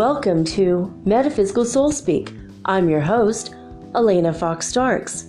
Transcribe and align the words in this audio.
Welcome 0.00 0.44
to 0.46 0.98
Metaphysical 1.04 1.66
Soul 1.66 1.92
Speak. 1.92 2.32
I'm 2.64 2.88
your 2.88 3.02
host, 3.02 3.54
Elena 3.94 4.32
Fox 4.32 4.66
Starks. 4.66 5.26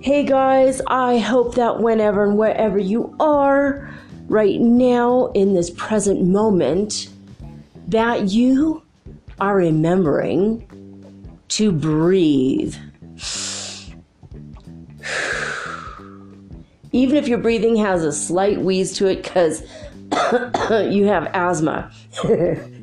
Hey 0.00 0.24
guys, 0.24 0.82
I 0.88 1.18
hope 1.18 1.54
that 1.54 1.78
whenever 1.78 2.24
and 2.24 2.36
wherever 2.36 2.80
you 2.80 3.14
are 3.20 3.88
right 4.26 4.60
now 4.60 5.26
in 5.34 5.54
this 5.54 5.70
present 5.70 6.20
moment, 6.26 7.10
that 7.86 8.30
you 8.30 8.82
are 9.38 9.54
remembering 9.54 10.66
to 11.50 11.70
breathe. 11.70 12.74
Even 16.90 17.16
if 17.16 17.28
your 17.28 17.38
breathing 17.38 17.76
has 17.76 18.02
a 18.02 18.12
slight 18.12 18.60
wheeze 18.60 18.94
to 18.94 19.06
it 19.06 19.22
because 19.22 19.62
you 20.92 21.04
have 21.04 21.30
asthma. 21.32 21.92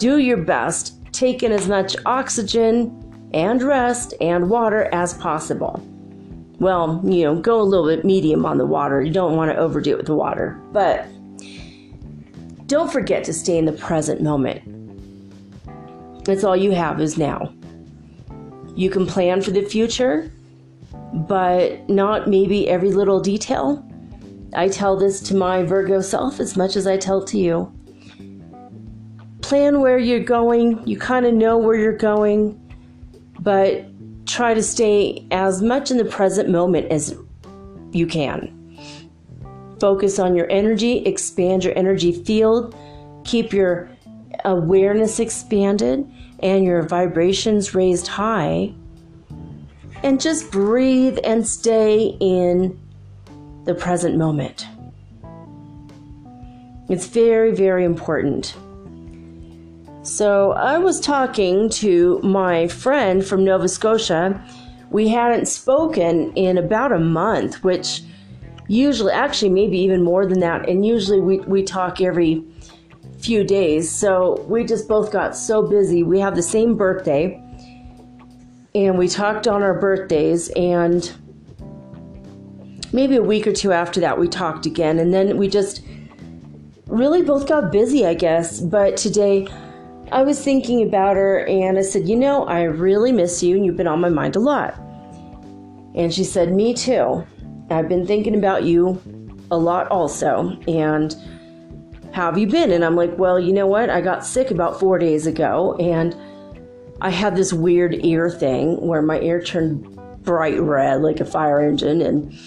Do 0.00 0.16
your 0.16 0.38
best, 0.38 0.94
take 1.12 1.42
in 1.42 1.52
as 1.52 1.68
much 1.68 1.94
oxygen 2.06 3.30
and 3.34 3.62
rest 3.62 4.14
and 4.22 4.48
water 4.48 4.88
as 4.92 5.12
possible. 5.12 5.78
Well, 6.58 7.02
you 7.04 7.22
know, 7.24 7.38
go 7.38 7.60
a 7.60 7.62
little 7.62 7.86
bit 7.86 8.02
medium 8.02 8.46
on 8.46 8.56
the 8.56 8.64
water. 8.64 9.02
You 9.02 9.12
don't 9.12 9.36
want 9.36 9.50
to 9.50 9.58
overdo 9.58 9.90
it 9.90 9.96
with 9.98 10.06
the 10.06 10.14
water. 10.14 10.58
But 10.72 11.06
don't 12.66 12.90
forget 12.90 13.24
to 13.24 13.34
stay 13.34 13.58
in 13.58 13.66
the 13.66 13.72
present 13.72 14.22
moment. 14.22 14.62
That's 16.24 16.44
all 16.44 16.56
you 16.56 16.70
have 16.70 16.98
is 16.98 17.18
now. 17.18 17.52
You 18.74 18.88
can 18.88 19.06
plan 19.06 19.42
for 19.42 19.50
the 19.50 19.66
future, 19.66 20.32
but 21.12 21.86
not 21.90 22.26
maybe 22.26 22.70
every 22.70 22.90
little 22.90 23.20
detail. 23.20 23.86
I 24.54 24.68
tell 24.68 24.96
this 24.96 25.20
to 25.24 25.36
my 25.36 25.62
Virgo 25.62 26.00
self 26.00 26.40
as 26.40 26.56
much 26.56 26.74
as 26.74 26.86
I 26.86 26.96
tell 26.96 27.22
to 27.26 27.36
you 27.38 27.70
plan 29.50 29.80
where 29.80 29.98
you're 29.98 30.20
going, 30.20 30.80
you 30.86 30.96
kind 30.96 31.26
of 31.26 31.34
know 31.34 31.58
where 31.58 31.74
you're 31.74 31.96
going, 31.96 32.56
but 33.40 33.84
try 34.24 34.54
to 34.54 34.62
stay 34.62 35.26
as 35.32 35.60
much 35.60 35.90
in 35.90 35.96
the 35.96 36.04
present 36.04 36.48
moment 36.48 36.86
as 36.92 37.16
you 37.90 38.06
can. 38.06 38.78
Focus 39.80 40.20
on 40.20 40.36
your 40.36 40.48
energy, 40.52 40.98
expand 40.98 41.64
your 41.64 41.76
energy 41.76 42.12
field, 42.12 42.76
keep 43.24 43.52
your 43.52 43.90
awareness 44.44 45.18
expanded 45.18 46.08
and 46.38 46.64
your 46.64 46.82
vibrations 46.82 47.74
raised 47.74 48.06
high, 48.06 48.72
and 50.04 50.20
just 50.20 50.48
breathe 50.52 51.18
and 51.24 51.44
stay 51.44 52.16
in 52.20 52.78
the 53.64 53.74
present 53.74 54.16
moment. 54.16 54.68
It's 56.88 57.06
very, 57.08 57.50
very 57.50 57.84
important. 57.84 58.54
So 60.10 60.50
I 60.54 60.76
was 60.76 60.98
talking 60.98 61.68
to 61.68 62.18
my 62.24 62.66
friend 62.66 63.24
from 63.24 63.44
Nova 63.44 63.68
Scotia. 63.68 64.44
We 64.90 65.06
hadn't 65.06 65.46
spoken 65.46 66.32
in 66.34 66.58
about 66.58 66.90
a 66.90 66.98
month, 66.98 67.62
which 67.62 68.02
usually, 68.66 69.12
actually, 69.12 69.50
maybe 69.50 69.78
even 69.78 70.02
more 70.02 70.26
than 70.26 70.40
that. 70.40 70.68
And 70.68 70.84
usually 70.84 71.20
we, 71.20 71.38
we 71.38 71.62
talk 71.62 72.00
every 72.00 72.44
few 73.20 73.44
days. 73.44 73.88
So 73.88 74.44
we 74.48 74.64
just 74.64 74.88
both 74.88 75.12
got 75.12 75.36
so 75.36 75.62
busy. 75.62 76.02
We 76.02 76.18
have 76.18 76.34
the 76.34 76.42
same 76.42 76.76
birthday. 76.76 77.40
And 78.74 78.98
we 78.98 79.06
talked 79.06 79.46
on 79.46 79.62
our 79.62 79.78
birthdays. 79.78 80.48
And 80.56 81.08
maybe 82.92 83.14
a 83.14 83.22
week 83.22 83.46
or 83.46 83.52
two 83.52 83.70
after 83.70 84.00
that, 84.00 84.18
we 84.18 84.26
talked 84.26 84.66
again. 84.66 84.98
And 84.98 85.14
then 85.14 85.36
we 85.36 85.46
just 85.46 85.82
really 86.88 87.22
both 87.22 87.46
got 87.46 87.70
busy, 87.70 88.04
I 88.04 88.14
guess. 88.14 88.58
But 88.58 88.96
today, 88.96 89.46
I 90.12 90.22
was 90.22 90.42
thinking 90.42 90.82
about 90.82 91.16
her 91.16 91.46
and 91.46 91.78
I 91.78 91.82
said, 91.82 92.08
You 92.08 92.16
know, 92.16 92.44
I 92.44 92.62
really 92.62 93.12
miss 93.12 93.42
you 93.42 93.56
and 93.56 93.64
you've 93.64 93.76
been 93.76 93.86
on 93.86 94.00
my 94.00 94.08
mind 94.08 94.34
a 94.34 94.40
lot. 94.40 94.76
And 95.94 96.12
she 96.12 96.24
said, 96.24 96.52
Me 96.52 96.74
too. 96.74 97.24
I've 97.70 97.88
been 97.88 98.06
thinking 98.06 98.34
about 98.34 98.64
you 98.64 99.00
a 99.52 99.56
lot 99.56 99.86
also. 99.88 100.58
And 100.66 101.14
how 102.12 102.26
have 102.26 102.38
you 102.38 102.48
been? 102.48 102.72
And 102.72 102.84
I'm 102.84 102.96
like, 102.96 103.16
Well, 103.18 103.38
you 103.38 103.52
know 103.52 103.68
what? 103.68 103.88
I 103.88 104.00
got 104.00 104.26
sick 104.26 104.50
about 104.50 104.80
four 104.80 104.98
days 104.98 105.28
ago 105.28 105.76
and 105.76 106.16
I 107.00 107.10
had 107.10 107.36
this 107.36 107.52
weird 107.52 108.04
ear 108.04 108.28
thing 108.28 108.80
where 108.80 109.02
my 109.02 109.20
ear 109.20 109.40
turned 109.40 109.96
bright 110.24 110.60
red 110.60 111.02
like 111.02 111.20
a 111.20 111.24
fire 111.24 111.60
engine 111.60 112.02
and 112.02 112.38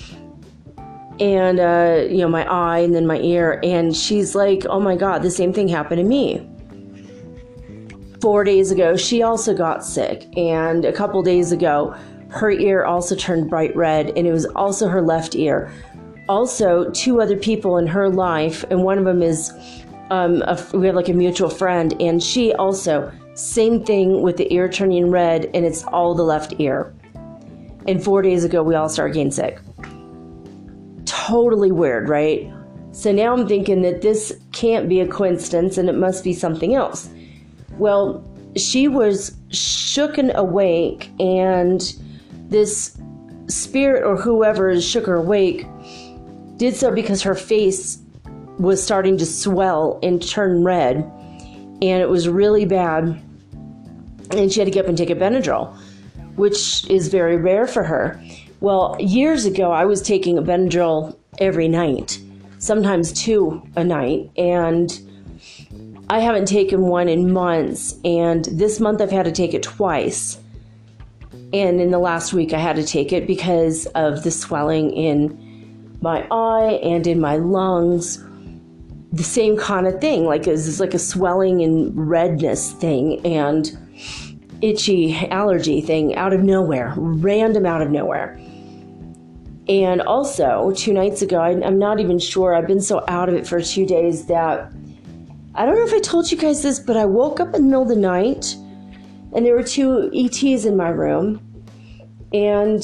and 1.19 1.59
uh, 1.59 2.05
you 2.07 2.17
know 2.17 2.27
my 2.27 2.45
eye 2.45 2.79
and 2.79 2.93
then 2.93 3.07
my 3.07 3.19
ear 3.19 3.59
and 3.63 3.95
she's 3.95 4.35
like 4.35 4.63
oh 4.69 4.79
my 4.79 4.95
god 4.95 5.23
the 5.23 5.31
same 5.31 5.51
thing 5.51 5.67
happened 5.67 5.97
to 5.97 6.03
me 6.03 6.47
four 8.23 8.45
days 8.45 8.71
ago, 8.71 8.95
she 8.95 9.21
also 9.21 9.53
got 9.53 9.83
sick. 9.83 10.25
And 10.37 10.85
a 10.85 10.93
couple 10.93 11.21
days 11.23 11.51
ago, 11.51 11.93
her 12.29 12.51
ear 12.51 12.85
also 12.85 13.17
turned 13.17 13.49
bright 13.49 13.75
red, 13.75 14.13
and 14.15 14.25
it 14.25 14.31
was 14.31 14.45
also 14.45 14.87
her 14.87 15.01
left 15.01 15.35
ear. 15.35 15.69
Also, 16.29 16.89
two 16.91 17.21
other 17.21 17.35
people 17.35 17.77
in 17.77 17.85
her 17.85 18.07
life, 18.07 18.63
and 18.69 18.85
one 18.85 18.97
of 18.97 19.03
them 19.03 19.21
is 19.21 19.51
um, 20.09 20.41
a, 20.43 20.57
we 20.73 20.85
have 20.85 20.95
like 20.95 21.09
a 21.09 21.13
mutual 21.13 21.49
friend, 21.49 22.01
and 22.01 22.23
she 22.23 22.53
also, 22.53 23.11
same 23.33 23.83
thing 23.83 24.21
with 24.21 24.37
the 24.37 24.51
ear 24.53 24.69
turning 24.69 25.11
red, 25.11 25.51
and 25.53 25.65
it's 25.65 25.83
all 25.83 26.15
the 26.15 26.23
left 26.23 26.53
ear. 26.59 26.95
And 27.89 28.01
four 28.01 28.21
days 28.21 28.45
ago, 28.45 28.63
we 28.63 28.73
all 28.73 28.87
started 28.87 29.15
getting 29.15 29.31
sick. 29.31 29.59
Totally 31.03 31.73
weird, 31.73 32.07
right? 32.07 32.49
So 32.93 33.11
now 33.11 33.33
I'm 33.33 33.49
thinking 33.49 33.81
that 33.81 34.01
this 34.01 34.39
can't 34.53 34.87
be 34.87 35.01
a 35.01 35.07
coincidence 35.09 35.77
and 35.77 35.89
it 35.89 35.95
must 35.97 36.23
be 36.23 36.31
something 36.31 36.73
else. 36.73 37.09
Well, 37.77 38.23
she 38.55 38.87
was 38.87 39.31
shooken 39.49 40.33
awake, 40.33 41.09
and 41.19 41.81
this 42.49 42.97
spirit 43.47 44.03
or 44.03 44.15
whoever 44.15 44.79
shook 44.79 45.05
her 45.05 45.15
awake 45.15 45.65
did 46.57 46.75
so 46.75 46.91
because 46.91 47.21
her 47.23 47.35
face 47.35 47.99
was 48.59 48.81
starting 48.81 49.17
to 49.17 49.25
swell 49.25 49.99
and 50.03 50.25
turn 50.25 50.63
red, 50.63 50.97
and 50.97 52.01
it 52.01 52.09
was 52.09 52.29
really 52.29 52.65
bad. 52.65 53.21
And 54.31 54.51
she 54.51 54.59
had 54.59 54.65
to 54.65 54.71
get 54.71 54.85
up 54.85 54.89
and 54.89 54.97
take 54.97 55.09
a 55.09 55.15
Benadryl, 55.15 55.75
which 56.35 56.89
is 56.89 57.07
very 57.07 57.37
rare 57.37 57.67
for 57.67 57.83
her. 57.83 58.21
Well, 58.61 58.95
years 58.99 59.45
ago, 59.45 59.71
I 59.71 59.85
was 59.85 60.01
taking 60.01 60.37
a 60.37 60.41
Benadryl 60.41 61.17
every 61.39 61.67
night, 61.67 62.19
sometimes 62.59 63.11
two 63.11 63.61
a 63.75 63.83
night, 63.83 64.31
and 64.37 64.97
I 66.13 66.19
haven't 66.19 66.45
taken 66.45 66.81
one 66.81 67.09
in 67.09 67.33
months, 67.33 67.95
and 68.05 68.45
this 68.45 68.79
month 68.79 69.01
I've 69.01 69.09
had 69.09 69.25
to 69.25 69.31
take 69.31 69.55
it 69.55 69.63
twice. 69.63 70.37
And 71.51 71.81
in 71.81 71.89
the 71.89 71.97
last 71.97 72.33
week, 72.33 72.53
I 72.53 72.59
had 72.59 72.75
to 72.75 72.85
take 72.85 73.11
it 73.11 73.25
because 73.25 73.87
of 73.95 74.21
the 74.21 74.29
swelling 74.29 74.91
in 74.91 75.97
my 76.03 76.27
eye 76.29 76.79
and 76.83 77.07
in 77.07 77.19
my 77.19 77.37
lungs. 77.37 78.23
The 79.11 79.23
same 79.23 79.57
kind 79.57 79.87
of 79.87 79.99
thing, 79.99 80.25
like 80.25 80.45
it's 80.45 80.79
like 80.79 80.93
a 80.93 80.99
swelling 80.99 81.63
and 81.63 81.91
redness 81.95 82.73
thing, 82.73 83.25
and 83.25 83.75
itchy 84.61 85.15
allergy 85.29 85.81
thing 85.81 86.15
out 86.15 86.31
of 86.31 86.43
nowhere, 86.43 86.93
random 86.95 87.65
out 87.65 87.81
of 87.81 87.89
nowhere. 87.89 88.39
And 89.67 89.99
also, 90.03 90.73
two 90.75 90.93
nights 90.93 91.23
ago, 91.23 91.39
I, 91.39 91.53
am 91.53 91.79
not 91.79 91.99
even 91.99 92.19
sure, 92.19 92.53
I've 92.53 92.67
been 92.67 92.81
so 92.81 93.03
out 93.07 93.29
of 93.29 93.35
it 93.35 93.47
for 93.47 93.59
two 93.63 93.87
days 93.87 94.27
that 94.27 94.71
I 95.55 95.65
don't 95.65 95.75
know 95.75 95.85
if 95.85 95.93
I 95.93 95.99
told 95.99 96.31
you 96.31 96.37
guys 96.37 96.63
this, 96.63 96.79
but 96.79 96.97
I 96.97 97.05
woke 97.05 97.39
up 97.39 97.53
in 97.53 97.53
the 97.53 97.67
middle 97.67 97.83
of 97.83 97.89
the 97.89 97.95
night 97.95 98.55
and 99.35 99.45
there 99.45 99.55
were 99.55 99.63
two 99.63 100.09
ETs 100.13 100.65
in 100.65 100.75
my 100.75 100.89
room. 100.89 101.39
And 102.33 102.83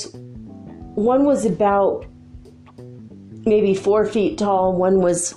one 0.95 1.25
was 1.25 1.45
about 1.45 2.05
maybe 3.45 3.73
four 3.73 4.05
feet 4.05 4.37
tall, 4.37 4.75
one 4.75 5.01
was, 5.01 5.33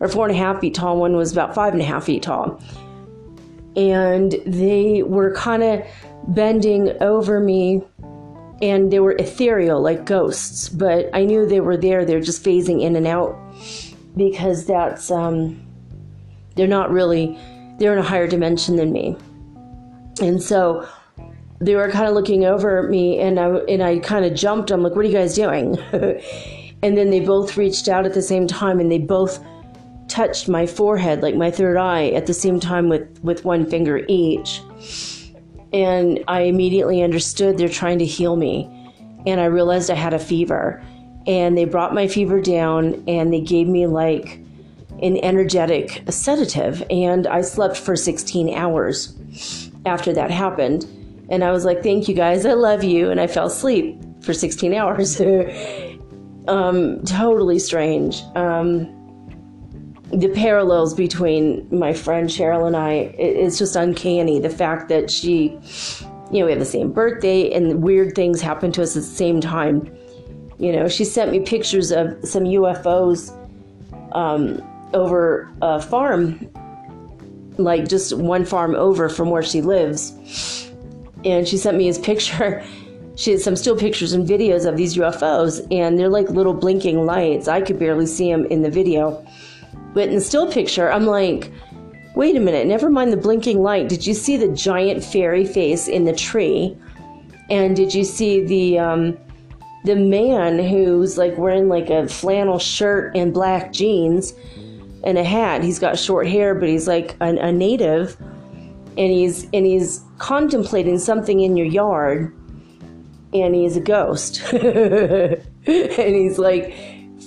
or 0.00 0.08
four 0.08 0.26
and 0.26 0.34
a 0.34 0.38
half 0.38 0.60
feet 0.60 0.74
tall, 0.74 0.98
one 0.98 1.16
was 1.16 1.32
about 1.32 1.54
five 1.54 1.72
and 1.72 1.80
a 1.80 1.84
half 1.84 2.04
feet 2.04 2.22
tall. 2.22 2.60
and 3.76 4.32
they 4.44 5.02
were 5.04 5.32
kind 5.34 5.62
of 5.62 5.82
bending 6.28 6.90
over 7.00 7.38
me 7.40 7.80
and 8.60 8.90
they 8.92 8.98
were 8.98 9.12
ethereal 9.12 9.80
like 9.80 10.04
ghosts 10.04 10.68
but 10.68 11.08
i 11.14 11.24
knew 11.24 11.46
they 11.46 11.60
were 11.60 11.76
there 11.76 12.04
they're 12.04 12.20
just 12.20 12.44
phasing 12.44 12.82
in 12.82 12.96
and 12.96 13.06
out 13.06 13.38
because 14.16 14.66
that's 14.66 15.10
um 15.10 15.67
they're 16.58 16.66
not 16.66 16.90
really 16.90 17.38
they're 17.78 17.92
in 17.92 17.98
a 17.98 18.02
higher 18.02 18.26
dimension 18.26 18.76
than 18.76 18.92
me 18.92 19.16
and 20.20 20.42
so 20.42 20.86
they 21.60 21.74
were 21.74 21.90
kind 21.90 22.06
of 22.06 22.14
looking 22.14 22.44
over 22.44 22.84
at 22.84 22.90
me 22.90 23.18
and 23.18 23.40
i 23.40 23.46
and 23.46 23.82
i 23.82 23.98
kind 24.00 24.24
of 24.24 24.34
jumped 24.34 24.70
i'm 24.70 24.82
like 24.82 24.94
what 24.94 25.04
are 25.04 25.08
you 25.08 25.14
guys 25.14 25.34
doing 25.34 25.78
and 26.82 26.96
then 26.96 27.10
they 27.10 27.20
both 27.20 27.56
reached 27.56 27.88
out 27.88 28.04
at 28.04 28.14
the 28.14 28.22
same 28.22 28.46
time 28.46 28.80
and 28.80 28.92
they 28.92 28.98
both 28.98 29.42
touched 30.08 30.48
my 30.48 30.66
forehead 30.66 31.22
like 31.22 31.34
my 31.34 31.50
third 31.50 31.76
eye 31.76 32.08
at 32.10 32.26
the 32.26 32.34
same 32.34 32.60
time 32.60 32.88
with 32.88 33.22
with 33.22 33.44
one 33.44 33.64
finger 33.64 34.04
each 34.08 34.62
and 35.72 36.22
I 36.28 36.42
immediately 36.42 37.02
understood 37.02 37.58
they're 37.58 37.68
trying 37.68 37.98
to 37.98 38.06
heal 38.06 38.36
me. 38.36 38.70
And 39.26 39.40
I 39.40 39.46
realized 39.46 39.90
I 39.90 39.94
had 39.94 40.14
a 40.14 40.18
fever. 40.18 40.82
And 41.26 41.58
they 41.58 41.66
brought 41.66 41.92
my 41.92 42.08
fever 42.08 42.40
down 42.40 43.02
and 43.06 43.32
they 43.32 43.40
gave 43.40 43.68
me 43.68 43.86
like 43.86 44.40
an 45.02 45.18
energetic 45.18 46.02
sedative. 46.08 46.82
And 46.90 47.26
I 47.26 47.40
slept 47.42 47.76
for 47.76 47.96
16 47.96 48.54
hours 48.54 49.16
after 49.86 50.12
that 50.12 50.30
happened. 50.30 50.86
And 51.30 51.44
I 51.44 51.52
was 51.52 51.64
like, 51.64 51.82
thank 51.82 52.08
you 52.08 52.14
guys, 52.14 52.46
I 52.46 52.54
love 52.54 52.82
you. 52.82 53.10
And 53.10 53.20
I 53.20 53.26
fell 53.26 53.46
asleep 53.46 54.00
for 54.22 54.32
16 54.32 54.74
hours. 54.80 55.20
um, 56.48 57.04
totally 57.04 57.58
strange. 57.58 58.22
Um, 58.34 58.94
the 60.12 60.28
parallels 60.30 60.94
between 60.94 61.68
my 61.70 61.92
friend 61.92 62.30
Cheryl 62.30 62.66
and 62.66 62.76
I 62.76 62.92
it's 63.18 63.58
just 63.58 63.76
uncanny. 63.76 64.40
The 64.40 64.50
fact 64.50 64.88
that 64.88 65.10
she, 65.10 65.58
you 66.30 66.40
know, 66.40 66.46
we 66.46 66.52
have 66.52 66.58
the 66.58 66.64
same 66.64 66.92
birthday 66.92 67.52
and 67.52 67.82
weird 67.82 68.14
things 68.14 68.40
happen 68.40 68.72
to 68.72 68.82
us 68.82 68.96
at 68.96 69.02
the 69.02 69.08
same 69.08 69.40
time. 69.40 69.94
You 70.58 70.72
know, 70.72 70.88
she 70.88 71.04
sent 71.04 71.30
me 71.30 71.40
pictures 71.40 71.92
of 71.92 72.16
some 72.24 72.44
UFOs 72.44 73.34
um, 74.12 74.62
over 74.94 75.50
a 75.62 75.80
farm, 75.80 76.50
like 77.56 77.88
just 77.88 78.16
one 78.16 78.44
farm 78.44 78.74
over 78.74 79.08
from 79.08 79.30
where 79.30 79.42
she 79.42 79.60
lives. 79.60 80.70
And 81.24 81.46
she 81.46 81.56
sent 81.56 81.76
me 81.76 81.86
his 81.86 81.98
picture. 82.10 82.64
She 83.16 83.32
had 83.32 83.40
some 83.40 83.56
still 83.56 83.76
pictures 83.76 84.12
and 84.12 84.26
videos 84.26 84.64
of 84.64 84.76
these 84.76 84.96
UFOs, 84.96 85.66
and 85.72 85.98
they're 85.98 86.08
like 86.08 86.28
little 86.30 86.54
blinking 86.54 87.04
lights. 87.04 87.48
I 87.48 87.60
could 87.60 87.78
barely 87.78 88.06
see 88.06 88.30
them 88.30 88.46
in 88.46 88.62
the 88.62 88.70
video 88.70 89.26
but 89.94 90.08
in 90.08 90.14
the 90.14 90.20
still 90.20 90.50
picture, 90.50 90.92
I'm 90.92 91.06
like, 91.06 91.50
wait 92.14 92.36
a 92.36 92.40
minute, 92.40 92.66
never 92.66 92.90
mind 92.90 93.12
the 93.12 93.16
blinking 93.16 93.62
light. 93.62 93.88
Did 93.88 94.06
you 94.06 94.14
see 94.14 94.36
the 94.36 94.48
giant 94.48 95.02
fairy 95.02 95.44
face 95.44 95.88
in 95.88 96.04
the 96.04 96.12
tree? 96.12 96.76
And 97.50 97.74
did 97.74 97.94
you 97.94 98.04
see 98.04 98.44
the 98.44 98.78
um, 98.78 99.18
the 99.84 99.96
man 99.96 100.58
who's 100.58 101.16
like 101.16 101.36
wearing 101.38 101.68
like 101.68 101.88
a 101.88 102.06
flannel 102.06 102.58
shirt 102.58 103.16
and 103.16 103.32
black 103.32 103.72
jeans 103.72 104.34
and 105.08 105.18
a 105.18 105.24
hat? 105.24 105.64
He's 105.64 105.78
got 105.78 105.98
short 105.98 106.28
hair, 106.28 106.54
but 106.54 106.68
he's 106.68 106.86
like 106.86 107.16
a, 107.20 107.36
a 107.36 107.52
native, 107.52 108.16
and 108.20 109.10
he's 109.10 109.44
and 109.52 109.64
he's 109.64 110.04
contemplating 110.18 110.98
something 110.98 111.40
in 111.40 111.56
your 111.56 111.66
yard, 111.66 112.34
and 113.32 113.54
he's 113.54 113.76
a 113.76 113.80
ghost, 113.80 114.42
and 114.52 115.40
he's 115.66 116.38
like 116.38 116.74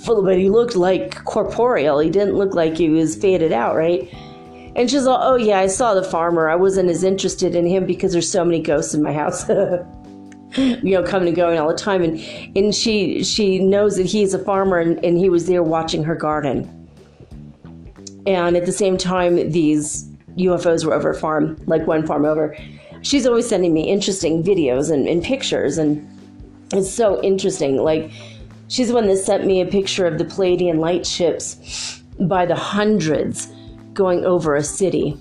full, 0.05 0.23
but 0.23 0.37
he 0.37 0.49
looked 0.49 0.75
like 0.75 1.23
corporeal. 1.25 1.99
He 1.99 2.09
didn't 2.09 2.35
look 2.35 2.53
like 2.53 2.77
he 2.77 2.89
was 2.89 3.15
faded 3.15 3.51
out, 3.51 3.75
right? 3.75 4.07
And 4.75 4.89
she's 4.89 5.03
like, 5.03 5.19
"Oh 5.21 5.35
yeah, 5.35 5.59
I 5.59 5.67
saw 5.67 5.93
the 5.93 6.03
farmer. 6.03 6.49
I 6.49 6.55
wasn't 6.55 6.89
as 6.89 7.03
interested 7.03 7.55
in 7.55 7.65
him 7.65 7.85
because 7.85 8.13
there's 8.13 8.29
so 8.29 8.45
many 8.45 8.61
ghosts 8.61 8.93
in 8.93 9.01
my 9.01 9.13
house." 9.13 9.49
you 10.57 10.93
know, 10.93 11.03
coming 11.03 11.29
and 11.29 11.35
going 11.35 11.57
all 11.57 11.67
the 11.67 11.75
time, 11.75 12.03
and 12.03 12.19
and 12.55 12.75
she 12.75 13.23
she 13.23 13.59
knows 13.59 13.97
that 13.97 14.05
he's 14.05 14.33
a 14.33 14.39
farmer, 14.39 14.77
and, 14.77 15.03
and 15.03 15.17
he 15.17 15.29
was 15.29 15.47
there 15.47 15.63
watching 15.63 16.03
her 16.03 16.15
garden. 16.15 16.80
And 18.25 18.55
at 18.55 18.65
the 18.65 18.71
same 18.71 18.97
time, 18.97 19.51
these 19.51 20.07
UFOs 20.37 20.85
were 20.85 20.93
over 20.93 21.13
farm, 21.13 21.57
like 21.65 21.87
one 21.87 22.05
farm 22.05 22.25
over. 22.25 22.55
She's 23.01 23.25
always 23.25 23.47
sending 23.47 23.73
me 23.73 23.89
interesting 23.89 24.43
videos 24.43 24.91
and, 24.91 25.07
and 25.07 25.23
pictures, 25.23 25.77
and 25.77 26.07
it's 26.71 26.91
so 26.91 27.21
interesting. 27.23 27.77
Like 27.77 28.11
She's 28.71 28.87
the 28.87 28.93
one 28.93 29.07
that 29.07 29.17
sent 29.17 29.45
me 29.45 29.59
a 29.59 29.65
picture 29.65 30.05
of 30.05 30.17
the 30.17 30.23
Pleiadian 30.23 30.79
light 30.79 31.05
ships 31.05 32.01
by 32.21 32.45
the 32.45 32.55
hundreds 32.55 33.51
going 33.91 34.23
over 34.23 34.55
a 34.55 34.63
city. 34.63 35.17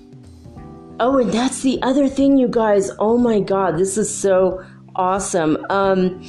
Oh, 1.01 1.19
and 1.19 1.33
that's 1.33 1.63
the 1.63 1.83
other 1.83 2.07
thing, 2.07 2.39
you 2.39 2.47
guys. 2.47 2.93
Oh 3.01 3.19
my 3.19 3.41
God, 3.41 3.77
this 3.77 3.99
is 3.99 4.09
so 4.09 4.65
awesome. 4.95 5.59
Um, 5.69 6.25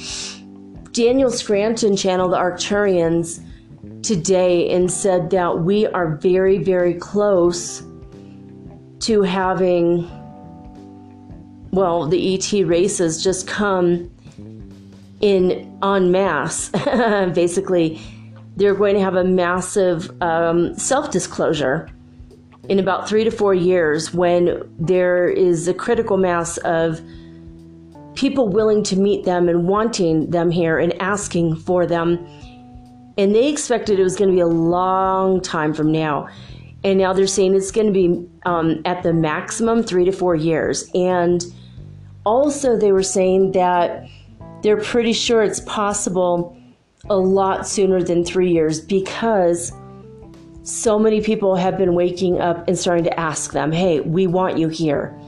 Daniel 0.90 1.30
Scranton 1.30 1.96
channeled 1.96 2.32
the 2.32 2.38
Arcturians 2.38 3.40
today 4.02 4.70
and 4.72 4.90
said 4.90 5.30
that 5.30 5.60
we 5.60 5.86
are 5.86 6.16
very, 6.16 6.58
very 6.58 6.94
close 6.94 7.82
to 9.00 9.22
having, 9.22 10.08
well, 11.70 12.06
the 12.06 12.34
ET 12.34 12.66
races 12.66 13.22
just 13.22 13.46
come 13.46 14.10
in 15.20 15.78
en 15.82 16.10
masse. 16.10 16.68
Basically, 17.34 18.00
they're 18.56 18.74
going 18.74 18.94
to 18.94 19.00
have 19.00 19.16
a 19.16 19.24
massive 19.24 20.10
um, 20.22 20.76
self 20.76 21.10
disclosure 21.10 21.88
in 22.68 22.78
about 22.78 23.08
three 23.08 23.24
to 23.24 23.30
four 23.30 23.54
years 23.54 24.14
when 24.14 24.62
there 24.78 25.28
is 25.28 25.66
a 25.68 25.74
critical 25.74 26.16
mass 26.16 26.58
of 26.58 27.00
people 28.14 28.48
willing 28.48 28.82
to 28.84 28.96
meet 28.96 29.24
them 29.24 29.48
and 29.48 29.66
wanting 29.66 30.30
them 30.30 30.50
here 30.50 30.78
and 30.78 30.92
asking 31.00 31.56
for 31.56 31.86
them. 31.86 32.24
And 33.18 33.34
they 33.34 33.48
expected 33.48 33.98
it 33.98 34.02
was 34.02 34.16
going 34.16 34.30
to 34.30 34.34
be 34.34 34.40
a 34.40 34.46
long 34.46 35.40
time 35.40 35.74
from 35.74 35.92
now. 35.92 36.28
And 36.84 36.98
now 36.98 37.12
they're 37.12 37.26
saying 37.26 37.54
it's 37.54 37.70
going 37.70 37.86
to 37.86 37.92
be 37.92 38.28
um, 38.44 38.82
at 38.84 39.02
the 39.02 39.12
maximum 39.12 39.82
three 39.82 40.04
to 40.04 40.12
four 40.12 40.34
years. 40.34 40.90
And 40.94 41.44
also, 42.24 42.76
they 42.76 42.92
were 42.92 43.02
saying 43.02 43.52
that 43.52 44.08
they're 44.62 44.80
pretty 44.80 45.12
sure 45.12 45.42
it's 45.42 45.60
possible 45.60 46.56
a 47.10 47.16
lot 47.16 47.66
sooner 47.66 48.02
than 48.02 48.24
three 48.24 48.50
years 48.50 48.80
because 48.80 49.72
so 50.62 50.98
many 50.98 51.20
people 51.20 51.56
have 51.56 51.76
been 51.76 51.94
waking 51.94 52.40
up 52.40 52.66
and 52.68 52.78
starting 52.78 53.04
to 53.04 53.20
ask 53.20 53.52
them, 53.52 53.72
hey, 53.72 54.00
we 54.00 54.26
want 54.26 54.58
you 54.58 54.68
here. 54.68 55.18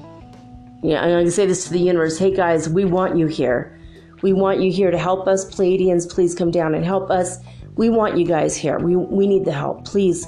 Yeah, 0.82 1.02
and 1.02 1.16
I 1.16 1.22
can 1.22 1.30
say 1.32 1.46
this 1.46 1.64
to 1.64 1.72
the 1.72 1.80
universe 1.80 2.18
hey, 2.18 2.34
guys, 2.34 2.68
we 2.68 2.84
want 2.84 3.16
you 3.16 3.26
here. 3.26 3.78
We 4.22 4.32
want 4.32 4.60
you 4.60 4.70
here 4.70 4.90
to 4.90 4.98
help 4.98 5.26
us. 5.26 5.44
Pleiadians, 5.44 6.10
please 6.10 6.34
come 6.34 6.50
down 6.50 6.74
and 6.74 6.84
help 6.84 7.10
us. 7.10 7.38
We 7.76 7.88
want 7.88 8.16
you 8.16 8.26
guys 8.26 8.56
here. 8.56 8.78
We, 8.78 8.96
we 8.96 9.26
need 9.26 9.44
the 9.44 9.52
help. 9.52 9.84
Please 9.84 10.26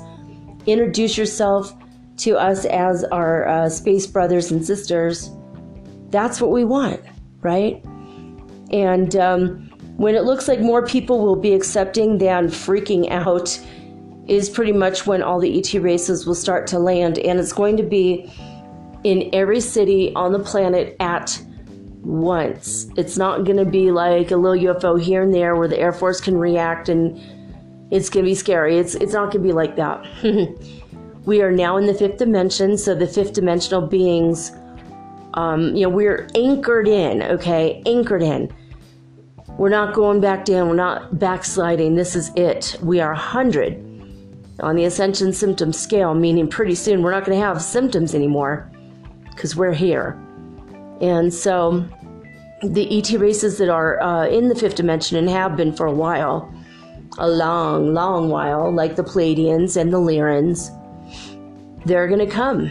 introduce 0.67 1.17
yourself 1.17 1.75
to 2.19 2.37
us 2.37 2.65
as 2.65 3.05
our 3.05 3.47
uh, 3.47 3.69
space 3.69 4.07
brothers 4.07 4.51
and 4.51 4.65
sisters. 4.65 5.31
That's 6.11 6.41
what 6.41 6.51
we 6.51 6.65
want, 6.65 7.01
right? 7.41 7.85
And 8.73 9.15
um, 9.17 9.71
when 9.97 10.15
it 10.15 10.25
looks 10.25 10.49
like 10.49 10.61
more 10.61 10.85
people 10.85 11.25
will 11.25 11.37
be 11.37 11.53
accepting 11.53 12.19
than 12.19 12.49
freaking 12.49 13.11
out, 13.11 13.59
is 14.27 14.51
pretty 14.51 14.73
much 14.73 15.07
when 15.07 15.23
all 15.23 15.39
the 15.39 15.57
ET 15.59 15.73
races 15.75 16.27
will 16.27 16.35
start 16.35 16.67
to 16.67 16.79
land. 16.79 17.19
And 17.19 17.39
it's 17.39 17.53
going 17.53 17.77
to 17.77 17.85
be 17.85 18.33
in 19.05 19.31
every 19.33 19.61
city 19.61 20.13
on 20.15 20.33
the 20.33 20.41
planet 20.41 20.97
at 20.99 21.41
once. 22.03 22.89
It's 22.97 23.17
not 23.17 23.45
going 23.45 23.57
to 23.59 23.65
be 23.65 23.93
like 23.93 24.33
a 24.33 24.37
little 24.37 24.75
UFO 24.75 25.01
here 25.01 25.23
and 25.23 25.33
there 25.33 25.55
where 25.55 25.69
the 25.69 25.79
Air 25.79 25.93
Force 25.93 26.21
can 26.21 26.37
react 26.37 26.89
and 26.89 27.21
it's 27.91 28.09
going 28.09 28.25
to 28.25 28.31
be 28.31 28.35
scary. 28.35 28.79
It's, 28.79 28.95
it's 28.95 29.13
not 29.13 29.33
going 29.33 29.43
to 29.43 29.49
be 29.49 29.53
like 29.53 29.77
that. 29.77 30.07
we 31.25 31.43
are 31.43 31.53
now 31.53 31.77
in 31.77 31.87
the 31.87 31.95
fifth 31.95 32.19
dimension, 32.19 32.77
so 32.77 32.95
the 32.95 33.07
fifth 33.07 33.33
dimensional 33.33 33.87
beings 33.87 34.53
um, 35.37 35.77
you 35.77 35.83
know, 35.83 35.91
we're 35.91 36.29
anchored 36.35 36.89
in, 36.89 37.23
okay? 37.23 37.83
Anchored 37.85 38.23
in. 38.23 38.53
We're 39.59 39.69
not 39.69 39.95
going 39.95 40.21
back 40.21 40.45
down. 40.45 40.69
We're 40.69 40.77
not 40.77 41.19
backsliding. 41.19 41.95
This 41.95 42.17
is 42.17 42.31
it. 42.37 42.77
We 42.83 43.01
are 43.01 43.13
100 43.13 43.83
on 44.61 44.77
the 44.77 44.85
ascension 44.85 45.33
symptom 45.33 45.73
scale, 45.73 46.15
meaning 46.15 46.49
pretty 46.49 46.75
soon 46.75 47.03
we're 47.03 47.11
not 47.11 47.25
going 47.25 47.39
to 47.39 47.45
have 47.45 47.61
symptoms 47.61 48.15
anymore 48.15 48.71
because 49.31 49.55
we're 49.55 49.75
here. 49.75 50.19
And 51.03 51.33
so 51.33 51.87
the 52.63 52.99
ET 52.99 53.11
races 53.13 53.59
that 53.59 53.69
are 53.69 54.01
uh, 54.03 54.27
in 54.29 54.49
the 54.49 54.55
fifth 54.55 54.77
dimension 54.77 55.19
and 55.19 55.29
have 55.29 55.57
been 55.57 55.75
for 55.75 55.85
a 55.85 55.93
while, 55.93 56.51
a 57.19 57.29
long, 57.29 57.95
long 57.95 58.29
while, 58.29 58.73
like 58.73 58.97
the 58.97 59.03
Pleiadians 59.05 59.77
and 59.77 59.93
the 59.93 59.99
Lyrans, 59.99 60.71
they're 61.85 62.09
going 62.09 62.21
to 62.21 62.33
come. 62.33 62.71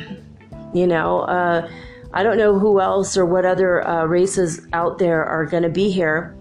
You 0.73 0.87
know, 0.87 1.21
uh, 1.21 1.69
I 2.13 2.23
don't 2.23 2.37
know 2.37 2.57
who 2.59 2.79
else 2.79 3.17
or 3.17 3.25
what 3.25 3.45
other 3.45 3.87
uh, 3.87 4.05
races 4.05 4.65
out 4.73 4.97
there 4.99 5.23
are 5.23 5.45
going 5.45 5.63
to 5.63 5.69
be 5.69 5.89
here. 5.89 6.35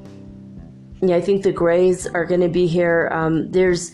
I 1.02 1.20
think 1.20 1.42
the 1.42 1.52
Greys 1.52 2.06
are 2.06 2.24
going 2.24 2.40
to 2.40 2.48
be 2.48 2.66
here. 2.66 3.10
Um, 3.12 3.50
there's 3.50 3.92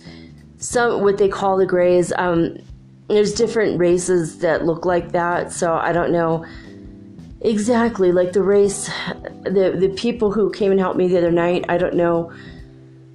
some 0.59 1.03
what 1.03 1.19
they 1.19 1.29
call 1.29 1.57
the 1.57 1.67
Greys. 1.67 2.13
Um, 2.17 2.57
there's 3.09 3.35
different 3.35 3.79
races 3.79 4.39
that 4.39 4.65
look 4.65 4.85
like 4.85 5.11
that, 5.13 5.53
so 5.53 5.75
I 5.75 5.93
don't 5.93 6.13
know 6.13 6.45
exactly 7.41 8.13
like 8.13 8.33
the 8.33 8.43
race 8.43 8.91
the 9.45 9.75
the 9.79 9.89
people 9.97 10.31
who 10.31 10.53
came 10.53 10.71
and 10.71 10.79
helped 10.79 10.99
me 10.99 11.09
the 11.09 11.19
other 11.19 11.33
night, 11.33 11.65
I 11.69 11.79
don't 11.79 11.95
know 11.95 12.31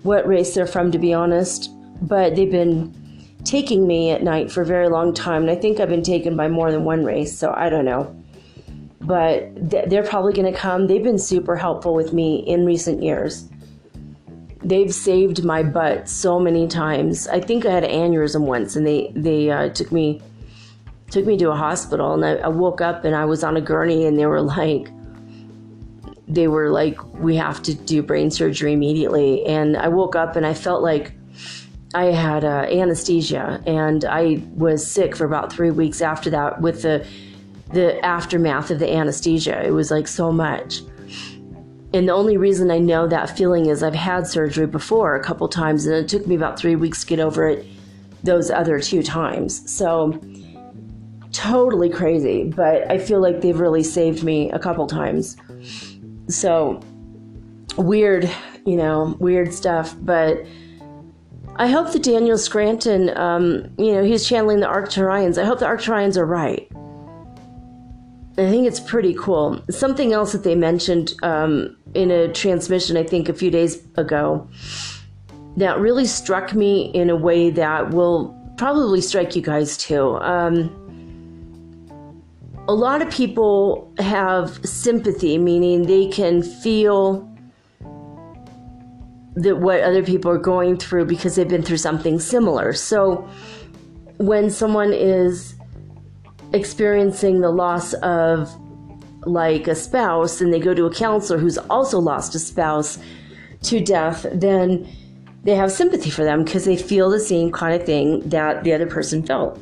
what 0.05 0.25
race 0.27 0.53
they're 0.53 0.67
from 0.67 0.91
to 0.91 0.99
be 0.99 1.13
honest, 1.13 1.71
but 2.01 2.35
they've 2.35 2.51
been 2.51 2.93
taking 3.43 3.85
me 3.85 4.11
at 4.11 4.23
night 4.23 4.51
for 4.51 4.61
a 4.61 4.65
very 4.65 4.87
long 4.89 5.13
time 5.13 5.43
and 5.43 5.51
I 5.51 5.55
think 5.55 5.79
I've 5.79 5.89
been 5.89 6.03
taken 6.03 6.35
by 6.37 6.47
more 6.47 6.71
than 6.71 6.83
one 6.83 7.03
race, 7.03 7.37
so 7.37 7.53
I 7.55 7.69
don't 7.69 7.85
know. 7.85 8.15
But 9.01 9.51
they're 9.55 10.03
probably 10.03 10.33
going 10.33 10.51
to 10.51 10.57
come. 10.57 10.87
They've 10.87 11.03
been 11.03 11.19
super 11.19 11.55
helpful 11.55 11.93
with 11.93 12.11
me 12.11 12.37
in 12.37 12.65
recent 12.65 13.03
years 13.03 13.49
they've 14.65 14.93
saved 14.93 15.43
my 15.43 15.61
butt 15.61 16.09
so 16.09 16.39
many 16.39 16.67
times. 16.67 17.27
I 17.27 17.39
think 17.39 17.65
I 17.65 17.71
had 17.71 17.83
an 17.83 17.91
aneurysm 17.91 18.41
once, 18.41 18.75
and 18.75 18.85
they 18.85 19.11
they 19.15 19.49
uh, 19.49 19.69
took 19.69 19.91
me 19.91 20.21
took 21.11 21.25
me 21.25 21.37
to 21.37 21.51
a 21.51 21.55
hospital, 21.55 22.13
and 22.13 22.25
I, 22.25 22.33
I 22.35 22.47
woke 22.47 22.81
up 22.81 23.05
and 23.05 23.15
I 23.15 23.25
was 23.25 23.43
on 23.43 23.55
a 23.55 23.61
gurney, 23.61 24.05
and 24.05 24.17
they 24.17 24.25
were 24.25 24.41
like 24.41 24.89
they 26.27 26.47
were 26.47 26.69
like 26.69 27.01
we 27.15 27.35
have 27.35 27.61
to 27.63 27.73
do 27.73 28.01
brain 28.01 28.31
surgery 28.31 28.73
immediately, 28.73 29.45
and 29.45 29.77
I 29.77 29.87
woke 29.87 30.15
up 30.15 30.35
and 30.35 30.45
I 30.45 30.53
felt 30.53 30.81
like 30.81 31.13
I 31.93 32.05
had 32.05 32.43
uh, 32.43 32.67
anesthesia, 32.69 33.61
and 33.65 34.03
I 34.05 34.41
was 34.55 34.85
sick 34.85 35.15
for 35.15 35.25
about 35.25 35.53
three 35.53 35.71
weeks 35.71 36.01
after 36.01 36.29
that 36.31 36.61
with 36.61 36.81
the 36.81 37.05
the 37.71 38.03
aftermath 38.05 38.71
of 38.71 38.79
the 38.79 38.91
anesthesia. 38.91 39.65
It 39.65 39.71
was 39.71 39.91
like 39.91 40.07
so 40.07 40.31
much. 40.31 40.81
And 41.93 42.09
the 42.09 42.13
only 42.13 42.35
reason 42.35 42.71
I 42.71 42.77
know 42.77 43.07
that 43.07 43.37
feeling 43.37 43.67
is 43.67 43.81
I've 43.81 43.95
had 43.95 44.27
surgery 44.27 44.67
before 44.67 45.15
a 45.15 45.23
couple 45.23 45.47
times, 45.47 45.85
and 45.85 45.95
it 45.95 46.09
took 46.09 46.27
me 46.27 46.35
about 46.35 46.59
three 46.59 46.75
weeks 46.75 47.01
to 47.01 47.07
get 47.07 47.19
over 47.19 47.47
it 47.47 47.65
those 48.23 48.51
other 48.51 48.79
two 48.79 49.01
times. 49.01 49.71
So, 49.71 50.19
totally 51.31 51.89
crazy, 51.89 52.43
but 52.43 52.91
I 52.91 52.97
feel 52.97 53.21
like 53.21 53.41
they've 53.41 53.57
really 53.57 53.83
saved 53.83 54.23
me 54.23 54.51
a 54.51 54.59
couple 54.59 54.87
times. 54.87 55.37
So, 56.27 56.81
weird, 57.77 58.29
you 58.65 58.75
know, 58.75 59.15
weird 59.19 59.53
stuff, 59.53 59.95
but. 60.01 60.45
I 61.57 61.67
hope 61.67 61.93
that 61.93 62.03
Daniel 62.03 62.37
Scranton, 62.37 63.17
um, 63.17 63.69
you 63.77 63.93
know, 63.93 64.03
he's 64.03 64.27
channeling 64.27 64.59
the 64.59 64.65
Arcturians. 64.65 65.41
I 65.41 65.45
hope 65.45 65.59
the 65.59 65.65
Arcturians 65.65 66.17
are 66.17 66.25
right. 66.25 66.69
I 68.37 68.49
think 68.49 68.67
it's 68.67 68.81
pretty 68.81 69.13
cool. 69.13 69.63
Something 69.69 70.11
else 70.11 70.33
that 70.33 70.43
they 70.43 70.55
mentioned 70.55 71.13
um, 71.23 71.77
in 71.93 72.11
a 72.11 72.27
transmission, 72.33 72.97
I 72.97 73.03
think 73.03 73.29
a 73.29 73.33
few 73.33 73.49
days 73.49 73.87
ago, 73.95 74.49
that 75.55 75.79
really 75.79 76.05
struck 76.05 76.53
me 76.53 76.91
in 76.93 77.09
a 77.09 77.15
way 77.15 77.49
that 77.51 77.91
will 77.91 78.35
probably 78.57 78.99
strike 78.99 79.37
you 79.37 79.41
guys 79.41 79.77
too. 79.77 80.17
Um, 80.17 80.69
a 82.67 82.73
lot 82.73 83.01
of 83.01 83.11
people 83.11 83.93
have 83.99 84.65
sympathy, 84.65 85.37
meaning 85.37 85.83
they 85.83 86.07
can 86.07 86.41
feel 86.41 87.29
that 89.35 89.57
what 89.57 89.81
other 89.81 90.01
people 90.01 90.31
are 90.31 90.37
going 90.37 90.77
through 90.77 91.05
because 91.05 91.35
they've 91.35 91.47
been 91.47 91.61
through 91.61 91.77
something 91.77 92.19
similar. 92.19 92.73
So 92.73 93.27
when 94.17 94.49
someone 94.49 94.93
is 94.93 95.55
experiencing 96.53 97.41
the 97.41 97.51
loss 97.51 97.93
of 97.95 98.49
like 99.27 99.67
a 99.67 99.75
spouse 99.75 100.41
and 100.41 100.53
they 100.53 100.59
go 100.59 100.73
to 100.73 100.85
a 100.85 100.93
counselor 100.93 101.37
who's 101.37 101.57
also 101.57 101.99
lost 101.99 102.33
a 102.33 102.39
spouse 102.39 102.97
to 103.63 103.79
death, 103.79 104.25
then 104.31 104.87
they 105.43 105.55
have 105.55 105.71
sympathy 105.71 106.09
for 106.09 106.23
them 106.23 106.43
because 106.43 106.65
they 106.65 106.77
feel 106.77 107.09
the 107.09 107.19
same 107.19 107.51
kind 107.51 107.79
of 107.79 107.85
thing 107.85 108.21
that 108.29 108.63
the 108.63 108.73
other 108.73 108.87
person 108.87 109.21
felt. 109.21 109.59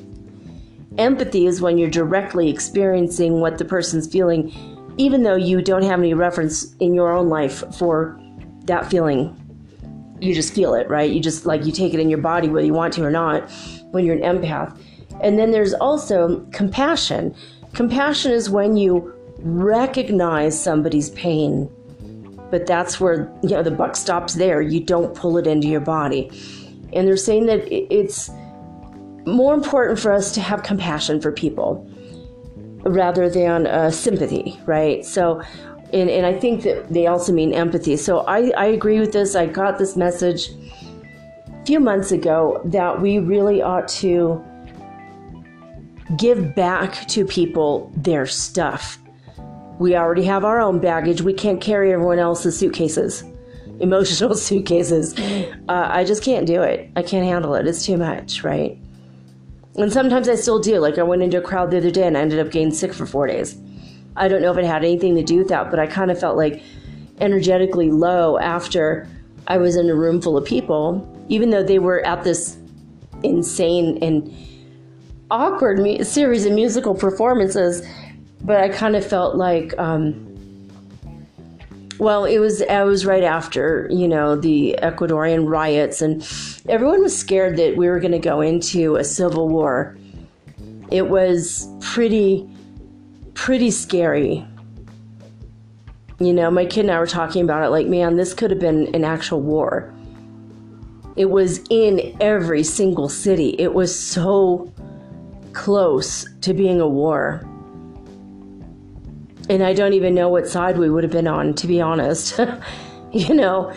Empathy 0.97 1.47
is 1.47 1.61
when 1.61 1.77
you're 1.77 1.89
directly 1.89 2.49
experiencing 2.49 3.39
what 3.39 3.57
the 3.57 3.65
person's 3.65 4.07
feeling, 4.07 4.53
even 4.97 5.23
though 5.23 5.35
you 5.35 5.61
don't 5.61 5.83
have 5.83 5.99
any 5.99 6.13
reference 6.13 6.73
in 6.75 6.93
your 6.93 7.11
own 7.11 7.29
life 7.29 7.63
for 7.75 8.19
that 8.65 8.89
feeling. 8.89 9.39
You 10.19 10.35
just 10.35 10.53
feel 10.53 10.75
it, 10.75 10.87
right? 10.89 11.09
You 11.09 11.19
just 11.19 11.45
like 11.45 11.65
you 11.65 11.71
take 11.71 11.93
it 11.93 11.99
in 11.99 12.09
your 12.09 12.19
body 12.19 12.47
whether 12.47 12.65
you 12.65 12.73
want 12.73 12.93
to 12.93 13.03
or 13.03 13.11
not 13.11 13.49
when 13.91 14.05
you're 14.05 14.15
an 14.15 14.21
empath. 14.21 14.79
And 15.21 15.37
then 15.37 15.51
there's 15.51 15.73
also 15.73 16.41
compassion. 16.51 17.35
Compassion 17.73 18.31
is 18.31 18.49
when 18.49 18.77
you 18.77 19.13
recognize 19.39 20.61
somebody's 20.61 21.09
pain, 21.11 21.69
but 22.51 22.67
that's 22.67 22.99
where 22.99 23.33
you 23.41 23.49
know 23.49 23.63
the 23.63 23.71
buck 23.71 23.95
stops 23.95 24.35
there. 24.35 24.61
You 24.61 24.79
don't 24.79 25.15
pull 25.15 25.37
it 25.37 25.47
into 25.47 25.67
your 25.67 25.81
body. 25.81 26.29
And 26.93 27.07
they're 27.07 27.17
saying 27.17 27.47
that 27.47 27.67
it's 27.71 28.29
more 29.25 29.53
important 29.53 29.99
for 29.99 30.11
us 30.11 30.33
to 30.33 30.41
have 30.41 30.63
compassion 30.63 31.21
for 31.21 31.31
people 31.31 31.89
rather 32.83 33.29
than 33.29 33.67
uh, 33.67 33.91
sympathy, 33.91 34.59
right? 34.65 35.05
So, 35.05 35.41
and, 35.93 36.09
and 36.09 36.25
I 36.25 36.37
think 36.37 36.63
that 36.63 36.91
they 36.91 37.07
also 37.07 37.31
mean 37.31 37.53
empathy. 37.53 37.97
So 37.97 38.19
I, 38.19 38.49
I 38.51 38.65
agree 38.65 38.99
with 38.99 39.13
this. 39.13 39.35
I 39.35 39.45
got 39.45 39.77
this 39.77 39.95
message 39.95 40.49
a 40.49 41.65
few 41.65 41.79
months 41.79 42.11
ago 42.11 42.61
that 42.65 43.01
we 43.01 43.19
really 43.19 43.61
ought 43.61 43.87
to 43.89 44.43
give 46.17 46.53
back 46.55 47.07
to 47.07 47.25
people 47.25 47.91
their 47.95 48.25
stuff. 48.25 48.97
We 49.79 49.95
already 49.95 50.23
have 50.23 50.43
our 50.43 50.59
own 50.59 50.79
baggage. 50.79 51.21
We 51.21 51.33
can't 51.33 51.61
carry 51.61 51.93
everyone 51.93 52.19
else's 52.19 52.57
suitcases, 52.57 53.23
emotional 53.79 54.35
suitcases. 54.35 55.17
Uh, 55.17 55.87
I 55.89 56.03
just 56.03 56.23
can't 56.23 56.45
do 56.45 56.61
it. 56.61 56.91
I 56.95 57.01
can't 57.01 57.25
handle 57.25 57.55
it. 57.55 57.65
It's 57.65 57.85
too 57.85 57.97
much, 57.97 58.43
right? 58.43 58.77
And 59.75 59.91
sometimes 59.91 60.29
I 60.29 60.35
still 60.35 60.59
do. 60.59 60.79
Like 60.79 60.97
I 60.97 61.03
went 61.03 61.23
into 61.23 61.37
a 61.37 61.41
crowd 61.41 61.71
the 61.71 61.77
other 61.77 61.91
day 61.91 62.05
and 62.05 62.17
I 62.17 62.21
ended 62.21 62.39
up 62.39 62.51
getting 62.51 62.71
sick 62.71 62.93
for 62.93 63.05
four 63.05 63.27
days. 63.27 63.57
I 64.15 64.27
don't 64.27 64.41
know 64.41 64.51
if 64.51 64.57
it 64.57 64.65
had 64.65 64.83
anything 64.83 65.15
to 65.15 65.23
do 65.23 65.37
with 65.37 65.47
that, 65.49 65.71
but 65.71 65.79
I 65.79 65.87
kind 65.87 66.11
of 66.11 66.19
felt 66.19 66.37
like 66.37 66.61
energetically 67.19 67.89
low 67.91 68.37
after 68.37 69.07
I 69.47 69.57
was 69.57 69.75
in 69.75 69.89
a 69.89 69.95
room 69.95 70.21
full 70.21 70.37
of 70.37 70.45
people, 70.45 71.07
even 71.29 71.49
though 71.49 71.63
they 71.63 71.79
were 71.79 72.05
at 72.05 72.23
this 72.23 72.57
insane 73.23 73.97
and 74.01 74.31
awkward 75.31 75.79
mu- 75.79 76.03
series 76.03 76.45
of 76.45 76.53
musical 76.53 76.93
performances, 76.93 77.85
but 78.41 78.57
I 78.57 78.69
kind 78.69 78.95
of 78.95 79.05
felt 79.05 79.35
like, 79.35 79.73
um, 79.79 80.32
well, 81.99 82.25
it 82.25 82.39
was 82.39 82.61
I 82.63 82.83
was 82.83 83.05
right 83.05 83.23
after 83.23 83.87
you 83.91 84.07
know 84.07 84.35
the 84.35 84.77
Ecuadorian 84.81 85.47
riots, 85.49 86.01
and 86.01 86.21
everyone 86.67 87.01
was 87.01 87.17
scared 87.17 87.57
that 87.57 87.77
we 87.77 87.87
were 87.87 87.99
going 87.99 88.11
to 88.11 88.19
go 88.19 88.41
into 88.41 88.95
a 88.95 89.03
civil 89.03 89.49
war. 89.49 89.97
It 90.91 91.09
was 91.09 91.67
pretty, 91.81 92.47
pretty 93.33 93.71
scary. 93.71 94.45
You 96.19 96.33
know, 96.33 96.51
my 96.51 96.65
kid 96.65 96.81
and 96.81 96.91
I 96.91 96.99
were 96.99 97.07
talking 97.07 97.43
about 97.43 97.63
it 97.63 97.69
like, 97.69 97.87
man, 97.87 98.15
this 98.15 98.33
could 98.33 98.51
have 98.51 98.59
been 98.59 98.93
an 98.95 99.03
actual 99.03 99.41
war. 99.41 99.93
It 101.15 101.29
was 101.29 101.61
in 101.69 102.15
every 102.21 102.63
single 102.63 103.09
city. 103.09 103.55
It 103.59 103.73
was 103.73 103.97
so 103.97 104.71
close 105.53 106.25
to 106.41 106.53
being 106.53 106.79
a 106.81 106.87
war. 106.87 107.47
And 109.49 109.63
I 109.63 109.73
don't 109.73 109.93
even 109.93 110.13
know 110.15 110.29
what 110.29 110.47
side 110.47 110.77
we 110.77 110.89
would 110.89 111.03
have 111.03 111.11
been 111.11 111.27
on, 111.27 111.53
to 111.55 111.67
be 111.67 111.81
honest. 111.81 112.39
you 113.11 113.33
know, 113.33 113.73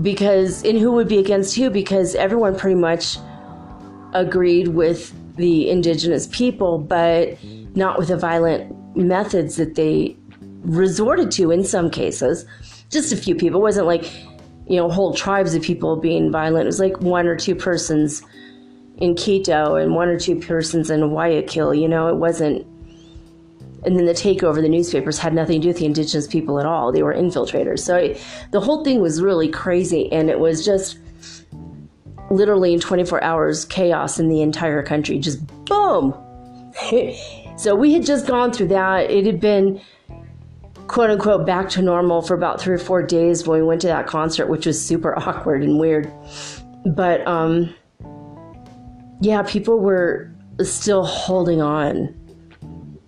because, 0.00 0.64
and 0.64 0.78
who 0.78 0.92
would 0.92 1.08
be 1.08 1.18
against 1.18 1.56
who? 1.56 1.68
Because 1.70 2.14
everyone 2.14 2.56
pretty 2.56 2.78
much 2.78 3.18
agreed 4.12 4.68
with 4.68 5.12
the 5.36 5.68
indigenous 5.68 6.26
people, 6.28 6.78
but 6.78 7.36
not 7.74 7.98
with 7.98 8.08
the 8.08 8.16
violent 8.16 8.96
methods 8.96 9.56
that 9.56 9.74
they 9.74 10.16
resorted 10.62 11.30
to 11.32 11.50
in 11.50 11.64
some 11.64 11.90
cases. 11.90 12.44
Just 12.90 13.12
a 13.12 13.16
few 13.16 13.34
people. 13.34 13.60
It 13.60 13.62
wasn't 13.62 13.86
like, 13.86 14.12
you 14.68 14.76
know, 14.76 14.88
whole 14.90 15.14
tribes 15.14 15.54
of 15.54 15.62
people 15.62 15.96
being 15.96 16.30
violent. 16.30 16.64
It 16.64 16.66
was 16.66 16.80
like 16.80 17.00
one 17.00 17.26
or 17.26 17.36
two 17.36 17.54
persons 17.54 18.22
in 18.98 19.14
Quito 19.16 19.76
and 19.76 19.94
one 19.94 20.08
or 20.08 20.18
two 20.18 20.38
persons 20.38 20.90
in 20.90 21.00
Guayaquil. 21.00 21.74
You 21.74 21.88
know, 21.88 22.08
it 22.08 22.16
wasn't. 22.16 22.66
And 23.84 23.96
then 23.96 24.06
the 24.06 24.12
takeover, 24.12 24.62
the 24.62 24.68
newspapers 24.68 25.18
had 25.18 25.34
nothing 25.34 25.60
to 25.60 25.62
do 25.62 25.68
with 25.68 25.78
the 25.78 25.86
indigenous 25.86 26.26
people 26.26 26.60
at 26.60 26.66
all. 26.66 26.92
They 26.92 27.02
were 27.02 27.14
infiltrators. 27.14 27.80
So 27.80 27.96
I, 27.96 28.20
the 28.50 28.60
whole 28.60 28.84
thing 28.84 29.00
was 29.00 29.20
really 29.20 29.48
crazy, 29.48 30.10
and 30.12 30.30
it 30.30 30.38
was 30.38 30.64
just 30.64 30.98
literally 32.30 32.72
in 32.72 32.80
24 32.80 33.22
hours 33.22 33.64
chaos 33.64 34.18
in 34.18 34.28
the 34.28 34.40
entire 34.40 34.82
country. 34.82 35.18
Just 35.18 35.46
boom. 35.66 36.14
so 37.56 37.74
we 37.74 37.92
had 37.92 38.04
just 38.04 38.26
gone 38.26 38.52
through 38.52 38.68
that. 38.68 39.10
It 39.10 39.26
had 39.26 39.40
been 39.40 39.80
quote 40.86 41.10
unquote 41.10 41.46
back 41.46 41.68
to 41.70 41.82
normal 41.82 42.22
for 42.22 42.34
about 42.34 42.60
three 42.60 42.74
or 42.74 42.78
four 42.78 43.02
days 43.02 43.46
when 43.46 43.60
we 43.60 43.66
went 43.66 43.80
to 43.80 43.86
that 43.86 44.06
concert, 44.06 44.46
which 44.46 44.66
was 44.66 44.84
super 44.84 45.18
awkward 45.18 45.62
and 45.62 45.78
weird. 45.78 46.12
But 46.84 47.26
um, 47.26 47.74
yeah, 49.20 49.42
people 49.42 49.78
were 49.78 50.30
still 50.62 51.04
holding 51.04 51.62
on. 51.62 52.14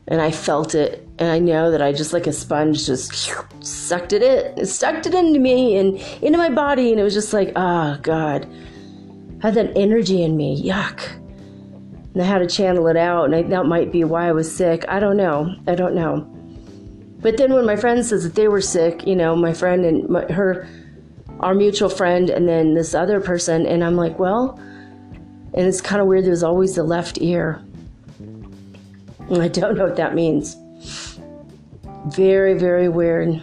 And 0.09 0.21
I 0.21 0.31
felt 0.31 0.75
it. 0.75 1.09
And 1.19 1.31
I 1.31 1.39
know 1.39 1.71
that 1.71 1.81
I 1.81 1.93
just 1.93 2.13
like 2.13 2.27
a 2.27 2.33
sponge 2.33 2.87
just 2.87 3.33
sucked 3.61 4.13
it 4.13 4.23
in, 4.23 4.67
sucked 4.67 5.07
it 5.07 5.15
into 5.15 5.39
me 5.41 5.77
and 5.77 5.99
into 6.23 6.37
my 6.39 6.51
body. 6.51 6.91
And 6.91 7.01
it 7.01 7.05
was 7.05 7.15
just 7.15 7.33
like, 7.33 7.53
oh, 7.57 7.99
God. 8.03 8.47
I 9.43 9.47
had 9.49 9.55
that 9.55 9.77
energy 9.77 10.23
in 10.23 10.37
me. 10.37 10.63
Yuck. 10.63 11.03
and 12.15 12.23
I 12.23 12.27
had 12.27 12.39
to 12.39 12.47
channel 12.47 12.87
it 12.87 12.97
out, 12.97 13.25
and 13.27 13.35
I, 13.35 13.43
that 13.43 13.67
might 13.67 13.91
be 13.91 14.05
why 14.05 14.29
I 14.29 14.33
was 14.33 14.55
sick. 14.55 14.85
I 14.89 15.01
don't 15.01 15.17
know. 15.17 15.55
I 15.67 15.75
don't 15.75 15.95
know. 15.95 16.21
But 17.21 17.37
then 17.39 17.53
when 17.53 17.67
my 17.67 17.77
friend 17.77 18.05
says 18.05 18.23
that 18.23 18.35
they 18.35 18.49
were 18.49 18.61
sick, 18.61 19.07
you 19.07 19.17
know, 19.17 19.35
my 19.35 19.53
friend 19.53 19.85
and 19.85 20.09
my, 20.09 20.25
her, 20.33 20.69
our 21.41 21.55
mutual 21.55 21.89
friend, 21.89 22.31
and 22.31 22.49
then 22.49 22.75
this 22.75 22.95
other 22.95 23.21
person, 23.21 23.67
and 23.67 23.83
I'm 23.83 23.97
like, 23.97 24.19
well, 24.19 24.59
and 25.55 25.67
it's 25.67 25.81
kind 25.81 26.01
of 26.01 26.07
weird. 26.07 26.25
There's 26.25 26.43
always 26.43 26.75
the 26.77 26.85
left 26.85 27.19
ear. 27.21 27.63
I 29.31 29.49
don't 29.49 29.77
know 29.77 29.85
what 29.85 29.97
that 29.97 30.15
means. 30.15 30.57
Very, 32.09 32.55
very 32.55 32.89
weird. 32.89 33.41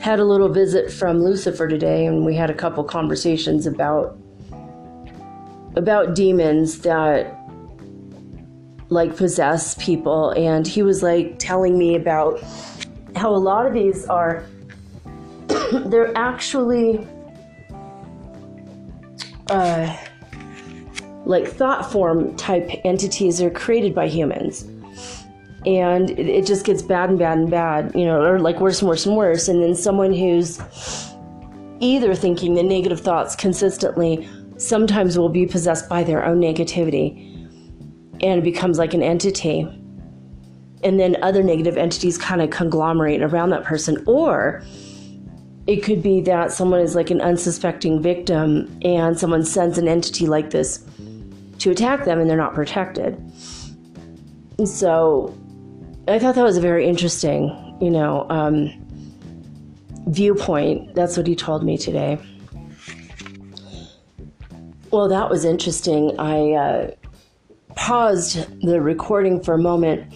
Had 0.00 0.18
a 0.18 0.24
little 0.24 0.48
visit 0.48 0.90
from 0.90 1.22
Lucifer 1.22 1.68
today, 1.68 2.06
and 2.06 2.24
we 2.24 2.34
had 2.34 2.48
a 2.48 2.54
couple 2.54 2.82
conversations 2.84 3.66
about 3.66 4.16
about 5.76 6.14
demons 6.14 6.80
that 6.80 7.36
like 8.88 9.16
possess 9.16 9.76
people 9.76 10.30
and 10.30 10.66
he 10.66 10.82
was 10.82 11.00
like 11.00 11.38
telling 11.38 11.78
me 11.78 11.94
about 11.94 12.42
how 13.14 13.32
a 13.32 13.38
lot 13.38 13.64
of 13.64 13.72
these 13.72 14.04
are 14.06 14.44
they're 15.86 16.16
actually 16.16 17.06
uh, 19.48 19.96
like 21.24 21.46
thought 21.46 21.90
form 21.90 22.34
type 22.36 22.70
entities 22.84 23.40
are 23.40 23.50
created 23.50 23.94
by 23.94 24.08
humans 24.08 24.62
and 25.66 26.10
it, 26.18 26.46
just 26.46 26.64
gets 26.64 26.80
bad 26.80 27.10
and 27.10 27.18
bad 27.18 27.36
and 27.36 27.50
bad 27.50 27.92
you 27.94 28.04
know 28.04 28.22
or 28.22 28.38
like 28.38 28.60
worse 28.60 28.80
and 28.80 28.88
worse 28.88 29.04
and 29.04 29.16
worse 29.16 29.48
and 29.48 29.62
then 29.62 29.74
someone 29.74 30.12
who's 30.12 30.58
either 31.80 32.14
thinking 32.14 32.54
the 32.54 32.62
negative 32.62 33.00
thoughts 33.00 33.36
consistently 33.36 34.28
sometimes 34.56 35.18
will 35.18 35.28
be 35.28 35.46
possessed 35.46 35.88
by 35.88 36.02
their 36.02 36.24
own 36.24 36.40
negativity 36.40 37.30
and 38.22 38.38
it 38.38 38.44
becomes 38.44 38.78
like 38.78 38.94
an 38.94 39.02
entity. 39.02 39.66
And 40.82 40.98
then 40.98 41.16
other 41.22 41.42
negative 41.42 41.76
entities 41.76 42.16
kind 42.16 42.40
of 42.40 42.50
conglomerate 42.50 43.22
around 43.22 43.50
that 43.50 43.64
person. 43.64 44.02
Or 44.06 44.62
it 45.66 45.82
could 45.82 46.02
be 46.02 46.20
that 46.22 46.52
someone 46.52 46.80
is 46.80 46.94
like 46.94 47.10
an 47.10 47.20
unsuspecting 47.20 48.02
victim 48.02 48.78
and 48.82 49.18
someone 49.18 49.44
sends 49.44 49.78
an 49.78 49.88
entity 49.88 50.26
like 50.26 50.50
this 50.50 50.84
to 51.60 51.70
attack 51.70 52.04
them 52.04 52.18
and 52.18 52.28
they're 52.28 52.36
not 52.36 52.54
protected. 52.54 53.14
And 54.58 54.68
so 54.68 55.36
I 56.08 56.18
thought 56.18 56.34
that 56.34 56.42
was 56.42 56.56
a 56.56 56.60
very 56.60 56.86
interesting, 56.86 57.76
you 57.80 57.90
know, 57.90 58.26
um, 58.28 58.72
viewpoint. 60.08 60.94
That's 60.94 61.16
what 61.16 61.26
he 61.26 61.36
told 61.36 61.62
me 61.62 61.78
today. 61.78 62.18
Well, 64.90 65.08
that 65.08 65.30
was 65.30 65.44
interesting. 65.44 66.18
I 66.18 66.52
uh, 66.52 66.90
paused 67.76 68.60
the 68.62 68.80
recording 68.80 69.40
for 69.40 69.54
a 69.54 69.58
moment 69.58 70.12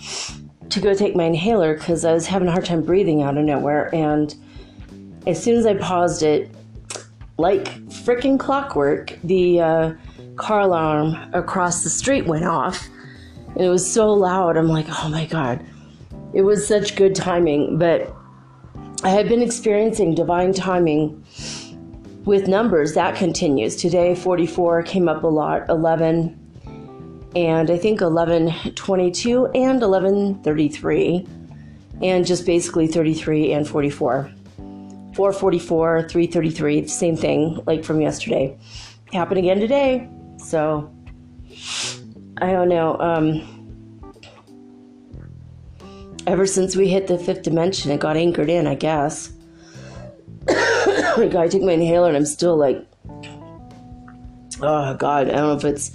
to 0.70 0.80
go 0.80 0.94
take 0.94 1.14
my 1.14 1.24
inhaler 1.24 1.74
because 1.74 2.04
I 2.04 2.12
was 2.12 2.26
having 2.26 2.48
a 2.48 2.50
hard 2.50 2.64
time 2.64 2.82
breathing 2.82 3.22
out 3.22 3.36
of 3.36 3.44
nowhere. 3.44 3.94
And 3.94 4.34
as 5.26 5.42
soon 5.42 5.56
as 5.56 5.64
I 5.64 5.74
paused 5.74 6.22
it, 6.22 6.50
like 7.38 7.64
freaking 7.88 8.38
clockwork, 8.38 9.18
the 9.22 9.60
uh, 9.60 9.92
car 10.36 10.60
alarm 10.60 11.16
across 11.32 11.82
the 11.82 11.90
street 11.90 12.26
went 12.26 12.44
off. 12.44 12.88
And 13.48 13.60
it 13.60 13.68
was 13.68 13.88
so 13.90 14.12
loud. 14.12 14.56
I'm 14.56 14.68
like, 14.68 14.86
oh 14.88 15.08
my 15.08 15.26
God. 15.26 15.64
It 16.32 16.42
was 16.42 16.66
such 16.66 16.96
good 16.96 17.14
timing. 17.14 17.78
But 17.78 18.14
I 19.04 19.10
had 19.10 19.28
been 19.28 19.42
experiencing 19.42 20.14
divine 20.14 20.52
timing 20.52 21.24
with 22.24 22.48
numbers, 22.48 22.94
that 22.94 23.16
continues. 23.16 23.76
Today, 23.76 24.14
44 24.14 24.82
came 24.84 25.08
up 25.08 25.24
a 25.24 25.26
lot, 25.26 25.68
11, 25.68 26.40
and 27.36 27.70
I 27.70 27.76
think 27.76 28.00
1122 28.00 29.46
and 29.48 29.80
1133, 29.80 31.26
and 32.02 32.26
just 32.26 32.46
basically 32.46 32.86
33 32.86 33.52
and 33.52 33.68
44. 33.68 34.30
444, 35.14 36.08
333, 36.08 36.88
same 36.88 37.16
thing, 37.16 37.60
like 37.66 37.84
from 37.84 38.00
yesterday. 38.00 38.56
Happened 39.12 39.38
again 39.38 39.60
today. 39.60 40.08
So, 40.44 40.94
I 42.38 42.52
don't 42.52 42.68
know. 42.68 42.98
Um, 42.98 43.54
ever 46.26 46.46
since 46.46 46.76
we 46.76 46.88
hit 46.88 47.06
the 47.06 47.18
fifth 47.18 47.42
dimension, 47.42 47.90
it 47.90 48.00
got 48.00 48.16
anchored 48.16 48.50
in, 48.50 48.66
I 48.66 48.74
guess. 48.74 49.32
I 50.48 51.48
took 51.50 51.62
my 51.62 51.72
inhaler 51.72 52.08
and 52.08 52.16
I'm 52.16 52.26
still 52.26 52.56
like, 52.56 52.86
oh 54.60 54.94
god, 54.94 55.28
I 55.28 55.32
don't 55.32 55.36
know 55.36 55.56
if 55.56 55.64
it's. 55.64 55.92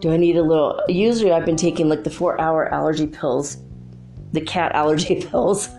Do 0.00 0.12
I 0.12 0.18
need 0.18 0.36
a 0.36 0.42
little? 0.42 0.82
Usually, 0.88 1.32
I've 1.32 1.46
been 1.46 1.56
taking 1.56 1.88
like 1.88 2.04
the 2.04 2.10
four-hour 2.10 2.72
allergy 2.72 3.06
pills, 3.06 3.56
the 4.32 4.42
cat 4.42 4.72
allergy 4.74 5.24
pills. 5.24 5.70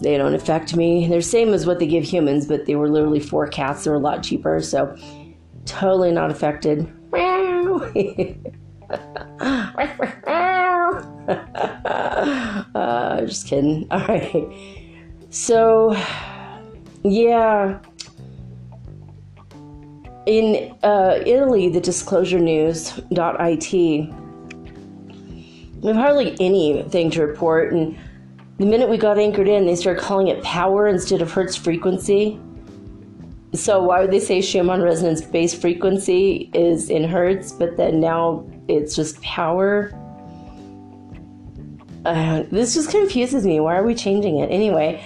They 0.00 0.16
don't 0.16 0.34
affect 0.34 0.74
me. 0.74 1.06
They're 1.06 1.20
same 1.20 1.54
as 1.54 1.66
what 1.66 1.78
they 1.78 1.86
give 1.86 2.02
humans, 2.02 2.46
but 2.46 2.66
they 2.66 2.74
were 2.74 2.88
literally 2.88 3.20
for 3.20 3.46
cats. 3.46 3.84
They're 3.84 3.94
a 3.94 3.98
lot 3.98 4.24
cheaper, 4.24 4.60
so 4.60 4.96
totally 5.66 6.10
not 6.10 6.32
affected. 6.32 6.92
uh, 12.74 13.20
just 13.26 13.46
kidding. 13.46 13.86
All 13.90 14.06
right. 14.06 14.46
So, 15.30 15.96
yeah. 17.04 17.78
In 20.26 20.76
uh, 20.82 21.18
Italy, 21.26 21.68
the 21.68 21.80
disclosure 21.80 22.38
news.it, 22.38 23.72
we 25.80 25.88
have 25.88 25.96
hardly 25.96 26.36
anything 26.38 27.10
to 27.10 27.26
report. 27.26 27.72
And 27.72 27.98
the 28.58 28.66
minute 28.66 28.88
we 28.88 28.96
got 28.96 29.18
anchored 29.18 29.48
in, 29.48 29.66
they 29.66 29.74
started 29.74 30.00
calling 30.00 30.28
it 30.28 30.40
power 30.44 30.86
instead 30.86 31.22
of 31.22 31.32
Hertz 31.32 31.56
frequency. 31.56 32.38
So 33.54 33.82
why 33.82 34.00
would 34.00 34.10
they 34.10 34.20
say 34.20 34.40
Schumann 34.40 34.80
resonance 34.80 35.20
base 35.20 35.52
frequency 35.54 36.50
is 36.54 36.88
in 36.88 37.04
Hertz, 37.04 37.52
but 37.52 37.76
then 37.76 38.00
now 38.00 38.46
it's 38.66 38.96
just 38.96 39.20
power? 39.20 39.92
Uh, 42.06 42.44
this 42.50 42.74
just 42.74 42.90
confuses 42.90 43.46
me. 43.46 43.60
Why 43.60 43.76
are 43.76 43.84
we 43.84 43.94
changing 43.94 44.38
it? 44.38 44.46
Anyway, 44.46 45.04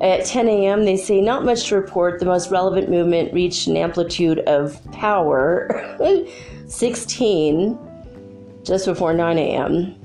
at 0.00 0.24
10 0.24 0.48
a.m., 0.48 0.84
they 0.84 0.96
say 0.96 1.20
not 1.20 1.44
much 1.44 1.68
to 1.68 1.76
report. 1.76 2.20
The 2.20 2.26
most 2.26 2.50
relevant 2.50 2.88
movement 2.88 3.34
reached 3.34 3.66
an 3.66 3.76
amplitude 3.76 4.38
of 4.40 4.80
power 4.92 5.96
16 6.68 7.78
just 8.62 8.86
before 8.86 9.12
9 9.12 9.36
a.m. 9.36 9.96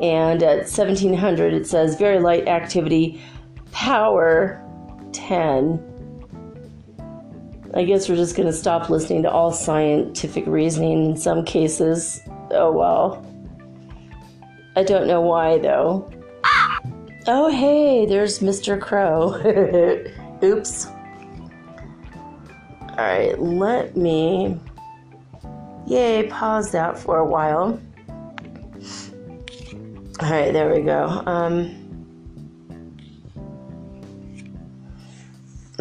And 0.00 0.42
at 0.42 0.58
1700, 0.58 1.54
it 1.54 1.66
says 1.66 1.96
very 1.96 2.20
light 2.20 2.46
activity, 2.46 3.22
power 3.72 4.60
10. 5.12 5.93
I 7.76 7.84
guess 7.84 8.08
we're 8.08 8.16
just 8.16 8.36
going 8.36 8.46
to 8.46 8.52
stop 8.52 8.88
listening 8.88 9.24
to 9.24 9.30
all 9.30 9.50
scientific 9.50 10.46
reasoning 10.46 11.10
in 11.10 11.16
some 11.16 11.44
cases. 11.44 12.20
Oh 12.50 12.70
well. 12.70 13.26
I 14.76 14.84
don't 14.84 15.06
know 15.06 15.20
why 15.20 15.58
though. 15.58 16.10
Oh, 17.26 17.48
hey, 17.48 18.04
there's 18.04 18.40
Mr. 18.40 18.78
Crow. 18.78 19.34
Oops. 20.44 20.86
All 22.90 22.96
right, 22.98 23.40
let 23.40 23.96
me. 23.96 24.60
Yay, 25.86 26.28
pause 26.28 26.70
that 26.72 26.98
for 26.98 27.18
a 27.18 27.24
while. 27.24 27.80
All 30.20 30.30
right, 30.30 30.52
there 30.52 30.72
we 30.72 30.82
go. 30.82 31.22
Um, 31.24 31.83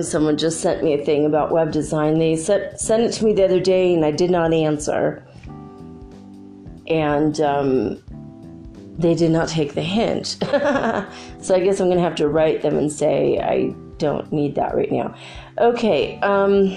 someone 0.01 0.37
just 0.37 0.61
sent 0.61 0.83
me 0.83 0.93
a 0.93 1.05
thing 1.05 1.25
about 1.25 1.51
web 1.51 1.71
design. 1.71 2.17
They 2.17 2.35
sent, 2.35 2.79
sent 2.79 3.03
it 3.03 3.11
to 3.13 3.25
me 3.25 3.33
the 3.33 3.45
other 3.45 3.59
day 3.59 3.93
and 3.93 4.03
I 4.03 4.11
did 4.11 4.31
not 4.31 4.53
answer. 4.53 5.25
And 6.87 7.39
um, 7.39 8.03
they 8.97 9.13
did 9.13 9.31
not 9.31 9.49
take 9.49 9.73
the 9.73 9.81
hint. 9.81 10.37
so 11.41 11.55
I 11.55 11.59
guess 11.59 11.79
I'm 11.79 11.87
going 11.87 11.97
to 11.97 12.03
have 12.03 12.15
to 12.15 12.27
write 12.27 12.61
them 12.61 12.77
and 12.77 12.91
say, 12.91 13.39
I 13.39 13.73
don't 13.97 14.31
need 14.31 14.55
that 14.55 14.75
right 14.75 14.91
now. 14.91 15.15
Okay. 15.59 16.19
Um, 16.21 16.75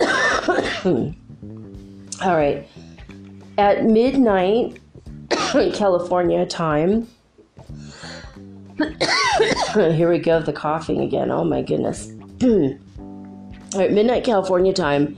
all 2.22 2.36
right. 2.36 2.68
At 3.58 3.84
midnight, 3.84 4.78
California 5.30 6.44
time. 6.46 7.08
Here 9.74 10.10
we 10.10 10.18
go, 10.18 10.40
the 10.40 10.52
coughing 10.52 11.00
again. 11.00 11.30
Oh 11.30 11.44
my 11.44 11.62
goodness. 11.62 12.10
all 12.42 12.78
right, 13.74 13.92
midnight 13.92 14.24
California 14.24 14.72
time 14.72 15.16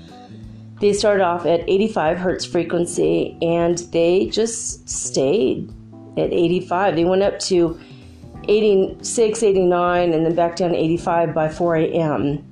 they 0.80 0.92
started 0.92 1.24
off 1.24 1.44
at 1.44 1.68
85 1.68 2.18
hertz 2.18 2.44
frequency 2.44 3.36
and 3.42 3.78
they 3.92 4.26
just 4.26 4.88
stayed 4.88 5.68
at 6.16 6.32
85. 6.32 6.96
They 6.96 7.04
went 7.04 7.22
up 7.22 7.38
to 7.40 7.78
86, 8.48 9.42
89, 9.42 10.12
and 10.12 10.24
then 10.24 10.34
back 10.34 10.56
down 10.56 10.70
to 10.70 10.76
85 10.76 11.34
by 11.34 11.48
4 11.48 11.76
a.m. 11.76 12.44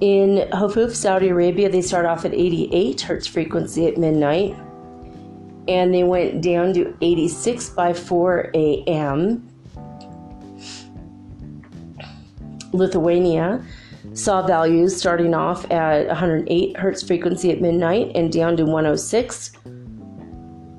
In 0.00 0.48
Hufuf, 0.52 0.94
Saudi 0.94 1.28
Arabia, 1.28 1.68
they 1.68 1.82
start 1.82 2.06
off 2.06 2.24
at 2.24 2.32
88 2.32 3.00
hertz 3.00 3.26
frequency 3.26 3.86
at 3.86 3.98
midnight, 3.98 4.56
and 5.66 5.92
they 5.92 6.04
went 6.04 6.40
down 6.40 6.72
to 6.74 6.96
86 7.02 7.70
by 7.70 7.92
4 7.92 8.52
a.m. 8.54 9.47
Lithuania 12.72 13.64
saw 14.14 14.46
values 14.46 14.96
starting 14.96 15.34
off 15.34 15.70
at 15.70 16.06
108 16.08 16.76
hertz 16.76 17.02
frequency 17.02 17.50
at 17.50 17.60
midnight 17.60 18.12
and 18.14 18.32
down 18.32 18.56
to 18.56 18.64
106 18.64 19.52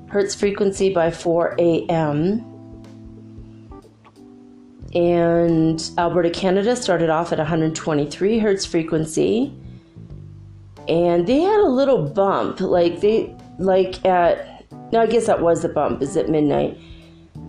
hertz 0.08 0.34
frequency 0.34 0.92
by 0.92 1.10
4 1.10 1.54
a.m. 1.58 2.44
And 4.94 5.90
Alberta, 5.98 6.30
Canada 6.30 6.74
started 6.74 7.10
off 7.10 7.32
at 7.32 7.38
123 7.38 8.38
hertz 8.38 8.66
frequency. 8.66 9.54
And 10.88 11.26
they 11.26 11.40
had 11.40 11.60
a 11.60 11.68
little 11.68 12.02
bump, 12.02 12.60
like 12.60 13.00
they, 13.00 13.36
like 13.58 14.04
at, 14.04 14.64
no, 14.92 15.00
I 15.00 15.06
guess 15.06 15.26
that 15.26 15.40
was 15.40 15.62
the 15.62 15.68
bump, 15.68 16.02
is 16.02 16.16
at 16.16 16.28
midnight. 16.28 16.76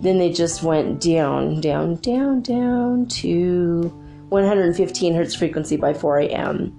Then 0.01 0.19
they 0.19 0.31
just 0.31 0.61
went 0.61 1.01
down, 1.01 1.61
down, 1.61 1.95
down, 1.95 2.41
down 2.41 3.07
to 3.07 4.00
115 4.31 5.13
hertz 5.13 5.35
frequency 5.35 5.75
by 5.75 5.93
4 5.93 6.19
a.m. 6.19 6.73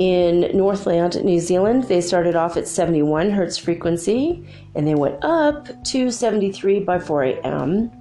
In 0.00 0.50
Northland, 0.56 1.22
New 1.24 1.38
Zealand, 1.38 1.84
they 1.84 2.00
started 2.00 2.34
off 2.34 2.56
at 2.56 2.66
71 2.66 3.30
hertz 3.30 3.56
frequency 3.56 4.44
and 4.74 4.88
they 4.88 4.96
went 4.96 5.22
up 5.22 5.68
to 5.84 6.10
73 6.10 6.80
by 6.80 6.98
4 6.98 7.22
a.m. 7.22 7.92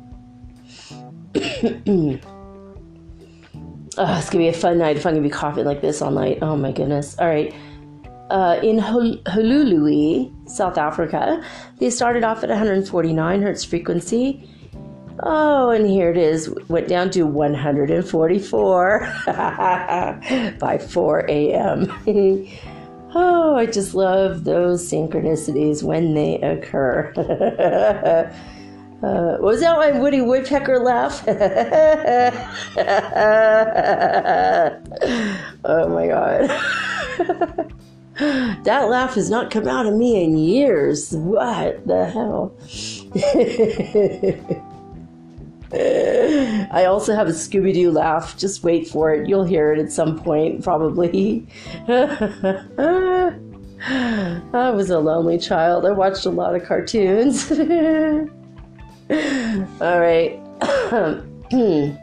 oh, 1.35 1.35
it's 4.17 4.29
gonna 4.29 4.37
be 4.37 4.47
a 4.47 4.53
fun 4.53 4.79
night 4.79 4.97
if 4.97 5.05
I'm 5.05 5.13
gonna 5.13 5.21
be 5.21 5.29
coughing 5.29 5.65
like 5.65 5.81
this 5.81 6.01
all 6.01 6.09
night. 6.09 6.39
Oh 6.41 6.55
my 6.55 6.71
goodness. 6.71 7.15
All 7.19 7.27
right. 7.27 7.53
Uh, 8.31 8.59
in 8.63 8.79
Hluhluwe, 8.79 10.49
South 10.49 10.79
Africa, 10.79 11.43
they 11.77 11.91
started 11.91 12.23
off 12.23 12.43
at 12.43 12.49
149 12.49 13.41
hertz 13.43 13.63
frequency 13.63 14.48
Oh, 15.23 15.71
and 15.71 15.85
here 15.89 16.09
it 16.09 16.17
is. 16.17 16.49
Went 16.69 16.87
down 16.87 17.09
to 17.11 17.23
144 17.23 19.13
by 20.59 20.77
4 20.77 21.25
a.m. 21.27 21.91
oh, 23.15 23.55
I 23.55 23.65
just 23.65 23.93
love 23.93 24.45
those 24.45 24.89
synchronicities 24.89 25.83
when 25.83 26.13
they 26.13 26.39
occur. 26.39 27.11
uh, 29.03 29.37
was 29.41 29.59
that 29.59 29.77
my 29.77 29.91
Woody 29.99 30.21
Woodpecker 30.21 30.79
laugh? 30.79 31.21
oh 35.65 35.89
my 35.89 36.07
god. 36.07 36.47
that 38.63 38.89
laugh 38.89 39.15
has 39.15 39.29
not 39.29 39.51
come 39.51 39.67
out 39.67 39.85
of 39.85 39.95
me 39.95 40.23
in 40.23 40.37
years. 40.37 41.11
What 41.11 41.85
the 41.85 42.05
hell? 42.05 42.55
I 45.71 46.85
also 46.85 47.13
have 47.13 47.27
a 47.27 47.31
Scooby 47.31 47.71
Doo 47.73 47.91
laugh. 47.91 48.35
Just 48.37 48.63
wait 48.63 48.87
for 48.87 49.13
it. 49.13 49.29
You'll 49.29 49.43
hear 49.43 49.71
it 49.71 49.79
at 49.79 49.91
some 49.91 50.19
point, 50.19 50.63
probably. 50.63 51.45
I 51.87 53.35
was 54.71 54.89
a 54.89 54.97
lonely 54.99 55.37
child. 55.37 55.85
I 55.85 55.91
watched 55.91 56.25
a 56.25 56.31
lot 56.31 56.55
of 56.55 56.65
cartoons. 56.65 57.51
All 59.11 59.99
right. 59.99 60.39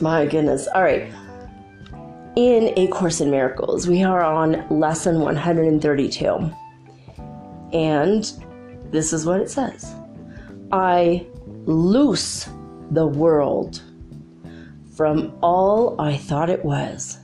My 0.00 0.26
goodness. 0.26 0.68
All 0.74 0.82
right. 0.82 1.10
In 2.36 2.74
A 2.76 2.88
Course 2.88 3.22
in 3.22 3.30
Miracles, 3.30 3.88
we 3.88 4.02
are 4.02 4.22
on 4.22 4.66
lesson 4.68 5.20
132. 5.20 6.52
And 7.72 8.30
this 8.90 9.14
is 9.14 9.24
what 9.24 9.40
it 9.40 9.50
says 9.50 9.94
I 10.72 11.26
loose 11.64 12.46
the 12.90 13.06
world 13.06 13.82
from 14.94 15.36
all 15.42 16.00
I 16.00 16.16
thought 16.16 16.50
it 16.50 16.64
was. 16.64 17.18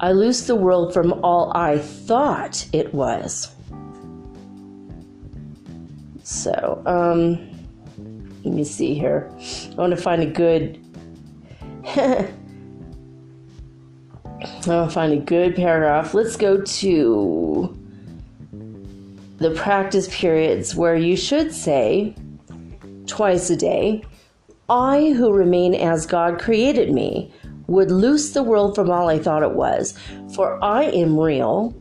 I 0.00 0.12
loose 0.12 0.46
the 0.46 0.56
world 0.56 0.92
from 0.92 1.12
all 1.24 1.56
I 1.56 1.78
thought 1.78 2.66
it 2.72 2.92
was. 2.92 3.54
So, 6.22 6.82
um, 6.84 7.50
let 8.44 8.54
me 8.54 8.64
see 8.64 8.94
here. 8.94 9.30
I 9.72 9.74
want 9.76 9.96
to 9.96 10.02
find 10.02 10.22
a 10.22 10.26
good. 10.26 10.78
I 11.86 12.28
want 14.66 14.90
to 14.90 14.94
find 14.94 15.12
a 15.12 15.18
good 15.18 15.54
paragraph. 15.54 16.12
Let's 16.12 16.36
go 16.36 16.60
to 16.60 17.78
the 19.38 19.50
practice 19.52 20.08
periods 20.10 20.74
where 20.74 20.96
you 20.96 21.16
should 21.16 21.52
say, 21.52 22.14
twice 23.06 23.50
a 23.50 23.56
day, 23.56 24.02
I, 24.68 25.10
who 25.10 25.32
remain 25.32 25.74
as 25.74 26.06
God 26.06 26.40
created 26.40 26.92
me, 26.92 27.32
would 27.66 27.90
loose 27.90 28.32
the 28.32 28.42
world 28.42 28.74
from 28.74 28.90
all 28.90 29.08
I 29.08 29.18
thought 29.18 29.42
it 29.42 29.52
was. 29.52 29.98
For 30.34 30.62
I 30.62 30.84
am 30.84 31.18
real, 31.18 31.74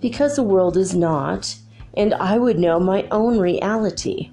because 0.00 0.36
the 0.36 0.42
world 0.42 0.76
is 0.76 0.94
not, 0.94 1.54
and 1.94 2.14
I 2.14 2.38
would 2.38 2.58
know 2.58 2.78
my 2.78 3.06
own 3.10 3.38
reality. 3.38 4.30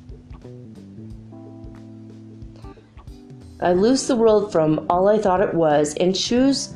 I 3.61 3.73
loose 3.73 4.07
the 4.07 4.15
world 4.15 4.51
from 4.51 4.85
all 4.89 5.07
I 5.07 5.17
thought 5.17 5.41
it 5.41 5.53
was 5.53 5.95
and 5.95 6.15
choose 6.15 6.73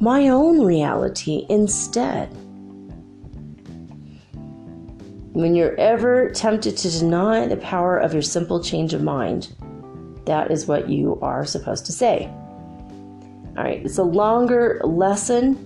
my 0.00 0.28
own 0.28 0.62
reality 0.62 1.46
instead. 1.48 2.34
When 5.34 5.56
you're 5.56 5.74
ever 5.80 6.30
tempted 6.30 6.76
to 6.76 6.88
deny 6.88 7.48
the 7.48 7.56
power 7.56 7.98
of 7.98 8.12
your 8.12 8.22
simple 8.22 8.62
change 8.62 8.94
of 8.94 9.02
mind, 9.02 9.52
that 10.26 10.52
is 10.52 10.68
what 10.68 10.88
you 10.88 11.18
are 11.22 11.44
supposed 11.44 11.86
to 11.86 11.92
say. 11.92 12.26
All 13.56 13.64
right, 13.64 13.84
it's 13.84 13.98
a 13.98 14.04
longer 14.04 14.80
lesson. 14.84 15.58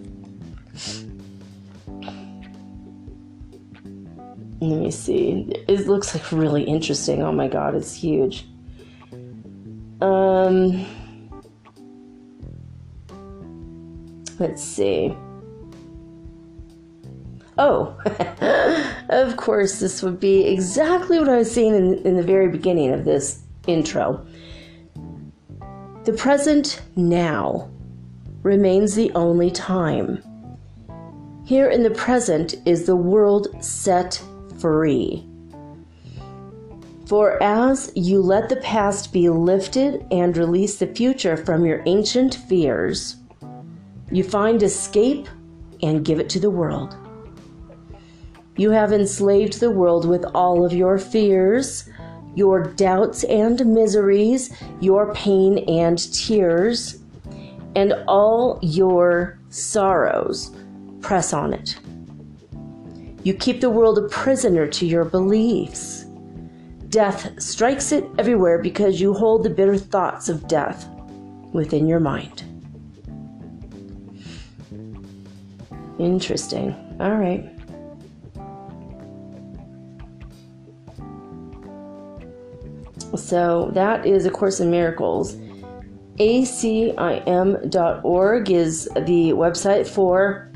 Let 4.63 4.81
me 4.81 4.91
see. 4.91 5.53
It 5.69 5.87
looks 5.87 6.15
like 6.15 6.33
really 6.33 6.63
interesting. 6.63 7.21
Oh 7.21 7.33
my 7.33 7.47
god, 7.47 7.75
it's 7.75 7.93
huge. 7.93 8.47
Um, 10.01 10.87
let's 14.39 14.65
see. 14.65 15.15
Oh, 17.59 17.95
of 19.09 19.37
course, 19.37 19.81
this 19.81 20.03
would 20.03 20.21
be 20.21 20.47
exactly 20.47 21.19
what 21.19 21.29
I 21.29 21.39
was 21.39 21.51
saying 21.51 21.75
in, 21.75 21.95
in 22.07 22.17
the 22.17 22.23
very 22.23 22.49
beginning 22.49 22.93
of 22.93 23.05
this 23.05 23.43
intro. 23.67 24.27
The 26.05 26.13
present 26.13 26.83
now 26.97 27.71
remains 28.43 28.95
the 28.95 29.11
only 29.13 29.51
time. 29.51 30.23
Here 31.45 31.69
in 31.69 31.83
the 31.83 31.91
present 31.91 32.55
is 32.67 32.85
the 32.85 32.97
world 32.97 33.49
set 33.65 34.23
free. 34.59 35.27
For 37.07 37.43
as 37.43 37.91
you 37.95 38.21
let 38.21 38.51
the 38.51 38.57
past 38.57 39.15
be 39.15 39.31
lifted 39.31 40.07
and 40.11 40.37
release 40.37 40.77
the 40.77 40.87
future 40.87 41.39
from 41.39 41.65
your 41.65 41.83
ancient 41.87 42.35
fears, 42.35 43.17
you 44.11 44.23
find 44.23 44.63
escape 44.63 45.27
and 45.83 46.05
give 46.05 46.21
it 46.21 46.29
to 46.31 46.41
the 46.41 46.51
world. 46.51 46.97
You 48.59 48.73
have 48.73 48.93
enslaved 48.93 49.61
the 49.61 49.71
world 49.71 50.05
with 50.05 50.25
all 50.35 50.67
of 50.67 50.73
your 50.73 50.99
fears, 50.99 51.89
your 52.35 52.65
doubts 52.65 53.23
and 53.25 53.65
miseries, 53.65 54.53
your 54.81 55.15
pain 55.15 55.59
and 55.69 55.97
tears, 56.13 56.99
and 57.77 57.95
all 58.09 58.59
your 58.61 59.39
sorrows. 59.49 60.51
Press 61.01 61.33
on 61.33 61.55
it. 61.55 61.79
You 63.23 63.33
keep 63.33 63.61
the 63.61 63.71
world 63.71 63.97
a 63.97 64.09
prisoner 64.09 64.67
to 64.67 64.87
your 64.87 65.05
beliefs. 65.05 66.05
Death 66.89 67.41
strikes 67.41 67.93
it 67.93 68.05
everywhere 68.19 68.59
because 68.59 69.01
you 69.01 69.15
hold 69.15 69.45
the 69.45 69.51
bitter 69.51 69.79
thoughts 69.79 70.29
of 70.29 70.49
death 70.49 70.89
within 71.53 71.87
your 71.87 72.01
mind. 72.01 72.43
Interesting. 76.01 76.75
All 76.99 77.15
right. 77.15 77.58
So 83.19 83.71
that 83.75 84.07
is 84.07 84.27
A 84.27 84.31
Course 84.31 84.61
in 84.61 84.71
Miracles. 84.71 85.37
ACIM.org 86.19 87.31
is 88.51 88.85
the 88.95 89.31
website 89.33 89.87
for 89.87 90.51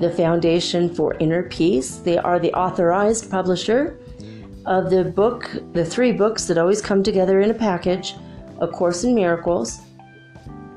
the 0.00 0.10
Foundation 0.10 0.94
for 0.94 1.14
Inner 1.14 1.42
Peace. 1.44 1.96
They 1.96 2.18
are 2.18 2.38
the 2.38 2.52
authorized 2.54 3.30
publisher 3.30 3.98
of 4.66 4.90
the 4.90 5.04
book, 5.04 5.50
the 5.72 5.84
three 5.84 6.12
books 6.12 6.46
that 6.46 6.58
always 6.58 6.82
come 6.82 7.02
together 7.02 7.40
in 7.40 7.50
a 7.50 7.54
package 7.54 8.14
A 8.60 8.68
Course 8.68 9.04
in 9.04 9.14
Miracles, 9.14 9.80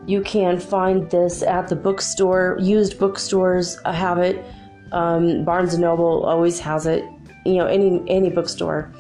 You 0.06 0.22
can 0.22 0.60
find 0.60 1.10
this 1.10 1.44
at 1.44 1.68
the 1.68 1.76
bookstore, 1.76 2.58
used 2.60 2.98
bookstores 3.00 3.78
have 3.86 4.18
it. 4.18 4.44
Um, 4.92 5.44
Barnes 5.44 5.74
and 5.74 5.82
Noble 5.82 6.26
always 6.26 6.60
has 6.60 6.86
it. 6.86 7.04
You 7.46 7.56
know, 7.56 7.68
any 7.68 8.04
any 8.08 8.30
bookstore. 8.30 8.92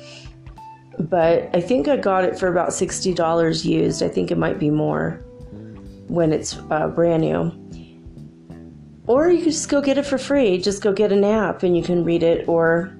But 1.00 1.50
I 1.54 1.62
think 1.62 1.88
I 1.88 1.96
got 1.96 2.26
it 2.26 2.38
for 2.38 2.48
about 2.48 2.74
sixty 2.74 3.14
dollars 3.14 3.66
used. 3.66 4.04
I 4.04 4.10
think 4.10 4.32
it 4.32 4.38
might 4.38 4.60
be 4.60 4.70
more 4.70 5.22
when 6.08 6.34
it's 6.34 6.58
uh, 6.70 6.88
brand 6.90 7.22
new. 7.22 7.52
Or 9.08 9.32
you 9.32 9.44
just 9.44 9.70
go 9.70 9.82
get 9.82 9.98
it 9.98 10.06
for 10.06 10.18
free. 10.18 10.60
Just 10.60 10.84
go 10.84 10.92
get 10.94 11.12
an 11.12 11.24
app 11.24 11.64
and 11.64 11.76
you 11.76 11.82
can 11.82 12.04
read 12.04 12.22
it, 12.22 12.48
or 12.48 12.96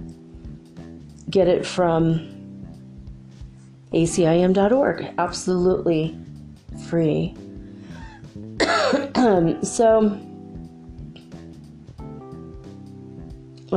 get 1.30 1.48
it 1.48 1.66
from 1.66 2.26
acim.org. 3.92 5.14
Absolutely 5.18 6.18
free. 6.88 7.36
so 9.64 10.29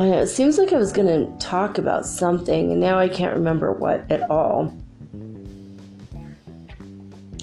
it 0.00 0.28
seems 0.28 0.58
like 0.58 0.72
I 0.72 0.78
was 0.78 0.92
going 0.92 1.06
to 1.06 1.38
talk 1.38 1.76
about 1.76 2.06
something, 2.06 2.72
and 2.72 2.80
now 2.80 2.98
I 2.98 3.08
can't 3.08 3.34
remember 3.34 3.72
what 3.72 4.10
at 4.10 4.30
all. 4.30 4.74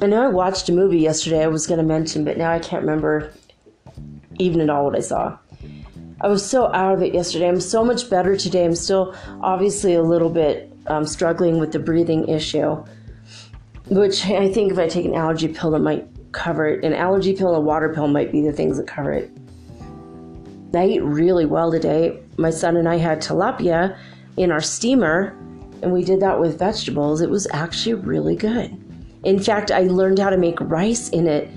I 0.02 0.08
know 0.08 0.24
I 0.24 0.30
watched 0.30 0.70
a 0.70 0.72
movie 0.72 1.00
yesterday 1.00 1.44
I 1.44 1.48
was 1.48 1.68
going 1.68 1.80
to 1.80 1.86
mention, 1.86 2.24
but 2.24 2.38
now 2.38 2.52
I 2.52 2.60
can't 2.60 2.82
remember 2.82 3.34
even 4.40 4.62
at 4.62 4.70
all 4.70 4.86
what 4.86 4.96
I 4.96 5.02
saw. 5.02 5.38
I 6.22 6.28
was 6.28 6.46
so 6.46 6.74
out 6.74 6.96
of 6.96 7.02
it 7.04 7.14
yesterday. 7.14 7.48
I'm 7.48 7.62
so 7.62 7.84
much 7.84 8.10
better 8.10 8.36
today. 8.36 8.66
I'm 8.66 8.76
still 8.76 9.16
obviously 9.42 9.94
a 9.96 10.02
little 10.02 10.30
bit 10.30 10.74
um, 10.88 11.06
struggling 11.06 11.60
with 11.60 11.72
the 11.72 11.80
breathing 11.80 12.28
issue, 12.28 12.84
which 13.90 14.26
I 14.26 14.52
think 14.52 14.72
if 14.72 14.80
I 14.80 14.88
take 14.88 15.06
an 15.06 15.14
allergy 15.14 15.50
pill, 15.50 15.72
that 15.72 15.80
might 15.80 16.08
cover 16.32 16.68
it. 16.68 16.84
An 16.84 16.94
allergy 16.94 17.36
pill 17.36 17.50
and 17.50 17.58
a 17.58 17.62
water 17.62 17.94
pill 17.94 18.08
might 18.08 18.32
be 18.32 18.42
the 18.42 18.54
things 18.54 18.78
that 18.78 18.88
cover 18.88 19.12
it. 19.12 19.32
I 20.74 20.84
ate 20.84 21.04
really 21.04 21.46
well 21.46 21.72
today. 21.72 22.22
My 22.40 22.50
son 22.50 22.78
and 22.78 22.88
I 22.88 22.98
had 22.98 23.22
tilapia 23.22 23.98
in 24.38 24.52
our 24.52 24.62
steamer, 24.62 25.38
and 25.82 25.92
we 25.92 26.04
did 26.04 26.22
that 26.22 26.40
with 26.40 26.58
vegetables. 26.58 27.22
It 27.22 27.30
was 27.30 27.48
actually 27.52 27.96
really 27.96 28.36
good. 28.36 28.78
In 29.24 29.40
fact, 29.40 29.72
I 29.72 29.82
learned 29.82 30.20
how 30.20 30.30
to 30.30 30.38
make 30.38 30.60
rice 30.62 31.10
in 31.10 31.28
it. 31.28 31.50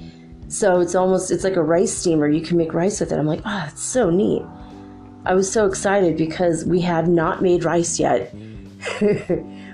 So 0.49 0.81
it's 0.81 0.95
almost 0.95 1.31
it's 1.31 1.45
like 1.45 1.57
a 1.57 1.62
rice 1.62 1.97
steamer. 1.97 2.29
You 2.29 2.42
can 2.42 2.57
make 2.57 2.75
rice 2.75 3.01
with 3.01 3.12
it. 3.12 3.18
I'm 3.18 3.27
like, 3.27 3.42
oh, 3.45 3.66
it's 3.68 3.83
so 3.83 4.11
neat. 4.11 4.42
I 5.25 5.35
was 5.35 5.51
so 5.51 5.66
excited 5.66 6.16
because 6.16 6.64
we 6.64 6.81
had 6.81 7.07
not 7.07 7.42
made 7.42 7.64
rice 7.64 8.01
yet. 8.01 8.35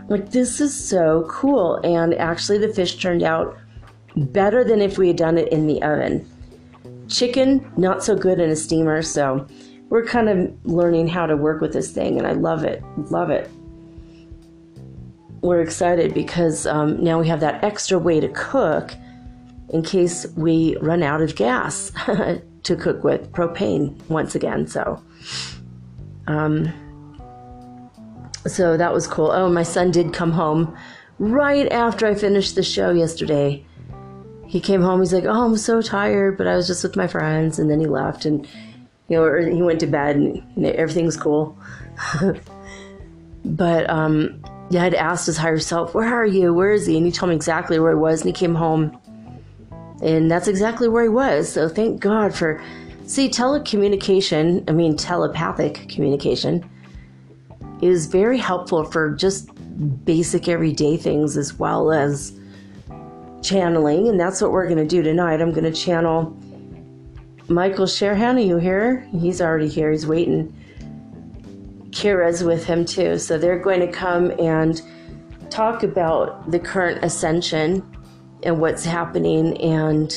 like 0.09 0.31
this 0.31 0.61
is 0.61 0.75
so 0.75 1.27
cool. 1.29 1.77
And 1.83 2.15
actually 2.15 2.59
the 2.59 2.73
fish 2.73 2.99
turned 2.99 3.23
out 3.23 3.57
better 4.15 4.63
than 4.63 4.83
if 4.83 4.99
we 4.99 5.09
had 5.09 5.17
done 5.17 5.39
it 5.39 5.51
in 5.51 5.67
the 5.67 5.83
oven. 5.83 6.29
Chicken, 7.09 7.73
not 7.79 8.05
so 8.05 8.15
good 8.15 8.39
in 8.39 8.51
a 8.51 8.57
steamer, 8.57 9.01
so 9.01 9.47
we're 9.91 10.05
kind 10.05 10.29
of 10.29 10.53
learning 10.65 11.09
how 11.09 11.27
to 11.27 11.37
work 11.37 11.61
with 11.61 11.73
this 11.73 11.91
thing, 11.91 12.19
and 12.19 12.27
I 12.27 12.33
love 12.33 12.65
it. 12.65 12.83
Love 13.11 13.31
it. 13.31 13.51
We're 15.41 15.61
excited 15.61 16.15
because 16.15 16.67
um, 16.67 17.03
now 17.03 17.21
we 17.21 17.29
have 17.29 17.41
that 17.41 17.63
extra 17.63 17.99
way 17.99 18.21
to 18.21 18.29
cook 18.29 18.93
in 19.71 19.83
case 19.83 20.27
we 20.37 20.77
run 20.81 21.03
out 21.03 21.21
of 21.21 21.37
gas 21.37 21.93
to 22.65 22.77
cook 22.77 23.05
with 23.05 23.31
propane 23.33 23.97
once 24.09 24.35
again. 24.35 24.67
So, 24.67 25.03
um, 26.27 26.73
so 28.47 28.77
that 28.77 28.93
was 28.93 29.07
cool. 29.07 29.31
Oh, 29.31 29.49
my 29.49 29.63
son 29.63 29.91
did 29.91 30.13
come 30.13 30.33
home 30.33 30.77
right 31.19 31.71
after 31.71 32.07
I 32.07 32.15
finished 32.15 32.55
the 32.55 32.63
show 32.63 32.91
yesterday 32.91 33.65
he 34.49 34.61
came 34.61 34.81
home. 34.81 35.01
He's 35.01 35.13
like, 35.13 35.27
"Oh, 35.27 35.45
I'm 35.45 35.57
so 35.57 35.83
tired," 35.83 36.39
but 36.39 36.47
I 36.47 36.57
was 36.57 36.67
just 36.67 36.83
with 36.83 36.97
my 36.97 37.07
friends, 37.07 37.59
and 37.59 37.71
then 37.71 37.81
he 37.81 37.87
left, 37.87 38.25
and 38.25 38.49
you 39.09 39.17
know, 39.17 39.55
he 39.55 39.63
went 39.63 39.81
to 39.81 39.87
bed, 39.87 40.17
and 40.17 40.43
know, 40.57 40.71
everything's 40.71 41.17
cool. 41.17 41.59
but 43.45 43.89
um, 43.89 44.43
yeah, 44.71 44.85
I'd 44.85 44.95
asked 44.95 45.27
his 45.27 45.37
higher 45.37 45.59
self, 45.59 45.95
"Where 45.95 46.13
are 46.13 46.27
you? 46.27 46.53
Where 46.53 46.73
is 46.73 46.87
he?" 46.87 46.97
And 46.97 47.07
he 47.07 47.13
told 47.13 47.31
me 47.31 47.37
exactly 47.37 47.79
where 47.79 47.93
he 47.93 47.99
was, 47.99 48.21
and 48.21 48.29
he 48.29 48.33
came 48.33 48.55
home, 48.55 48.99
and 50.03 50.31
that's 50.31 50.49
exactly 50.49 50.89
where 50.89 51.03
he 51.03 51.09
was. 51.09 51.51
So 51.51 51.69
thank 51.69 52.01
God 52.01 52.35
for. 52.35 52.63
See, 53.07 53.31
telecommunication, 53.31 54.69
I 54.69 54.73
mean 54.73 54.95
telepathic 54.95 55.89
communication, 55.89 56.69
is 57.81 58.07
very 58.07 58.37
helpful 58.37 58.85
for 58.85 59.15
just 59.15 59.49
basic 60.05 60.49
everyday 60.49 60.99
things 60.99 61.39
as 61.39 61.55
well 61.55 61.91
as 61.91 62.39
channeling, 63.43 64.09
and 64.09 64.21
that's 64.21 64.43
what 64.43 64.53
we're 64.53 64.67
going 64.67 64.77
to 64.77 64.87
do 64.87 65.03
tonight. 65.03 65.41
I'm 65.41 65.53
going 65.53 65.65
to 65.65 65.73
channel 65.73 66.37
Michael 67.49 67.87
Sherhan. 67.87 68.37
Are 68.37 68.41
you 68.41 68.59
here? 68.59 69.09
He's 69.11 69.41
already 69.41 69.69
here. 69.69 69.91
He's 69.91 70.07
waiting. 70.07 70.55
Kira's 71.91 72.45
with 72.45 72.65
him 72.65 72.85
too. 72.85 73.19
So 73.19 73.39
they're 73.39 73.59
going 73.59 73.81
to 73.81 73.91
come 73.91 74.31
and 74.39 74.81
talk 75.51 75.83
about 75.83 76.51
the 76.51 76.59
current 76.59 77.03
ascension 77.03 77.83
and 78.43 78.61
what's 78.61 78.85
happening. 78.85 79.57
And 79.63 80.15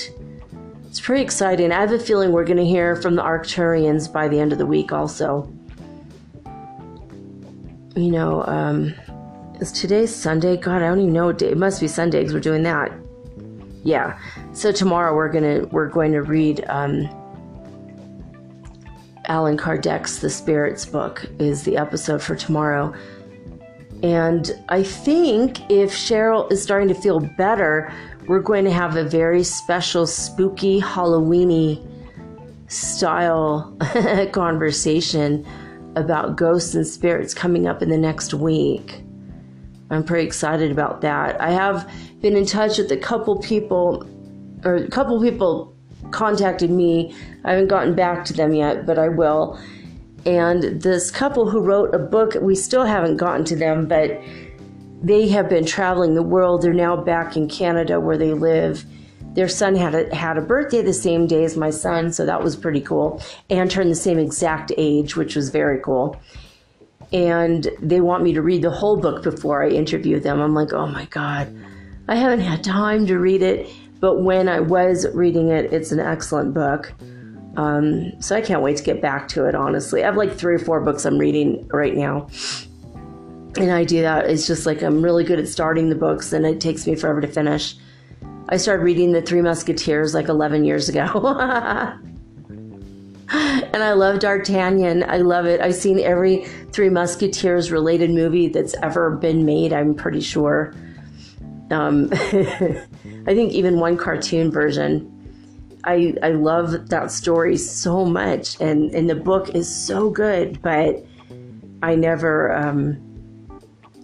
it's 0.85 0.99
pretty 0.99 1.23
exciting. 1.23 1.71
I 1.71 1.79
have 1.79 1.93
a 1.93 1.99
feeling 1.99 2.33
we're 2.33 2.43
going 2.43 2.57
to 2.57 2.65
hear 2.65 2.97
from 2.97 3.15
the 3.15 3.23
Arcturians 3.23 4.11
by 4.11 4.27
the 4.27 4.37
end 4.37 4.51
of 4.51 4.57
the 4.57 4.65
week 4.65 4.91
also. 4.91 5.49
You 7.95 8.11
know, 8.11 8.45
um, 8.45 8.93
is 9.61 9.71
today 9.71 10.05
Sunday? 10.05 10.57
God, 10.57 10.81
I 10.81 10.87
don't 10.87 10.99
even 10.99 11.13
know. 11.13 11.29
It 11.29 11.57
must 11.57 11.79
be 11.79 11.87
Sunday 11.87 12.19
because 12.19 12.33
we're 12.33 12.39
doing 12.41 12.63
that 12.63 12.91
yeah. 13.83 14.19
So 14.53 14.71
tomorrow 14.71 15.15
we're 15.15 15.29
gonna 15.29 15.65
we're 15.71 15.89
going 15.89 16.11
to 16.11 16.21
read 16.21 16.63
um, 16.69 17.09
Allan 19.31 19.55
Kardec's 19.55 20.19
The 20.19 20.29
Spirits 20.29 20.85
book 20.85 21.25
is 21.39 21.63
the 21.63 21.77
episode 21.77 22.21
for 22.21 22.35
tomorrow. 22.35 22.93
And 24.03 24.51
I 24.67 24.83
think 24.83 25.61
if 25.71 25.93
Cheryl 25.93 26.51
is 26.51 26.61
starting 26.61 26.89
to 26.89 26.93
feel 26.93 27.21
better, 27.21 27.93
we're 28.27 28.41
going 28.41 28.65
to 28.65 28.71
have 28.71 28.97
a 28.97 29.05
very 29.05 29.43
special 29.43 30.05
spooky 30.05 30.81
Halloweeny 30.81 31.81
style 32.69 33.73
conversation 34.33 35.47
about 35.95 36.35
ghosts 36.35 36.75
and 36.75 36.85
spirits 36.85 37.33
coming 37.33 37.67
up 37.67 37.81
in 37.81 37.87
the 37.87 37.97
next 37.97 38.33
week. 38.33 39.01
I'm 39.91 40.03
pretty 40.03 40.27
excited 40.27 40.73
about 40.73 40.99
that. 41.01 41.39
I 41.39 41.51
have 41.51 41.89
been 42.19 42.35
in 42.35 42.45
touch 42.45 42.79
with 42.79 42.91
a 42.91 42.97
couple 42.97 43.39
people, 43.39 44.05
or 44.65 44.75
a 44.75 44.89
couple 44.89 45.21
people 45.21 45.73
contacted 46.11 46.69
me. 46.69 47.13
I 47.43 47.51
haven't 47.51 47.67
gotten 47.67 47.95
back 47.95 48.25
to 48.25 48.33
them 48.33 48.53
yet, 48.53 48.85
but 48.85 48.99
I 48.99 49.09
will. 49.09 49.59
And 50.25 50.81
this 50.81 51.09
couple 51.09 51.49
who 51.49 51.61
wrote 51.61 51.95
a 51.95 51.99
book, 51.99 52.35
we 52.41 52.55
still 52.55 52.85
haven't 52.85 53.17
gotten 53.17 53.43
to 53.45 53.55
them, 53.55 53.87
but 53.87 54.21
they 55.01 55.27
have 55.29 55.49
been 55.49 55.65
traveling 55.65 56.13
the 56.13 56.21
world. 56.21 56.61
They're 56.61 56.73
now 56.73 56.95
back 56.95 57.35
in 57.35 57.47
Canada 57.47 57.99
where 57.99 58.17
they 58.17 58.33
live. 58.33 58.85
Their 59.33 59.47
son 59.47 59.75
had 59.75 59.95
a, 59.95 60.13
had 60.13 60.37
a 60.37 60.41
birthday 60.41 60.81
the 60.81 60.93
same 60.93 61.25
day 61.25 61.43
as 61.43 61.57
my 61.57 61.69
son, 61.69 62.11
so 62.11 62.25
that 62.25 62.43
was 62.43 62.55
pretty 62.55 62.81
cool. 62.81 63.21
And 63.49 63.71
turned 63.71 63.89
the 63.89 63.95
same 63.95 64.19
exact 64.19 64.71
age, 64.77 65.15
which 65.15 65.35
was 65.35 65.49
very 65.49 65.79
cool. 65.79 66.21
And 67.11 67.67
they 67.81 68.01
want 68.01 68.23
me 68.23 68.33
to 68.33 68.41
read 68.41 68.61
the 68.61 68.71
whole 68.71 68.97
book 68.97 69.23
before 69.23 69.63
I 69.63 69.69
interview 69.69 70.19
them. 70.19 70.39
I'm 70.39 70.53
like, 70.53 70.73
oh 70.73 70.87
my 70.87 71.05
God. 71.05 71.53
I 72.07 72.15
haven't 72.15 72.41
had 72.41 72.63
time 72.63 73.05
to 73.07 73.17
read 73.17 73.41
it, 73.41 73.69
but 74.01 74.21
when 74.21 74.49
I 74.49 74.59
was 74.59 75.07
reading 75.13 75.49
it, 75.49 75.71
it's 75.71 75.91
an 75.91 75.99
excellent 75.99 76.53
book. 76.53 76.91
Um, 77.55 78.19
so 78.19 78.35
I 78.35 78.41
can't 78.41 78.61
wait 78.61 78.77
to 78.77 78.83
get 78.83 79.01
back 79.01 79.27
to 79.29 79.45
it, 79.45 79.55
honestly. 79.55 80.03
I 80.03 80.07
have 80.07 80.17
like 80.17 80.33
three 80.33 80.55
or 80.55 80.59
four 80.59 80.81
books 80.81 81.05
I'm 81.05 81.19
reading 81.19 81.67
right 81.69 81.95
now. 81.95 82.27
And 83.57 83.71
I 83.71 83.83
do 83.83 84.01
that. 84.01 84.29
It's 84.29 84.47
just 84.47 84.65
like 84.65 84.81
I'm 84.81 85.03
really 85.03 85.23
good 85.23 85.39
at 85.39 85.47
starting 85.47 85.89
the 85.89 85.95
books 85.95 86.33
and 86.33 86.45
it 86.45 86.59
takes 86.59 86.87
me 86.87 86.95
forever 86.95 87.21
to 87.21 87.27
finish. 87.27 87.75
I 88.49 88.57
started 88.57 88.83
reading 88.83 89.11
The 89.11 89.21
Three 89.21 89.41
Musketeers 89.41 90.13
like 90.15 90.29
11 90.29 90.65
years 90.65 90.89
ago. 90.89 91.03
and 93.29 93.83
I 93.83 93.93
love 93.93 94.19
D'Artagnan. 94.19 95.03
I 95.07 95.17
love 95.17 95.45
it. 95.45 95.61
I've 95.61 95.75
seen 95.75 95.99
every 95.99 96.45
Three 96.71 96.89
Musketeers 96.89 97.71
related 97.71 98.09
movie 98.09 98.47
that's 98.47 98.73
ever 98.81 99.11
been 99.11 99.45
made, 99.45 99.73
I'm 99.73 99.93
pretty 99.93 100.21
sure. 100.21 100.73
Um, 101.71 102.09
I 102.13 103.33
think 103.33 103.53
even 103.53 103.79
one 103.79 103.97
cartoon 103.97 104.51
version. 104.51 105.17
I 105.83 106.13
I 106.21 106.29
love 106.29 106.89
that 106.89 107.11
story 107.11 107.57
so 107.57 108.05
much, 108.05 108.59
and 108.61 108.93
and 108.93 109.09
the 109.09 109.15
book 109.15 109.55
is 109.55 109.73
so 109.73 110.09
good, 110.09 110.61
but 110.61 111.03
I 111.81 111.95
never 111.95 112.53
um, 112.53 113.01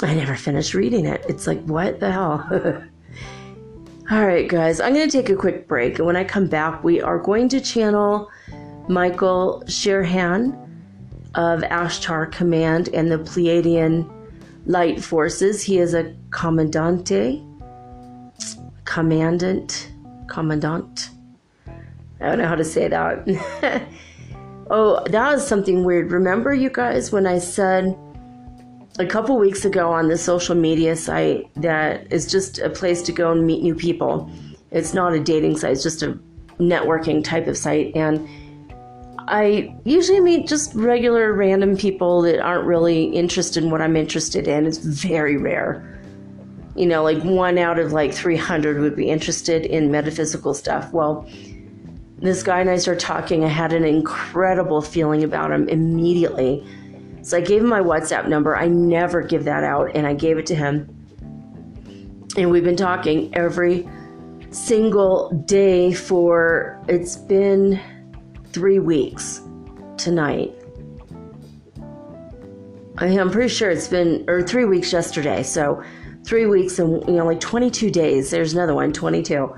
I 0.02 0.14
never 0.16 0.36
finished 0.36 0.74
reading 0.74 1.06
it. 1.06 1.24
It's 1.30 1.46
like 1.48 1.62
what 1.66 2.00
the 2.00 2.12
hell. 2.12 2.48
All 4.10 4.26
right, 4.26 4.48
guys, 4.48 4.80
I'm 4.80 4.94
going 4.94 5.10
to 5.10 5.12
take 5.12 5.30
a 5.30 5.36
quick 5.36 5.68
break, 5.68 5.98
and 5.98 6.08
when 6.08 6.16
I 6.16 6.24
come 6.24 6.48
back, 6.48 6.82
we 6.82 7.02
are 7.02 7.20
going 7.20 7.50
to 7.50 7.60
channel 7.60 8.32
Michael 8.88 9.64
Shirhan 9.66 10.58
of 11.36 11.60
Ashtar 11.64 12.32
Command 12.32 12.88
and 12.94 13.12
the 13.12 13.18
Pleiadian 13.18 14.10
Light 14.66 15.04
Forces. 15.04 15.62
He 15.62 15.78
is 15.80 15.94
a 15.94 16.16
commandante 16.30 17.44
commandant, 18.88 19.92
commandant, 20.28 21.12
I 22.20 22.30
don't 22.30 22.40
know 22.40 22.48
how 22.48 22.56
to 22.56 22.64
say 22.64 22.88
that. 22.88 23.28
oh, 24.72 25.04
that 25.10 25.32
was 25.32 25.46
something 25.46 25.84
weird. 25.84 26.12
Remember, 26.12 26.54
you 26.54 26.70
guys, 26.72 27.12
when 27.12 27.28
I 27.28 27.38
said 27.38 27.96
a 28.98 29.06
couple 29.06 29.38
weeks 29.38 29.66
ago 29.66 29.92
on 29.92 30.08
the 30.08 30.18
social 30.18 30.56
media 30.56 30.96
site 30.96 31.54
that 31.58 32.12
is 32.12 32.26
just 32.26 32.58
a 32.58 32.70
place 32.70 33.04
to 33.04 33.12
go 33.12 33.32
and 33.32 33.46
meet 33.46 33.62
new 33.62 33.76
people? 33.76 34.32
It's 34.72 34.94
not 34.94 35.14
a 35.14 35.20
dating 35.20 35.58
site, 35.58 35.74
it's 35.74 35.84
just 35.84 36.02
a 36.02 36.18
networking 36.60 37.24
type 37.24 37.48
of 37.48 37.58
site. 37.58 37.96
And 37.96 38.28
I 39.28 39.76
usually 39.84 40.22
meet 40.22 40.48
just 40.48 40.74
regular 40.74 41.34
random 41.34 41.78
people 41.78 42.22
that 42.24 42.40
aren't 42.40 42.66
really 42.66 43.04
interested 43.04 43.64
in 43.64 43.70
what 43.70 43.82
I'm 43.82 43.96
interested 43.96 44.48
in. 44.48 44.66
It's 44.66 44.78
very 44.78 45.38
rare. 45.38 45.97
You 46.78 46.86
know, 46.86 47.04
like 47.04 47.22
one 47.24 47.58
out 47.58 47.80
of 47.80 47.92
like 47.92 48.14
300 48.14 48.80
would 48.80 48.96
be 48.96 49.10
interested 49.10 49.66
in 49.66 49.92
metaphysical 49.92 50.54
stuff. 50.54 50.94
Well, 50.94 51.28
this 52.20 52.44
guy 52.44 52.62
and 52.62 52.70
I 52.70 52.78
started 52.78 53.00
talking. 53.00 53.44
I 53.44 53.48
had 53.48 53.74
an 53.74 53.84
incredible 53.84 54.82
feeling 54.82 55.24
about 55.24 55.52
him 55.52 55.68
immediately. 55.70 56.66
So 57.24 57.38
I 57.38 57.42
gave 57.42 57.62
him 57.62 57.68
my 57.68 57.82
WhatsApp 57.82 58.28
number. 58.28 58.56
I 58.56 58.68
never 58.68 59.22
give 59.22 59.44
that 59.46 59.64
out, 59.64 59.96
and 59.96 60.08
I 60.08 60.14
gave 60.14 60.38
it 60.38 60.46
to 60.48 60.56
him. 60.56 60.88
And 62.38 62.52
we've 62.52 62.64
been 62.64 62.78
talking 62.78 63.36
every 63.36 63.90
single 64.52 65.32
day 65.46 65.94
for 65.94 66.82
it's 66.88 67.18
been 67.18 67.80
three 68.52 68.80
weeks 68.80 69.42
tonight. 69.98 70.54
I'm 73.00 73.30
pretty 73.30 73.50
sure 73.50 73.70
it's 73.70 73.88
been, 73.88 74.26
or 74.28 74.42
three 74.42 74.66
weeks 74.66 74.92
yesterday. 74.92 75.44
So 75.44 75.84
three 76.28 76.46
weeks 76.46 76.78
and, 76.78 77.02
you 77.08 77.14
know, 77.14 77.26
like 77.26 77.40
22 77.40 77.90
days. 77.90 78.30
There's 78.30 78.54
another 78.54 78.76
one, 78.76 78.92
22. 78.92 79.56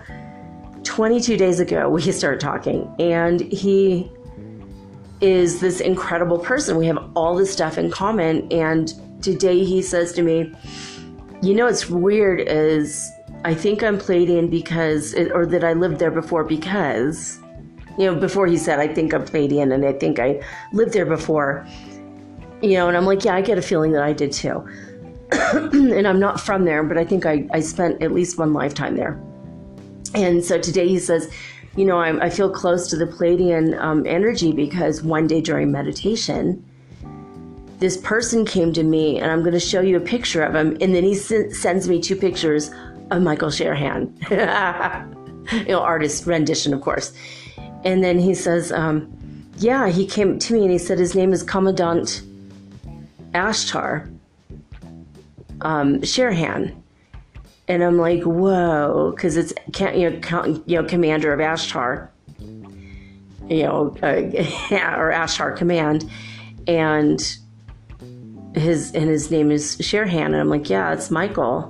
22 0.83 1.35
days 1.35 1.59
ago, 1.59 1.89
we 1.95 2.01
started 2.11 2.39
talking, 2.39 2.93
and 2.99 3.41
he 3.41 4.09
is 5.19 5.59
this 5.59 5.81
incredible 5.81 6.37
person. 6.37 6.77
We 6.77 6.85
have 6.85 7.11
all 7.15 7.35
this 7.35 7.51
stuff 7.51 7.77
in 7.77 7.91
common. 7.91 8.49
And 8.53 8.93
today 9.21 9.65
he 9.65 9.81
says 9.81 10.13
to 10.13 10.21
me, 10.21 10.53
You 11.41 11.55
know, 11.55 11.67
it's 11.67 11.89
weird 11.89 12.41
is 12.41 13.11
I 13.43 13.53
think 13.53 13.83
I'm 13.83 13.97
Pleiadian 13.97 14.49
because, 14.49 15.13
or 15.15 15.45
that 15.45 15.63
I 15.63 15.73
lived 15.73 15.99
there 15.99 16.11
before 16.11 16.43
because 16.43 17.39
you 17.97 18.05
know, 18.05 18.15
before 18.15 18.47
he 18.47 18.55
said, 18.55 18.79
I 18.79 18.87
think 18.87 19.13
I'm 19.13 19.25
Pleiadian 19.25 19.73
and 19.73 19.85
I 19.85 19.91
think 19.91 20.19
I 20.19 20.41
lived 20.71 20.93
there 20.93 21.05
before. 21.05 21.67
You 22.61 22.75
know, 22.75 22.87
and 22.87 22.95
I'm 22.95 23.05
like, 23.05 23.25
yeah, 23.25 23.35
I 23.35 23.41
get 23.41 23.57
a 23.57 23.61
feeling 23.61 23.91
that 23.91 24.03
I 24.03 24.13
did 24.13 24.31
too. 24.31 24.65
and 25.53 26.07
I'm 26.07 26.19
not 26.19 26.39
from 26.39 26.65
there, 26.65 26.83
but 26.83 26.97
I 26.97 27.05
think 27.05 27.25
I, 27.25 27.47
I 27.51 27.59
spent 27.59 28.01
at 28.01 28.11
least 28.11 28.37
one 28.37 28.53
lifetime 28.53 28.95
there. 28.95 29.21
And 30.15 30.43
so 30.43 30.59
today 30.59 30.87
he 30.87 30.97
says, 30.97 31.31
you 31.75 31.85
know, 31.85 31.99
I, 31.99 32.25
I 32.25 32.29
feel 32.29 32.49
close 32.49 32.89
to 32.89 32.97
the 32.97 33.05
Pleiadian 33.05 33.79
um, 33.79 34.05
energy 34.07 34.51
because 34.51 35.03
one 35.03 35.27
day 35.27 35.39
during 35.39 35.71
meditation, 35.71 36.65
this 37.77 37.97
person 37.97 38.43
came 38.45 38.73
to 38.73 38.83
me, 38.83 39.19
and 39.19 39.31
I'm 39.31 39.41
going 39.41 39.53
to 39.53 39.59
show 39.59 39.81
you 39.81 39.95
a 39.97 40.01
picture 40.01 40.43
of 40.43 40.55
him. 40.55 40.77
And 40.81 40.93
then 40.93 41.03
he 41.03 41.13
s- 41.13 41.57
sends 41.57 41.87
me 41.87 42.01
two 42.01 42.15
pictures 42.15 42.71
of 43.11 43.21
Michael 43.21 43.49
Sherahan, 43.49 44.11
you 45.67 45.71
know, 45.73 45.79
artist 45.79 46.25
rendition, 46.25 46.73
of 46.73 46.81
course. 46.81 47.13
And 47.85 48.03
then 48.03 48.19
he 48.19 48.33
says, 48.33 48.71
um, 48.71 49.11
Yeah, 49.57 49.87
he 49.89 50.05
came 50.05 50.39
to 50.39 50.53
me 50.53 50.63
and 50.63 50.71
he 50.71 50.77
said 50.77 50.99
his 50.99 51.15
name 51.15 51.31
is 51.31 51.43
Commandant 51.43 52.23
Ashtar 53.33 54.11
um, 55.61 56.01
Sherahan. 56.01 56.75
And 57.67 57.83
I'm 57.83 57.97
like, 57.97 58.23
whoa, 58.23 59.11
because 59.15 59.37
it's 59.37 59.53
you 59.93 60.09
know, 60.09 60.63
you 60.65 60.81
know, 60.81 60.83
commander 60.83 61.31
of 61.31 61.39
Ashtar, 61.39 62.09
you 62.39 63.63
know, 63.63 63.95
uh, 64.01 64.07
or 64.97 65.11
Ashtar 65.11 65.55
Command, 65.55 66.09
and 66.67 67.21
his 68.55 68.91
and 68.93 69.07
his 69.07 69.29
name 69.29 69.51
is 69.51 69.77
Sherahan, 69.77 70.25
and 70.25 70.35
I'm 70.35 70.49
like, 70.49 70.67
yeah, 70.67 70.93
it's 70.93 71.11
Michael, 71.11 71.67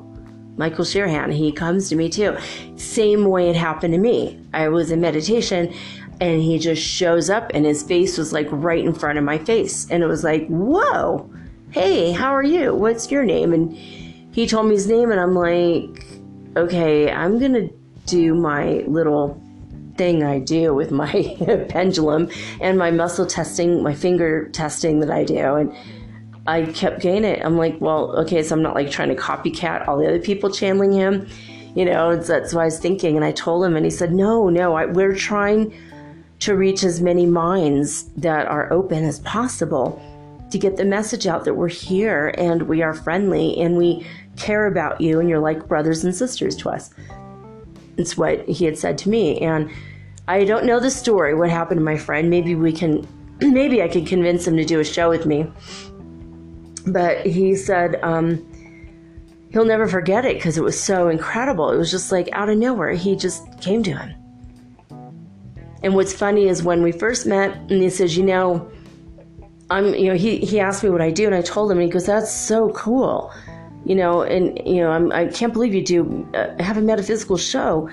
Michael 0.56 0.86
Sherahan. 0.86 1.34
He 1.34 1.52
comes 1.52 1.90
to 1.90 1.98
me 1.98 2.08
too, 2.08 2.38
same 2.78 3.26
way 3.26 3.50
it 3.50 3.58
happened 3.58 3.94
to 3.94 4.00
me. 4.00 4.40
I 4.54 4.70
was 4.70 4.92
in 4.92 5.02
meditation, 5.02 5.74
and 6.22 6.42
he 6.42 6.60
just 6.60 6.82
shows 6.82 7.30
up 7.30 7.52
and 7.54 7.66
his 7.66 7.84
face 7.84 8.18
was 8.18 8.34
like 8.34 8.48
right 8.52 8.84
in 8.84 8.94
front 8.94 9.18
of 9.18 9.24
my 9.24 9.38
face 9.38 9.90
and 9.90 10.04
it 10.04 10.08
was 10.08 10.24
like 10.24 10.48
whoa 10.48 11.30
hey 11.72 12.12
how 12.12 12.34
are 12.34 12.44
you? 12.44 12.74
What's 12.74 13.12
your 13.12 13.24
name? 13.24 13.54
And 13.54 13.76
he 14.32 14.48
told 14.48 14.68
me 14.68 14.76
his 14.76 14.88
name 14.88 15.12
and 15.12 15.20
i'm 15.20 15.36
like 15.36 16.06
okay 16.56 17.12
i'm 17.12 17.40
gonna 17.40 17.68
do 18.06 18.34
my 18.34 18.84
little 18.88 19.42
thing 19.98 20.24
i 20.24 20.40
do 20.40 20.74
with 20.74 20.92
my 20.92 21.36
pendulum 21.70 22.30
and 22.62 22.78
my 22.78 22.90
muscle 22.90 23.26
testing 23.26 23.84
my 23.84 23.94
finger 23.94 24.50
testing 24.50 25.00
that 25.00 25.12
i 25.12 25.24
do. 25.24 25.56
And 25.56 25.76
i 26.48 26.66
kept 26.66 27.02
getting 27.02 27.26
it. 27.26 27.42
I'm 27.44 27.58
like 27.58 27.80
well 27.80 28.16
okay 28.20 28.42
so 28.44 28.56
i'm 28.56 28.62
not 28.62 28.76
like 28.76 28.90
trying 28.90 29.10
to 29.10 29.16
copycat 29.16 29.88
all 29.88 29.98
the 29.98 30.08
other 30.08 30.20
people 30.20 30.50
channeling 30.50 30.94
him. 30.94 31.28
You 31.76 31.86
know 31.86 32.16
that's 32.16 32.54
what 32.54 32.62
i 32.62 32.66
was 32.66 32.80
thinking. 32.80 33.16
And 33.16 33.26
i 33.26 33.32
told 33.32 33.66
him 33.66 33.76
and 33.76 33.86
he 33.86 33.92
said 33.92 34.14
no 34.14 34.50
no 34.50 34.76
I, 34.76 34.86
we're 34.86 35.16
trying 35.16 35.74
to 36.40 36.56
reach 36.56 36.84
as 36.84 37.02
many 37.02 37.26
minds 37.26 38.06
that 38.16 38.48
are 38.48 38.72
open 38.72 39.04
as 39.04 39.20
possible 39.20 40.02
to 40.52 40.58
get 40.58 40.78
the 40.78 40.86
message 40.86 41.28
out 41.28 41.46
that 41.46 41.54
we're 41.54 41.68
here 41.68 42.34
and 42.38 42.64
we 42.64 42.82
are 42.82 42.94
friendly 42.94 43.60
and 43.60 43.78
we 43.78 44.06
care 44.36 44.66
about 44.66 45.00
you 45.00 45.20
and 45.20 45.30
you're 45.30 45.40
like 45.40 45.68
brothers 45.68 46.04
and 46.04 46.16
sisters 46.16 46.56
to 46.58 46.70
us. 46.70 46.92
It's 47.98 48.18
what 48.18 48.48
he 48.48 48.66
had 48.66 48.78
said 48.78 48.98
to 49.00 49.10
me. 49.10 49.40
And 49.40 49.70
I 50.28 50.46
don't 50.46 50.66
know 50.66 50.80
the 50.80 50.92
story, 50.92 51.36
what 51.36 51.50
happened 51.50 51.80
to 51.80 51.84
my 51.84 51.98
friend. 51.98 52.30
Maybe 52.30 52.56
we 52.56 52.72
can, 52.72 53.08
maybe 53.42 53.82
I 53.82 53.88
could 53.88 54.08
convince 54.08 54.48
him 54.48 54.58
to 54.58 54.66
do 54.66 54.80
a 54.80 54.86
show 54.86 55.10
with 55.10 55.26
me. 55.26 55.52
But 56.88 57.26
he 57.26 57.56
said, 57.56 58.00
um, 58.02 58.46
he'll 59.52 59.66
never 59.66 59.88
forget 59.88 60.26
it 60.26 60.38
because 60.38 60.58
it 60.58 60.64
was 60.64 60.80
so 60.82 61.10
incredible. 61.10 61.72
It 61.72 61.78
was 61.78 61.92
just 61.92 62.12
like 62.12 62.30
out 62.32 62.50
of 62.50 62.58
nowhere. 62.58 62.94
He 62.94 63.16
just 63.16 63.60
came 63.60 63.84
to 63.84 63.96
him. 63.96 64.16
And 65.84 65.96
what's 65.96 66.14
funny 66.14 66.48
is 66.48 66.62
when 66.62 66.84
we 66.84 66.92
first 66.92 67.26
met, 67.26 67.56
and 67.56 67.82
he 67.82 67.90
says, 67.90 68.18
you 68.18 68.24
know, 68.24 68.70
I'm, 69.72 69.94
you 69.94 70.06
know, 70.06 70.16
he, 70.16 70.38
he 70.38 70.60
asked 70.60 70.84
me 70.84 70.90
what 70.90 71.02
I 71.02 71.12
do, 71.12 71.26
and 71.26 71.36
I 71.36 71.42
told 71.42 71.72
him, 71.72 71.78
and 71.78 71.86
he 71.86 71.92
goes, 71.92 72.06
that's 72.06 72.32
so 72.32 72.70
cool. 72.72 73.32
You 73.86 73.96
know, 73.96 74.24
and, 74.24 74.60
you 74.66 74.82
know, 74.82 74.92
I'm, 74.92 75.12
I 75.12 75.28
can't 75.28 75.54
believe 75.54 75.74
you 75.74 75.84
do 75.84 76.28
uh, 76.34 76.62
have 76.62 76.78
a 76.78 76.82
metaphysical 76.82 77.38
show. 77.38 77.90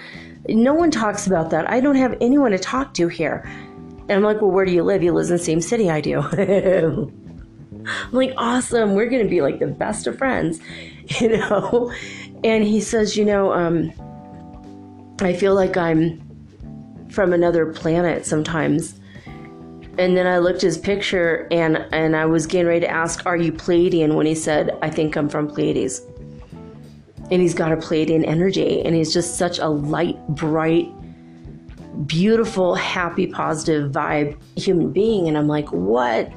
No 0.49 0.75
one 0.75 0.91
talks 0.91 1.27
about 1.27 1.51
that. 1.51 1.71
I 1.71 1.81
don't 1.81 1.97
have 1.97 2.17
anyone 2.21 2.51
to 2.53 2.59
talk 2.59 2.95
to 2.95 3.09
here. 3.09 3.43
And 4.09 4.13
I'm 4.13 4.23
like, 4.23 4.41
well, 4.41 4.51
where 4.51 4.65
do 4.65 4.73
you 4.73 4.83
live? 4.83 5.03
He 5.03 5.11
lives 5.11 5.31
in 5.31 5.37
the 5.37 5.43
same 5.43 5.61
city 5.61 5.91
I 5.91 6.01
do. 6.01 6.21
I'm 7.87 8.13
like, 8.13 8.33
awesome. 8.37 8.95
We're 8.95 9.09
going 9.09 9.23
to 9.23 9.29
be 9.29 9.43
like 9.43 9.59
the 9.59 9.67
best 9.67 10.07
of 10.07 10.19
friends, 10.19 10.61
you 11.21 11.37
know? 11.37 11.93
And 12.45 12.65
he 12.65 12.81
says, 12.81 13.17
you 13.17 13.25
know, 13.25 13.53
um, 13.53 13.93
I 15.21 15.33
feel 15.33 15.55
like 15.55 15.77
I'm 15.77 16.23
from 17.11 17.33
another 17.33 17.73
planet 17.73 18.27
sometimes. 18.27 18.99
And 19.99 20.17
then 20.17 20.27
I 20.27 20.39
looked 20.39 20.61
his 20.61 20.77
picture 20.77 21.49
and 21.51 21.79
and 21.93 22.15
I 22.17 22.27
was 22.27 22.47
getting 22.47 22.67
ready 22.67 22.81
to 22.81 22.91
ask, 22.91 23.25
"Are 23.27 23.37
you 23.37 23.53
Pleiadian?" 23.53 24.15
When 24.15 24.27
he 24.27 24.35
said, 24.35 24.77
"I 24.83 24.91
think 24.91 25.17
I'm 25.17 25.29
from 25.29 25.49
Pleiades." 25.49 26.03
And 27.31 27.43
he's 27.43 27.55
got 27.55 27.73
a 27.73 27.77
Pleiadian 27.77 28.25
energy, 28.27 28.83
and 28.85 28.95
he's 28.95 29.13
just 29.13 29.37
such 29.37 29.59
a 29.59 29.69
light, 29.69 30.17
bright, 30.29 30.93
beautiful, 32.07 32.75
happy, 32.75 33.27
positive 33.27 33.91
vibe 33.91 34.37
human 34.57 34.93
being. 34.93 35.27
And 35.29 35.37
I'm 35.37 35.49
like, 35.49 35.71
what? 35.73 36.31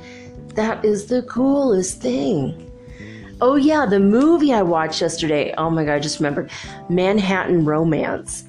That 0.56 0.84
is 0.84 1.06
the 1.06 1.22
coolest 1.24 2.02
thing. 2.02 2.66
Oh 3.42 3.56
yeah, 3.56 3.86
the 3.86 4.00
movie 4.00 4.54
I 4.54 4.62
watched 4.62 5.02
yesterday. 5.02 5.54
Oh 5.58 5.70
my 5.70 5.86
god, 5.86 5.94
I 5.94 6.00
just 6.00 6.20
remembered 6.20 6.50
Manhattan 6.90 7.66
Romance. 7.66 8.44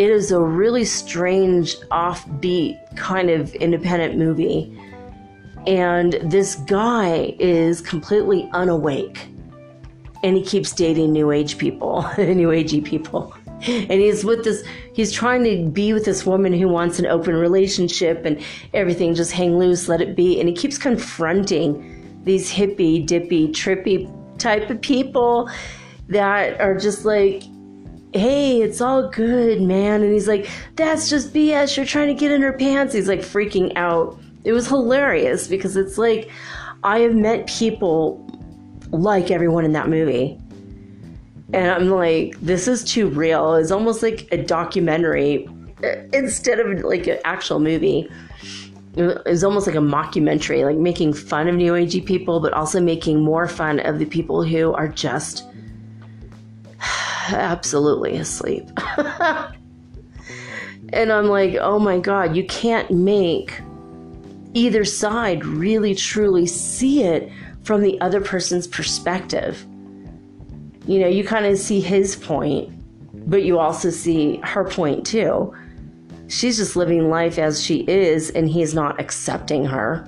It 0.00 0.08
is 0.08 0.32
a 0.32 0.40
really 0.40 0.86
strange, 0.86 1.78
offbeat 1.90 2.96
kind 2.96 3.28
of 3.28 3.54
independent 3.56 4.16
movie. 4.16 4.74
And 5.66 6.14
this 6.22 6.54
guy 6.54 7.36
is 7.38 7.82
completely 7.82 8.48
unawake. 8.54 9.28
And 10.24 10.38
he 10.38 10.42
keeps 10.42 10.72
dating 10.72 11.12
new 11.12 11.30
age 11.30 11.58
people, 11.58 12.00
new 12.16 12.48
agey 12.48 12.82
people. 12.82 13.36
And 13.66 13.92
he's 13.92 14.24
with 14.24 14.42
this, 14.42 14.64
he's 14.94 15.12
trying 15.12 15.44
to 15.44 15.68
be 15.68 15.92
with 15.92 16.06
this 16.06 16.24
woman 16.24 16.54
who 16.54 16.66
wants 16.66 16.98
an 16.98 17.04
open 17.04 17.34
relationship 17.34 18.24
and 18.24 18.42
everything, 18.72 19.14
just 19.14 19.32
hang 19.32 19.58
loose, 19.58 19.86
let 19.86 20.00
it 20.00 20.16
be. 20.16 20.40
And 20.40 20.48
he 20.48 20.54
keeps 20.54 20.78
confronting 20.78 22.22
these 22.24 22.50
hippie, 22.50 23.04
dippy, 23.04 23.48
trippy 23.48 24.10
type 24.38 24.70
of 24.70 24.80
people 24.80 25.50
that 26.08 26.58
are 26.58 26.74
just 26.74 27.04
like, 27.04 27.42
hey, 28.12 28.60
it's 28.60 28.80
all 28.80 29.08
good, 29.08 29.62
man. 29.62 30.02
And 30.02 30.12
he's 30.12 30.28
like, 30.28 30.48
that's 30.76 31.08
just 31.08 31.32
BS. 31.32 31.76
You're 31.76 31.86
trying 31.86 32.08
to 32.08 32.14
get 32.14 32.32
in 32.32 32.42
her 32.42 32.52
pants. 32.52 32.94
He's 32.94 33.08
like 33.08 33.20
freaking 33.20 33.72
out. 33.76 34.18
It 34.44 34.52
was 34.52 34.66
hilarious 34.66 35.46
because 35.46 35.76
it's 35.76 35.98
like, 35.98 36.30
I 36.82 37.00
have 37.00 37.14
met 37.14 37.46
people 37.46 38.26
like 38.90 39.30
everyone 39.30 39.64
in 39.64 39.72
that 39.72 39.88
movie. 39.88 40.38
And 41.52 41.70
I'm 41.70 41.90
like, 41.90 42.38
this 42.40 42.68
is 42.68 42.84
too 42.84 43.08
real. 43.08 43.54
It's 43.54 43.70
almost 43.70 44.02
like 44.02 44.28
a 44.32 44.42
documentary 44.42 45.48
eh, 45.82 46.04
instead 46.12 46.60
of 46.60 46.80
like 46.84 47.06
an 47.06 47.18
actual 47.24 47.60
movie. 47.60 48.08
It 48.96 49.24
was 49.24 49.44
almost 49.44 49.68
like 49.68 49.76
a 49.76 49.80
mockumentary, 49.80 50.64
like 50.64 50.76
making 50.76 51.12
fun 51.12 51.46
of 51.46 51.54
New 51.54 51.72
Agey 51.72 52.04
people, 52.04 52.40
but 52.40 52.52
also 52.52 52.80
making 52.80 53.20
more 53.20 53.46
fun 53.46 53.78
of 53.80 54.00
the 54.00 54.04
people 54.04 54.42
who 54.42 54.72
are 54.72 54.88
just 54.88 55.44
absolutely 57.32 58.16
asleep. 58.16 58.68
and 60.92 61.12
I'm 61.12 61.26
like, 61.26 61.56
oh 61.60 61.78
my 61.78 61.98
God, 61.98 62.36
you 62.36 62.44
can't 62.46 62.90
make 62.90 63.60
either 64.54 64.84
side 64.84 65.44
really 65.44 65.94
truly 65.94 66.46
see 66.46 67.04
it 67.04 67.30
from 67.62 67.82
the 67.82 68.00
other 68.00 68.20
person's 68.20 68.66
perspective. 68.66 69.64
You 70.86 71.00
know, 71.00 71.08
you 71.08 71.24
kind 71.24 71.46
of 71.46 71.58
see 71.58 71.80
his 71.80 72.16
point, 72.16 72.70
but 73.30 73.44
you 73.44 73.58
also 73.58 73.90
see 73.90 74.38
her 74.38 74.64
point 74.64 75.06
too. 75.06 75.54
She's 76.28 76.56
just 76.56 76.76
living 76.76 77.10
life 77.10 77.38
as 77.38 77.62
she 77.62 77.80
is, 77.88 78.30
and 78.30 78.48
he's 78.48 78.74
not 78.74 79.00
accepting 79.00 79.64
her 79.64 80.06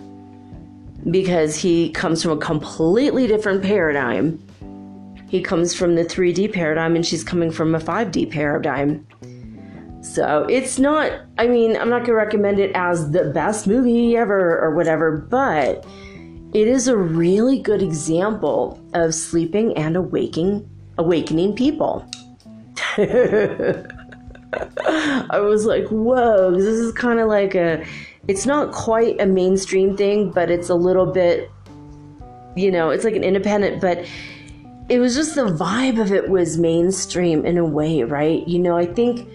because 1.11 1.57
he 1.57 1.91
comes 1.91 2.23
from 2.23 2.33
a 2.33 2.37
completely 2.37 3.27
different 3.27 3.63
paradigm. 3.63 4.43
He 5.33 5.41
comes 5.41 5.73
from 5.73 5.95
the 5.95 6.05
3D 6.05 6.53
paradigm, 6.53 6.95
and 6.95 7.07
she's 7.07 7.25
coming 7.25 7.51
from 7.51 7.75
a 7.75 7.79
5D 7.79 8.31
paradigm. 8.31 9.07
So 10.03 10.45
it's 10.45 10.79
not, 10.79 11.11
I 11.39 11.47
mean, 11.47 11.75
I'm 11.75 11.89
not 11.89 12.01
going 12.01 12.11
to 12.11 12.17
recommend 12.17 12.59
it 12.59 12.71
as 12.75 13.13
the 13.13 13.31
best 13.31 13.67
movie 13.67 14.15
ever 14.15 14.61
or 14.61 14.75
whatever, 14.75 15.17
but 15.17 15.87
it 16.53 16.69
is 16.69 16.87
a 16.87 16.99
really 16.99 17.59
good 17.59 17.81
example 17.81 18.79
of 18.93 19.15
sleeping 19.15 19.75
and 19.75 19.97
awaking, 19.97 20.69
awakening 20.99 21.55
people. 21.55 22.07
I 22.99 23.79
was 25.41 25.65
like, 25.65 25.89
whoa, 25.89 26.51
this 26.51 26.67
is 26.67 26.93
kind 26.93 27.21
of 27.21 27.29
like 27.29 27.55
a, 27.55 27.83
it's 28.29 28.45
not 28.45 28.71
quite 28.73 29.19
a 29.19 29.25
mainstream 29.25 29.97
thing, 29.97 30.31
but 30.31 30.51
it's 30.51 30.69
a 30.69 30.75
little 30.75 31.07
bit, 31.07 31.51
you 32.55 32.71
know, 32.71 32.91
it's 32.91 33.05
like 33.05 33.17
an 33.17 33.25
independent, 33.25 33.81
but 33.81 34.05
it 34.89 34.99
was 34.99 35.15
just 35.15 35.35
the 35.35 35.43
vibe 35.43 36.01
of 36.01 36.13
it 36.13 36.29
was 36.29 36.59
mainstream 36.59 37.47
in 37.47 37.59
a 37.59 37.65
way, 37.65 38.03
right? 38.03 38.47
You 38.47 38.59
know, 38.59 38.77
I 38.77 38.87
think 38.87 39.29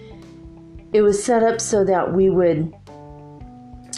it 0.92 1.02
was 1.02 1.22
set 1.22 1.42
up 1.42 1.60
so 1.60 1.84
that 1.84 2.12
we 2.12 2.30
would 2.30 2.72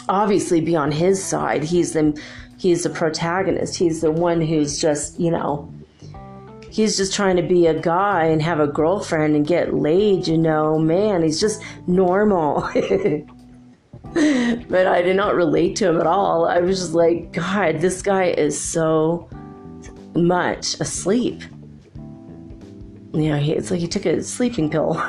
obviously 0.09 0.61
be 0.61 0.75
on 0.75 0.91
his 0.91 1.23
side. 1.23 1.63
He's 1.63 1.93
the, 1.93 2.19
he's 2.57 2.83
the 2.83 2.89
protagonist. 2.89 3.75
He's 3.75 4.01
the 4.01 4.11
one 4.11 4.41
who's 4.41 4.79
just, 4.79 5.19
you 5.19 5.31
know, 5.31 5.71
he's 6.69 6.97
just 6.97 7.13
trying 7.13 7.35
to 7.35 7.43
be 7.43 7.67
a 7.67 7.79
guy 7.79 8.25
and 8.25 8.41
have 8.41 8.59
a 8.59 8.67
girlfriend 8.67 9.35
and 9.35 9.45
get 9.45 9.73
laid, 9.73 10.27
you 10.27 10.37
know, 10.37 10.79
man, 10.79 11.21
he's 11.21 11.39
just 11.39 11.61
normal. 11.85 12.61
but 14.13 14.87
I 14.87 15.01
did 15.01 15.15
not 15.15 15.35
relate 15.35 15.75
to 15.77 15.89
him 15.89 15.99
at 15.99 16.07
all. 16.07 16.45
I 16.45 16.59
was 16.59 16.79
just 16.79 16.93
like, 16.93 17.33
God, 17.33 17.79
this 17.79 18.01
guy 18.01 18.25
is 18.25 18.59
so 18.59 19.29
much 20.15 20.79
asleep. 20.79 21.41
You 23.13 23.29
know, 23.29 23.37
he, 23.37 23.53
it's 23.53 23.71
like 23.71 23.79
he 23.79 23.87
took 23.87 24.05
a 24.05 24.23
sleeping 24.23 24.69
pill. 24.69 24.93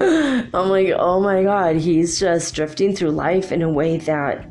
I'm 0.00 0.68
like, 0.68 0.88
oh 0.96 1.20
my 1.20 1.42
God, 1.42 1.76
he's 1.76 2.20
just 2.20 2.54
drifting 2.54 2.94
through 2.94 3.12
life 3.12 3.50
in 3.52 3.62
a 3.62 3.70
way 3.70 3.96
that 3.98 4.46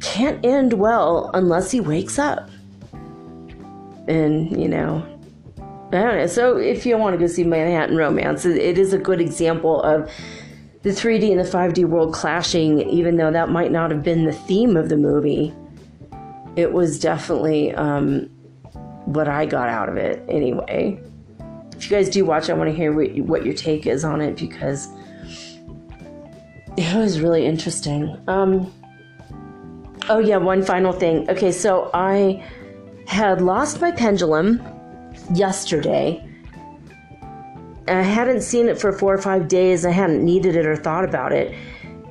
can't 0.00 0.44
end 0.44 0.72
well 0.72 1.30
unless 1.34 1.70
he 1.70 1.80
wakes 1.80 2.18
up 2.18 2.50
and 4.08 4.60
you 4.60 4.68
know 4.68 5.06
I 5.92 6.02
don't 6.02 6.16
know. 6.18 6.26
So 6.28 6.56
if 6.56 6.86
you 6.86 6.96
want 6.96 7.14
to 7.14 7.18
go 7.18 7.26
see 7.26 7.42
Manhattan 7.42 7.96
Romance, 7.96 8.44
it 8.44 8.78
is 8.78 8.92
a 8.92 8.98
good 8.98 9.20
example 9.20 9.82
of 9.82 10.08
the 10.82 10.90
3D 10.90 11.32
and 11.32 11.40
the 11.40 11.44
5D 11.44 11.84
world 11.84 12.14
clashing, 12.14 12.88
even 12.88 13.16
though 13.16 13.32
that 13.32 13.48
might 13.48 13.72
not 13.72 13.90
have 13.90 14.04
been 14.04 14.24
the 14.24 14.32
theme 14.32 14.76
of 14.76 14.88
the 14.88 14.96
movie. 14.96 15.52
It 16.56 16.72
was 16.72 16.98
definitely 16.98 17.72
um, 17.74 18.28
what 19.04 19.28
I 19.28 19.46
got 19.46 19.68
out 19.68 19.88
of 19.88 19.96
it 19.96 20.24
anyway. 20.28 21.00
If 21.76 21.90
you 21.90 21.96
guys 21.96 22.08
do 22.10 22.24
watch, 22.24 22.50
I 22.50 22.54
want 22.54 22.68
to 22.68 22.76
hear 22.76 22.92
what, 22.92 23.10
what 23.20 23.44
your 23.44 23.54
take 23.54 23.86
is 23.86 24.04
on 24.04 24.20
it 24.20 24.36
because 24.36 24.88
it 26.76 26.94
was 26.94 27.20
really 27.20 27.46
interesting. 27.46 28.16
Um, 28.28 28.72
oh, 30.08 30.18
yeah, 30.18 30.36
one 30.36 30.62
final 30.62 30.92
thing. 30.92 31.28
Okay, 31.30 31.52
so 31.52 31.90
I 31.94 32.44
had 33.06 33.40
lost 33.40 33.80
my 33.80 33.90
pendulum 33.90 34.62
yesterday. 35.34 36.26
I 37.88 38.02
hadn't 38.02 38.42
seen 38.42 38.68
it 38.68 38.80
for 38.80 38.92
four 38.92 39.14
or 39.14 39.18
five 39.18 39.48
days. 39.48 39.84
I 39.84 39.90
hadn't 39.90 40.24
needed 40.24 40.54
it 40.56 40.66
or 40.66 40.76
thought 40.76 41.04
about 41.04 41.32
it. 41.32 41.54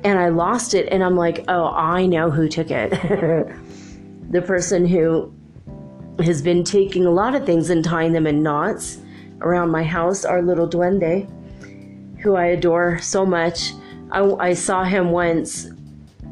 And 0.04 0.18
I 0.18 0.28
lost 0.30 0.74
it, 0.74 0.88
and 0.90 1.04
I'm 1.04 1.16
like, 1.16 1.44
oh, 1.48 1.66
I 1.68 2.06
know 2.06 2.30
who 2.30 2.48
took 2.48 2.70
it. 2.70 2.92
the 4.30 4.40
person 4.40 4.86
who 4.86 5.32
has 6.20 6.40
been 6.42 6.64
taking 6.64 7.06
a 7.06 7.10
lot 7.10 7.34
of 7.34 7.44
things 7.44 7.70
and 7.70 7.84
tying 7.84 8.12
them 8.12 8.26
in 8.26 8.42
knots 8.42 8.98
around 9.40 9.70
my 9.70 9.82
house, 9.82 10.24
our 10.24 10.42
little 10.42 10.68
duende, 10.68 11.28
who 12.20 12.36
I 12.36 12.46
adore 12.46 12.98
so 13.00 13.24
much. 13.26 13.72
I, 14.10 14.22
I 14.22 14.54
saw 14.54 14.84
him 14.84 15.10
once. 15.10 15.66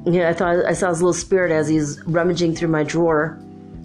You 0.04 0.20
know, 0.20 0.28
I 0.28 0.32
thought 0.32 0.64
I 0.64 0.72
saw 0.72 0.88
his 0.88 1.02
little 1.02 1.12
spirit 1.12 1.50
as 1.50 1.68
he's 1.68 2.02
rummaging 2.06 2.54
through 2.54 2.68
my 2.68 2.82
drawer 2.82 3.38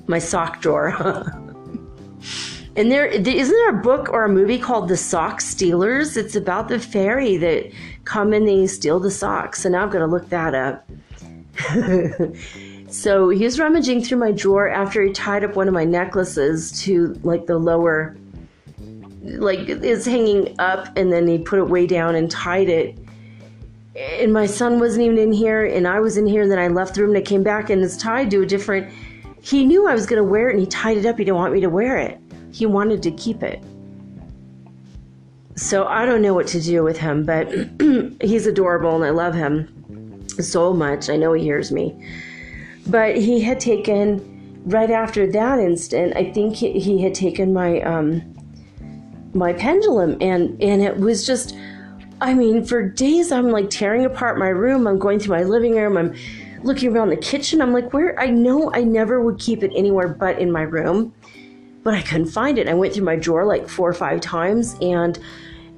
my 0.08 0.20
sock 0.20 0.62
drawer. 0.62 0.90
and 2.76 2.92
there 2.92 3.06
isn't 3.08 3.26
there 3.26 3.70
a 3.70 3.82
book 3.82 4.10
or 4.10 4.26
a 4.26 4.30
movie 4.30 4.60
called 4.60 4.90
The 4.90 4.98
Sock 4.98 5.42
Stealers? 5.42 6.18
It's 6.18 6.36
about 6.36 6.68
the 6.68 6.80
fairy 6.80 7.38
that 7.38 7.72
come 8.06 8.34
and 8.34 8.48
they 8.48 8.68
steal 8.68 9.00
the 9.00 9.12
socks. 9.12 9.62
So 9.62 9.70
now 9.70 9.84
I'm 9.84 9.90
gonna 9.90 10.08
look 10.08 10.30
that 10.30 10.54
up. 10.56 10.86
so 12.94 13.30
he 13.30 13.44
was 13.44 13.60
rummaging 13.60 14.04
through 14.04 14.18
my 14.18 14.32
drawer 14.32 14.68
after 14.68 15.02
he 15.04 15.12
tied 15.12 15.44
up 15.44 15.56
one 15.56 15.68
of 15.68 15.74
my 15.74 15.84
necklaces 15.84 16.84
to 16.84 17.20
like 17.24 17.46
the 17.46 17.58
lower 17.58 18.16
like 19.22 19.60
it's 19.70 20.06
hanging 20.06 20.56
up 20.60 20.96
and 20.98 21.12
then 21.12 21.28
he 21.28 21.38
put 21.38 21.60
it 21.60 21.68
way 21.68 21.88
down 21.88 22.16
and 22.16 22.30
tied 22.30 22.70
it 22.70 22.98
and 23.96 24.34
my 24.34 24.46
son 24.46 24.80
wasn't 24.80 25.02
even 25.02 25.18
in 25.18 25.32
here 25.32 25.66
and 25.66 25.88
i 25.88 26.00
was 26.00 26.18
in 26.18 26.26
here 26.26 26.44
and 26.44 26.52
then 26.52 26.60
i 26.60 26.68
left 26.68 26.96
the 26.96 27.02
room 27.02 27.12
and 27.12 27.18
i 27.18 27.22
came 27.22 27.44
back 27.44 27.70
and 27.70 27.84
it's 27.84 27.98
tied 27.98 28.30
to 28.30 28.42
a 28.42 28.46
different 28.46 28.94
he 29.44 29.66
knew 29.66 29.88
I 29.88 29.94
was 29.94 30.06
going 30.06 30.24
to 30.24 30.24
wear 30.24 30.50
it 30.50 30.54
and 30.54 30.62
he 30.62 30.66
tied 30.66 30.98
it 30.98 31.06
up. 31.06 31.18
He 31.18 31.26
didn't 31.26 31.36
want 31.36 31.54
me 31.54 31.60
to 31.60 31.70
wear 31.70 31.98
it. 31.98 32.18
He 32.54 32.66
wanted 32.66 33.04
to 33.04 33.12
keep 33.12 33.44
it. 33.44 33.62
So 35.58 35.86
I 35.86 36.06
don't 36.06 36.22
know 36.22 36.34
what 36.34 36.48
to 36.48 36.62
do 36.62 36.82
with 36.82 36.98
him, 36.98 37.26
but 37.26 37.52
he's 38.22 38.48
adorable 38.48 38.96
and 38.96 39.04
I 39.04 39.10
love 39.10 39.36
him 39.36 40.26
so 40.30 40.74
much. 40.74 41.10
I 41.10 41.18
know 41.18 41.34
he 41.34 41.44
hears 41.44 41.74
me. 41.74 41.94
But 42.88 43.18
he 43.18 43.42
had 43.42 43.60
taken, 43.60 44.62
right 44.66 44.92
after 44.92 45.32
that 45.32 45.60
instant, 45.60 46.16
I 46.16 46.32
think 46.32 46.56
he, 46.56 46.80
he 46.80 47.02
had 47.02 47.14
taken 47.14 47.54
my 47.54 47.82
um, 47.82 48.34
my 49.34 49.52
pendulum 49.52 50.16
and 50.22 50.62
and 50.62 50.82
it 50.84 50.98
was 50.98 51.26
just 51.26 51.56
I 52.22 52.34
mean, 52.34 52.64
for 52.64 52.88
days 52.88 53.32
I'm 53.32 53.50
like 53.50 53.70
tearing 53.70 54.06
apart 54.06 54.38
my 54.38 54.48
room. 54.48 54.88
I'm 54.88 54.98
going 54.98 55.20
through 55.20 55.36
my 55.36 55.44
living 55.44 55.76
room. 55.76 55.98
I'm 55.98 56.16
looking 56.64 56.96
around 56.96 57.10
the 57.10 57.18
kitchen. 57.18 57.62
I'm 57.62 57.74
like, 57.74 57.92
where? 57.92 58.18
I 58.18 58.28
know 58.28 58.72
I 58.74 58.84
never 58.84 59.22
would 59.22 59.40
keep 59.40 59.62
it 59.62 59.72
anywhere 59.76 60.08
but 60.08 60.40
in 60.40 60.50
my 60.50 60.62
room, 60.62 61.14
but 61.84 61.94
I 61.94 62.02
couldn't 62.02 62.28
find 62.28 62.58
it. 62.58 62.70
I 62.70 62.74
went 62.76 62.94
through 62.94 63.04
my 63.04 63.18
drawer 63.18 63.46
like 63.46 63.68
four 63.68 63.90
or 63.90 63.94
five 63.94 64.22
times, 64.22 64.78
and 64.82 65.20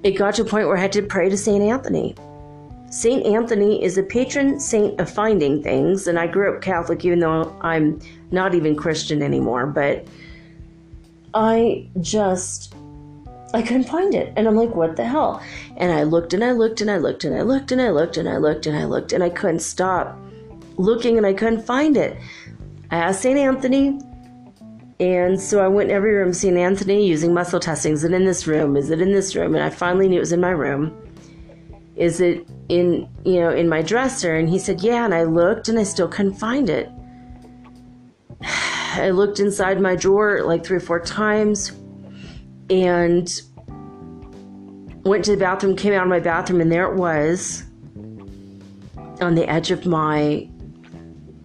it 0.03 0.11
got 0.11 0.35
to 0.35 0.43
a 0.43 0.45
point 0.45 0.67
where 0.67 0.77
I 0.77 0.81
had 0.81 0.91
to 0.93 1.01
pray 1.01 1.29
to 1.29 1.37
St. 1.37 1.63
Anthony. 1.63 2.15
St. 2.95 3.25
Anthony 3.25 3.83
is 3.83 3.97
a 3.97 4.03
patron 4.03 4.57
saint 4.57 5.01
of 5.01 5.11
finding 5.11 5.61
things, 5.61 6.07
and 6.07 6.17
I 6.17 6.27
grew 6.27 6.55
up 6.55 6.61
Catholic 6.61 7.03
even 7.03 7.19
though 7.19 7.53
I'm 7.59 7.99
not 8.31 8.55
even 8.55 8.73
Christian 8.77 9.21
anymore, 9.21 9.67
but 9.67 10.07
I 11.33 11.89
just 11.99 12.73
I 13.53 13.61
couldn't 13.63 13.83
find 13.83 14.15
it. 14.15 14.31
And 14.37 14.47
I'm 14.47 14.55
like, 14.55 14.73
what 14.75 14.95
the 14.95 15.05
hell? 15.05 15.43
And 15.75 15.91
I 15.91 16.03
looked 16.03 16.33
and 16.33 16.41
I 16.41 16.51
looked 16.51 16.79
and 16.79 16.89
I 16.89 16.95
looked 16.95 17.25
and 17.25 17.35
I 17.35 17.41
looked 17.41 17.73
and 17.73 17.81
I 17.81 17.89
looked 17.89 18.15
and 18.15 18.29
I 18.29 18.37
looked 18.37 18.65
and 18.65 18.77
I 18.77 18.85
looked 18.85 19.11
and 19.11 19.21
I 19.21 19.29
couldn't 19.29 19.59
stop 19.59 20.17
looking 20.77 21.17
and 21.17 21.25
I 21.25 21.33
couldn't 21.33 21.63
find 21.63 21.97
it. 21.97 22.17
I 22.91 22.95
asked 22.95 23.23
St. 23.23 23.37
Anthony, 23.37 23.99
and 25.01 25.37
so 25.37 25.61
I 25.61 25.67
went 25.67 25.89
in 25.89 25.95
every 25.97 26.13
room, 26.13 26.31
St. 26.31 26.55
Anthony, 26.55 27.05
using 27.05 27.33
muscle 27.33 27.59
testing. 27.59 27.91
Is 27.91 28.05
it 28.05 28.13
in 28.13 28.23
this 28.23 28.47
room? 28.47 28.77
Is 28.77 28.89
it 28.89 29.01
in 29.01 29.11
this 29.11 29.35
room? 29.35 29.53
And 29.53 29.65
I 29.65 29.69
finally 29.69 30.07
knew 30.07 30.15
it 30.15 30.21
was 30.21 30.31
in 30.31 30.39
my 30.39 30.51
room. 30.51 31.04
Is 31.95 32.19
it 32.19 32.47
in, 32.69 33.09
you 33.23 33.39
know, 33.39 33.49
in 33.49 33.69
my 33.69 33.81
dresser? 33.81 34.35
And 34.35 34.49
he 34.49 34.59
said, 34.59 34.81
yeah. 34.81 35.05
And 35.05 35.13
I 35.13 35.23
looked 35.23 35.69
and 35.69 35.79
I 35.79 35.83
still 35.83 36.07
couldn't 36.07 36.35
find 36.35 36.69
it. 36.69 36.89
I 38.41 39.09
looked 39.11 39.39
inside 39.39 39.81
my 39.81 39.95
drawer 39.95 40.43
like 40.43 40.65
three 40.65 40.77
or 40.77 40.81
four 40.81 40.99
times 40.99 41.71
and 42.69 43.41
went 45.03 45.23
to 45.25 45.31
the 45.31 45.37
bathroom, 45.37 45.75
came 45.75 45.93
out 45.93 46.03
of 46.03 46.09
my 46.09 46.19
bathroom, 46.19 46.61
and 46.61 46.71
there 46.71 46.91
it 46.91 46.95
was 46.95 47.63
on 49.21 49.35
the 49.35 49.49
edge 49.49 49.71
of 49.71 49.85
my 49.85 50.49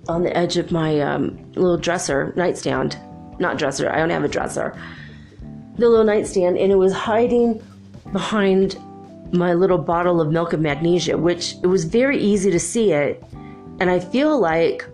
on 0.08 0.22
the 0.22 0.36
edge 0.36 0.56
of 0.56 0.72
my 0.72 0.98
um, 1.00 1.38
little 1.52 1.76
dresser 1.76 2.32
nightstand. 2.36 2.98
Not 3.38 3.58
dresser, 3.58 3.90
I 3.90 3.98
don't 3.98 4.10
have 4.10 4.24
a 4.24 4.28
dresser. 4.28 4.76
The 5.76 5.88
little 5.88 6.04
nightstand, 6.04 6.58
and 6.58 6.72
it 6.72 6.76
was 6.76 6.92
hiding 6.92 7.62
behind 8.12 8.76
my 9.32 9.54
little 9.54 9.78
bottle 9.78 10.20
of 10.20 10.30
milk 10.30 10.52
of 10.52 10.60
magnesia, 10.60 11.16
which 11.16 11.54
it 11.62 11.66
was 11.66 11.84
very 11.84 12.18
easy 12.18 12.50
to 12.50 12.60
see 12.60 12.92
it. 12.92 13.22
And 13.80 13.90
I 13.90 14.00
feel 14.00 14.38
like 14.38 14.84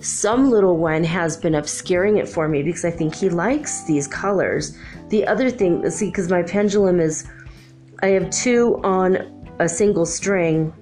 some 0.00 0.50
little 0.50 0.76
one 0.76 1.04
has 1.04 1.36
been 1.36 1.54
obscuring 1.54 2.16
it 2.18 2.28
for 2.28 2.48
me 2.48 2.62
because 2.62 2.84
I 2.84 2.90
think 2.90 3.14
he 3.14 3.28
likes 3.28 3.84
these 3.84 4.06
colors. 4.06 4.76
The 5.08 5.26
other 5.26 5.50
thing, 5.50 5.88
see, 5.90 6.06
because 6.06 6.30
my 6.30 6.42
pendulum 6.42 7.00
is, 7.00 7.26
I 8.02 8.08
have 8.08 8.30
two 8.30 8.80
on 8.84 9.32
a 9.58 9.68
single 9.68 10.06
string, 10.06 10.72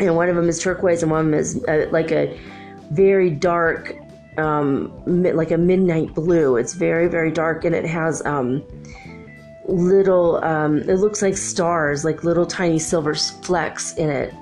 and 0.00 0.16
one 0.16 0.28
of 0.28 0.36
them 0.36 0.48
is 0.48 0.60
turquoise, 0.60 1.02
and 1.02 1.10
one 1.10 1.26
of 1.26 1.26
them 1.26 1.38
is 1.38 1.62
uh, 1.68 1.86
like 1.90 2.10
a 2.10 2.38
very 2.90 3.30
dark, 3.30 3.94
um, 4.38 4.92
like 5.06 5.50
a 5.50 5.58
midnight 5.58 6.14
blue. 6.14 6.56
It's 6.56 6.74
very, 6.74 7.08
very 7.08 7.30
dark, 7.30 7.64
and 7.64 7.74
it 7.74 7.84
has 7.84 8.24
um, 8.26 8.64
little, 9.66 10.42
um, 10.44 10.78
it 10.88 10.96
looks 10.96 11.22
like 11.22 11.36
stars, 11.36 12.04
like 12.04 12.24
little 12.24 12.46
tiny 12.46 12.78
silver 12.78 13.14
flecks 13.14 13.94
in 13.94 14.10
it. 14.10 14.34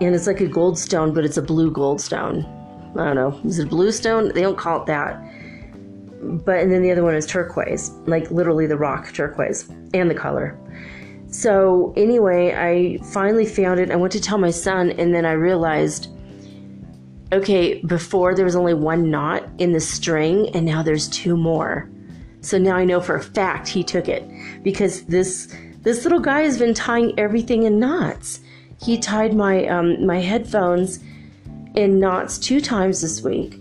And 0.00 0.14
it's 0.14 0.26
like 0.26 0.40
a 0.40 0.46
gold 0.46 0.78
stone, 0.78 1.14
but 1.14 1.24
it's 1.24 1.36
a 1.36 1.42
blue 1.42 1.70
gold 1.70 2.00
stone. 2.00 2.44
I 2.98 3.04
don't 3.06 3.16
know. 3.16 3.40
Is 3.44 3.58
it 3.58 3.68
blue 3.68 3.92
stone? 3.92 4.32
They 4.34 4.42
don't 4.42 4.58
call 4.58 4.82
it 4.82 4.86
that. 4.86 5.22
But 6.44 6.60
and 6.60 6.72
then 6.72 6.82
the 6.82 6.90
other 6.90 7.04
one 7.04 7.14
is 7.14 7.26
turquoise, 7.26 7.90
like 8.06 8.30
literally 8.30 8.66
the 8.66 8.76
rock 8.76 9.12
turquoise 9.12 9.68
and 9.94 10.10
the 10.10 10.14
color. 10.14 10.58
So 11.28 11.92
anyway, 11.96 12.54
I 12.54 13.02
finally 13.12 13.46
found 13.46 13.80
it. 13.80 13.90
I 13.90 13.96
went 13.96 14.12
to 14.12 14.20
tell 14.20 14.38
my 14.38 14.50
son, 14.50 14.92
and 14.92 15.14
then 15.14 15.26
I 15.26 15.32
realized, 15.32 16.08
okay, 17.32 17.82
before 17.82 18.34
there 18.34 18.44
was 18.44 18.56
only 18.56 18.74
one 18.74 19.10
knot 19.10 19.46
in 19.58 19.72
the 19.72 19.80
string, 19.80 20.48
and 20.54 20.64
now 20.64 20.82
there's 20.82 21.08
two 21.08 21.36
more. 21.36 21.90
So 22.46 22.58
now 22.58 22.76
I 22.76 22.84
know 22.84 23.00
for 23.00 23.16
a 23.16 23.22
fact 23.22 23.66
he 23.66 23.82
took 23.82 24.08
it 24.08 24.24
because 24.62 25.02
this 25.06 25.52
this 25.82 26.04
little 26.04 26.20
guy 26.20 26.42
has 26.42 26.58
been 26.58 26.74
tying 26.74 27.18
everything 27.18 27.64
in 27.64 27.80
knots. 27.80 28.38
He 28.80 28.98
tied 28.98 29.34
my 29.34 29.66
um, 29.66 30.06
my 30.06 30.20
headphones 30.20 31.00
in 31.74 31.98
knots 31.98 32.38
two 32.38 32.60
times 32.60 33.00
this 33.00 33.20
week. 33.20 33.58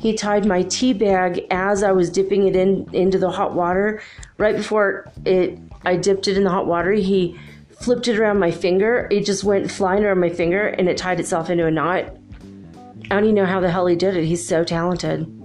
He 0.00 0.12
tied 0.12 0.44
my 0.44 0.62
tea 0.62 0.92
bag 0.92 1.46
as 1.52 1.84
I 1.84 1.92
was 1.92 2.10
dipping 2.10 2.48
it 2.48 2.56
in 2.56 2.92
into 2.92 3.16
the 3.16 3.30
hot 3.30 3.54
water. 3.54 4.02
Right 4.38 4.56
before 4.56 5.08
it, 5.24 5.56
I 5.84 5.94
dipped 5.94 6.26
it 6.26 6.36
in 6.36 6.42
the 6.42 6.50
hot 6.50 6.66
water. 6.66 6.90
He 6.90 7.38
flipped 7.78 8.08
it 8.08 8.18
around 8.18 8.40
my 8.40 8.50
finger. 8.50 9.06
It 9.12 9.24
just 9.24 9.44
went 9.44 9.70
flying 9.70 10.04
around 10.04 10.18
my 10.18 10.30
finger, 10.30 10.66
and 10.66 10.88
it 10.88 10.96
tied 10.96 11.20
itself 11.20 11.48
into 11.48 11.66
a 11.66 11.70
knot. 11.70 12.16
I 13.04 13.14
don't 13.14 13.22
even 13.22 13.36
know 13.36 13.46
how 13.46 13.60
the 13.60 13.70
hell 13.70 13.86
he 13.86 13.94
did 13.94 14.16
it. 14.16 14.24
He's 14.24 14.44
so 14.44 14.64
talented 14.64 15.35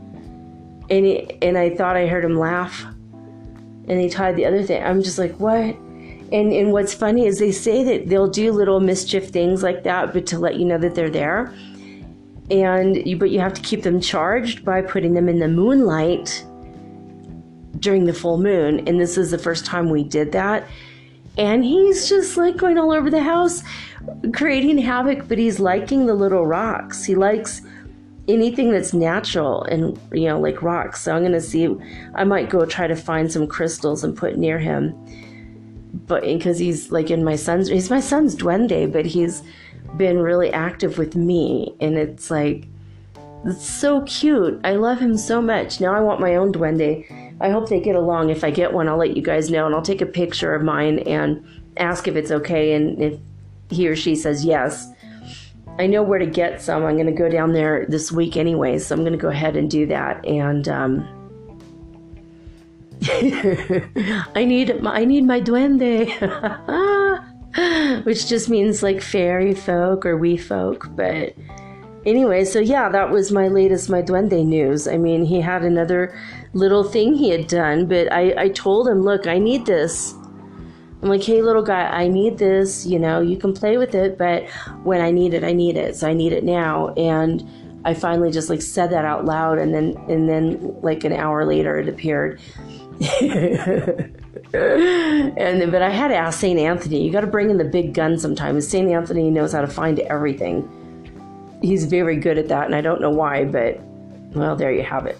and 0.92 1.06
he, 1.06 1.38
and 1.42 1.58
I 1.58 1.74
thought 1.76 1.96
I 1.96 2.06
heard 2.06 2.24
him 2.26 2.38
laugh, 2.38 2.86
and 3.88 4.00
he 4.00 4.10
tied 4.10 4.36
the 4.36 4.46
other 4.46 4.62
thing. 4.62 4.84
I'm 4.84 5.02
just 5.02 5.18
like, 5.18 5.40
what? 5.40 5.76
And 6.34 6.54
and 6.54 6.72
what's 6.72 6.94
funny 6.94 7.26
is 7.26 7.40
they 7.40 7.52
say 7.52 7.84
that 7.84 8.10
they'll 8.10 8.30
do 8.30 8.52
little 8.52 8.80
mischief 8.80 9.30
things 9.30 9.64
like 9.64 9.84
that, 9.84 10.14
but 10.14 10.28
to 10.28 10.38
let 10.38 10.58
you 10.58 10.66
know 10.66 10.78
that 10.78 10.94
they're 10.94 11.10
there. 11.10 11.54
And 12.50 12.98
you, 13.08 13.18
but 13.18 13.32
you 13.32 13.40
have 13.40 13.54
to 13.54 13.62
keep 13.62 13.84
them 13.84 14.02
charged 14.02 14.66
by 14.66 14.82
putting 14.82 15.14
them 15.14 15.30
in 15.30 15.40
the 15.40 15.48
moonlight 15.48 16.46
during 17.80 18.06
the 18.06 18.14
full 18.14 18.38
moon. 18.38 18.86
And 18.88 19.00
this 19.00 19.18
is 19.18 19.32
the 19.32 19.38
first 19.38 19.66
time 19.66 19.90
we 19.90 20.04
did 20.04 20.34
that. 20.34 20.68
And 21.38 21.64
he's 21.64 22.10
just 22.10 22.36
like 22.36 22.58
going 22.58 22.78
all 22.78 22.92
over 22.92 23.10
the 23.10 23.24
house, 23.24 23.64
creating 24.34 24.78
havoc, 24.80 25.30
but 25.30 25.38
he's 25.38 25.62
liking 25.62 26.06
the 26.06 26.14
little 26.14 26.46
rocks. 26.46 27.06
He 27.06 27.16
likes 27.16 27.62
anything 28.32 28.72
that's 28.72 28.94
natural 28.94 29.64
and 29.64 30.00
you 30.12 30.26
know 30.28 30.40
like 30.40 30.62
rocks. 30.62 31.02
So 31.02 31.16
i'm 31.16 31.24
gonna 31.24 31.42
see 31.42 31.68
i 32.16 32.24
might 32.24 32.50
go 32.50 32.66
try 32.66 32.88
to 32.88 32.96
find 32.96 33.32
some 33.32 33.48
crystals 33.48 34.04
and 34.04 34.16
put 34.16 34.38
near 34.38 34.60
him. 34.60 34.96
But 36.08 36.24
because 36.24 36.58
he's 36.58 36.92
like 36.92 37.12
in 37.12 37.24
my 37.24 37.36
son's 37.36 37.68
he's 37.68 37.90
my 37.90 38.00
son's 38.00 38.36
duende 38.36 38.92
but 38.92 39.06
he's 39.06 39.44
been 39.98 40.20
really 40.20 40.52
active 40.52 40.98
with 40.98 41.16
me. 41.16 41.76
And 41.80 41.98
it's 41.98 42.32
like 42.32 42.68
it's 43.46 43.68
so 43.68 44.02
cute. 44.02 44.60
I 44.64 44.74
love 44.74 45.00
him 45.00 45.18
so 45.18 45.42
much. 45.42 45.82
Now 45.82 45.94
i 45.94 46.00
want 46.00 46.22
my 46.22 46.36
own 46.36 46.54
duende. 46.54 47.06
I 47.42 47.50
hope 47.50 47.70
they 47.70 47.80
get 47.80 47.96
along. 47.96 48.30
If 48.30 48.44
i 48.44 48.52
get 48.52 48.74
one 48.74 48.88
i'll 48.88 48.98
let 48.98 49.16
you 49.16 49.22
guys 49.22 49.50
know 49.50 49.66
and 49.66 49.76
i'll 49.76 49.82
take 49.82 50.02
a 50.02 50.06
picture 50.06 50.54
of 50.54 50.64
mine 50.64 51.00
and 51.00 51.46
ask 51.78 52.08
if 52.08 52.16
it's 52.16 52.32
okay 52.32 52.74
and 52.74 53.02
if 53.02 53.20
he 53.70 53.88
or 53.88 53.96
she 53.96 54.16
says 54.16 54.44
yes 54.44 54.91
I 55.80 55.88
know 55.88 56.04
where 56.04 56.20
to 56.20 56.26
get 56.26 56.62
some. 56.62 56.84
I'm 56.84 56.96
going 56.96 57.08
to 57.08 57.12
go 57.12 57.30
down 57.30 57.54
there 57.54 57.86
this 57.88 58.12
week 58.12 58.38
anyway, 58.38 58.78
so 58.80 58.96
I'm 58.96 59.02
going 59.02 59.14
to 59.14 59.18
go 59.18 59.30
ahead 59.30 59.56
and 59.56 59.70
do 59.70 59.86
that. 59.88 60.26
And 60.26 60.68
um, 60.68 61.08
I 64.36 64.46
need 64.46 64.82
my, 64.82 64.94
I 64.94 65.06
need 65.06 65.26
my 65.26 65.42
duende, 65.42 66.06
which 68.06 68.28
just 68.28 68.48
means 68.50 68.84
like 68.84 69.02
fairy 69.02 69.56
folk 69.56 70.06
or 70.06 70.18
wee 70.18 70.38
folk. 70.38 70.88
But 70.96 71.36
anyway, 72.06 72.46
so 72.46 72.60
yeah, 72.60 72.90
that 72.90 73.10
was 73.10 73.32
my 73.32 73.48
latest 73.48 73.90
my 73.90 74.04
duende 74.04 74.46
news. 74.46 74.88
I 74.88 74.98
mean, 74.98 75.26
he 75.26 75.42
had 75.42 75.64
another 75.64 76.16
little 76.54 76.84
thing 76.84 77.16
he 77.16 77.30
had 77.30 77.48
done, 77.48 77.88
but 77.88 78.12
I 78.12 78.44
I 78.44 78.50
told 78.50 78.88
him, 78.88 79.02
look, 79.02 79.26
I 79.26 79.40
need 79.40 79.66
this. 79.66 80.14
I'm 81.02 81.10
like, 81.10 81.24
hey, 81.24 81.42
little 81.42 81.64
guy, 81.64 81.88
I 81.88 82.08
need 82.08 82.38
this. 82.38 82.86
You 82.86 83.00
know, 83.00 83.22
you 83.22 83.38
can 83.38 83.54
play 83.54 83.78
with 83.78 83.96
it, 83.96 84.18
but 84.18 84.48
when 84.84 85.02
I 85.02 85.10
need 85.10 85.34
it, 85.34 85.44
I 85.44 85.52
need 85.52 85.76
it. 85.76 85.96
So 85.96 86.08
I 86.08 86.14
need 86.14 86.32
it 86.32 86.44
now. 86.44 86.94
And 86.94 87.48
I 87.84 87.96
finally 87.96 88.32
just 88.32 88.50
like 88.50 88.62
said 88.62 88.92
that 88.92 89.06
out 89.06 89.26
loud, 89.26 89.58
and 89.58 89.74
then 89.74 89.98
and 90.08 90.30
then 90.30 90.80
like 90.82 91.04
an 91.04 91.14
hour 91.14 91.46
later, 91.46 91.80
it 91.80 91.90
appeared. 91.90 92.40
and 93.02 94.14
but 95.72 95.82
I 95.82 95.90
had 95.90 96.10
to 96.10 96.16
ask 96.16 96.40
Saint 96.40 96.60
Anthony. 96.60 97.04
You 97.04 97.12
got 97.12 97.22
to 97.22 97.28
bring 97.28 97.50
in 97.50 97.58
the 97.58 97.66
big 97.66 97.96
gun 97.96 98.20
sometimes. 98.20 98.68
Saint 98.68 98.92
Anthony 98.92 99.32
knows 99.32 99.54
how 99.54 99.62
to 99.62 99.68
find 99.68 100.00
everything. 100.02 100.70
He's 101.64 101.86
very 101.86 102.18
good 102.18 102.38
at 102.38 102.48
that, 102.50 102.66
and 102.66 102.76
I 102.76 102.82
don't 102.82 103.02
know 103.02 103.10
why, 103.10 103.46
but 103.46 103.80
well, 104.36 104.56
there 104.56 104.72
you 104.72 104.84
have 104.84 105.08
it. 105.08 105.18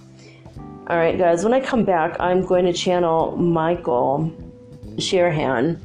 All 0.88 0.98
right, 0.98 1.18
guys. 1.18 1.44
When 1.44 1.54
I 1.54 1.60
come 1.60 1.84
back, 1.84 2.16
I'm 2.20 2.46
going 2.46 2.66
to 2.66 2.74
channel 2.74 3.36
Michael 3.38 4.32
Shirhan 4.98 5.80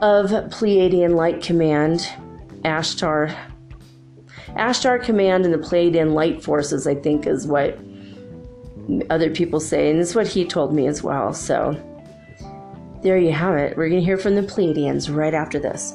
of 0.00 0.30
Pleiadian 0.50 1.14
Light 1.14 1.42
Command, 1.42 2.08
Ashtar. 2.64 3.36
Ashtar 4.50 5.02
Command 5.02 5.44
and 5.44 5.54
the 5.54 5.58
Pleiadian 5.58 6.14
Light 6.14 6.42
Forces, 6.42 6.86
I 6.86 6.94
think, 6.94 7.26
is 7.26 7.46
what 7.46 7.78
other 9.10 9.30
people 9.30 9.60
say, 9.60 9.90
and 9.90 10.00
it's 10.00 10.14
what 10.14 10.26
he 10.26 10.44
told 10.44 10.72
me 10.72 10.86
as 10.86 11.02
well. 11.02 11.32
So 11.32 11.76
there 13.02 13.18
you 13.18 13.32
have 13.32 13.56
it. 13.56 13.76
We're 13.76 13.88
going 13.88 14.00
to 14.00 14.04
hear 14.04 14.16
from 14.16 14.34
the 14.34 14.42
Pleiadians 14.42 15.14
right 15.14 15.34
after 15.34 15.58
this. 15.58 15.94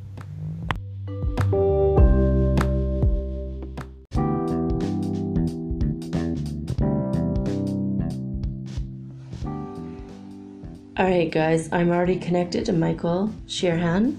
All 11.01 11.07
right, 11.07 11.31
guys, 11.31 11.67
I'm 11.71 11.89
already 11.89 12.17
connected 12.17 12.63
to 12.65 12.73
Michael 12.73 13.33
Shirhan, 13.47 14.17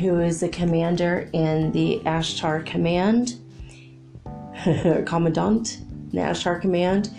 who 0.00 0.20
is 0.20 0.42
a 0.42 0.48
commander 0.48 1.28
in 1.34 1.70
the 1.72 2.00
Ashtar 2.06 2.64
Command, 2.64 3.34
Commandant, 5.06 5.82
the 6.12 6.20
Ashtar 6.20 6.58
Command 6.58 7.10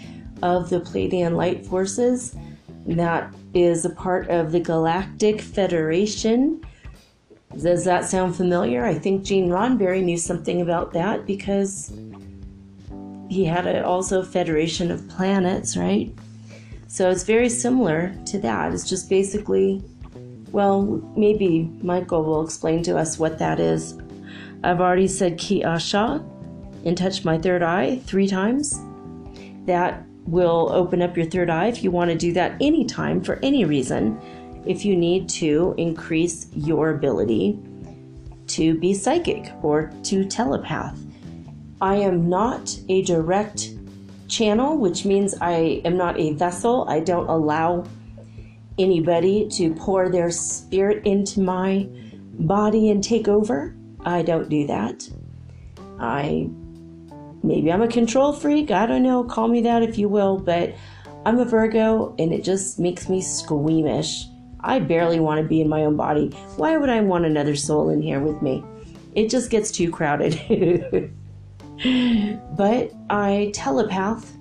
of 0.41 0.71
the 0.71 0.79
Pleiadian 0.81 1.35
Light 1.35 1.67
Forces. 1.67 2.35
That 2.87 3.31
is 3.53 3.85
a 3.85 3.91
part 3.91 4.27
of 4.31 4.51
the 4.53 4.59
Galactic 4.59 5.39
Federation. 5.39 6.65
Does 7.55 7.85
that 7.85 8.05
sound 8.05 8.35
familiar? 8.35 8.85
I 8.85 8.95
think 8.95 9.23
Gene 9.23 9.49
Roddenberry 9.49 10.03
knew 10.03 10.17
something 10.17 10.61
about 10.61 10.93
that 10.93 11.27
because 11.27 11.93
he 13.29 13.45
had 13.45 13.67
a, 13.67 13.85
also 13.85 14.23
Federation 14.23 14.89
of 14.89 15.07
Planets, 15.09 15.77
right? 15.77 16.11
So 16.91 17.11
it's 17.11 17.21
very 17.21 17.49
similar 17.49 18.15
to 18.25 18.39
that. 18.39 18.73
It's 18.73 18.89
just 18.89 19.11
basically, 19.11 19.83
well, 20.51 20.81
maybe 21.15 21.71
Michael 21.83 22.23
will 22.23 22.43
explain 22.43 22.81
to 22.83 22.97
us 22.97 23.19
what 23.19 23.37
that 23.37 23.59
is. 23.59 23.95
I've 24.63 24.81
already 24.81 25.07
said 25.07 25.37
Ki 25.37 25.61
Asha 25.61 26.27
and 26.85 26.97
touched 26.97 27.25
my 27.25 27.37
third 27.37 27.61
eye 27.61 27.99
three 28.05 28.27
times. 28.27 28.81
That 29.67 30.03
will 30.25 30.71
open 30.73 31.03
up 31.03 31.15
your 31.15 31.27
third 31.27 31.51
eye 31.51 31.67
if 31.67 31.83
you 31.83 31.91
want 31.91 32.09
to 32.09 32.17
do 32.17 32.33
that 32.33 32.59
anytime 32.59 33.21
for 33.21 33.37
any 33.43 33.65
reason. 33.65 34.19
If 34.65 34.83
you 34.83 34.95
need 34.95 35.29
to 35.29 35.75
increase 35.77 36.47
your 36.55 36.89
ability 36.89 37.59
to 38.47 38.79
be 38.79 38.95
psychic 38.95 39.53
or 39.61 39.93
to 40.05 40.25
telepath. 40.25 40.99
I 41.81 41.97
am 41.97 42.27
not 42.27 42.75
a 42.89 43.03
direct 43.03 43.75
channel, 44.29 44.77
which 44.77 45.05
means 45.05 45.35
I 45.41 45.81
am 45.85 45.97
not 45.97 46.19
a 46.19 46.33
vessel. 46.33 46.85
I 46.87 46.99
don't 46.99 47.27
allow 47.27 47.85
anybody 48.77 49.47
to 49.49 49.73
pour 49.73 50.09
their 50.09 50.31
spirit 50.31 51.05
into 51.05 51.41
my 51.41 51.87
body 52.39 52.89
and 52.89 53.03
take 53.03 53.27
over. 53.27 53.75
I 54.05 54.21
don't 54.21 54.49
do 54.49 54.67
that. 54.67 55.09
I 55.99 56.49
maybe 57.43 57.71
I'm 57.71 57.81
a 57.81 57.87
control 57.87 58.31
freak. 58.31 58.71
I 58.71 58.85
don't 58.85 59.03
know. 59.03 59.23
Call 59.23 59.47
me 59.47 59.61
that 59.61 59.83
if 59.83 59.97
you 59.97 60.07
will, 60.07 60.37
but 60.37 60.73
I'm 61.25 61.39
a 61.39 61.45
Virgo 61.45 62.15
and 62.17 62.33
it 62.33 62.43
just 62.43 62.79
makes 62.79 63.09
me 63.09 63.21
squeamish. 63.21 64.25
I 64.61 64.79
barely 64.79 65.19
want 65.19 65.41
to 65.41 65.47
be 65.47 65.61
in 65.61 65.69
my 65.69 65.83
own 65.83 65.95
body. 65.95 66.29
Why 66.57 66.77
would 66.77 66.89
I 66.89 67.01
want 67.01 67.25
another 67.25 67.55
soul 67.55 67.89
in 67.89 68.01
here 68.01 68.19
with 68.19 68.41
me? 68.41 68.63
It 69.15 69.29
just 69.29 69.49
gets 69.49 69.71
too 69.71 69.91
crowded. 69.91 71.13
but 71.83 72.91
I 73.09 73.51
telepath, 73.53 74.35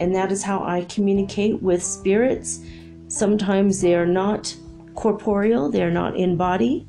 and 0.00 0.14
that 0.14 0.32
is 0.32 0.42
how 0.42 0.62
I 0.62 0.84
communicate 0.84 1.62
with 1.62 1.82
spirits. 1.82 2.60
Sometimes 3.08 3.80
they 3.80 3.94
are 3.94 4.06
not 4.06 4.54
corporeal, 4.94 5.70
they're 5.70 5.90
not 5.90 6.16
in 6.16 6.36
body, 6.36 6.88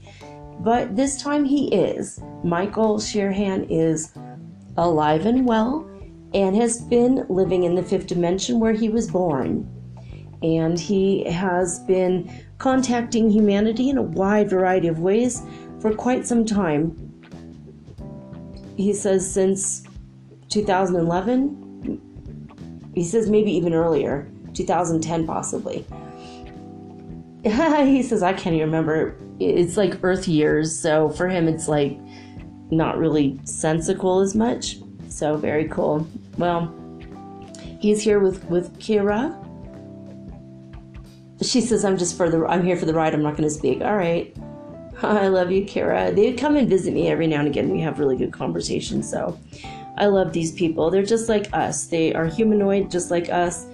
but 0.60 0.96
this 0.96 1.22
time 1.22 1.46
he 1.46 1.74
is. 1.74 2.20
Michael 2.44 2.98
Sheerhan 2.98 3.68
is 3.70 4.12
alive 4.78 5.26
and 5.26 5.46
well 5.46 5.90
and 6.34 6.56
has 6.56 6.82
been 6.82 7.26
living 7.30 7.64
in 7.64 7.76
the 7.76 7.84
fifth 7.84 8.08
dimension 8.08 8.60
where 8.60 8.74
he 8.74 8.90
was 8.90 9.10
born. 9.10 9.70
And 10.42 10.80
he 10.80 11.24
has 11.32 11.80
been 11.80 12.30
contacting 12.58 13.30
humanity 13.30 13.90
in 13.90 13.98
a 13.98 14.04
wide 14.04 14.50
variety 14.50 14.88
of 14.88 15.00
ways 15.00 15.42
for 15.80 15.94
quite 15.94 16.26
some 16.28 16.46
time. 16.46 17.05
He 18.78 18.94
says 18.94 19.30
since 19.30 19.84
2011, 20.50 22.02
he 22.94 23.04
says 23.04 23.30
maybe 23.30 23.52
even 23.52 23.74
earlier, 23.74 24.28
2010 24.54 25.26
possibly. 25.28 25.86
he 27.44 28.02
says, 28.02 28.24
I 28.24 28.34
can't 28.34 28.56
even 28.56 28.70
remember. 28.70 29.16
It's 29.40 29.78
like 29.78 30.04
Earth 30.04 30.28
years, 30.28 30.78
so 30.78 31.10
for 31.10 31.28
him, 31.28 31.48
it's 31.48 31.68
like 31.68 32.00
not 32.72 32.98
really 32.98 33.40
sensical 33.44 34.22
as 34.22 34.34
much. 34.34 34.78
So 35.10 35.38
very 35.38 35.68
cool. 35.68 36.08
Well, 36.38 36.74
he's 37.80 38.02
here 38.02 38.20
with 38.20 38.44
with 38.46 38.78
Kira. 38.80 39.42
She 41.42 41.62
says, 41.62 41.86
"I'm 41.86 41.98
just 41.98 42.18
for 42.18 42.30
the 42.30 42.46
I'm 42.46 42.64
here 42.64 42.76
for 42.78 42.86
the 42.86 42.94
ride. 42.94 43.14
I'm 43.14 43.22
not 43.22 43.38
going 43.38 43.48
to 43.48 43.54
speak." 43.54 43.82
All 43.82 43.96
right. 43.96 44.36
I 45.24 45.28
love 45.28 45.52
you, 45.52 45.66
Kara. 45.66 46.12
They 46.12 46.34
come 46.34 46.56
and 46.56 46.70
visit 46.70 46.94
me 46.94 47.10
every 47.10 47.28
now 47.28 47.40
and 47.40 47.48
again. 47.48 47.70
We 47.70 47.82
have 47.82 48.00
really 48.00 48.18
good 48.18 48.34
conversations. 48.34 49.10
So 49.10 49.40
I 49.98 50.08
love 50.08 50.34
these 50.34 50.52
people. 50.52 50.90
They're 50.90 51.04
just 51.04 51.30
like 51.30 51.48
us. 51.54 51.86
They 51.86 52.14
are 52.14 52.26
humanoid, 52.26 52.92
just 52.92 53.12
like 53.12 53.30
us. 53.30 53.68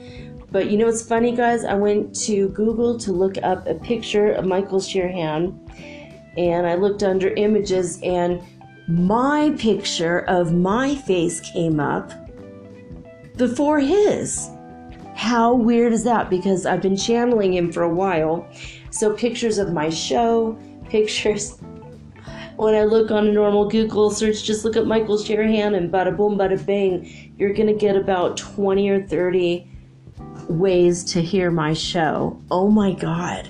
But 0.52 0.70
you 0.70 0.78
know 0.78 0.86
what's 0.86 1.02
funny, 1.02 1.34
guys? 1.34 1.64
I 1.64 1.76
went 1.76 2.14
to 2.26 2.50
Google 2.50 3.00
to 3.00 3.14
look 3.14 3.38
up 3.42 3.66
a 3.68 3.76
picture 3.76 4.34
of 4.34 4.46
Michael 4.46 4.80
Sheerhan, 4.80 5.58
and 6.38 6.68
I 6.68 6.76
looked 6.76 7.04
under 7.04 7.30
images, 7.30 8.02
and 8.04 8.42
my 8.90 9.56
picture 9.58 10.20
of 10.28 10.54
my 10.54 10.96
face 10.96 11.40
came 11.40 11.80
up 11.80 12.12
before 13.38 13.80
his. 13.80 14.50
How 15.16 15.54
weird 15.54 15.94
is 15.94 16.04
that? 16.04 16.30
Because 16.30 16.66
I've 16.66 16.82
been 16.82 16.98
channeling 16.98 17.54
him 17.54 17.72
for 17.72 17.84
a 17.84 17.94
while. 17.94 18.46
So, 18.90 19.14
pictures 19.14 19.58
of 19.58 19.72
my 19.72 19.90
show, 19.90 20.58
pictures. 20.92 21.58
When 22.58 22.76
I 22.76 22.84
look 22.84 23.10
on 23.10 23.28
a 23.28 23.32
normal 23.32 23.68
Google 23.68 24.12
search, 24.12 24.44
just 24.44 24.66
look 24.66 24.76
up 24.76 24.86
Michael 24.86 25.18
Sheerhan 25.18 25.76
and 25.76 25.92
bada 25.92 26.16
boom, 26.16 26.38
bada 26.38 26.64
bang, 26.64 27.34
you're 27.38 27.54
to 27.54 27.74
get 27.74 27.96
about 27.96 28.38
20 28.38 28.90
or 28.90 29.08
30 29.08 29.68
ways 30.50 31.04
to 31.06 31.22
hear 31.22 31.50
my 31.50 31.74
show. 31.74 32.40
Oh 32.52 32.70
my 32.70 32.94
God. 32.94 33.50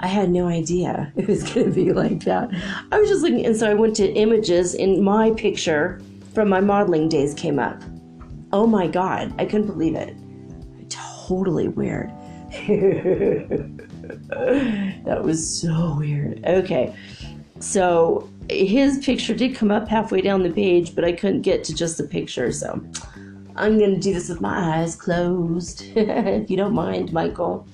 I 0.00 0.06
had 0.06 0.28
no 0.30 0.46
idea 0.46 1.10
it 1.16 1.26
was 1.26 1.42
going 1.42 1.66
to 1.66 1.72
be 1.72 1.92
like 1.92 2.24
that. 2.24 2.50
I 2.92 3.00
was 3.00 3.08
just 3.08 3.22
looking, 3.22 3.46
and 3.46 3.56
so 3.56 3.70
I 3.70 3.74
went 3.74 3.96
to 3.96 4.12
images, 4.12 4.74
and 4.74 5.02
my 5.02 5.30
picture 5.30 6.02
from 6.34 6.48
my 6.50 6.60
modeling 6.60 7.08
days 7.08 7.32
came 7.32 7.58
up. 7.58 7.82
Oh 8.52 8.66
my 8.66 8.86
God, 8.86 9.32
I 9.38 9.46
couldn't 9.46 9.68
believe 9.68 9.94
it. 9.94 10.14
Totally 10.90 11.68
weird. 11.68 12.12
that 15.04 15.22
was 15.22 15.60
so 15.60 15.96
weird. 15.98 16.44
Okay, 16.44 16.94
so 17.60 18.28
his 18.48 18.98
picture 19.04 19.34
did 19.34 19.54
come 19.54 19.70
up 19.70 19.88
halfway 19.88 20.20
down 20.20 20.42
the 20.42 20.50
page, 20.50 20.94
but 20.94 21.04
I 21.04 21.12
couldn't 21.12 21.42
get 21.42 21.64
to 21.64 21.74
just 21.74 21.98
the 21.98 22.04
picture, 22.04 22.52
so 22.52 22.80
I'm 23.56 23.78
gonna 23.78 23.98
do 23.98 24.12
this 24.12 24.28
with 24.28 24.40
my 24.40 24.80
eyes 24.80 24.96
closed. 24.96 25.84
if 25.96 26.50
you 26.50 26.56
don't 26.56 26.74
mind, 26.74 27.12
Michael. 27.12 27.66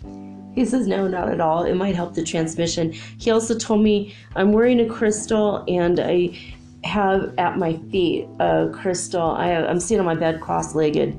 He 0.54 0.64
says, 0.64 0.86
No, 0.86 1.08
not 1.08 1.28
at 1.28 1.40
all. 1.40 1.64
It 1.64 1.74
might 1.74 1.94
help 1.94 2.14
the 2.14 2.24
transmission. 2.24 2.92
He 2.92 3.30
also 3.30 3.56
told 3.56 3.82
me 3.82 4.14
I'm 4.36 4.52
wearing 4.52 4.80
a 4.80 4.86
crystal 4.86 5.64
and 5.68 6.00
I 6.00 6.38
have 6.84 7.34
at 7.38 7.56
my 7.58 7.76
feet 7.90 8.26
a 8.40 8.68
crystal. 8.72 9.30
I 9.30 9.52
I'm 9.52 9.80
sitting 9.80 10.00
on 10.00 10.06
my 10.06 10.14
bed 10.14 10.40
cross 10.40 10.74
legged 10.74 11.16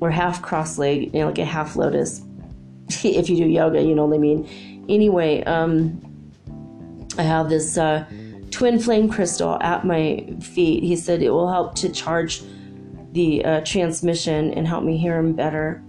or 0.00 0.10
half 0.10 0.42
cross 0.42 0.78
legged, 0.78 1.14
you 1.14 1.20
know, 1.20 1.26
like 1.26 1.38
a 1.38 1.44
half 1.44 1.76
lotus. 1.76 2.22
if 3.04 3.28
you 3.28 3.36
do 3.36 3.46
yoga, 3.46 3.82
you 3.82 3.94
know 3.94 4.06
what 4.06 4.14
I 4.14 4.18
mean. 4.18 4.84
Anyway, 4.88 5.42
um, 5.44 6.00
I 7.18 7.22
have 7.22 7.48
this 7.48 7.76
uh, 7.76 8.06
twin 8.50 8.78
flame 8.78 9.10
crystal 9.10 9.58
at 9.62 9.84
my 9.84 10.26
feet. 10.40 10.82
He 10.82 10.96
said 10.96 11.22
it 11.22 11.30
will 11.30 11.50
help 11.50 11.74
to 11.76 11.88
charge 11.88 12.42
the 13.12 13.44
uh, 13.44 13.60
transmission 13.62 14.52
and 14.54 14.66
help 14.66 14.84
me 14.84 14.96
hear 14.96 15.18
him 15.18 15.32
better. 15.32 15.82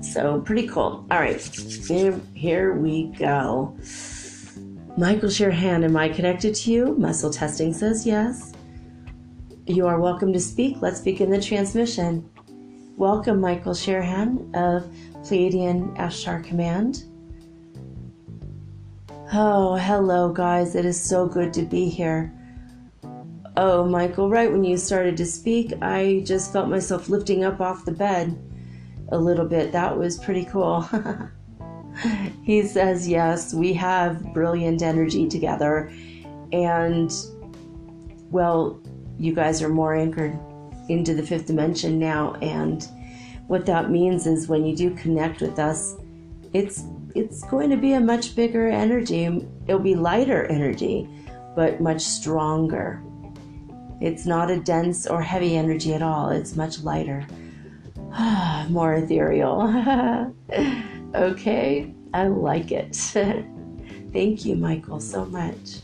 So 0.00 0.40
pretty 0.40 0.66
cool. 0.66 1.06
All 1.10 1.20
right, 1.20 1.40
here, 1.40 2.18
here 2.34 2.74
we 2.74 3.04
go. 3.18 3.76
Michael 4.96 5.28
Sheerhan, 5.28 5.84
am 5.84 5.96
I 5.96 6.08
connected 6.08 6.54
to 6.56 6.70
you? 6.72 6.94
Muscle 6.96 7.30
testing 7.30 7.72
says 7.72 8.06
yes. 8.06 8.52
You 9.66 9.86
are 9.86 10.00
welcome 10.00 10.32
to 10.32 10.40
speak. 10.40 10.78
Let's 10.80 11.00
begin 11.00 11.30
the 11.30 11.40
transmission. 11.40 12.28
Welcome, 12.96 13.40
Michael 13.40 13.72
Sheerhan 13.72 14.54
of 14.54 14.92
Pleiadian 15.22 15.96
Ashtar 15.96 16.42
Command. 16.42 17.04
Oh, 19.32 19.76
hello, 19.76 20.32
guys. 20.32 20.74
It 20.74 20.84
is 20.84 21.00
so 21.00 21.26
good 21.26 21.52
to 21.54 21.62
be 21.62 21.88
here. 21.88 22.32
Oh, 23.56 23.84
Michael, 23.84 24.30
right 24.30 24.50
when 24.50 24.64
you 24.64 24.76
started 24.76 25.16
to 25.18 25.26
speak, 25.26 25.72
I 25.82 26.22
just 26.24 26.52
felt 26.52 26.68
myself 26.68 27.08
lifting 27.08 27.44
up 27.44 27.60
off 27.60 27.84
the 27.84 27.92
bed 27.92 28.36
a 29.10 29.18
little 29.18 29.46
bit. 29.46 29.70
That 29.72 29.96
was 29.96 30.18
pretty 30.18 30.46
cool. 30.46 30.88
he 32.42 32.62
says, 32.62 33.06
Yes, 33.06 33.52
we 33.52 33.72
have 33.74 34.32
brilliant 34.32 34.82
energy 34.82 35.28
together. 35.28 35.92
And, 36.52 37.12
well, 38.30 38.80
you 39.18 39.34
guys 39.34 39.62
are 39.62 39.68
more 39.68 39.94
anchored 39.94 40.38
into 40.88 41.14
the 41.14 41.22
fifth 41.22 41.46
dimension 41.46 41.98
now. 41.98 42.34
And 42.34 42.88
what 43.50 43.66
that 43.66 43.90
means 43.90 44.28
is 44.28 44.46
when 44.46 44.64
you 44.64 44.76
do 44.76 44.94
connect 44.94 45.40
with 45.40 45.58
us, 45.58 45.96
it's 46.52 46.84
it's 47.16 47.42
going 47.42 47.68
to 47.70 47.76
be 47.76 47.94
a 47.94 48.00
much 48.00 48.36
bigger 48.36 48.68
energy. 48.68 49.24
It'll 49.66 49.80
be 49.80 49.96
lighter 49.96 50.44
energy, 50.44 51.08
but 51.56 51.80
much 51.80 52.00
stronger. 52.00 53.02
It's 54.00 54.24
not 54.24 54.52
a 54.52 54.60
dense 54.60 55.08
or 55.08 55.20
heavy 55.20 55.56
energy 55.56 55.94
at 55.94 56.00
all. 56.00 56.28
It's 56.30 56.54
much 56.54 56.84
lighter. 56.84 57.26
More 58.68 58.94
ethereal. 58.94 59.62
okay, 61.16 61.92
I 62.14 62.28
like 62.28 62.70
it. 62.70 62.94
thank 64.12 64.44
you, 64.44 64.54
Michael, 64.54 65.00
so 65.00 65.24
much. 65.24 65.80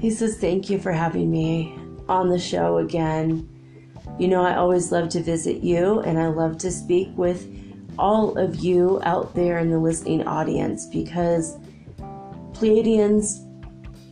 He 0.00 0.10
says, 0.10 0.38
Thank 0.38 0.68
you 0.68 0.80
for 0.80 0.90
having 0.90 1.30
me 1.30 1.78
on 2.08 2.30
the 2.30 2.40
show 2.40 2.78
again. 2.78 3.48
You 4.18 4.28
know, 4.28 4.42
I 4.42 4.56
always 4.56 4.92
love 4.92 5.08
to 5.10 5.22
visit 5.22 5.62
you 5.62 6.00
and 6.00 6.18
I 6.18 6.28
love 6.28 6.58
to 6.58 6.70
speak 6.70 7.08
with 7.16 7.48
all 7.98 8.36
of 8.38 8.56
you 8.56 9.00
out 9.04 9.34
there 9.34 9.58
in 9.58 9.70
the 9.70 9.78
listening 9.78 10.26
audience 10.26 10.86
because 10.86 11.58
Pleiadians 12.52 13.48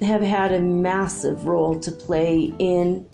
have 0.02 0.22
had 0.22 0.52
a 0.52 0.60
massive 0.60 1.46
role 1.46 1.78
to 1.80 1.92
play 1.92 2.52
in 2.58 3.06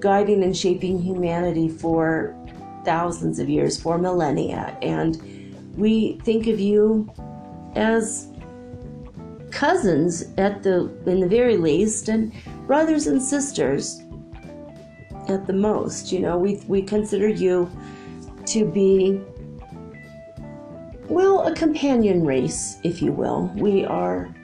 guiding 0.00 0.42
and 0.44 0.56
shaping 0.56 1.00
humanity 1.00 1.68
for 1.68 2.36
thousands 2.84 3.38
of 3.38 3.48
years, 3.48 3.80
for 3.80 3.98
millennia. 3.98 4.76
And 4.82 5.20
we 5.76 6.18
think 6.24 6.46
of 6.46 6.60
you 6.60 7.12
as 7.74 8.28
cousins 9.50 10.24
at 10.36 10.62
the 10.62 10.92
in 11.06 11.20
the 11.20 11.28
very 11.28 11.56
least 11.56 12.08
and 12.08 12.32
brothers 12.66 13.06
and 13.06 13.22
sisters 13.22 14.02
at 15.28 15.46
the 15.46 15.52
most. 15.52 16.12
You 16.12 16.20
know, 16.20 16.38
we, 16.38 16.62
we 16.66 16.82
consider 16.82 17.28
you 17.28 17.70
to 18.46 18.64
be, 18.64 19.20
well, 21.08 21.46
a 21.46 21.54
companion 21.54 22.24
race, 22.24 22.76
if 22.84 23.00
you 23.02 23.12
will. 23.12 23.50
We 23.56 23.84
are 23.84 24.34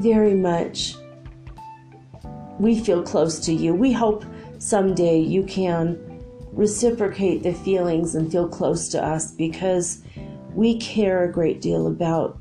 very 0.00 0.34
much, 0.34 0.96
we 2.58 2.78
feel 2.78 3.02
close 3.02 3.38
to 3.40 3.52
you. 3.52 3.74
We 3.74 3.92
hope 3.92 4.24
someday 4.58 5.18
you 5.18 5.42
can 5.44 5.98
reciprocate 6.52 7.42
the 7.42 7.54
feelings 7.54 8.14
and 8.14 8.30
feel 8.30 8.48
close 8.48 8.88
to 8.88 9.04
us 9.04 9.30
because 9.32 10.02
we 10.54 10.78
care 10.78 11.24
a 11.24 11.32
great 11.32 11.60
deal 11.60 11.86
about 11.86 12.38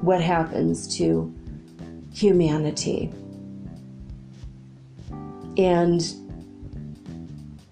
what 0.00 0.20
happens 0.20 0.96
to 0.96 1.32
humanity. 2.12 3.12
And 5.56 6.02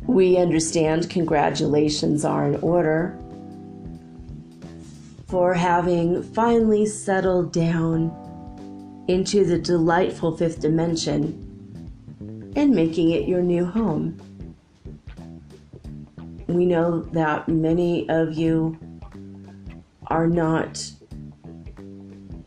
we 0.06 0.36
understand 0.36 1.08
congratulations 1.08 2.24
are 2.24 2.48
in 2.48 2.56
order 2.56 3.16
for 5.28 5.54
having 5.54 6.22
finally 6.22 6.84
settled 6.84 7.52
down 7.52 8.10
into 9.06 9.44
the 9.44 9.58
delightful 9.58 10.36
fifth 10.36 10.60
dimension 10.60 11.46
and 12.56 12.74
making 12.74 13.10
it 13.10 13.28
your 13.28 13.42
new 13.42 13.64
home. 13.64 14.20
We 16.48 16.66
know 16.66 17.02
that 17.12 17.48
many 17.48 18.08
of 18.08 18.34
you 18.34 18.76
are 20.08 20.26
not 20.26 20.84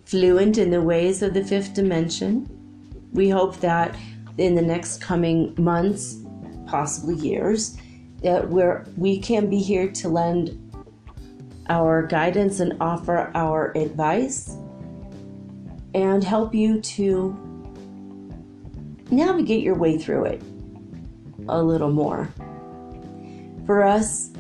fluent 0.04 0.58
in 0.58 0.70
the 0.72 0.82
ways 0.82 1.22
of 1.22 1.34
the 1.34 1.44
fifth 1.44 1.74
dimension. 1.74 2.50
We 3.14 3.30
hope 3.30 3.62
that 3.62 3.96
in 4.38 4.56
the 4.56 4.62
next 4.62 5.02
coming 5.02 5.54
months, 5.58 6.18
possibly 6.66 7.16
years, 7.16 7.78
that 8.22 8.50
we're, 8.50 8.86
we 8.98 9.20
can 9.20 9.50
be 9.50 9.60
here 9.60 9.92
to 9.92 10.10
lend 10.10 10.60
our 11.70 12.06
guidance 12.08 12.60
and 12.60 12.76
offer 12.82 13.32
our 13.36 13.76
advice 13.78 14.58
and 15.94 16.24
help 16.24 16.54
you 16.54 16.82
to 16.82 17.38
navigate 19.12 19.64
your 19.64 19.76
way 19.76 19.98
through 19.98 20.26
it 20.26 20.42
a 21.48 21.62
little 21.62 21.92
more. 21.92 22.30
For 23.66 23.84
us, 23.84 24.32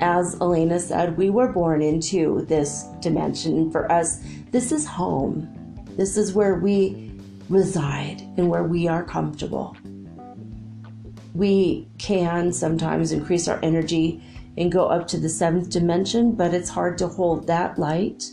as 0.00 0.36
Elena 0.40 0.78
said, 0.78 1.16
we 1.16 1.30
were 1.30 1.48
born 1.48 1.82
into 1.82 2.44
this 2.46 2.84
dimension. 3.00 3.70
For 3.70 3.90
us, 3.90 4.22
this 4.50 4.72
is 4.72 4.86
home. 4.86 5.48
This 5.96 6.16
is 6.16 6.34
where 6.34 6.56
we 6.56 7.05
reside 7.48 8.20
and 8.36 8.48
where 8.48 8.64
we 8.64 8.88
are 8.88 9.04
comfortable. 9.04 9.76
We 11.34 11.88
can 11.98 12.52
sometimes 12.52 13.12
increase 13.12 13.46
our 13.46 13.60
energy 13.62 14.22
and 14.56 14.72
go 14.72 14.86
up 14.86 15.06
to 15.08 15.18
the 15.18 15.28
seventh 15.28 15.70
dimension, 15.70 16.32
but 16.32 16.54
it's 16.54 16.70
hard 16.70 16.96
to 16.98 17.08
hold 17.08 17.46
that 17.46 17.78
light 17.78 18.24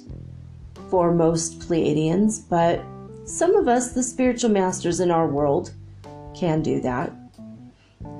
for 0.89 1.13
most 1.13 1.59
Pleiadians. 1.59 2.47
But 2.47 2.83
some 3.25 3.55
of 3.55 3.67
us, 3.67 3.91
the 3.91 4.03
spiritual 4.03 4.51
masters 4.51 4.99
in 4.99 5.11
our 5.11 5.27
world, 5.27 5.73
can 6.33 6.61
do 6.61 6.79
that. 6.81 7.11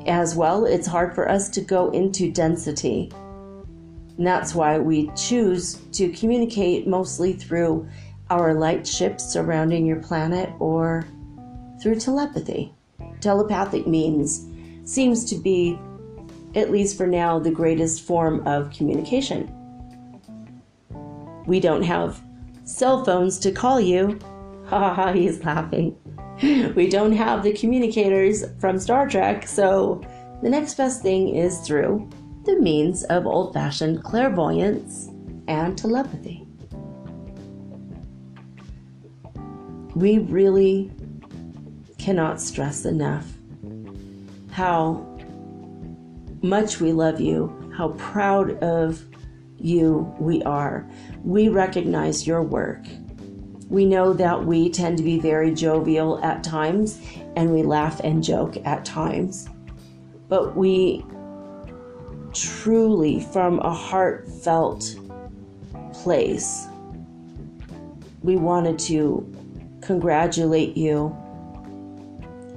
As 0.06 0.36
well, 0.36 0.66
it's 0.66 0.88
hard 0.88 1.16
for 1.16 1.30
us 1.30 1.50
to 1.50 1.62
go 1.62 1.90
into 1.92 2.32
density. 2.32 3.10
And 4.18 4.28
that's 4.28 4.54
why 4.54 4.80
we 4.80 5.10
choose 5.16 5.76
to 5.94 6.10
communicate 6.10 6.88
mostly 6.88 7.34
through 7.34 7.88
our 8.30 8.54
light 8.54 8.88
ships 8.88 9.24
surrounding 9.24 9.86
your 9.86 10.02
planet 10.02 10.50
or 10.60 11.06
through 11.82 12.00
telepathy. 12.00 12.74
Telepathic 13.20 13.88
means 13.88 14.46
seems 14.86 15.26
to 15.26 15.36
be, 15.36 15.80
at 16.56 16.72
least 16.72 16.98
for 16.98 17.08
now, 17.08 17.40
the 17.40 17.52
greatest 17.52 18.04
form 18.04 18.46
of 18.48 18.72
communication. 18.72 19.52
We 21.46 21.60
don't 21.60 21.84
have 21.84 22.22
cell 22.64 23.04
phones 23.04 23.40
to 23.40 23.52
call 23.52 23.80
you. 23.80 24.20
Ha 24.68 24.94
ha 24.94 25.12
he's 25.12 25.44
laughing. 25.44 25.96
We 26.42 26.90
don't 26.90 27.12
have 27.12 27.44
the 27.44 27.52
communicators 27.52 28.46
from 28.60 28.80
Star 28.80 29.08
Trek, 29.10 29.46
so 29.46 30.02
the 30.42 30.50
next 30.50 30.76
best 30.76 31.02
thing 31.02 31.36
is 31.36 31.60
through 31.60 32.10
the 32.46 32.60
means 32.60 33.04
of 33.06 33.28
old 33.28 33.54
fashioned 33.54 34.04
clairvoyance 34.04 35.10
and 35.48 35.78
telepathy. 35.78 36.43
We 39.96 40.20
really 40.20 40.92
cannot 41.98 42.42
stress 42.42 42.86
enough 42.86 43.28
how 44.52 45.08
much 46.42 46.80
we 46.80 46.92
love 46.92 47.22
you, 47.22 47.72
how 47.76 47.90
proud 47.90 48.62
of 48.64 49.04
you 49.58 50.14
we 50.20 50.44
are. 50.44 50.88
We 51.24 51.50
recognize 51.50 52.28
your 52.28 52.44
work. 52.44 52.86
We 53.70 53.86
know 53.86 54.14
that 54.14 54.46
we 54.46 54.70
tend 54.70 54.98
to 54.98 55.04
be 55.04 55.20
very 55.20 55.54
jovial 55.54 56.24
at 56.24 56.44
times 56.44 57.00
and 57.36 57.54
we 57.54 57.64
laugh 57.64 58.00
and 58.02 58.24
joke 58.24 58.58
at 58.66 58.86
times. 58.86 59.48
But 60.28 60.56
we 60.56 61.06
truly, 62.34 63.22
from 63.22 63.60
a 63.60 63.74
heartfelt 63.74 64.96
place, 65.94 66.68
we 68.22 68.36
wanted 68.36 68.78
to 68.80 69.33
congratulate 69.86 70.76
you. 70.78 71.16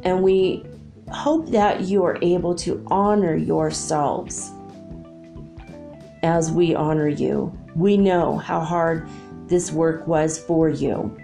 And 0.03 0.23
we 0.23 0.65
hope 1.11 1.51
that 1.51 1.83
you 1.83 2.05
are 2.05 2.19
able 2.23 2.55
to 2.57 2.85
honor 2.89 3.35
yourselves 3.35 4.51
as 6.23 6.51
we 6.51 6.75
honor 6.75 7.09
you. 7.09 7.57
We 7.75 7.97
know 7.97 8.37
how 8.37 8.61
hard 8.61 9.09
this 9.47 9.71
work 9.71 10.07
was 10.07 10.39
for 10.39 10.69
you. 10.69 11.17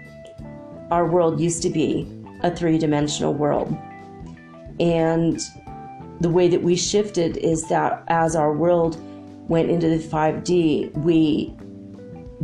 Our 0.91 1.07
world 1.07 1.39
used 1.39 1.61
to 1.63 1.69
be 1.69 2.07
a 2.41 2.55
three 2.55 2.77
dimensional 2.77 3.33
world. 3.33 3.75
And 4.79 5.39
the 6.21 6.29
way 6.29 6.47
that 6.47 6.61
we 6.61 6.75
shifted 6.75 7.37
is 7.37 7.67
that 7.67 8.03
as 8.07 8.35
our 8.35 8.53
world 8.53 8.97
went 9.49 9.69
into 9.69 9.89
the 9.89 9.97
5D, 9.97 10.93
we 10.97 11.53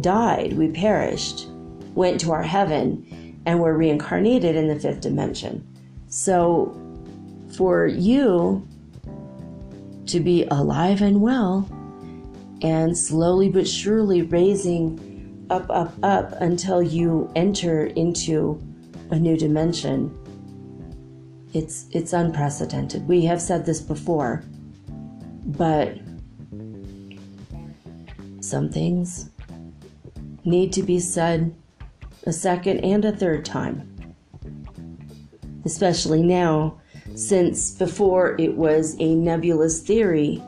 died, 0.01 0.53
we 0.53 0.70
perished, 0.70 1.47
went 1.95 2.20
to 2.22 2.32
our 2.32 2.43
heaven, 2.43 3.29
and 3.46 3.60
were 3.60 3.78
reincarnated 3.78 4.56
in 4.56 4.68
the 4.68 4.80
fifth 4.80 5.02
dimension. 5.02 5.66
So, 6.08 6.76
for 7.56 7.88
you 7.88 8.68
to 10.08 10.20
be 10.20 10.46
alive 10.46 11.02
and 11.02 11.22
well 11.22 11.68
and 12.62 12.98
slowly 12.98 13.50
but 13.50 13.68
surely 13.68 14.22
raising 14.24 15.46
up, 15.50 15.70
up, 15.70 15.94
up 16.04 16.34
until 16.42 16.82
you 16.82 17.32
enter 17.36 17.88
into 17.88 18.62
a 19.12 19.20
new 19.20 19.38
dimension. 19.38 20.16
It's 21.54 21.88
it's 21.92 22.14
unprecedented. 22.14 23.08
We 23.08 23.26
have 23.26 23.42
said 23.42 23.66
this 23.66 23.82
before, 23.82 24.44
but 25.46 25.98
some 28.42 28.70
things 28.70 29.32
need 30.46 30.72
to 30.74 30.84
be 30.84 31.00
said 31.00 31.56
a 32.26 32.34
second 32.34 32.80
and 32.80 33.06
a 33.06 33.12
third 33.12 33.46
time. 33.46 34.16
Especially 35.66 36.24
now, 36.24 36.80
since 37.16 37.72
before 37.72 38.36
it 38.40 38.56
was 38.56 38.96
a 39.00 39.16
nebulous 39.16 39.82
theory 39.82 40.42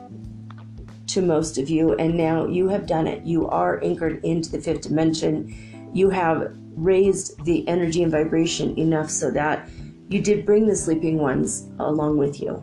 to 1.08 1.20
most 1.20 1.58
of 1.58 1.68
you, 1.68 1.94
and 1.96 2.16
now 2.16 2.46
you 2.46 2.68
have 2.68 2.86
done 2.86 3.06
it. 3.06 3.22
You 3.24 3.48
are 3.48 3.82
anchored 3.84 4.24
into 4.24 4.50
the 4.50 4.60
fifth 4.60 4.82
dimension. 4.82 5.90
You 5.92 6.08
have 6.10 6.56
raised 6.74 7.44
the 7.44 7.66
energy 7.68 8.02
and 8.02 8.10
vibration 8.10 8.78
enough 8.78 9.10
so 9.10 9.30
that 9.32 9.68
you 10.08 10.20
did 10.20 10.46
bring 10.46 10.66
the 10.66 10.76
sleeping 10.76 11.18
ones 11.18 11.68
along 11.78 12.16
with 12.16 12.40
you. 12.40 12.62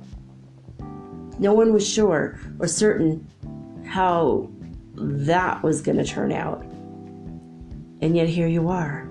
No 1.37 1.53
one 1.53 1.73
was 1.73 1.87
sure 1.87 2.39
or 2.59 2.67
certain 2.67 3.27
how 3.85 4.49
that 4.95 5.63
was 5.63 5.81
going 5.81 5.97
to 5.97 6.05
turn 6.05 6.31
out. 6.31 6.63
And 8.01 8.15
yet 8.15 8.27
here 8.27 8.47
you 8.47 8.69
are. 8.69 9.07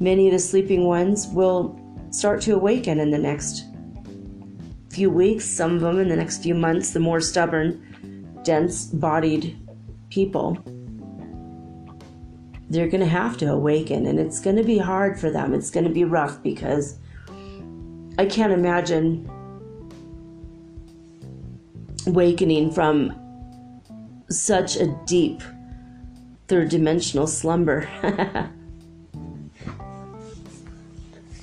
Many 0.00 0.26
of 0.26 0.32
the 0.32 0.38
sleeping 0.38 0.84
ones 0.84 1.28
will 1.28 1.78
start 2.10 2.40
to 2.42 2.54
awaken 2.54 3.00
in 3.00 3.10
the 3.10 3.18
next 3.18 3.64
few 4.90 5.10
weeks, 5.10 5.44
some 5.44 5.76
of 5.76 5.80
them 5.80 5.98
in 5.98 6.08
the 6.08 6.16
next 6.16 6.42
few 6.42 6.54
months, 6.54 6.92
the 6.92 7.00
more 7.00 7.20
stubborn, 7.20 8.40
dense 8.42 8.86
bodied 8.86 9.58
people, 10.10 10.58
they're 12.72 12.88
going 12.88 13.02
to 13.02 13.06
have 13.06 13.36
to 13.36 13.52
awaken 13.52 14.06
and 14.06 14.18
it's 14.18 14.40
going 14.40 14.56
to 14.56 14.62
be 14.62 14.78
hard 14.78 15.20
for 15.20 15.30
them. 15.30 15.52
It's 15.52 15.70
going 15.70 15.84
to 15.84 15.92
be 15.92 16.04
rough 16.04 16.42
because 16.42 16.98
I 18.18 18.24
can't 18.24 18.52
imagine 18.52 19.30
awakening 22.06 22.72
from 22.72 23.14
such 24.30 24.76
a 24.76 24.86
deep 25.06 25.42
third 26.52 26.68
dimensional 26.68 27.26
slumber. 27.26 27.88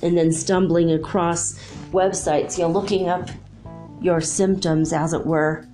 and 0.02 0.16
then 0.16 0.30
stumbling 0.30 0.92
across 0.92 1.58
websites, 1.90 2.56
you 2.56 2.62
know, 2.62 2.70
looking 2.70 3.08
up 3.08 3.28
your 4.00 4.20
symptoms, 4.20 4.92
as 4.92 5.12
it 5.12 5.26
were, 5.26 5.66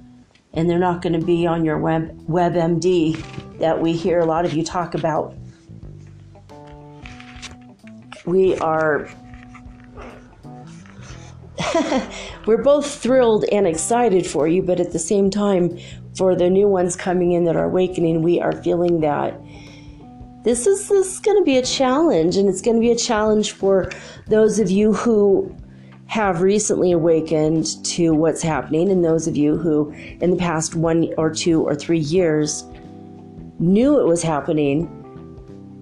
and 0.55 0.71
they're 0.71 0.79
not 0.79 1.03
going 1.03 1.13
to 1.13 1.27
be 1.27 1.47
on 1.47 1.67
your 1.67 1.77
web 1.77 2.19
WebMD 2.27 3.59
that 3.59 3.79
we 3.79 3.93
hear 3.93 4.21
a 4.21 4.25
lot 4.25 4.47
of 4.47 4.55
you 4.55 4.65
talk 4.65 4.95
about. 4.95 5.35
We 8.25 8.57
are 8.61 9.07
we're 12.47 12.63
both 12.63 12.87
thrilled 12.87 13.45
and 13.53 13.67
excited 13.67 14.27
for 14.27 14.49
you, 14.49 14.63
but 14.63 14.81
at 14.81 14.93
the 14.93 14.99
same 14.99 15.31
time, 15.31 15.79
for 16.17 16.35
the 16.35 16.49
new 16.49 16.69
ones 16.69 16.97
coming 16.97 17.33
in 17.33 17.45
that 17.45 17.57
are 17.57 17.65
awakening, 17.65 18.23
we 18.23 18.41
are 18.41 18.53
feeling 18.63 19.01
that 19.01 19.39
this 20.45 20.67
is 20.67 20.89
this 20.89 21.15
is 21.15 21.19
going 21.19 21.37
to 21.37 21.45
be 21.45 21.57
a 21.57 21.63
challenge, 21.63 22.37
and 22.37 22.49
it's 22.49 22.63
going 22.63 22.77
to 22.77 22.81
be 22.81 22.93
a 22.93 22.97
challenge 22.97 23.53
for 23.53 23.91
those 24.29 24.61
of 24.61 24.71
you 24.71 24.93
who 24.93 25.55
have 26.07 26.41
recently 26.41 26.93
awakened 26.93 27.85
to 27.85 28.15
what's 28.15 28.43
happening, 28.43 28.91
and 28.91 29.05
those 29.05 29.27
of 29.27 29.37
you 29.37 29.57
who, 29.57 29.91
in 30.21 30.31
the 30.31 30.37
past 30.37 30.77
one 30.77 31.13
or 31.19 31.31
two 31.31 31.63
or 31.63 31.75
three 31.75 31.99
years, 31.99 32.65
knew 33.59 34.01
it 34.01 34.07
was 34.07 34.23
happening, 34.23 34.89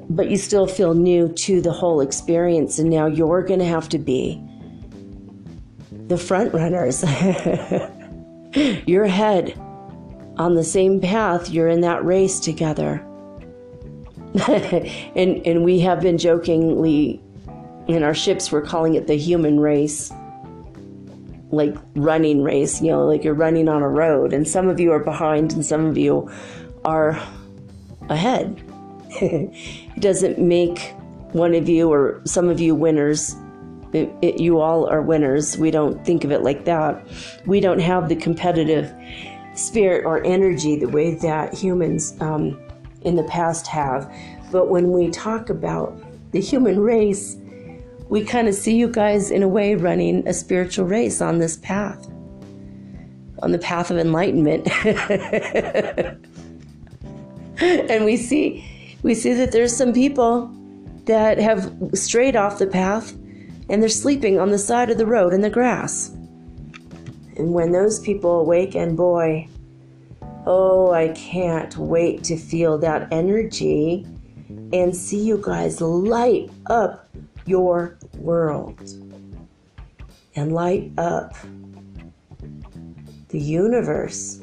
but 0.09 0.30
you 0.30 0.39
still 0.39 0.66
feel 0.66 0.95
new 0.95 1.28
to 1.35 1.61
the 1.61 1.72
whole 1.72 2.01
experience, 2.01 2.78
and 2.78 2.89
now 2.89 3.05
you're 3.05 3.43
going 3.43 3.61
to 3.61 3.66
have 3.66 3.89
to 3.91 3.99
be 3.99 4.43
the 6.09 6.16
front 6.16 6.55
runners. 6.55 7.05
you're 8.87 9.05
ahead 9.05 9.61
on 10.37 10.55
the 10.55 10.64
same 10.64 11.01
path, 11.01 11.51
you're 11.51 11.68
in 11.68 11.80
that 11.82 12.05
race 12.05 12.41
together. 12.41 13.05
and 14.49 15.47
and 15.47 15.64
we 15.64 15.78
have 15.78 16.01
been 16.01 16.18
jokingly 16.18 17.22
in 17.87 18.03
our 18.03 18.14
ships 18.14 18.51
we're 18.51 18.62
calling 18.62 18.95
it 18.95 19.07
the 19.07 19.14
human 19.16 19.61
race. 19.61 20.12
Like 21.51 21.76
running 21.95 22.43
race 22.43 22.82
you 22.82 22.91
know 22.91 23.07
like 23.07 23.22
you're 23.22 23.35
running 23.35 23.68
on 23.68 23.80
a 23.80 23.89
road 23.89 24.32
and 24.32 24.49
some 24.49 24.68
of 24.68 24.80
you 24.80 24.91
are 24.91 24.99
behind 24.99 25.53
and 25.53 25.64
some 25.64 25.87
of 25.87 25.97
you 25.97 26.30
are 26.85 27.20
ahead. 28.09 28.61
It 29.97 30.01
doesn't 30.01 30.41
make 30.41 30.93
one 31.30 31.55
of 31.55 31.68
you 31.68 31.93
or 31.93 32.20
some 32.24 32.49
of 32.49 32.59
you 32.59 32.74
winners 32.74 33.37
it, 33.95 34.12
it, 34.22 34.41
you 34.41 34.59
all 34.59 34.89
are 34.89 35.01
winners. 35.01 35.57
We 35.57 35.70
don't 35.70 36.05
think 36.05 36.24
of 36.24 36.32
it 36.32 36.43
like 36.43 36.64
that. 36.64 37.07
We 37.47 37.61
don't 37.61 37.78
have 37.78 38.09
the 38.09 38.16
competitive 38.16 38.93
spirit 39.55 40.05
or 40.05 40.25
energy 40.25 40.77
the 40.77 40.89
way 40.89 41.15
that 41.15 41.55
humans 41.55 42.15
um, 42.21 42.61
in 43.03 43.17
the 43.17 43.25
past 43.25 43.67
have 43.67 44.13
but 44.51 44.69
when 44.69 44.93
we 44.93 45.11
talk 45.11 45.51
about 45.51 45.97
the 46.33 46.41
human 46.41 46.81
race 46.81 47.37
we 48.09 48.25
kind 48.25 48.49
of 48.49 48.55
see 48.55 48.77
you 48.77 48.89
guys 48.89 49.31
in 49.31 49.43
a 49.43 49.49
way 49.49 49.75
running 49.75 50.27
a 50.29 50.33
spiritual 50.33 50.87
race 50.87 51.21
on 51.21 51.39
this 51.39 51.57
path, 51.57 52.07
on 53.43 53.53
the 53.53 53.59
path 53.59 53.91
of 53.91 53.99
enlightenment. 53.99 54.69
and 57.61 58.05
we 58.05 58.17
see 58.17 58.65
we 59.03 59.15
see 59.15 59.33
that 59.35 59.53
there's 59.53 59.77
some 59.77 59.93
people 59.93 60.51
that 61.05 61.39
have 61.39 61.75
strayed 61.93 62.37
off 62.37 62.59
the 62.59 62.67
path 62.67 63.13
and 63.69 63.83
they're 63.83 63.89
sleeping 63.89 64.39
on 64.39 64.51
the 64.51 64.59
side 64.59 64.91
of 64.91 64.99
the 64.99 65.07
road 65.07 65.33
in 65.35 65.41
the 65.41 65.51
grass. 65.51 66.17
And 67.37 67.53
when 67.53 67.72
those 67.72 67.99
people 68.01 68.41
awaken, 68.41 68.97
boy, 68.97 69.49
oh, 70.47 70.93
I 70.93 71.09
can't 71.09 71.76
wait 71.76 72.22
to 72.24 72.37
feel 72.37 72.78
that 72.78 73.12
energy 73.12 74.07
and 74.72 74.95
see 74.95 75.24
you 75.24 75.39
guys 75.43 75.80
light 75.80 76.51
up 76.66 77.09
your 77.47 77.99
world 78.18 78.80
and 80.37 80.53
light 80.53 80.93
up 80.99 81.35
the 83.28 83.41
universe. 83.41 84.41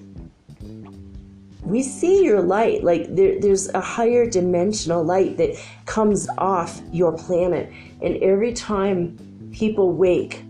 We 1.63 1.83
see 1.83 2.23
your 2.23 2.41
light, 2.41 2.83
like 2.83 3.15
there, 3.15 3.39
there's 3.39 3.69
a 3.69 3.79
higher 3.79 4.29
dimensional 4.29 5.03
light 5.03 5.37
that 5.37 5.55
comes 5.85 6.27
off 6.37 6.81
your 6.91 7.17
planet. 7.17 7.71
And 8.01 8.17
every 8.17 8.53
time 8.53 9.17
people 9.53 9.93
wake 9.93 10.43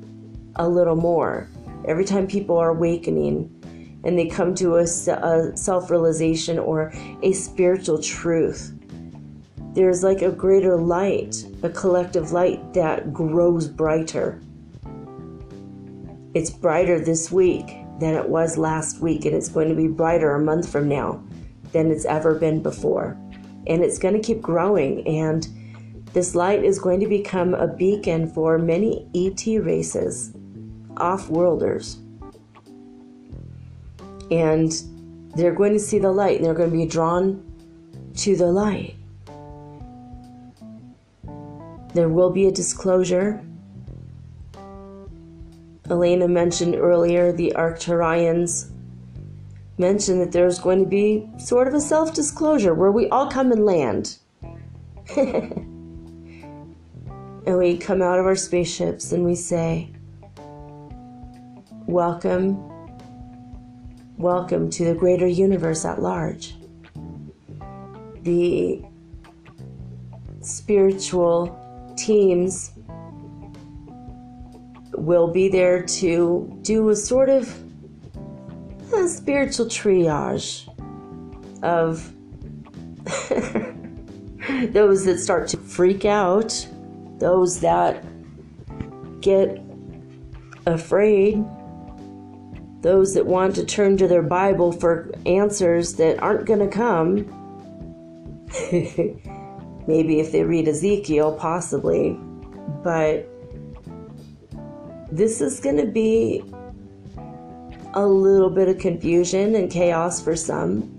a 0.56 0.68
little 0.68 0.96
more, 0.96 1.50
every 1.86 2.06
time 2.06 2.28
people 2.28 2.58
are 2.58 2.70
awakening 2.70 3.58
and 4.04 4.18
they 4.18 4.28
come 4.28 4.56
to 4.56 4.78
a, 4.78 4.84
a 4.84 5.58
self 5.58 5.92
realization 5.92 6.58
or 6.60 6.92
a 7.22 7.32
spiritual 7.34 8.02
truth, 8.02 8.74
there's 9.74 10.04
like 10.04 10.22
a 10.22 10.32
greater 10.32 10.76
light, 10.76 11.46
a 11.64 11.70
collective 11.70 12.32
light 12.32 12.74
that 12.74 13.14
grows 13.14 13.68
brighter. 13.68 14.42
It's 16.34 16.50
brighter 16.50 17.00
this 17.00 17.32
week 17.32 17.68
than 18.00 18.16
it 18.16 18.28
was 18.28 18.58
last 18.58 19.00
week, 19.00 19.26
and 19.26 19.36
it's 19.36 19.50
going 19.50 19.70
to 19.70 19.76
be 19.76 19.88
brighter 19.88 20.36
a 20.36 20.42
month 20.42 20.70
from 20.70 20.90
now 20.90 21.24
than 21.72 21.92
it's 21.92 22.06
ever 22.06 22.36
been 22.36 22.62
before. 22.62 23.18
And 23.68 23.84
it's 23.84 24.00
going 24.00 24.16
to 24.16 24.20
keep 24.20 24.42
growing, 24.42 25.08
and 25.08 25.48
this 26.14 26.36
light 26.36 26.66
is 26.66 26.80
going 26.80 27.00
to 27.00 27.08
become 27.08 27.54
a 27.54 27.68
beacon 27.68 28.28
for 28.28 28.58
many 28.58 29.08
ET 29.16 29.46
races, 29.64 30.34
off 30.98 31.30
worlders. 31.30 32.00
And 34.30 34.72
they're 35.36 35.54
going 35.54 35.74
to 35.74 35.80
see 35.80 36.00
the 36.00 36.12
light, 36.12 36.38
and 36.38 36.46
they're 36.46 36.54
going 36.54 36.72
to 36.72 36.78
be 36.78 36.86
drawn 36.86 37.44
to 38.18 38.36
the 38.36 38.46
light. 38.46 38.96
There 41.94 42.10
will 42.10 42.30
be 42.30 42.48
a 42.48 42.52
disclosure. 42.52 43.44
Elena 45.90 46.28
mentioned 46.28 46.76
earlier 46.76 47.34
the 47.34 47.54
Arcturians 47.56 48.72
mentioned 49.78 50.22
that 50.22 50.32
there's 50.32 50.60
going 50.60 50.80
to 50.80 50.90
be 50.90 51.28
sort 51.38 51.68
of 51.68 51.74
a 51.74 51.82
self 51.82 52.14
disclosure 52.14 52.74
where 52.74 52.92
we 52.92 53.10
all 53.10 53.30
come 53.30 53.52
and 53.52 53.66
land. 53.66 54.18
and 55.18 55.68
we 57.46 57.78
come 57.78 58.02
out 58.02 58.20
of 58.20 58.26
our 58.26 58.36
spaceships 58.36 59.12
and 59.12 59.26
we 59.26 59.36
say, 59.36 59.92
Welcome, 61.92 62.58
welcome 64.16 64.70
to 64.70 64.86
the 64.86 64.96
greater 64.96 65.28
universe 65.28 65.84
at 65.84 66.02
large. 66.02 66.56
The 68.22 68.82
spiritual 70.40 71.94
teams 71.98 72.72
will 74.94 75.34
be 75.34 75.50
there 75.50 75.84
to 75.84 76.58
do 76.62 76.88
a 76.88 76.96
sort 76.96 77.28
of 77.28 77.54
a 78.94 79.10
spiritual 79.10 79.66
triage 79.66 80.70
of 81.62 82.14
those 84.72 85.04
that 85.04 85.20
start 85.20 85.50
to 85.50 85.58
freak 85.58 86.06
out, 86.06 86.70
those 87.18 87.60
that 87.60 88.06
get 89.20 89.62
afraid, 90.66 91.44
those 92.82 93.14
that 93.14 93.26
want 93.26 93.56
to 93.56 93.66
turn 93.66 93.98
to 93.98 94.08
their 94.08 94.24
Bible 94.24 94.72
for 94.72 95.12
answers 95.26 95.96
that 95.96 96.22
aren't 96.22 96.46
going 96.46 96.60
to 96.60 96.68
come. 96.68 97.28
Maybe 99.88 100.20
if 100.20 100.32
they 100.32 100.44
read 100.44 100.68
Ezekiel, 100.68 101.34
possibly. 101.34 102.18
But 102.84 103.28
this 105.12 105.42
is 105.42 105.60
going 105.60 105.78
to 105.78 105.86
be 105.86 106.44
a 107.94 108.06
little 108.06 108.50
bit 108.50 108.68
of 108.68 108.80
confusion 108.80 109.56
and 109.56 109.70
chaos 109.70 110.22
for 110.22 110.36
some. 110.36 110.98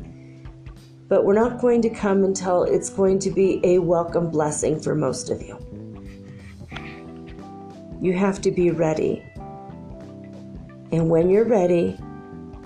But 1.08 1.24
we're 1.24 1.34
not 1.34 1.60
going 1.60 1.82
to 1.82 1.90
come 1.90 2.24
until 2.24 2.62
it's 2.62 2.88
going 2.88 3.18
to 3.20 3.30
be 3.30 3.60
a 3.64 3.78
welcome 3.78 4.30
blessing 4.30 4.80
for 4.80 4.94
most 4.94 5.30
of 5.30 5.42
you. 5.42 5.58
You 8.00 8.12
have 8.14 8.40
to 8.42 8.50
be 8.50 8.70
ready. 8.70 9.24
And 10.92 11.08
when 11.08 11.30
you're 11.30 11.44
ready, 11.48 11.98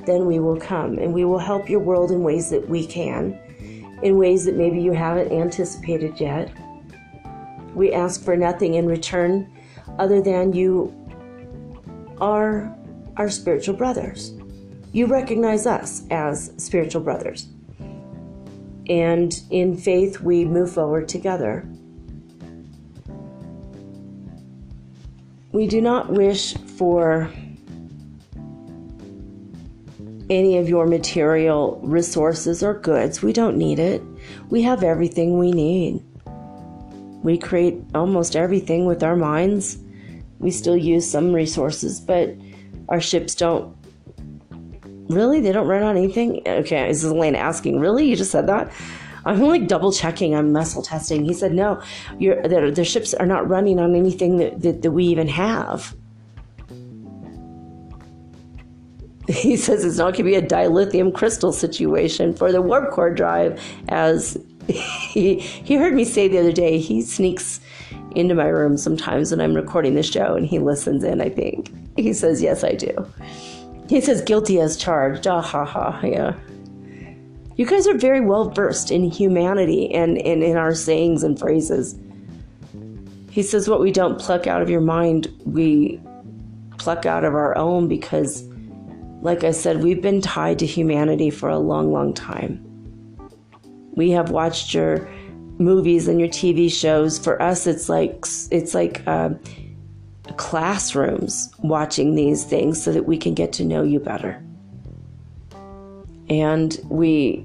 then 0.04 0.26
we 0.26 0.40
will 0.40 0.58
come 0.58 0.98
and 0.98 1.14
we 1.14 1.24
will 1.24 1.38
help 1.38 1.68
your 1.68 1.80
world 1.80 2.10
in 2.10 2.22
ways 2.22 2.50
that 2.50 2.68
we 2.68 2.86
can 2.86 3.38
in 4.02 4.18
ways 4.18 4.44
that 4.44 4.56
maybe 4.56 4.80
you 4.80 4.92
haven't 4.92 5.32
anticipated 5.32 6.20
yet. 6.20 6.50
We 7.74 7.92
ask 7.92 8.22
for 8.22 8.36
nothing 8.36 8.74
in 8.74 8.86
return 8.86 9.50
other 9.98 10.20
than 10.20 10.52
you 10.52 10.94
are 12.20 12.74
our 13.16 13.30
spiritual 13.30 13.74
brothers. 13.74 14.32
You 14.92 15.06
recognize 15.06 15.66
us 15.66 16.04
as 16.10 16.52
spiritual 16.58 17.02
brothers. 17.02 17.48
And 18.88 19.38
in 19.50 19.76
faith, 19.76 20.20
we 20.20 20.44
move 20.44 20.72
forward 20.72 21.08
together. 21.08 21.68
We 25.52 25.66
do 25.66 25.80
not 25.80 26.10
wish 26.10 26.54
for 26.54 27.30
any 30.28 30.58
of 30.58 30.68
your 30.68 30.86
material 30.86 31.80
resources 31.82 32.62
or 32.62 32.74
goods. 32.74 33.22
We 33.22 33.32
don't 33.32 33.56
need 33.56 33.78
it. 33.78 34.02
We 34.48 34.62
have 34.62 34.82
everything 34.82 35.38
we 35.38 35.52
need. 35.52 36.04
We 37.22 37.38
create 37.38 37.80
almost 37.94 38.36
everything 38.36 38.86
with 38.86 39.02
our 39.02 39.16
minds. 39.16 39.78
We 40.38 40.50
still 40.50 40.76
use 40.76 41.08
some 41.08 41.32
resources, 41.32 42.00
but 42.00 42.34
our 42.88 43.00
ships 43.00 43.34
don't. 43.34 43.74
Really? 45.08 45.40
They 45.40 45.52
don't 45.52 45.68
run 45.68 45.82
on 45.82 45.96
anything? 45.96 46.42
Okay, 46.46 46.88
this 46.88 47.04
is 47.04 47.10
Elaine 47.10 47.36
asking. 47.36 47.78
Really? 47.78 48.06
You 48.06 48.16
just 48.16 48.32
said 48.32 48.48
that? 48.48 48.72
I'm 49.24 49.40
like 49.40 49.66
double 49.66 49.92
checking. 49.92 50.34
I'm 50.34 50.52
muscle 50.52 50.82
testing. 50.82 51.24
He 51.24 51.34
said, 51.34 51.52
no, 51.52 51.82
your 52.18 52.40
their, 52.46 52.84
ships 52.84 53.12
are 53.12 53.26
not 53.26 53.48
running 53.48 53.80
on 53.80 53.94
anything 53.96 54.36
that, 54.36 54.62
that, 54.62 54.82
that 54.82 54.92
we 54.92 55.04
even 55.06 55.26
have. 55.28 55.94
He 59.32 59.56
says 59.56 59.84
it's 59.84 59.98
not 59.98 60.14
going 60.14 60.16
to 60.16 60.22
be 60.22 60.34
a 60.36 60.42
dilithium 60.42 61.12
crystal 61.12 61.52
situation 61.52 62.32
for 62.32 62.52
the 62.52 62.62
warp 62.62 62.92
core 62.92 63.12
drive, 63.12 63.60
as 63.88 64.38
he, 64.68 65.40
he 65.40 65.74
heard 65.74 65.94
me 65.94 66.04
say 66.04 66.28
the 66.28 66.38
other 66.38 66.52
day. 66.52 66.78
He 66.78 67.02
sneaks 67.02 67.60
into 68.14 68.34
my 68.34 68.46
room 68.46 68.76
sometimes 68.76 69.30
when 69.30 69.40
I'm 69.40 69.54
recording 69.54 69.94
the 69.94 70.02
show 70.02 70.34
and 70.34 70.46
he 70.46 70.58
listens 70.58 71.04
in, 71.04 71.20
I 71.20 71.28
think. 71.28 71.72
He 71.96 72.12
says, 72.12 72.42
Yes, 72.42 72.64
I 72.64 72.72
do. 72.72 73.06
He 73.88 74.00
says, 74.00 74.22
Guilty 74.22 74.60
as 74.60 74.76
charged. 74.76 75.26
Ah, 75.26 75.42
ha, 75.42 75.64
ha, 75.64 76.00
yeah. 76.02 76.34
You 77.56 77.64
guys 77.64 77.86
are 77.86 77.96
very 77.96 78.20
well 78.20 78.50
versed 78.50 78.90
in 78.90 79.10
humanity 79.10 79.92
and, 79.92 80.18
and 80.18 80.42
in 80.42 80.56
our 80.56 80.74
sayings 80.74 81.22
and 81.22 81.38
phrases. 81.38 81.96
He 83.30 83.42
says, 83.42 83.68
What 83.68 83.80
we 83.80 83.92
don't 83.92 84.18
pluck 84.18 84.46
out 84.46 84.62
of 84.62 84.70
your 84.70 84.80
mind, 84.80 85.32
we 85.44 86.00
pluck 86.78 87.06
out 87.06 87.24
of 87.24 87.34
our 87.34 87.56
own 87.56 87.88
because, 87.88 88.42
like 89.26 89.42
I 89.42 89.50
said, 89.50 89.82
we've 89.82 90.00
been 90.00 90.20
tied 90.20 90.60
to 90.60 90.66
humanity 90.66 91.30
for 91.30 91.48
a 91.48 91.58
long, 91.58 91.92
long 91.92 92.14
time. 92.14 92.64
We 93.90 94.12
have 94.12 94.30
watched 94.30 94.72
your 94.72 95.08
movies 95.58 96.06
and 96.06 96.20
your 96.20 96.28
TV 96.28 96.70
shows. 96.72 97.18
For 97.18 97.42
us, 97.42 97.66
it's 97.66 97.88
like 97.88 98.24
it's 98.52 98.72
like 98.72 99.02
uh, 99.08 99.30
classrooms 100.36 101.52
watching 101.58 102.14
these 102.14 102.44
things 102.44 102.80
so 102.80 102.92
that 102.92 103.06
we 103.06 103.18
can 103.18 103.34
get 103.34 103.52
to 103.54 103.64
know 103.64 103.82
you 103.82 103.98
better. 103.98 104.40
And 106.30 106.78
we 106.88 107.44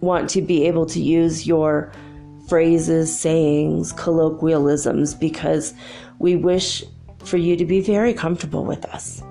want 0.00 0.30
to 0.30 0.40
be 0.40 0.66
able 0.66 0.86
to 0.86 1.02
use 1.02 1.46
your 1.46 1.92
phrases, 2.48 3.14
sayings, 3.14 3.92
colloquialisms 3.92 5.12
because 5.12 5.74
we 6.18 6.34
wish 6.34 6.82
for 7.26 7.36
you 7.36 7.56
to 7.56 7.66
be 7.66 7.82
very 7.82 8.14
comfortable 8.14 8.64
with 8.64 8.86
us. 8.86 9.22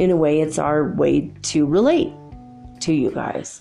In 0.00 0.10
a 0.10 0.16
way, 0.16 0.40
it's 0.40 0.58
our 0.58 0.94
way 0.94 1.30
to 1.42 1.66
relate 1.66 2.10
to 2.80 2.94
you 2.94 3.10
guys. 3.10 3.60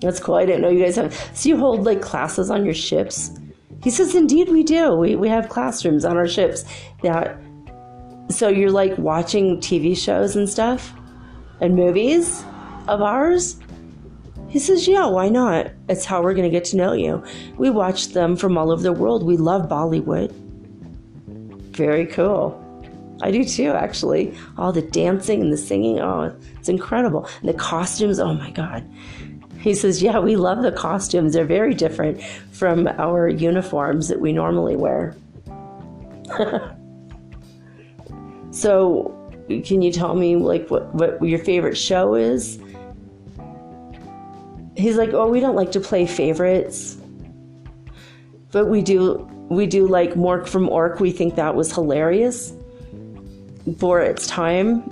That's 0.00 0.18
cool. 0.18 0.36
I 0.36 0.46
didn't 0.46 0.62
know 0.62 0.70
you 0.70 0.82
guys 0.82 0.96
have. 0.96 1.12
So 1.34 1.50
you 1.50 1.58
hold 1.58 1.84
like 1.84 2.00
classes 2.00 2.50
on 2.50 2.64
your 2.64 2.72
ships? 2.72 3.30
He 3.82 3.90
says, 3.90 4.14
Indeed, 4.14 4.48
we 4.48 4.62
do. 4.62 4.94
We, 4.94 5.16
we 5.16 5.28
have 5.28 5.50
classrooms 5.50 6.06
on 6.06 6.16
our 6.16 6.26
ships 6.26 6.64
that. 7.02 7.38
So 8.30 8.48
you're 8.48 8.70
like 8.70 8.96
watching 8.96 9.58
TV 9.58 9.94
shows 9.94 10.34
and 10.34 10.48
stuff 10.48 10.94
and 11.60 11.76
movies 11.76 12.42
of 12.88 13.02
ours? 13.02 13.60
He 14.48 14.58
says, 14.58 14.88
Yeah, 14.88 15.04
why 15.08 15.28
not? 15.28 15.72
It's 15.90 16.06
how 16.06 16.22
we're 16.22 16.32
going 16.32 16.50
to 16.50 16.50
get 16.50 16.64
to 16.70 16.78
know 16.78 16.94
you. 16.94 17.22
We 17.58 17.68
watch 17.68 18.14
them 18.14 18.34
from 18.34 18.56
all 18.56 18.72
over 18.72 18.82
the 18.82 18.94
world. 18.94 19.24
We 19.24 19.36
love 19.36 19.68
Bollywood. 19.68 20.32
Very 21.76 22.06
cool. 22.06 22.59
I 23.22 23.30
do 23.30 23.44
too, 23.44 23.70
actually. 23.72 24.34
All 24.56 24.72
the 24.72 24.82
dancing 24.82 25.42
and 25.42 25.52
the 25.52 25.56
singing, 25.56 26.00
oh, 26.00 26.34
it's 26.58 26.68
incredible. 26.68 27.28
And 27.40 27.48
the 27.48 27.54
costumes, 27.54 28.18
oh 28.18 28.34
my 28.34 28.50
God. 28.50 28.88
He 29.60 29.74
says, 29.74 30.02
Yeah, 30.02 30.18
we 30.20 30.36
love 30.36 30.62
the 30.62 30.72
costumes. 30.72 31.34
They're 31.34 31.44
very 31.44 31.74
different 31.74 32.22
from 32.50 32.88
our 32.98 33.28
uniforms 33.28 34.08
that 34.08 34.20
we 34.20 34.32
normally 34.32 34.76
wear. 34.76 35.14
so, 38.52 39.14
can 39.48 39.82
you 39.82 39.92
tell 39.92 40.14
me 40.14 40.36
like 40.36 40.70
what, 40.70 40.94
what 40.94 41.22
your 41.22 41.40
favorite 41.40 41.76
show 41.76 42.14
is? 42.14 42.58
He's 44.76 44.96
like, 44.96 45.12
Oh, 45.12 45.28
we 45.28 45.40
don't 45.40 45.56
like 45.56 45.72
to 45.72 45.80
play 45.80 46.06
favorites. 46.06 46.96
But 48.50 48.66
we 48.66 48.80
do 48.80 49.26
we 49.50 49.66
do 49.66 49.86
like 49.86 50.14
Mork 50.14 50.48
from 50.48 50.68
Ork. 50.68 51.00
We 51.00 51.10
think 51.10 51.34
that 51.34 51.54
was 51.54 51.72
hilarious 51.72 52.54
for 53.78 54.00
its 54.00 54.26
time 54.26 54.82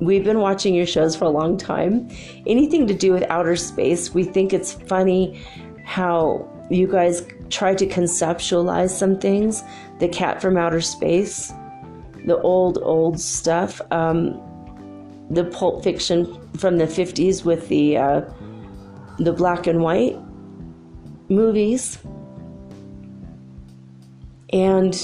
We've 0.00 0.22
been 0.22 0.38
watching 0.38 0.74
your 0.74 0.86
shows 0.86 1.16
for 1.16 1.24
a 1.24 1.30
long 1.30 1.56
time. 1.56 2.08
Anything 2.46 2.86
to 2.86 2.94
do 2.94 3.12
with 3.12 3.24
outer 3.30 3.56
space, 3.56 4.14
we 4.14 4.22
think 4.22 4.52
it's 4.52 4.72
funny 4.72 5.40
how 5.84 6.48
you 6.70 6.86
guys 6.86 7.26
try 7.50 7.74
to 7.74 7.86
conceptualize 7.86 8.90
some 8.90 9.18
things. 9.18 9.64
The 9.98 10.08
cat 10.08 10.40
from 10.40 10.56
outer 10.56 10.80
space, 10.80 11.52
the 12.26 12.38
old, 12.38 12.78
old 12.82 13.20
stuff, 13.20 13.80
um, 13.90 14.40
the 15.30 15.44
pulp 15.44 15.82
fiction 15.82 16.26
from 16.56 16.78
the 16.78 16.86
50s 16.86 17.44
with 17.44 17.68
the, 17.68 17.96
uh, 17.96 18.20
the 19.18 19.32
black 19.32 19.66
and 19.66 19.82
white 19.82 20.16
movies. 21.28 21.98
And, 24.52 24.94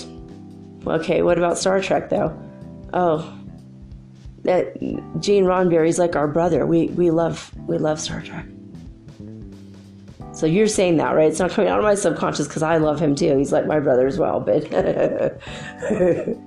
okay, 0.86 1.22
what 1.22 1.36
about 1.36 1.58
Star 1.58 1.80
Trek 1.80 2.10
though? 2.10 2.43
Oh, 2.94 3.36
that 4.44 4.80
Gene 5.20 5.44
Roddenberry's 5.44 5.98
like 5.98 6.14
our 6.14 6.28
brother. 6.28 6.64
We 6.64 6.86
we 6.88 7.10
love 7.10 7.52
we 7.66 7.76
love 7.76 8.00
Star 8.00 8.22
Trek. 8.22 8.46
So 10.32 10.46
you're 10.46 10.68
saying 10.68 10.96
that, 10.98 11.10
right? 11.14 11.28
It's 11.28 11.40
not 11.40 11.50
coming 11.50 11.70
out 11.70 11.78
of 11.78 11.84
my 11.84 11.96
subconscious 11.96 12.46
because 12.46 12.62
I 12.62 12.76
love 12.76 13.00
him 13.00 13.14
too. 13.14 13.36
He's 13.36 13.52
like 13.52 13.66
my 13.66 13.80
brother 13.80 14.06
as 14.06 14.16
well. 14.16 14.38
But 14.40 14.70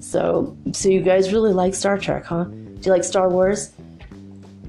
so 0.00 0.56
so 0.72 0.88
you 0.88 1.00
guys 1.00 1.32
really 1.32 1.54
like 1.54 1.74
Star 1.74 1.96
Trek, 1.96 2.26
huh? 2.26 2.44
Do 2.44 2.80
you 2.82 2.92
like 2.92 3.04
Star 3.04 3.30
Wars? 3.30 3.72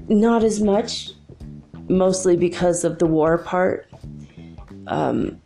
Not 0.08 0.42
as 0.44 0.62
much, 0.62 1.10
mostly 1.88 2.36
because 2.36 2.84
of 2.84 2.98
the 2.98 3.06
war 3.06 3.36
part. 3.36 3.86
Um, 4.86 5.42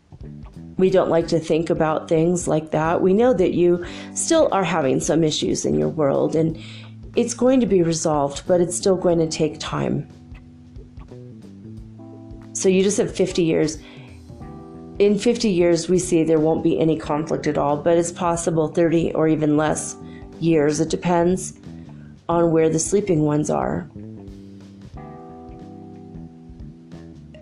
we 0.80 0.90
don't 0.90 1.10
like 1.10 1.28
to 1.28 1.38
think 1.38 1.70
about 1.70 2.08
things 2.08 2.48
like 2.48 2.70
that. 2.70 3.00
We 3.00 3.12
know 3.12 3.32
that 3.34 3.52
you 3.52 3.84
still 4.14 4.48
are 4.52 4.64
having 4.64 5.00
some 5.00 5.22
issues 5.22 5.64
in 5.64 5.78
your 5.78 5.88
world, 5.88 6.34
and 6.34 6.58
it's 7.16 7.34
going 7.34 7.60
to 7.60 7.66
be 7.66 7.82
resolved, 7.82 8.46
but 8.46 8.60
it's 8.60 8.76
still 8.76 8.96
going 8.96 9.18
to 9.18 9.28
take 9.28 9.58
time. 9.58 10.08
So 12.52 12.68
you 12.68 12.82
just 12.82 12.98
have 12.98 13.14
50 13.14 13.42
years. 13.42 13.78
In 14.98 15.18
50 15.18 15.48
years, 15.48 15.88
we 15.88 15.98
see 15.98 16.24
there 16.24 16.40
won't 16.40 16.62
be 16.62 16.78
any 16.78 16.98
conflict 16.98 17.46
at 17.46 17.56
all, 17.56 17.76
but 17.76 17.96
it's 17.96 18.12
possible 18.12 18.68
30 18.68 19.12
or 19.14 19.28
even 19.28 19.56
less 19.56 19.96
years. 20.40 20.78
It 20.80 20.90
depends 20.90 21.54
on 22.28 22.52
where 22.52 22.68
the 22.68 22.78
sleeping 22.78 23.22
ones 23.22 23.50
are. 23.50 23.88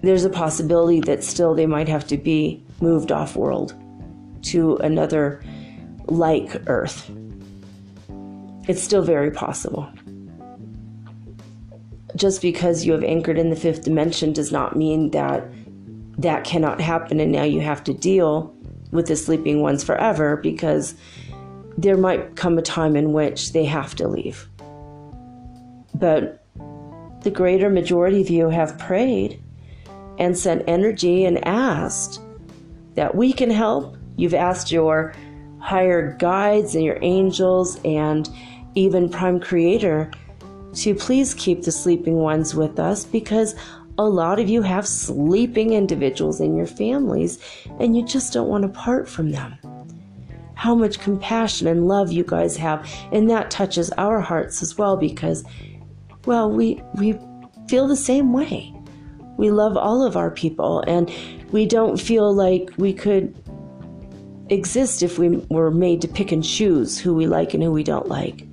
There's 0.03 0.25
a 0.25 0.31
possibility 0.31 1.01
that 1.01 1.25
still 1.25 1.55
they 1.55 1.67
might 1.67 1.89
have 1.89 2.07
to 2.07 2.17
be 2.17 2.65
moved 2.81 3.13
off 3.13 3.37
world 3.37 3.75
to 4.43 4.77
another 4.77 5.43
like 6.07 6.51
Earth. 6.69 7.11
It's 8.69 8.83
still 8.83 9.03
very 9.03 9.31
possible. 9.31 9.89
Just 12.17 12.43
because 12.43 12.85
you 12.85 12.93
have 12.93 13.05
anchored 13.05 13.39
in 13.39 13.51
the 13.51 13.57
fifth 13.57 13.85
dimension 13.85 14.33
does 14.33 14.51
not 14.51 14.77
mean 14.77 15.11
that 15.11 15.47
that 16.19 16.45
cannot 16.45 16.81
happen 16.81 17.21
and 17.21 17.31
now 17.31 17.45
you 17.45 17.61
have 17.61 17.85
to 17.85 17.95
deal 17.95 18.55
with 18.91 19.07
the 19.07 19.17
sleeping 19.17 19.61
ones 19.61 19.85
forever 19.85 20.37
because 20.37 20.95
there 21.77 21.97
might 21.97 22.35
come 22.35 22.59
a 22.59 22.63
time 22.63 22.97
in 22.97 23.13
which 23.13 23.53
they 23.53 23.65
have 23.65 23.95
to 23.95 24.09
leave. 24.09 24.49
But 25.95 26.45
the 27.23 27.31
greater 27.31 27.71
majority 27.71 28.21
of 28.21 28.31
you 28.31 28.49
have 28.49 28.79
prayed 28.79 29.43
and 30.19 30.37
sent 30.37 30.65
energy 30.67 31.25
and 31.25 31.47
asked 31.47 32.21
that 32.99 33.15
we 33.15 33.33
can 33.33 33.49
help. 33.49 33.97
You've 34.17 34.35
asked 34.35 34.73
your 34.73 35.15
higher 35.61 36.17
guides 36.19 36.75
and 36.75 36.83
your 36.83 36.99
angels 37.01 37.79
and 37.85 38.29
even 38.75 39.09
Prime 39.09 39.39
Creator, 39.39 40.11
to 40.75 40.95
please 40.97 41.33
keep 41.35 41.63
the 41.63 41.71
sleeping 41.71 42.17
ones 42.17 42.57
with 42.57 42.81
us 42.81 43.05
because 43.05 43.55
a 43.99 44.05
lot 44.05 44.41
of 44.41 44.49
you 44.49 44.63
have 44.63 44.85
sleeping 44.85 45.75
individuals 45.75 46.41
in 46.41 46.57
your 46.57 46.67
families 46.67 47.39
and 47.79 47.97
you 47.97 48.05
just 48.05 48.33
don't 48.33 48.49
want 48.49 48.63
to 48.63 48.69
part 48.69 49.09
from 49.09 49.31
them. 49.31 49.57
How 50.55 50.75
much 50.75 50.99
compassion 50.99 51.69
and 51.69 51.87
love 51.87 52.11
you 52.11 52.25
guys 52.25 52.57
have, 52.57 52.85
and 53.13 53.31
that 53.31 53.49
touches 53.49 53.93
our 53.93 54.21
hearts 54.21 54.61
as 54.61 54.77
well 54.77 54.97
because, 54.97 55.45
well, 56.27 56.51
we, 56.51 56.83
we 56.97 57.17
feel 57.69 57.87
the 57.87 57.95
same 57.95 58.33
way. 58.33 58.75
We 59.39 59.51
love 59.51 59.79
all 59.79 60.05
of 60.05 60.19
our 60.19 60.31
people, 60.31 60.85
and 60.87 61.11
we 61.51 61.65
don't 61.65 61.99
feel 61.99 62.31
like 62.35 62.71
we 62.77 62.93
could 62.93 63.35
exist 64.51 65.03
if 65.03 65.19
we 65.19 65.39
were 65.49 65.71
made 65.71 66.03
to 66.03 66.09
pick 66.09 66.33
and 66.33 66.45
choose 66.45 66.99
who 66.99 67.15
we 67.15 67.27
like 67.27 67.55
and 67.55 67.63
who 67.63 67.73
we 67.73 67.83
don't 67.83 68.09
like 68.09 68.49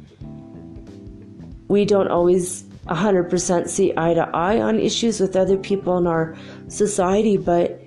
we 1.67 1.85
don't 1.85 2.09
always 2.09 2.63
100% 2.87 3.67
see 3.67 3.93
eye 3.97 4.13
to 4.13 4.29
eye 4.35 4.61
on 4.61 4.79
issues 4.79 5.19
with 5.19 5.35
other 5.35 5.57
people 5.57 5.97
in 5.97 6.07
our 6.07 6.35
society, 6.67 7.37
but 7.37 7.81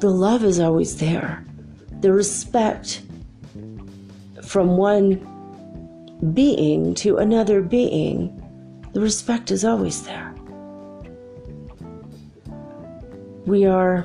the 0.00 0.10
love 0.10 0.44
is 0.44 0.58
always 0.58 0.96
there. 0.98 1.44
The 2.00 2.12
respect 2.12 3.02
from 4.42 4.76
one 4.76 5.26
being 6.32 6.94
to 6.94 7.18
another 7.18 7.60
being, 7.60 8.36
the 8.92 9.00
respect 9.00 9.50
is 9.50 9.64
always 9.64 10.02
there. 10.04 10.29
We 13.46 13.64
are 13.64 14.02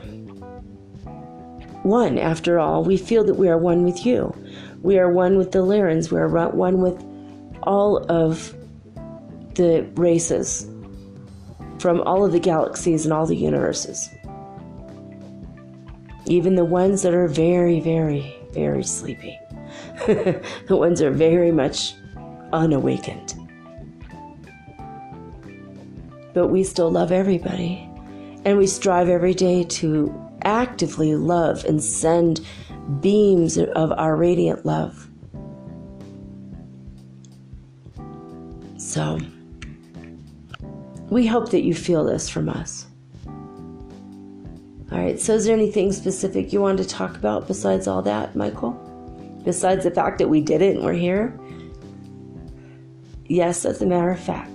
one, 1.84 2.18
after 2.18 2.60
all. 2.60 2.84
We 2.84 2.98
feel 2.98 3.24
that 3.26 3.36
we 3.36 3.48
are 3.48 3.58
one 3.58 3.84
with 3.84 4.06
you. 4.06 4.36
We 4.82 4.98
are 4.98 5.12
one 5.12 5.38
with 5.38 5.52
the 5.52 5.60
Lyrans. 5.60 6.12
We 6.12 6.20
are 6.20 6.50
one 6.50 6.82
with 6.82 7.04
all 7.64 7.98
of 8.10 8.56
the 9.56 9.88
races 9.96 10.68
from 11.80 12.02
all 12.02 12.26
of 12.26 12.32
the 12.32 12.40
galaxies 12.40 13.06
and 13.06 13.14
all 13.14 13.26
the 13.26 13.36
universes. 13.36 14.10
Even 16.26 16.56
the 16.56 16.66
ones 16.66 17.04
that 17.04 17.14
are 17.14 17.28
very, 17.28 17.80
very, 17.80 18.36
very 18.52 18.84
sleepy. 18.84 19.38
the 20.08 20.42
ones 20.70 21.00
that 21.00 21.08
are 21.08 21.12
very 21.12 21.52
much 21.52 21.94
unawakened. 22.52 23.36
But 26.34 26.48
we 26.48 26.64
still 26.64 26.92
love 26.92 27.12
everybody. 27.12 27.90
And 28.46 28.58
we 28.58 28.68
strive 28.68 29.10
every 29.10 29.34
day 29.34 29.64
to 29.64 30.14
actively 30.44 31.16
love 31.16 31.66
and 31.66 31.84
send 31.84 32.42
beams 33.02 33.58
of 33.58 33.92
our 33.94 34.16
radiant 34.16 34.66
love. 34.66 35.10
So, 38.78 39.20
we 41.10 41.26
hope 41.26 41.50
that 41.52 41.64
you 41.64 41.74
feel 41.74 42.04
this 42.04 42.30
from 42.30 42.50
us. 42.50 42.86
All 44.92 45.00
right, 45.00 45.20
so 45.20 45.34
is 45.34 45.46
there 45.46 45.56
anything 45.56 45.92
specific 45.92 46.54
you 46.54 46.62
wanted 46.62 46.84
to 46.84 46.90
talk 46.90 47.16
about 47.16 47.48
besides 47.48 47.88
all 47.88 48.02
that, 48.04 48.36
Michael? 48.36 48.72
Besides 49.44 49.84
the 49.84 49.92
fact 49.92 50.20
that 50.20 50.30
we 50.30 50.42
did 50.42 50.62
it 50.62 50.76
and 50.76 50.86
we're 50.86 50.94
here? 50.94 51.38
Yes, 53.26 53.66
as 53.66 53.82
a 53.82 53.86
matter 53.86 54.12
of 54.12 54.20
fact. 54.20 54.55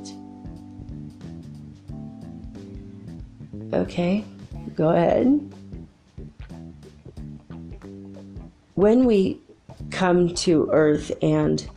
Okay, 3.72 4.24
go 4.74 4.88
ahead. 4.90 5.54
When 8.74 9.04
we 9.04 9.40
come 9.90 10.34
to 10.36 10.68
Earth 10.72 11.12
and 11.22 11.68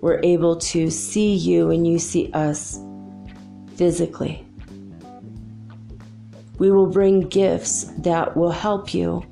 we're 0.00 0.20
able 0.22 0.56
to 0.56 0.90
see 0.90 1.34
you 1.34 1.70
and 1.70 1.86
you 1.86 1.98
see 1.98 2.30
us 2.32 2.78
physically, 3.74 4.46
we 6.58 6.70
will 6.70 6.86
bring 6.86 7.20
gifts 7.20 7.84
that 7.98 8.36
will 8.36 8.52
help 8.52 8.94
you 8.94 9.24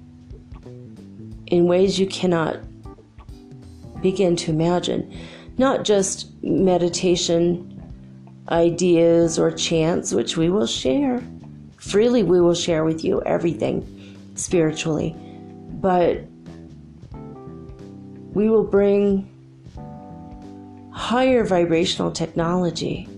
in 1.46 1.66
ways 1.66 1.98
you 1.98 2.06
cannot 2.06 2.58
begin 4.00 4.34
to 4.34 4.50
imagine 4.50 5.16
not 5.58 5.84
just 5.84 6.30
meditation 6.42 7.68
ideas 8.48 9.38
or 9.38 9.50
chants, 9.50 10.12
which 10.12 10.36
we 10.36 10.50
will 10.50 10.66
share. 10.66 11.22
Freely, 11.82 12.22
we 12.22 12.40
will 12.40 12.54
share 12.54 12.84
with 12.84 13.02
you 13.02 13.20
everything 13.22 13.84
spiritually, 14.36 15.16
but 15.80 16.24
we 18.32 18.48
will 18.48 18.62
bring 18.62 19.28
higher 20.92 21.44
vibrational 21.44 22.12
technology. 22.12 23.08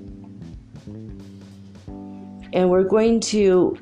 And 2.54 2.70
we're 2.70 2.84
going 2.84 3.20
to 3.20 3.76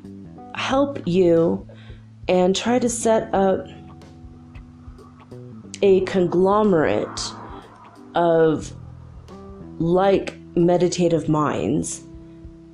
help 0.53 0.99
you 1.07 1.65
and 2.27 2.53
try 2.53 2.77
to 2.77 2.89
set 2.89 3.33
up 3.33 3.65
a 5.81 6.01
conglomerate 6.01 7.21
of 8.15 8.73
like 9.79 10.37
meditative 10.57 11.29
minds 11.29 12.03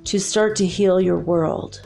to 0.04 0.18
start 0.18 0.56
to 0.56 0.66
heal 0.66 1.00
your 1.00 1.18
world. 1.18 1.80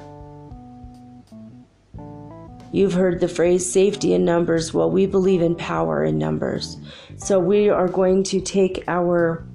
You've 2.75 2.95
heard 2.95 3.21
the 3.21 3.29
phrase 3.29 3.71
safety 3.71 4.15
in 4.15 4.25
numbers. 4.25 4.75
Well, 4.75 4.91
we 4.91 5.07
believe 5.07 5.43
in 5.43 5.55
power 5.55 6.03
in 6.03 6.19
numbers. 6.19 6.77
So 7.19 7.39
we 7.39 7.69
are 7.69 7.87
going 7.87 8.25
to 8.25 8.41
take 8.41 8.83
our 8.89 9.47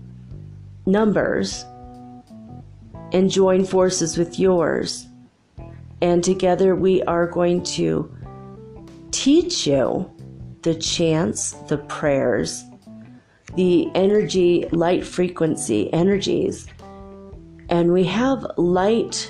numbers 0.85 1.65
and 3.11 3.29
join 3.29 3.65
forces 3.65 4.17
with 4.17 4.39
yours. 4.39 5.05
And 6.01 6.23
together 6.23 6.77
we 6.77 7.03
are 7.03 7.27
going 7.27 7.63
to 7.75 8.09
teach 9.11 9.67
you 9.67 10.09
the 10.61 10.75
chants, 10.75 11.51
the 11.67 11.79
prayers, 11.79 12.63
the 13.55 13.89
energy, 13.95 14.65
light 14.71 15.05
frequency 15.05 15.91
energies. 15.91 16.67
And 17.67 17.91
we 17.91 18.05
have 18.05 18.45
light. 18.55 19.29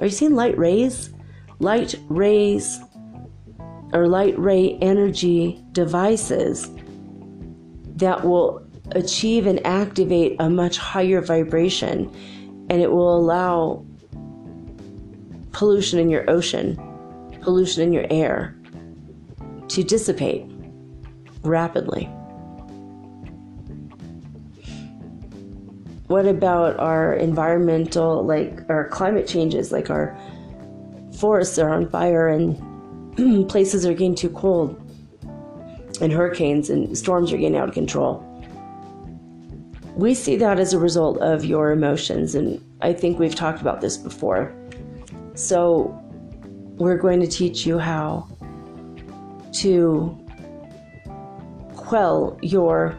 Are 0.00 0.06
you 0.06 0.10
seeing 0.10 0.34
light 0.34 0.58
rays? 0.58 1.13
Light 1.60 1.94
rays 2.08 2.80
or 3.92 4.08
light 4.08 4.38
ray 4.38 4.76
energy 4.80 5.64
devices 5.72 6.70
that 7.96 8.24
will 8.24 8.66
achieve 8.92 9.46
and 9.46 9.64
activate 9.66 10.36
a 10.40 10.50
much 10.50 10.78
higher 10.78 11.20
vibration 11.20 12.10
and 12.68 12.82
it 12.82 12.90
will 12.90 13.16
allow 13.16 13.84
pollution 15.52 15.98
in 15.98 16.10
your 16.10 16.28
ocean, 16.28 16.76
pollution 17.40 17.82
in 17.82 17.92
your 17.92 18.06
air 18.10 18.56
to 19.68 19.82
dissipate 19.84 20.44
rapidly. 21.42 22.10
what 26.06 26.26
about 26.26 26.78
our 26.78 27.14
environmental 27.14 28.24
like 28.24 28.60
our 28.68 28.88
climate 28.88 29.26
changes 29.26 29.72
like 29.72 29.90
our 29.90 30.16
forests 31.16 31.58
are 31.58 31.70
on 31.70 31.88
fire 31.90 32.28
and 32.28 33.48
places 33.48 33.86
are 33.86 33.92
getting 33.92 34.14
too 34.14 34.30
cold 34.30 34.80
and 36.00 36.12
hurricanes 36.12 36.70
and 36.70 36.96
storms 36.96 37.32
are 37.32 37.36
getting 37.36 37.56
out 37.56 37.68
of 37.68 37.74
control. 37.74 38.22
We 39.96 40.14
see 40.14 40.36
that 40.36 40.58
as 40.58 40.72
a 40.72 40.78
result 40.78 41.18
of 41.18 41.44
your 41.44 41.70
emotions 41.70 42.34
and 42.34 42.60
i 42.82 42.92
think 42.92 43.18
we've 43.18 43.34
talked 43.34 43.60
about 43.60 43.80
this 43.80 43.96
before. 43.96 44.54
So 45.34 46.00
we're 46.78 46.98
going 46.98 47.20
to 47.20 47.26
teach 47.26 47.64
you 47.64 47.78
how 47.78 48.28
to 49.52 50.18
quell 51.76 52.36
your 52.42 52.98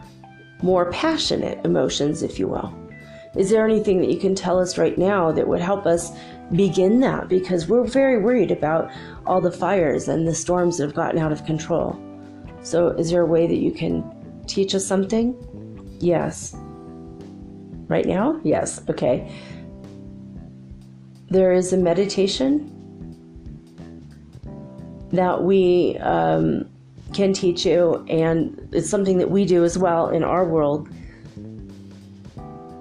more 0.62 0.90
passionate 0.90 1.62
emotions 1.64 2.22
if 2.22 2.38
you 2.38 2.48
will. 2.48 2.72
Is 3.36 3.50
there 3.50 3.66
anything 3.66 4.00
that 4.00 4.10
you 4.10 4.18
can 4.18 4.34
tell 4.34 4.58
us 4.58 4.78
right 4.78 4.96
now 4.96 5.30
that 5.32 5.46
would 5.46 5.60
help 5.60 5.84
us 5.84 6.10
begin 6.54 7.00
that? 7.00 7.28
Because 7.28 7.68
we're 7.68 7.84
very 7.84 8.18
worried 8.18 8.50
about 8.50 8.90
all 9.26 9.40
the 9.40 9.50
fires 9.50 10.08
and 10.08 10.26
the 10.26 10.34
storms 10.34 10.78
that 10.78 10.84
have 10.84 10.94
gotten 10.94 11.20
out 11.20 11.32
of 11.32 11.44
control. 11.44 12.00
So, 12.62 12.88
is 12.88 13.10
there 13.10 13.22
a 13.22 13.26
way 13.26 13.46
that 13.46 13.56
you 13.56 13.72
can 13.72 14.04
teach 14.46 14.74
us 14.74 14.86
something? 14.86 15.36
Yes. 16.00 16.54
Right 17.88 18.06
now? 18.06 18.40
Yes. 18.42 18.82
Okay. 18.88 19.32
There 21.28 21.52
is 21.52 21.72
a 21.72 21.76
meditation 21.76 22.72
that 25.12 25.42
we 25.42 25.96
um, 25.98 26.68
can 27.12 27.32
teach 27.32 27.64
you, 27.64 28.04
and 28.08 28.68
it's 28.72 28.90
something 28.90 29.18
that 29.18 29.30
we 29.30 29.44
do 29.44 29.64
as 29.64 29.78
well 29.78 30.08
in 30.08 30.22
our 30.22 30.44
world 30.44 30.88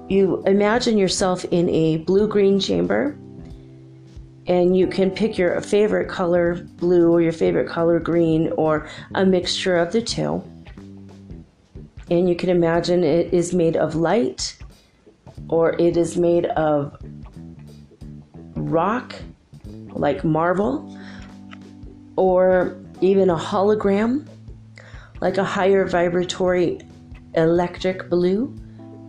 you 0.07 0.43
imagine 0.45 0.97
yourself 0.97 1.45
in 1.45 1.69
a 1.69 1.97
blue 1.97 2.27
green 2.27 2.59
chamber 2.59 3.17
and 4.47 4.77
you 4.77 4.87
can 4.87 5.11
pick 5.11 5.37
your 5.37 5.59
favorite 5.61 6.07
color 6.07 6.55
blue 6.77 7.11
or 7.11 7.21
your 7.21 7.31
favorite 7.31 7.67
color 7.67 7.99
green 7.99 8.51
or 8.57 8.87
a 9.15 9.25
mixture 9.25 9.75
of 9.75 9.91
the 9.91 10.01
two. 10.01 10.43
And 12.11 12.29
you 12.29 12.35
can 12.35 12.49
imagine 12.49 13.03
it 13.03 13.33
is 13.33 13.53
made 13.53 13.75
of 13.75 13.95
light 13.95 14.57
or 15.49 15.73
it 15.79 15.97
is 15.97 16.17
made 16.17 16.45
of 16.45 16.95
rock 18.55 19.15
like 19.89 20.23
marble 20.23 20.97
or 22.15 22.77
even 23.01 23.29
a 23.29 23.35
hologram 23.35 24.27
like 25.21 25.37
a 25.37 25.43
higher 25.43 25.87
vibratory 25.87 26.79
electric 27.35 28.09
blue 28.09 28.53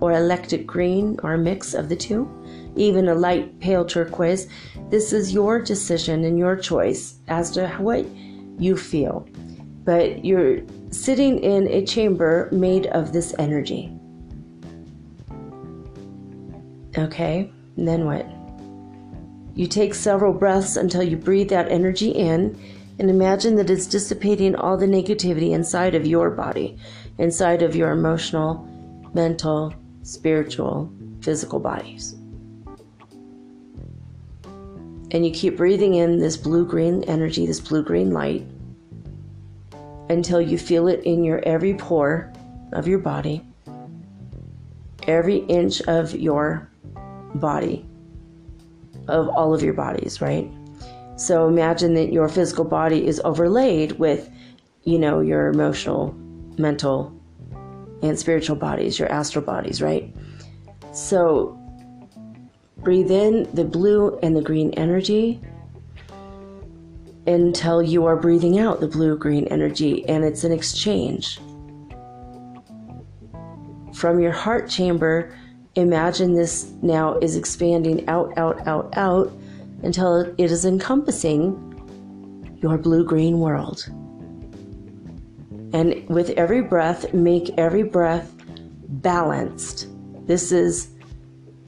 or 0.01 0.13
electric 0.13 0.67
green 0.67 1.19
or 1.23 1.35
a 1.35 1.39
mix 1.39 1.75
of 1.75 1.89
the 1.89 1.97
two, 1.97 2.29
even 2.77 3.09
a 3.09 3.15
light 3.15 3.59
pale 3.61 3.85
turquoise. 3.85 4.49
This 4.89 5.13
is 5.13 5.33
your 5.33 5.61
decision 5.61 6.25
and 6.25 6.39
your 6.39 6.57
choice 6.57 7.19
as 7.29 7.51
to 7.53 7.69
what 7.79 8.07
you 8.59 8.77
feel. 8.77 9.29
But 9.85 10.25
you're 10.25 10.61
sitting 10.91 11.41
in 11.41 11.69
a 11.69 11.85
chamber 11.85 12.49
made 12.53 12.87
of 12.87 13.13
this 13.13 13.35
energy. 13.39 13.93
Okay, 16.97 17.51
and 17.77 17.87
then 17.87 18.05
what? 18.07 18.27
You 19.55 19.67
take 19.67 19.95
several 19.95 20.33
breaths 20.33 20.77
until 20.77 21.03
you 21.03 21.17
breathe 21.17 21.49
that 21.49 21.71
energy 21.71 22.11
in 22.11 22.57
And 22.99 23.11
imagine 23.11 23.57
that 23.57 23.69
it's 23.69 23.87
dissipating 23.87 24.55
all 24.55 24.77
the 24.77 24.87
negativity 24.87 25.53
inside 25.53 25.95
of 25.95 26.07
your 26.07 26.31
body, 26.31 26.79
inside 27.19 27.63
of 27.63 27.77
your 27.77 27.91
emotional, 27.91 28.67
mental, 29.13 29.75
spiritual, 30.03 30.91
physical 31.21 31.61
bodies. 31.61 32.17
And 35.17 35.25
you 35.25 35.33
keep 35.33 35.57
breathing 35.57 35.95
in 35.95 36.19
this 36.19 36.37
blue 36.37 36.67
green 36.67 37.03
energy, 37.05 37.47
this 37.47 37.59
blue 37.59 37.83
green 37.83 38.11
light, 38.11 38.47
until 40.11 40.43
you 40.43 40.59
feel 40.59 40.89
it 40.89 41.03
in 41.05 41.25
your 41.25 41.41
every 41.49 41.73
pore 41.73 42.31
of 42.75 42.87
your 42.87 42.99
body, 42.99 43.43
every 45.05 45.39
inch 45.39 45.81
of 45.89 46.15
your 46.15 46.69
body, 47.37 47.89
of 49.09 49.31
all 49.31 49.55
of 49.55 49.63
your 49.63 49.73
bodies, 49.73 50.21
right? 50.21 50.51
So 51.17 51.49
imagine 51.49 51.95
that 51.95 52.13
your 52.13 52.29
physical 52.29 52.67
body 52.67 53.07
is 53.07 53.19
overlaid 53.25 53.93
with, 53.93 54.29
you 54.85 54.99
know, 54.99 55.21
your 55.21 55.49
emotional, 55.49 56.13
mental, 56.59 57.19
and 58.03 58.19
spiritual 58.19 58.57
bodies, 58.57 58.99
your 58.99 59.11
astral 59.11 59.47
bodies, 59.47 59.81
right? 59.81 60.15
So 60.93 61.59
breathe 62.79 63.11
in 63.11 63.49
the 63.55 63.65
blue 63.65 64.19
and 64.23 64.37
the 64.37 64.43
green 64.43 64.73
energy 64.75 65.41
until 67.27 67.83
you 67.83 68.07
are 68.07 68.17
breathing 68.17 68.59
out 68.59 68.81
the 68.81 68.87
blue 68.87 69.17
green 69.19 69.47
energy, 69.49 70.07
and 70.09 70.25
it's 70.25 70.45
an 70.45 70.53
exchange. 70.53 71.41
From 73.95 74.21
your 74.21 74.33
heart 74.33 74.69
chamber, 74.69 75.37
imagine 75.75 76.35
this 76.35 76.73
now 76.83 77.19
is 77.19 77.35
expanding 77.35 78.09
out, 78.09 78.37
out, 78.37 78.67
out, 78.67 78.97
out 78.97 79.33
until 79.83 80.21
it 80.21 80.51
is 80.51 80.65
encompassing 80.65 81.63
your 82.63 82.79
blue 82.79 83.05
green 83.05 83.41
world. 83.41 83.89
And 85.73 86.09
with 86.09 86.31
every 86.31 86.63
breath, 86.63 87.13
make 87.13 87.51
every 87.59 87.83
breath 87.83 88.33
balanced. 88.89 89.89
This 90.27 90.53
is 90.53 90.96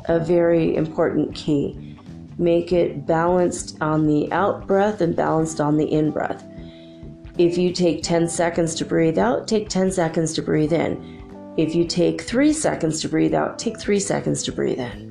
a 0.08 0.18
very 0.18 0.74
important 0.74 1.34
key. 1.34 1.96
Make 2.38 2.72
it 2.72 3.06
balanced 3.06 3.76
on 3.80 4.06
the 4.06 4.32
out 4.32 4.66
breath 4.66 5.00
and 5.00 5.14
balanced 5.14 5.60
on 5.60 5.76
the 5.76 5.90
in 5.90 6.10
breath. 6.10 6.44
If 7.36 7.56
you 7.56 7.72
take 7.72 8.02
10 8.02 8.28
seconds 8.28 8.74
to 8.76 8.84
breathe 8.84 9.18
out, 9.18 9.46
take 9.46 9.68
10 9.68 9.92
seconds 9.92 10.32
to 10.34 10.42
breathe 10.42 10.72
in. 10.72 11.54
If 11.56 11.74
you 11.74 11.84
take 11.84 12.22
three 12.22 12.52
seconds 12.52 13.00
to 13.02 13.08
breathe 13.08 13.34
out, 13.34 13.58
take 13.58 13.78
three 13.78 14.00
seconds 14.00 14.42
to 14.44 14.52
breathe 14.52 14.78
in. 14.78 15.08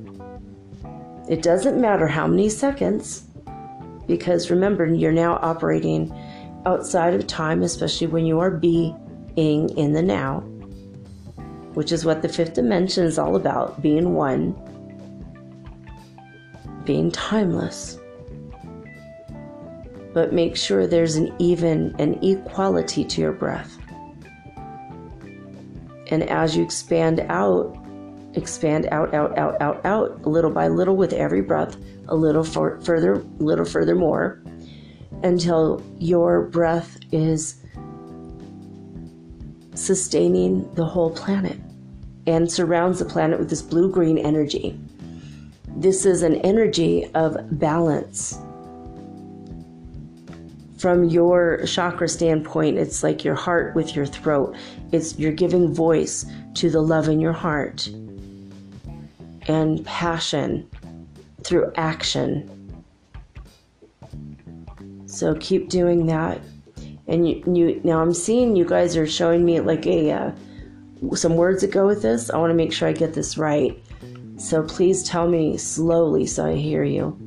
It 1.28 1.42
doesn't 1.42 1.80
matter 1.80 2.06
how 2.06 2.26
many 2.26 2.48
seconds, 2.48 3.24
because 4.06 4.50
remember, 4.50 4.86
you're 4.86 5.12
now 5.12 5.34
operating 5.42 6.12
outside 6.64 7.14
of 7.14 7.26
time, 7.26 7.62
especially 7.62 8.06
when 8.06 8.26
you 8.26 8.40
are 8.40 8.50
being 8.50 8.96
in 9.36 9.92
the 9.92 10.02
now, 10.02 10.40
which 11.74 11.92
is 11.92 12.04
what 12.04 12.22
the 12.22 12.28
fifth 12.28 12.54
dimension 12.54 13.04
is 13.04 13.18
all 13.18 13.36
about 13.36 13.80
being 13.82 14.14
one, 14.14 14.54
being 16.88 17.10
timeless. 17.10 17.98
But 20.14 20.32
make 20.32 20.56
sure 20.56 20.86
there's 20.86 21.16
an 21.16 21.34
even 21.38 21.94
and 21.98 22.18
equality 22.24 23.04
to 23.04 23.20
your 23.20 23.32
breath. 23.32 23.76
And 26.06 26.22
as 26.22 26.56
you 26.56 26.64
expand 26.64 27.20
out, 27.28 27.76
expand 28.32 28.86
out, 28.86 29.12
out, 29.12 29.36
out, 29.36 29.60
out, 29.60 29.84
out, 29.84 30.26
little 30.26 30.50
by 30.50 30.68
little 30.68 30.96
with 30.96 31.12
every 31.12 31.42
breath, 31.42 31.76
a 32.08 32.16
little 32.16 32.42
for, 32.42 32.80
further, 32.80 33.16
little 33.36 33.66
further 33.66 33.94
more, 33.94 34.42
until 35.22 35.82
your 35.98 36.46
breath 36.46 36.96
is 37.12 37.60
sustaining 39.74 40.72
the 40.74 40.86
whole 40.86 41.10
planet 41.10 41.60
and 42.26 42.50
surrounds 42.50 42.98
the 42.98 43.04
planet 43.04 43.38
with 43.38 43.50
this 43.50 43.60
blue 43.60 43.92
green 43.92 44.16
energy. 44.16 44.80
This 45.78 46.04
is 46.04 46.24
an 46.24 46.34
energy 46.38 47.08
of 47.14 47.36
balance. 47.60 48.36
From 50.76 51.04
your 51.04 51.64
chakra 51.66 52.08
standpoint, 52.08 52.78
it's 52.78 53.04
like 53.04 53.24
your 53.24 53.36
heart 53.36 53.76
with 53.76 53.94
your 53.94 54.04
throat. 54.04 54.56
It's 54.90 55.16
you're 55.20 55.30
giving 55.30 55.72
voice 55.72 56.26
to 56.54 56.68
the 56.68 56.80
love 56.80 57.08
in 57.08 57.20
your 57.20 57.32
heart 57.32 57.86
and 59.46 59.86
passion 59.86 60.68
through 61.44 61.72
action. 61.76 62.50
So 65.06 65.36
keep 65.36 65.68
doing 65.68 66.06
that. 66.06 66.40
And 67.06 67.28
you, 67.28 67.44
you 67.54 67.80
now 67.84 68.00
I'm 68.00 68.14
seeing 68.14 68.56
you 68.56 68.64
guys 68.64 68.96
are 68.96 69.06
showing 69.06 69.44
me 69.44 69.60
like 69.60 69.86
a 69.86 70.10
uh, 70.10 70.32
some 71.14 71.36
words 71.36 71.60
that 71.60 71.70
go 71.70 71.86
with 71.86 72.02
this. 72.02 72.30
I 72.30 72.36
want 72.38 72.50
to 72.50 72.56
make 72.56 72.72
sure 72.72 72.88
I 72.88 72.92
get 72.92 73.14
this 73.14 73.38
right. 73.38 73.80
So 74.38 74.62
please 74.62 75.02
tell 75.02 75.28
me 75.28 75.58
slowly 75.58 76.26
so 76.26 76.46
I 76.46 76.54
hear 76.54 76.84
you. 76.84 77.18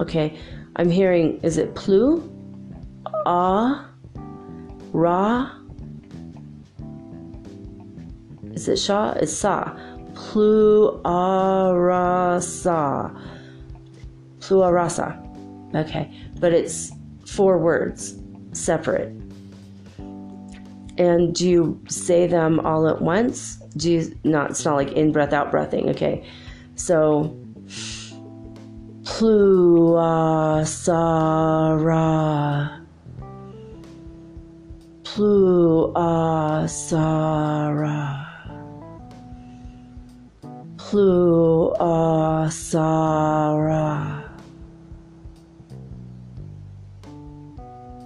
Okay, 0.00 0.38
I'm 0.76 0.90
hearing 0.90 1.40
is 1.42 1.56
it 1.56 1.74
plu? 1.74 2.28
Ah, 3.26 3.88
ra, 4.92 5.50
is 8.60 8.68
it 8.68 8.78
Sha? 8.78 9.12
It's 9.12 9.32
Sa. 9.32 9.74
Pluarasa. 10.12 10.76
Pluarasa. 14.40 15.16
Okay. 15.74 16.12
But 16.40 16.52
it's 16.52 16.92
four 17.26 17.58
words 17.58 18.16
separate. 18.52 19.14
And 21.00 21.34
do 21.34 21.48
you 21.48 21.80
say 21.88 22.26
them 22.26 22.60
all 22.60 22.86
at 22.86 23.00
once? 23.00 23.56
Do 23.74 23.90
you 23.90 24.14
not 24.22 24.50
it's 24.50 24.66
not 24.66 24.76
like 24.76 24.92
in 24.92 25.12
breath 25.12 25.32
out 25.32 25.50
breathing, 25.50 25.88
okay. 25.88 26.22
So 26.74 27.34
Pluasara. 29.04 30.04
Pluasara. 35.04 36.36
Pluasara. 40.76 41.80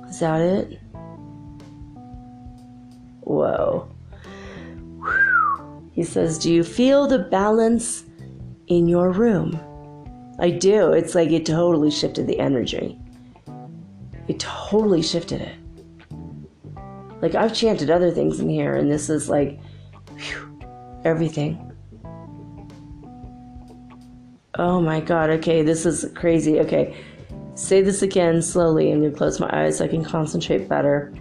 Is 0.08 0.20
that 0.20 0.40
it? 0.40 0.83
Whoa. 3.24 3.88
He 5.92 6.02
says, 6.02 6.38
Do 6.38 6.52
you 6.52 6.64
feel 6.64 7.06
the 7.06 7.18
balance 7.18 8.04
in 8.66 8.88
your 8.88 9.10
room? 9.10 9.58
I 10.38 10.50
do. 10.50 10.92
It's 10.92 11.14
like 11.14 11.30
it 11.30 11.46
totally 11.46 11.90
shifted 11.90 12.26
the 12.26 12.38
energy. 12.38 12.98
It 14.26 14.40
totally 14.40 15.02
shifted 15.02 15.40
it. 15.40 15.56
Like 17.22 17.34
I've 17.34 17.54
chanted 17.54 17.90
other 17.90 18.10
things 18.10 18.40
in 18.40 18.48
here, 18.48 18.74
and 18.74 18.90
this 18.90 19.08
is 19.08 19.28
like 19.28 19.60
whew, 20.18 20.60
everything. 21.04 21.72
Oh 24.56 24.80
my 24.80 25.00
god, 25.00 25.30
okay, 25.30 25.62
this 25.62 25.86
is 25.86 26.10
crazy. 26.14 26.60
Okay, 26.60 26.96
say 27.54 27.80
this 27.80 28.02
again 28.02 28.42
slowly. 28.42 28.92
I'm 28.92 29.00
gonna 29.02 29.14
close 29.14 29.40
my 29.40 29.48
eyes 29.52 29.78
so 29.78 29.84
I 29.84 29.88
can 29.88 30.04
concentrate 30.04 30.68
better. 30.68 31.12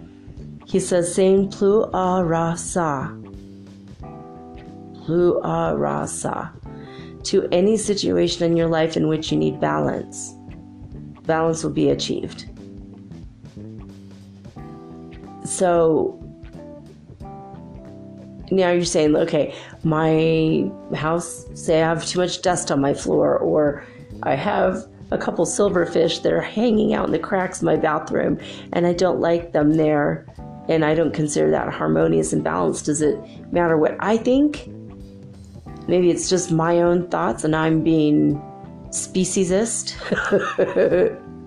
He 0.74 0.80
says, 0.80 1.14
saying 1.14 1.50
plu 1.50 1.84
a 1.94 2.24
ra 2.24 2.56
sa. 2.56 3.08
Plu 5.04 5.40
a 5.40 5.76
ra 5.76 6.04
sa. 6.04 6.48
To 7.30 7.46
any 7.52 7.76
situation 7.76 8.42
in 8.44 8.56
your 8.56 8.66
life 8.66 8.96
in 8.96 9.06
which 9.06 9.30
you 9.30 9.38
need 9.38 9.60
balance, 9.60 10.34
balance 11.26 11.62
will 11.62 11.70
be 11.70 11.90
achieved. 11.90 12.46
So 15.44 16.20
now 18.50 18.72
you're 18.72 18.84
saying, 18.84 19.14
okay, 19.14 19.54
my 19.84 20.68
house, 20.92 21.46
say 21.54 21.84
I 21.84 21.88
have 21.88 22.04
too 22.04 22.18
much 22.18 22.42
dust 22.42 22.72
on 22.72 22.80
my 22.80 22.94
floor, 22.94 23.38
or 23.38 23.86
I 24.24 24.34
have 24.34 24.88
a 25.12 25.18
couple 25.18 25.46
silverfish 25.46 26.22
that 26.22 26.32
are 26.32 26.40
hanging 26.40 26.94
out 26.94 27.06
in 27.06 27.12
the 27.12 27.20
cracks 27.20 27.58
of 27.58 27.62
my 27.62 27.76
bathroom, 27.76 28.40
and 28.72 28.88
I 28.88 28.92
don't 28.92 29.20
like 29.20 29.52
them 29.52 29.74
there, 29.74 30.26
and 30.68 30.84
I 30.84 30.94
don't 30.94 31.12
consider 31.12 31.50
that 31.50 31.72
harmonious 31.72 32.32
and 32.32 32.42
balanced. 32.42 32.86
Does 32.86 33.02
it 33.02 33.18
matter 33.52 33.76
what 33.76 33.96
I 34.00 34.16
think? 34.16 34.68
Maybe 35.86 36.10
it's 36.10 36.30
just 36.30 36.50
my 36.50 36.80
own 36.80 37.08
thoughts, 37.08 37.44
and 37.44 37.54
I'm 37.54 37.82
being 37.82 38.40
speciesist 38.88 39.94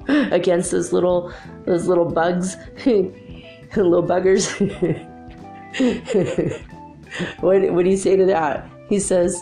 against 0.31 0.71
those 0.71 0.93
little 0.93 1.33
those 1.65 1.87
little 1.87 2.05
bugs, 2.05 2.55
little 2.85 4.03
buggers. 4.03 4.47
what, 7.39 7.71
what 7.71 7.83
do 7.83 7.89
you 7.89 7.97
say 7.97 8.15
to 8.15 8.25
that? 8.25 8.69
He 8.89 8.99
says, 8.99 9.41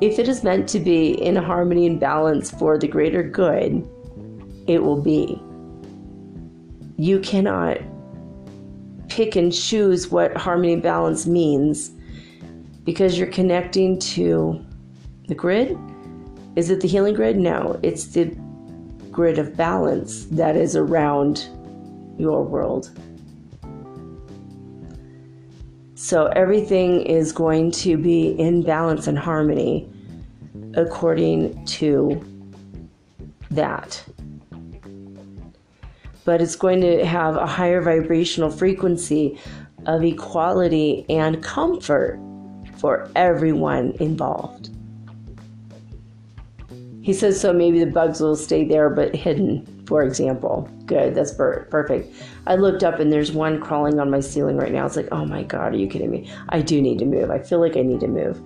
if 0.00 0.18
it 0.18 0.28
is 0.28 0.42
meant 0.42 0.68
to 0.70 0.80
be 0.80 1.12
in 1.22 1.36
harmony 1.36 1.86
and 1.86 2.00
balance 2.00 2.50
for 2.50 2.78
the 2.78 2.88
greater 2.88 3.22
good, 3.22 3.88
it 4.66 4.82
will 4.82 5.00
be. 5.00 5.40
You 6.96 7.20
cannot 7.20 7.78
pick 9.14 9.36
and 9.36 9.52
choose 9.52 10.10
what 10.10 10.36
harmony 10.36 10.74
balance 10.74 11.24
means 11.24 11.92
because 12.82 13.16
you're 13.16 13.28
connecting 13.28 13.96
to 13.96 14.60
the 15.28 15.34
grid. 15.36 15.78
Is 16.56 16.68
it 16.68 16.80
the 16.80 16.88
healing 16.88 17.14
grid? 17.14 17.36
No, 17.36 17.78
it's 17.84 18.08
the 18.08 18.36
grid 19.12 19.38
of 19.38 19.56
balance 19.56 20.24
that 20.26 20.56
is 20.56 20.74
around 20.74 21.48
your 22.18 22.42
world. 22.42 22.90
So 25.94 26.26
everything 26.34 27.02
is 27.02 27.30
going 27.30 27.70
to 27.70 27.96
be 27.96 28.30
in 28.30 28.64
balance 28.64 29.06
and 29.06 29.16
harmony 29.16 29.88
according 30.74 31.64
to 31.66 32.20
that. 33.52 34.04
But 36.24 36.40
it's 36.40 36.56
going 36.56 36.80
to 36.80 37.04
have 37.04 37.36
a 37.36 37.46
higher 37.46 37.82
vibrational 37.82 38.50
frequency 38.50 39.38
of 39.86 40.02
equality 40.02 41.04
and 41.08 41.42
comfort 41.42 42.18
for 42.78 43.10
everyone 43.14 43.92
involved. 44.00 44.70
He 47.02 47.12
says 47.12 47.38
so 47.38 47.52
maybe 47.52 47.78
the 47.78 47.90
bugs 47.90 48.20
will 48.20 48.34
stay 48.34 48.64
there 48.64 48.88
but 48.88 49.14
hidden, 49.14 49.84
for 49.86 50.02
example. 50.02 50.68
Good, 50.86 51.14
that's 51.14 51.34
per- 51.34 51.64
perfect. 51.64 52.14
I 52.46 52.54
looked 52.56 52.82
up 52.82 52.98
and 52.98 53.12
there's 53.12 53.30
one 53.30 53.60
crawling 53.60 54.00
on 54.00 54.10
my 54.10 54.20
ceiling 54.20 54.56
right 54.56 54.72
now. 54.72 54.86
It's 54.86 54.96
like, 54.96 55.08
oh 55.12 55.26
my 55.26 55.42
God, 55.42 55.74
are 55.74 55.76
you 55.76 55.86
kidding 55.86 56.10
me? 56.10 56.30
I 56.48 56.62
do 56.62 56.80
need 56.80 56.98
to 57.00 57.04
move. 57.04 57.30
I 57.30 57.40
feel 57.40 57.60
like 57.60 57.76
I 57.76 57.82
need 57.82 58.00
to 58.00 58.08
move. 58.08 58.40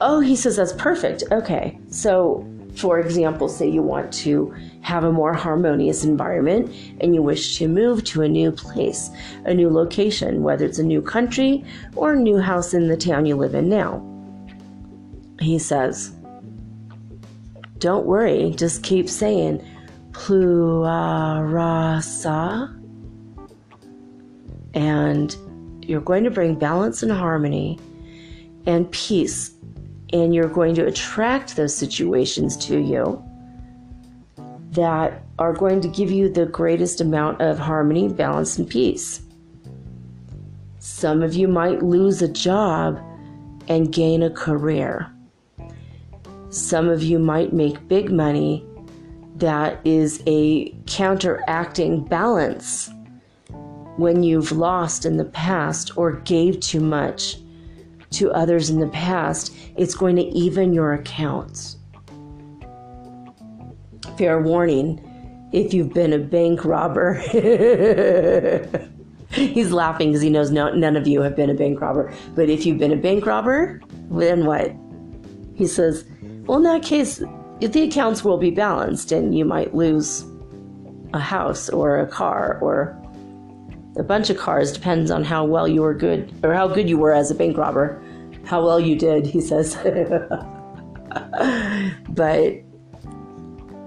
Oh, 0.00 0.18
he 0.18 0.34
says 0.34 0.56
that's 0.56 0.72
perfect. 0.72 1.22
Okay. 1.30 1.78
So, 1.90 2.44
for 2.74 2.98
example, 2.98 3.48
say 3.48 3.68
you 3.68 3.82
want 3.82 4.12
to 4.12 4.54
have 4.80 5.04
a 5.04 5.12
more 5.12 5.34
harmonious 5.34 6.04
environment 6.04 6.74
and 7.00 7.14
you 7.14 7.22
wish 7.22 7.58
to 7.58 7.68
move 7.68 8.02
to 8.04 8.22
a 8.22 8.28
new 8.28 8.50
place, 8.50 9.10
a 9.44 9.52
new 9.54 9.70
location, 9.70 10.42
whether 10.42 10.64
it's 10.64 10.78
a 10.78 10.82
new 10.82 11.02
country 11.02 11.64
or 11.96 12.14
a 12.14 12.18
new 12.18 12.38
house 12.38 12.74
in 12.74 12.88
the 12.88 12.96
town 12.96 13.26
you 13.26 13.36
live 13.36 13.54
in 13.54 13.68
now. 13.68 14.02
He 15.38 15.58
says, 15.58 16.12
don't 17.78 18.06
worry, 18.06 18.52
just 18.56 18.82
keep 18.82 19.08
saying 19.08 19.62
Pluarasa. 20.12 20.88
And 24.74 25.36
you're 25.82 26.00
going 26.00 26.24
to 26.24 26.30
bring 26.30 26.54
balance 26.54 27.02
and 27.02 27.12
harmony 27.12 27.78
and 28.66 28.90
peace 28.92 29.51
and 30.12 30.34
you're 30.34 30.48
going 30.48 30.74
to 30.74 30.86
attract 30.86 31.56
those 31.56 31.74
situations 31.74 32.56
to 32.56 32.78
you 32.78 33.22
that 34.72 35.22
are 35.38 35.52
going 35.52 35.80
to 35.80 35.88
give 35.88 36.10
you 36.10 36.28
the 36.28 36.46
greatest 36.46 37.00
amount 37.00 37.40
of 37.40 37.58
harmony, 37.58 38.08
balance, 38.08 38.58
and 38.58 38.68
peace. 38.68 39.22
Some 40.78 41.22
of 41.22 41.34
you 41.34 41.46
might 41.46 41.82
lose 41.82 42.22
a 42.22 42.28
job 42.28 42.98
and 43.68 43.92
gain 43.92 44.22
a 44.22 44.30
career. 44.30 45.10
Some 46.50 46.88
of 46.88 47.02
you 47.02 47.18
might 47.18 47.52
make 47.52 47.88
big 47.88 48.10
money 48.10 48.66
that 49.36 49.80
is 49.84 50.22
a 50.26 50.70
counteracting 50.86 52.04
balance 52.04 52.90
when 53.96 54.22
you've 54.22 54.52
lost 54.52 55.04
in 55.04 55.16
the 55.16 55.24
past 55.24 55.96
or 55.96 56.12
gave 56.12 56.60
too 56.60 56.80
much 56.80 57.38
to 58.12 58.30
others 58.32 58.70
in 58.70 58.80
the 58.80 58.88
past, 58.88 59.54
it's 59.76 59.94
going 59.94 60.16
to 60.16 60.22
even 60.22 60.72
your 60.72 60.92
accounts. 60.94 61.76
Fair 64.16 64.40
warning 64.40 65.00
if 65.52 65.74
you've 65.74 65.92
been 65.92 66.12
a 66.12 66.18
bank 66.18 66.64
robber. 66.64 67.14
He's 69.30 69.72
laughing 69.72 70.10
because 70.10 70.22
he 70.22 70.28
knows 70.28 70.50
no, 70.50 70.74
none 70.74 70.96
of 70.96 71.06
you 71.06 71.22
have 71.22 71.34
been 71.34 71.48
a 71.48 71.54
bank 71.54 71.80
robber. 71.80 72.12
But 72.34 72.50
if 72.50 72.66
you've 72.66 72.78
been 72.78 72.92
a 72.92 72.96
bank 72.96 73.24
robber, 73.24 73.80
then 74.10 74.44
what? 74.44 74.74
He 75.54 75.66
says, 75.66 76.04
well, 76.44 76.58
in 76.58 76.64
that 76.64 76.82
case, 76.82 77.22
the 77.60 77.82
accounts 77.82 78.24
will 78.24 78.36
be 78.36 78.50
balanced 78.50 79.12
and 79.12 79.36
you 79.36 79.44
might 79.44 79.74
lose 79.74 80.26
a 81.14 81.18
house 81.18 81.68
or 81.70 81.98
a 81.98 82.06
car 82.06 82.58
or 82.60 83.01
a 83.96 84.02
bunch 84.02 84.30
of 84.30 84.38
cars 84.38 84.72
depends 84.72 85.10
on 85.10 85.24
how 85.24 85.44
well 85.44 85.68
you 85.68 85.82
were 85.82 85.94
good 85.94 86.32
or 86.42 86.54
how 86.54 86.66
good 86.66 86.88
you 86.88 86.96
were 86.96 87.12
as 87.12 87.30
a 87.30 87.34
bank 87.34 87.56
robber. 87.56 88.02
How 88.44 88.64
well 88.64 88.80
you 88.80 88.96
did 88.96 89.26
he 89.26 89.40
says. 89.40 89.76
But 92.08 92.54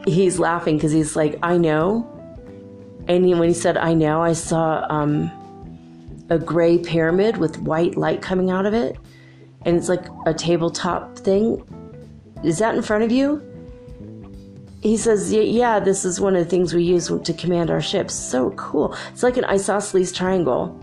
he's 0.06 0.38
laughing 0.38 0.78
because 0.78 0.92
he's 0.92 1.16
like 1.16 1.40
i 1.42 1.58
know. 1.58 2.08
And 3.08 3.28
when 3.40 3.48
he 3.48 3.54
said 3.54 3.78
i 3.78 3.94
know 3.94 4.22
i 4.22 4.34
saw 4.34 4.86
um, 4.90 5.32
a 6.30 6.38
gray 6.38 6.78
pyramid 6.78 7.38
with 7.38 7.58
white 7.60 7.98
light 7.98 8.22
coming 8.22 8.52
out 8.52 8.66
of 8.66 8.74
it. 8.74 8.98
And 9.64 9.76
it's 9.76 9.90
like 9.90 10.06
a 10.28 10.34
tabletop 10.34 11.18
thing. 11.18 11.64
Is 12.44 12.60
that 12.60 12.76
in 12.76 12.84
front 12.84 13.04
of 13.04 13.12
you 13.12 13.42
he 14.86 14.98
says, 14.98 15.34
Yeah, 15.34 15.80
this 15.80 16.06
is 16.06 16.22
one 16.22 16.36
of 16.36 16.44
the 16.44 16.50
things 16.50 16.74
we 16.74 16.84
use 16.84 17.08
to 17.08 17.34
command 17.34 17.72
our 17.72 17.82
ships. 17.82 18.14
So 18.14 18.52
cool. 18.52 18.96
It's 19.12 19.24
like 19.24 19.38
an 19.38 19.46
isosceles 19.46 20.12
triangle. 20.12 20.80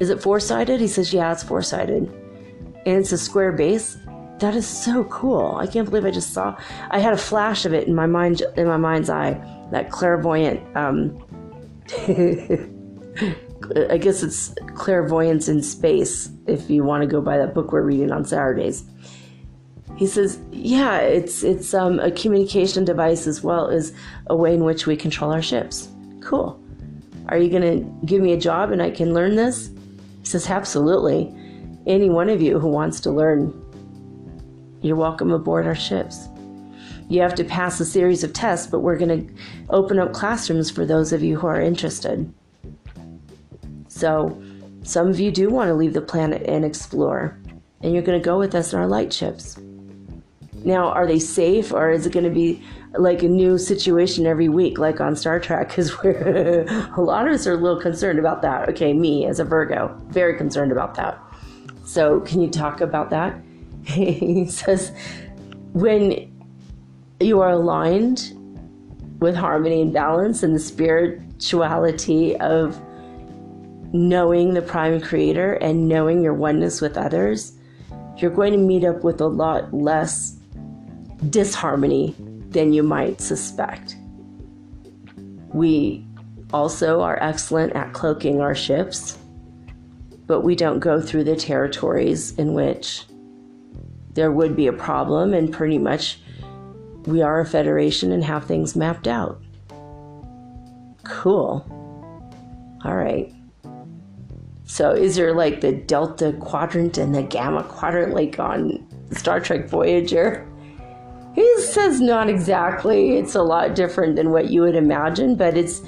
Is 0.00 0.08
it 0.08 0.22
four 0.22 0.40
sided? 0.40 0.80
He 0.80 0.88
says, 0.88 1.12
Yeah, 1.12 1.32
it's 1.32 1.42
four 1.42 1.60
sided. 1.60 2.04
And 2.86 2.96
it's 2.96 3.12
a 3.12 3.18
square 3.18 3.52
base. 3.52 3.98
That 4.38 4.54
is 4.54 4.66
so 4.66 5.04
cool. 5.04 5.56
I 5.56 5.66
can't 5.66 5.88
believe 5.88 6.06
I 6.06 6.10
just 6.10 6.32
saw. 6.32 6.58
I 6.90 6.98
had 6.98 7.12
a 7.12 7.18
flash 7.18 7.66
of 7.66 7.74
it 7.74 7.86
in 7.86 7.94
my 7.94 8.06
mind, 8.06 8.42
in 8.56 8.66
my 8.66 8.78
mind's 8.78 9.10
eye. 9.10 9.34
That 9.70 9.90
clairvoyant. 9.90 10.60
Um, 10.74 11.22
I 13.90 13.98
guess 13.98 14.22
it's 14.22 14.54
clairvoyance 14.76 15.48
in 15.48 15.62
space. 15.62 16.30
If 16.46 16.70
you 16.70 16.84
want 16.84 17.02
to 17.02 17.06
go 17.06 17.20
by 17.20 17.36
that 17.36 17.52
book 17.52 17.70
we're 17.70 17.82
reading 17.82 18.12
on 18.12 18.24
Saturdays 18.24 18.84
he 19.96 20.06
says, 20.06 20.38
yeah, 20.52 20.98
it's 20.98 21.42
it's 21.42 21.72
um, 21.72 21.98
a 22.00 22.10
communication 22.10 22.84
device 22.84 23.26
as 23.26 23.42
well 23.42 23.68
as 23.68 23.94
a 24.26 24.36
way 24.36 24.54
in 24.54 24.64
which 24.64 24.86
we 24.86 24.96
control 24.96 25.32
our 25.32 25.42
ships. 25.42 25.88
Cool. 26.20 26.60
Are 27.28 27.38
you 27.38 27.50
going 27.50 27.62
to 27.62 28.06
give 28.06 28.22
me 28.22 28.32
a 28.32 28.36
job 28.38 28.70
and 28.70 28.82
I 28.82 28.90
can 28.90 29.14
learn 29.14 29.36
this? 29.36 29.70
He 30.20 30.26
says, 30.26 30.48
absolutely. 30.48 31.34
Any 31.86 32.10
one 32.10 32.28
of 32.28 32.42
you 32.42 32.58
who 32.58 32.68
wants 32.68 33.00
to 33.00 33.10
learn, 33.10 33.52
you're 34.82 34.96
welcome 34.96 35.32
aboard 35.32 35.66
our 35.66 35.74
ships. 35.74 36.28
You 37.08 37.20
have 37.22 37.34
to 37.36 37.44
pass 37.44 37.80
a 37.80 37.84
series 37.84 38.22
of 38.22 38.32
tests, 38.32 38.66
but 38.66 38.80
we're 38.80 38.98
going 38.98 39.26
to 39.26 39.34
open 39.70 39.98
up 39.98 40.12
classrooms 40.12 40.70
for 40.70 40.84
those 40.84 41.12
of 41.12 41.22
you 41.22 41.38
who 41.38 41.46
are 41.46 41.60
interested. 41.60 42.32
So, 43.88 44.40
some 44.82 45.08
of 45.08 45.18
you 45.18 45.30
do 45.30 45.48
want 45.48 45.68
to 45.68 45.74
leave 45.74 45.94
the 45.94 46.00
planet 46.00 46.42
and 46.42 46.64
explore, 46.64 47.38
and 47.82 47.92
you're 47.92 48.02
going 48.02 48.20
to 48.20 48.24
go 48.24 48.38
with 48.38 48.54
us 48.54 48.72
in 48.72 48.78
our 48.78 48.86
light 48.86 49.12
ships. 49.12 49.56
Now, 50.66 50.88
are 50.88 51.06
they 51.06 51.20
safe 51.20 51.72
or 51.72 51.92
is 51.92 52.06
it 52.06 52.12
going 52.12 52.24
to 52.24 52.30
be 52.30 52.60
like 52.98 53.22
a 53.22 53.28
new 53.28 53.56
situation 53.56 54.26
every 54.26 54.48
week, 54.48 54.80
like 54.80 55.00
on 55.00 55.14
Star 55.14 55.38
Trek? 55.38 55.68
Because 55.68 55.92
a 56.04 56.94
lot 56.98 57.28
of 57.28 57.34
us 57.34 57.46
are 57.46 57.52
a 57.52 57.56
little 57.56 57.80
concerned 57.80 58.18
about 58.18 58.42
that. 58.42 58.68
Okay, 58.70 58.92
me 58.92 59.26
as 59.26 59.38
a 59.38 59.44
Virgo, 59.44 59.96
very 60.08 60.36
concerned 60.36 60.72
about 60.72 60.96
that. 60.96 61.22
So, 61.84 62.18
can 62.22 62.40
you 62.40 62.50
talk 62.50 62.80
about 62.80 63.10
that? 63.10 63.40
he 63.84 64.44
says, 64.46 64.90
when 65.72 66.32
you 67.20 67.40
are 67.40 67.50
aligned 67.50 68.32
with 69.20 69.36
harmony 69.36 69.82
and 69.82 69.92
balance 69.92 70.42
and 70.42 70.52
the 70.52 70.58
spirituality 70.58 72.36
of 72.38 72.76
knowing 73.92 74.54
the 74.54 74.62
prime 74.62 75.00
creator 75.00 75.52
and 75.52 75.86
knowing 75.86 76.22
your 76.22 76.34
oneness 76.34 76.80
with 76.80 76.96
others, 76.96 77.52
you're 78.16 78.32
going 78.32 78.50
to 78.50 78.58
meet 78.58 78.82
up 78.82 79.04
with 79.04 79.20
a 79.20 79.28
lot 79.28 79.72
less 79.72 80.35
disharmony 81.30 82.14
than 82.50 82.72
you 82.72 82.82
might 82.82 83.20
suspect. 83.20 83.96
We 85.52 86.06
also 86.52 87.00
are 87.00 87.18
excellent 87.22 87.74
at 87.74 87.92
cloaking 87.92 88.40
our 88.40 88.54
ships, 88.54 89.18
but 90.26 90.40
we 90.42 90.54
don't 90.54 90.80
go 90.80 91.00
through 91.00 91.24
the 91.24 91.36
territories 91.36 92.32
in 92.36 92.54
which 92.54 93.04
there 94.14 94.32
would 94.32 94.56
be 94.56 94.66
a 94.66 94.72
problem, 94.72 95.34
and 95.34 95.52
pretty 95.52 95.78
much 95.78 96.18
we 97.04 97.22
are 97.22 97.40
a 97.40 97.46
federation 97.46 98.12
and 98.12 98.24
have 98.24 98.46
things 98.46 98.74
mapped 98.74 99.06
out. 99.06 99.40
Cool. 101.04 101.64
All 102.84 102.96
right. 102.96 103.32
So, 104.64 104.90
is 104.90 105.14
there 105.16 105.32
like 105.32 105.60
the 105.60 105.72
Delta 105.72 106.32
quadrant 106.40 106.98
and 106.98 107.14
the 107.14 107.22
Gamma 107.22 107.62
quadrant 107.64 108.14
like 108.14 108.38
on 108.40 108.84
Star 109.12 109.38
Trek 109.38 109.68
Voyager? 109.68 110.46
He 111.36 111.60
says 111.60 112.00
not 112.00 112.28
exactly. 112.28 113.18
It's 113.18 113.34
a 113.34 113.42
lot 113.42 113.76
different 113.76 114.16
than 114.16 114.30
what 114.30 114.50
you 114.50 114.62
would 114.62 114.74
imagine, 114.74 115.36
but 115.36 115.56
it's, 115.56 115.82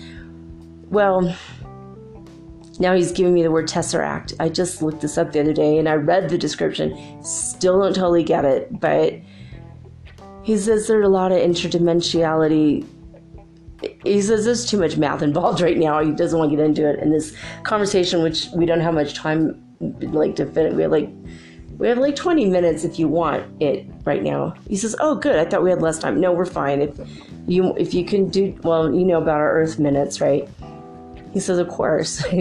well, 0.91 1.35
now 2.79 2.95
he's 2.95 3.11
giving 3.11 3.35
me 3.35 3.43
the 3.43 3.51
word 3.51 3.66
tesseract. 3.66 4.35
I 4.39 4.51
just 4.51 4.83
looked 4.83 5.01
this 5.01 5.19
up 5.19 5.33
the 5.33 5.41
other 5.41 5.55
day 5.55 5.79
and 5.79 5.89
I 5.89 5.95
read 5.95 6.29
the 6.29 6.39
description. 6.39 7.25
Still 7.25 7.81
don't 7.81 7.95
totally 7.95 8.23
get 8.23 8.45
it, 8.45 8.79
but 8.79 9.15
he 10.45 10.57
says 10.57 10.87
there's 10.87 11.07
a 11.07 11.11
lot 11.11 11.33
of 11.33 11.39
interdimensionality 11.39 12.87
he 14.05 14.20
says 14.20 14.45
there's 14.45 14.66
too 14.66 14.79
much 14.79 14.97
math 14.97 15.23
involved 15.23 15.61
right 15.61 15.77
now. 15.77 16.03
He 16.05 16.12
doesn't 16.12 16.39
want 16.39 16.51
to 16.51 16.57
get 16.57 16.65
into 16.65 16.89
it 16.89 16.99
in 16.99 17.12
this 17.12 17.37
conversation, 17.62 18.23
which 18.23 18.49
we 18.55 18.66
don't 18.66 18.81
have 18.81 18.95
much 18.95 19.15
time 19.15 19.62
like 19.81 20.37
to 20.37 20.47
fit. 20.47 20.75
We 20.75 20.83
have 20.83 20.91
like 20.91 21.09
we 21.79 21.89
have 21.89 21.99
like 21.99 22.17
20 22.17 22.47
minutes 22.47 22.85
if 22.85 22.99
you 22.99 23.09
want 23.09 23.63
it 23.63 23.87
right 24.05 24.23
now. 24.23 24.55
He 24.69 24.77
says, 24.77 24.97
"Oh, 24.99 25.15
good. 25.15 25.37
I 25.37 25.45
thought 25.45 25.63
we 25.63 25.71
had 25.71 25.81
less 25.81 25.99
time. 25.99 26.21
No, 26.21 26.33
we're 26.33 26.45
fine. 26.45 26.83
If 26.83 26.99
you 27.47 27.75
if 27.77 27.95
you 27.95 28.05
can 28.05 28.29
do 28.29 28.59
well, 28.63 28.93
you 28.93 29.05
know 29.05 29.19
about 29.23 29.37
our 29.37 29.53
Earth 29.53 29.79
minutes, 29.79 30.21
right?" 30.21 30.49
He 31.33 31.41
says, 31.41 31.59
"Of 31.59 31.69
course." 31.69 32.25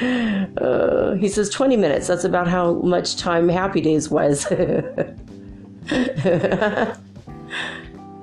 uh, 0.00 1.16
he 1.18 1.28
says 1.28 1.50
20 1.50 1.76
minutes. 1.76 2.06
That's 2.06 2.24
about 2.24 2.48
how 2.48 2.74
much 2.74 3.16
time 3.16 3.48
Happy 3.48 3.80
Days 3.80 4.08
was. 4.08 4.44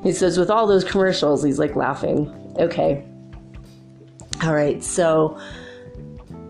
he 0.03 0.11
says, 0.11 0.37
with 0.37 0.49
all 0.49 0.65
those 0.67 0.83
commercials, 0.83 1.43
he's 1.43 1.59
like 1.59 1.75
laughing. 1.75 2.33
Okay. 2.57 3.03
All 4.43 4.53
right. 4.55 4.83
So 4.83 5.39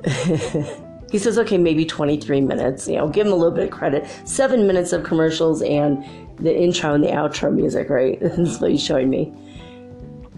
he 1.12 1.18
says, 1.18 1.38
okay, 1.40 1.58
maybe 1.58 1.86
23 1.86 2.42
minutes. 2.42 2.88
You 2.88 2.98
know, 2.98 3.08
give 3.08 3.28
him 3.28 3.34
a 3.34 3.36
little 3.36 3.54
bit 3.54 3.66
of 3.66 3.72
credit. 3.72 4.08
Seven 4.26 4.68
minutes 4.68 4.92
of 4.92 5.04
commercials 5.04 5.62
and 5.62 6.04
the 6.38 6.56
intro 6.56 6.94
and 6.94 7.04
the 7.04 7.10
outro 7.10 7.54
music, 7.54 7.90
right? 7.90 8.20
That's 8.22 8.60
what 8.60 8.72
he's 8.72 8.84
showing 8.84 9.10
me. 9.10 9.34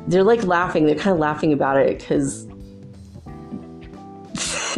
They're 0.07 0.23
like 0.23 0.43
laughing. 0.43 0.85
They're 0.85 0.95
kind 0.95 1.13
of 1.13 1.19
laughing 1.19 1.53
about 1.53 1.77
it 1.77 1.99
because. 1.99 2.47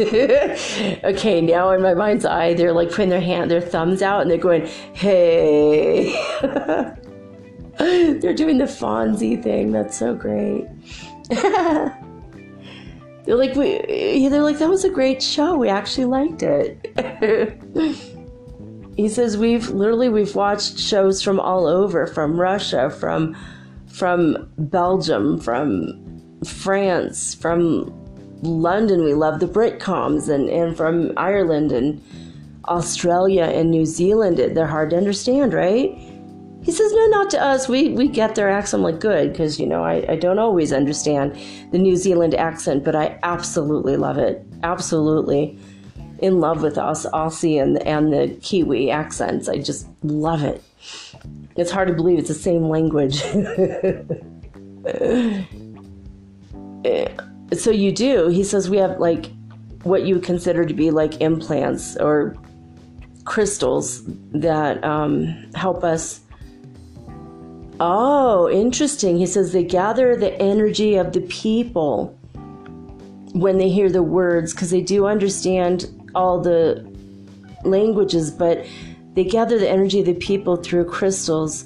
okay, 0.00 1.40
now 1.42 1.70
in 1.70 1.82
my 1.82 1.94
mind's 1.94 2.24
eye, 2.24 2.54
they're 2.54 2.72
like 2.72 2.90
putting 2.90 3.10
their 3.10 3.20
hand, 3.20 3.50
their 3.50 3.60
thumbs 3.60 4.02
out, 4.02 4.22
and 4.22 4.30
they're 4.30 4.38
going, 4.38 4.66
"Hey." 4.94 6.12
They're 7.78 8.34
doing 8.34 8.58
the 8.58 8.66
Fonzie 8.66 9.42
thing. 9.42 9.72
That's 9.72 9.96
so 9.96 10.14
great. 10.14 10.68
They're 13.24 13.36
like, 13.36 13.54
we, 13.54 14.28
they're 14.28 14.42
like, 14.42 14.58
that 14.58 14.68
was 14.68 14.84
a 14.84 14.90
great 14.90 15.22
show. 15.22 15.56
We 15.56 15.68
actually 15.68 16.06
liked 16.06 16.42
it. 16.42 16.92
he 18.96 19.08
says 19.08 19.36
we've 19.36 19.70
literally 19.70 20.08
we've 20.08 20.34
watched 20.34 20.78
shows 20.78 21.22
from 21.22 21.40
all 21.40 21.66
over, 21.66 22.06
from 22.06 22.38
Russia, 22.38 22.90
from 22.90 23.36
from 23.86 24.50
Belgium, 24.58 25.40
from 25.40 26.40
France, 26.44 27.34
from 27.34 27.92
London. 28.42 29.04
We 29.04 29.14
love 29.14 29.40
the 29.40 29.46
Britcoms, 29.46 30.28
and 30.28 30.48
and 30.48 30.76
from 30.76 31.12
Ireland 31.16 31.72
and 31.72 32.02
Australia 32.66 33.44
and 33.44 33.70
New 33.70 33.86
Zealand. 33.86 34.38
They're 34.38 34.66
hard 34.66 34.90
to 34.90 34.96
understand, 34.96 35.54
right? 35.54 35.96
He 36.62 36.70
says, 36.70 36.92
no, 36.92 37.06
not 37.06 37.30
to 37.30 37.42
us. 37.42 37.68
We, 37.68 37.88
we 37.90 38.06
get 38.06 38.36
their 38.36 38.48
accent. 38.48 38.84
Like, 38.84 39.00
good, 39.00 39.32
because, 39.32 39.58
you 39.58 39.66
know, 39.66 39.84
I, 39.84 40.12
I 40.12 40.16
don't 40.16 40.38
always 40.38 40.72
understand 40.72 41.36
the 41.72 41.78
New 41.78 41.96
Zealand 41.96 42.34
accent, 42.34 42.84
but 42.84 42.94
I 42.94 43.18
absolutely 43.24 43.96
love 43.96 44.16
it. 44.16 44.46
Absolutely. 44.62 45.58
In 46.18 46.38
love 46.38 46.62
with 46.62 46.78
us, 46.78 47.04
Aussie 47.06 47.60
and, 47.60 47.82
and 47.82 48.12
the 48.12 48.38
Kiwi 48.42 48.92
accents. 48.92 49.48
I 49.48 49.58
just 49.58 49.88
love 50.04 50.44
it. 50.44 50.62
It's 51.56 51.70
hard 51.70 51.88
to 51.88 51.94
believe 51.94 52.20
it's 52.20 52.28
the 52.28 52.34
same 52.34 52.68
language. 52.68 53.16
so 57.58 57.70
you 57.72 57.92
do. 57.92 58.28
He 58.28 58.44
says, 58.44 58.70
we 58.70 58.76
have 58.76 59.00
like 59.00 59.32
what 59.82 60.04
you 60.04 60.20
consider 60.20 60.64
to 60.64 60.74
be 60.74 60.92
like 60.92 61.20
implants 61.20 61.96
or 61.96 62.36
crystals 63.24 64.04
that 64.32 64.82
um, 64.84 65.50
help 65.54 65.82
us 65.82 66.20
Oh, 67.84 68.48
interesting. 68.48 69.16
He 69.16 69.26
says 69.26 69.50
they 69.50 69.64
gather 69.64 70.14
the 70.14 70.40
energy 70.40 70.94
of 70.94 71.12
the 71.12 71.22
people 71.22 72.16
when 73.32 73.58
they 73.58 73.68
hear 73.68 73.90
the 73.90 74.04
words 74.04 74.52
because 74.52 74.70
they 74.70 74.82
do 74.82 75.06
understand 75.06 75.86
all 76.14 76.40
the 76.40 76.88
languages, 77.64 78.30
but 78.30 78.64
they 79.14 79.24
gather 79.24 79.58
the 79.58 79.68
energy 79.68 79.98
of 79.98 80.06
the 80.06 80.14
people 80.14 80.54
through 80.54 80.84
crystals 80.84 81.64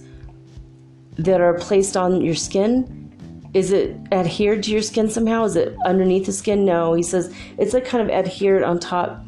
that 1.19 1.43
are 1.43 1.53
placed 1.53 1.99
on 1.99 2.23
your 2.23 2.35
skin. 2.35 3.51
Is 3.53 3.71
it 3.71 3.95
adhered 4.11 4.63
to 4.63 4.71
your 4.71 4.81
skin 4.81 5.11
somehow? 5.11 5.45
Is 5.45 5.55
it 5.55 5.77
underneath 5.85 6.25
the 6.25 6.33
skin? 6.33 6.65
No. 6.65 6.95
He 6.95 7.03
says 7.03 7.31
it's 7.59 7.75
like 7.75 7.85
kind 7.85 8.03
of 8.03 8.09
adhered 8.09 8.63
on 8.63 8.79
top. 8.79 9.23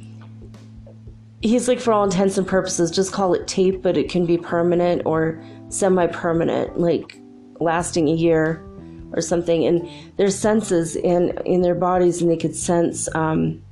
He's 1.42 1.68
like, 1.68 1.80
for 1.80 1.92
all 1.92 2.04
intents 2.04 2.38
and 2.38 2.46
purposes, 2.46 2.90
just 2.90 3.12
call 3.12 3.34
it 3.34 3.46
tape, 3.46 3.82
but 3.82 3.98
it 3.98 4.08
can 4.08 4.24
be 4.24 4.38
permanent 4.38 5.02
or 5.04 5.44
semi 5.68 6.06
permanent, 6.06 6.78
like 6.78 7.20
lasting 7.60 8.08
a 8.08 8.12
year 8.14 8.64
or 9.12 9.20
something. 9.20 9.64
And 9.64 9.88
their 10.16 10.30
senses 10.30 10.96
in, 10.96 11.38
in 11.44 11.62
their 11.62 11.74
bodies, 11.74 12.20
and 12.20 12.30
they 12.30 12.36
could 12.36 12.54
sense. 12.54 13.08
Um, 13.14 13.62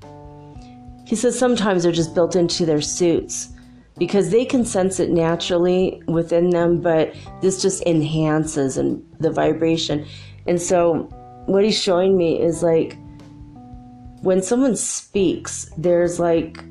he 1.06 1.14
says 1.14 1.38
sometimes 1.38 1.82
they're 1.82 1.92
just 1.92 2.14
built 2.14 2.34
into 2.34 2.66
their 2.66 2.80
suits 2.80 3.50
because 3.98 4.30
they 4.30 4.44
can 4.44 4.64
sense 4.64 5.00
it 5.00 5.10
naturally 5.10 6.02
within 6.06 6.50
them, 6.50 6.80
but 6.80 7.14
this 7.40 7.62
just 7.62 7.82
enhances 7.84 8.76
and 8.76 9.02
the 9.20 9.30
vibration. 9.30 10.06
And 10.46 10.60
so, 10.60 11.04
what 11.46 11.64
he's 11.64 11.80
showing 11.80 12.16
me 12.16 12.40
is 12.40 12.62
like 12.62 12.96
when 14.22 14.42
someone 14.42 14.74
speaks, 14.76 15.70
there's 15.78 16.18
like 16.18 16.62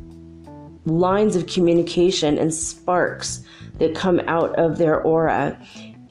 lines 0.85 1.35
of 1.35 1.47
communication 1.47 2.38
and 2.38 2.53
sparks 2.53 3.45
that 3.80 3.95
come 3.95 4.19
out 4.27 4.57
of 4.57 4.77
their 4.77 5.02
aura 5.02 5.60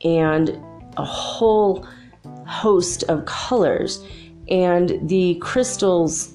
and 0.04 0.50
a 0.96 1.04
whole 1.04 1.86
host 2.46 3.02
of 3.04 3.24
colors. 3.26 4.04
And 4.48 5.08
the 5.08 5.36
crystals 5.36 6.34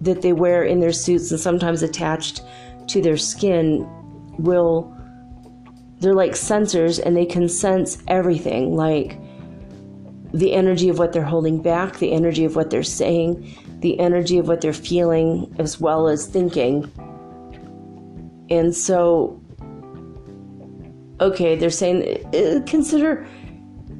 that 0.00 0.22
they 0.22 0.32
wear 0.32 0.64
in 0.64 0.80
their 0.80 0.92
suits 0.92 1.30
and 1.30 1.40
sometimes 1.40 1.82
attached 1.82 2.42
to 2.88 3.00
their 3.00 3.16
skin 3.16 3.86
will, 4.38 4.96
they're 5.98 6.14
like 6.14 6.32
sensors 6.32 7.00
and 7.04 7.16
they 7.16 7.26
can 7.26 7.48
sense 7.48 8.02
everything 8.08 8.76
like 8.76 9.18
the 10.32 10.52
energy 10.52 10.88
of 10.88 10.98
what 10.98 11.12
they're 11.12 11.22
holding 11.22 11.60
back, 11.60 11.98
the 11.98 12.12
energy 12.12 12.44
of 12.44 12.56
what 12.56 12.70
they're 12.70 12.82
saying, 12.82 13.54
the 13.80 13.98
energy 14.00 14.38
of 14.38 14.48
what 14.48 14.60
they're 14.60 14.72
feeling, 14.72 15.54
as 15.58 15.80
well 15.80 16.08
as 16.08 16.26
thinking. 16.26 16.90
And 18.48 18.74
so 18.74 19.41
okay, 21.22 21.54
they're 21.56 21.70
saying 21.70 22.26
uh, 22.34 22.60
consider 22.66 23.26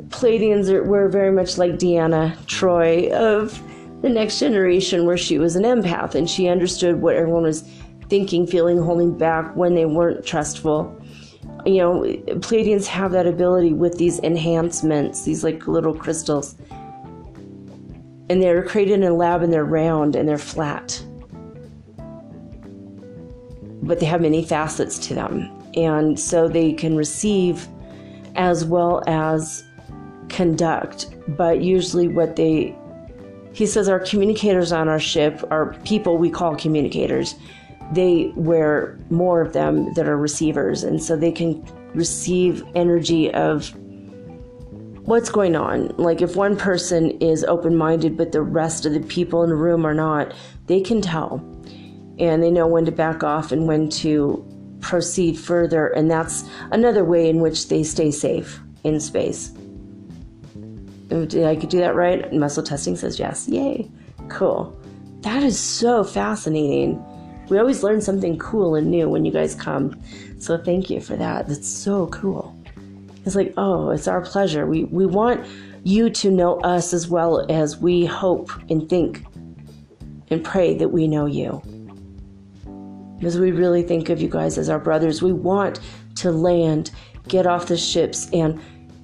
Pleiadians 0.09 0.69
are, 0.69 0.83
were 0.83 1.09
very 1.09 1.31
much 1.31 1.57
like 1.57 1.73
Deanna 1.73 2.37
Troi 2.47 3.11
of 3.13 3.61
the 4.03 4.09
next 4.09 4.41
generation, 4.41 5.07
where 5.07 5.17
she 5.17 5.39
was 5.39 5.55
an 5.57 5.63
empath 5.63 6.15
and 6.15 6.29
she 6.29 6.49
understood 6.49 7.01
what 7.01 7.15
everyone 7.15 7.45
was 7.45 7.63
thinking, 8.09 8.47
feeling, 8.47 8.79
holding 8.79 9.17
back 9.17 9.55
when 9.55 9.75
they 9.75 9.87
weren't 9.87 10.27
trustful. 10.27 10.99
You 11.65 11.79
know, 11.79 12.03
Pleiadians 12.41 12.87
have 12.87 13.13
that 13.13 13.27
ability 13.27 13.73
with 13.73 13.97
these 13.97 14.19
enhancements, 14.21 15.25
these 15.25 15.45
like 15.45 15.69
little 15.69 15.95
crystals. 15.95 16.57
And 18.29 18.43
they're 18.43 18.65
created 18.65 18.95
in 18.95 19.05
a 19.05 19.13
lab 19.15 19.43
and 19.43 19.53
they're 19.53 19.65
round 19.65 20.17
and 20.17 20.29
they're 20.29 20.39
flat. 20.39 21.01
But 23.83 24.01
they 24.01 24.07
have 24.07 24.21
many 24.21 24.45
facets 24.45 24.99
to 25.07 25.15
them 25.15 25.62
and 25.75 26.19
so 26.19 26.49
they 26.49 26.73
can 26.73 26.97
receive 26.97 27.69
as 28.35 28.65
well 28.65 29.03
as 29.07 29.65
conduct. 30.29 31.15
But 31.29 31.63
usually, 31.63 32.09
what 32.09 32.37
they 32.37 32.77
he 33.53 33.67
says 33.67 33.89
our 33.89 34.01
communicators 34.01 34.73
on 34.73 34.89
our 34.89 35.01
ship 35.01 35.45
are 35.51 35.75
people 35.85 36.17
we 36.17 36.31
call 36.31 36.57
communicators. 36.57 37.35
They 37.93 38.33
wear 38.35 38.99
more 39.11 39.43
of 39.43 39.53
them 39.53 39.93
that 39.95 40.09
are 40.09 40.17
receivers, 40.17 40.83
and 40.83 41.03
so 41.03 41.17
they 41.17 41.33
can 41.33 41.63
receive 41.95 42.65
energy 42.75 43.31
of 43.35 43.75
what's 45.05 45.29
going 45.29 45.57
on. 45.57 45.89
Like 45.97 46.23
if 46.23 46.37
one 46.37 46.57
person 46.57 47.11
is 47.21 47.45
open 47.45 47.77
minded, 47.77 48.17
but 48.17 48.33
the 48.33 48.43
rest 48.43 48.87
of 48.87 48.95
the 48.95 49.01
people 49.01 49.43
in 49.43 49.51
the 49.51 49.57
room 49.57 49.85
are 49.85 49.95
not, 49.95 50.33
they 50.67 50.81
can 50.81 51.03
tell. 51.03 51.45
And 52.19 52.43
they 52.43 52.51
know 52.51 52.67
when 52.67 52.85
to 52.87 52.93
back 52.93 53.23
off 53.23 53.53
and 53.53 53.67
when 53.67 53.89
to 53.91 54.47
proceed 54.83 55.39
further, 55.39 55.89
and 55.89 56.11
that's 56.11 56.45
another 56.71 57.05
way 57.05 57.31
in 57.31 57.41
which 57.41 57.69
they 57.69 57.83
stay 57.83 58.11
safe 58.11 58.61
in 58.85 59.01
space. 59.01 59.49
Did 61.09 61.45
I 61.45 61.57
could 61.57 61.71
do 61.71 61.79
that 61.79 61.95
right? 61.95 62.31
Muscle 62.33 62.63
testing 62.63 62.97
says 62.97 63.19
yes. 63.19 63.49
Yay. 63.49 63.91
Cool. 64.29 64.79
That 65.21 65.43
is 65.43 65.59
so 65.59 66.05
fascinating. 66.05 67.03
We 67.49 67.59
always 67.59 67.83
learn 67.83 68.01
something 68.01 68.39
cool 68.39 68.75
and 68.75 68.91
new 68.91 69.09
when 69.09 69.25
you 69.25 69.33
guys 69.33 69.55
come. 69.55 70.01
So 70.39 70.57
thank 70.57 70.91
you 70.91 71.01
for 71.01 71.17
that. 71.17 71.49
That's 71.49 71.69
so 71.69 72.07
cool. 72.09 72.57
It's 73.25 73.37
like, 73.37 73.55
oh, 73.57 73.91
it's 73.91 74.09
our 74.09 74.21
pleasure. 74.21 74.67
We 74.67 74.85
we 74.85 75.07
want 75.07 75.47
you 75.85 76.11
to 76.11 76.31
know 76.31 76.59
us 76.61 76.93
as 76.93 77.09
well 77.09 77.47
as 77.51 77.77
we 77.77 78.07
hope 78.07 78.51
and 78.71 78.89
think 78.89 79.25
and 80.31 80.43
pray 80.43 80.75
that 80.79 80.89
we 80.89 81.07
know 81.07 81.27
you 81.27 81.61
because 83.23 83.39
we 83.39 83.53
really 83.53 83.85
think 83.85 84.09
of 84.09 84.21
you 84.21 84.29
guys 84.29 84.59
as 84.59 84.69
our 84.69 84.81
brothers. 84.81 85.23
We 85.23 85.33
want 85.33 85.79
to 86.17 86.33
land, 86.33 86.91
get 87.29 87.47
off 87.47 87.67
the 87.67 87.77
ships, 87.77 88.29
and 88.33 88.61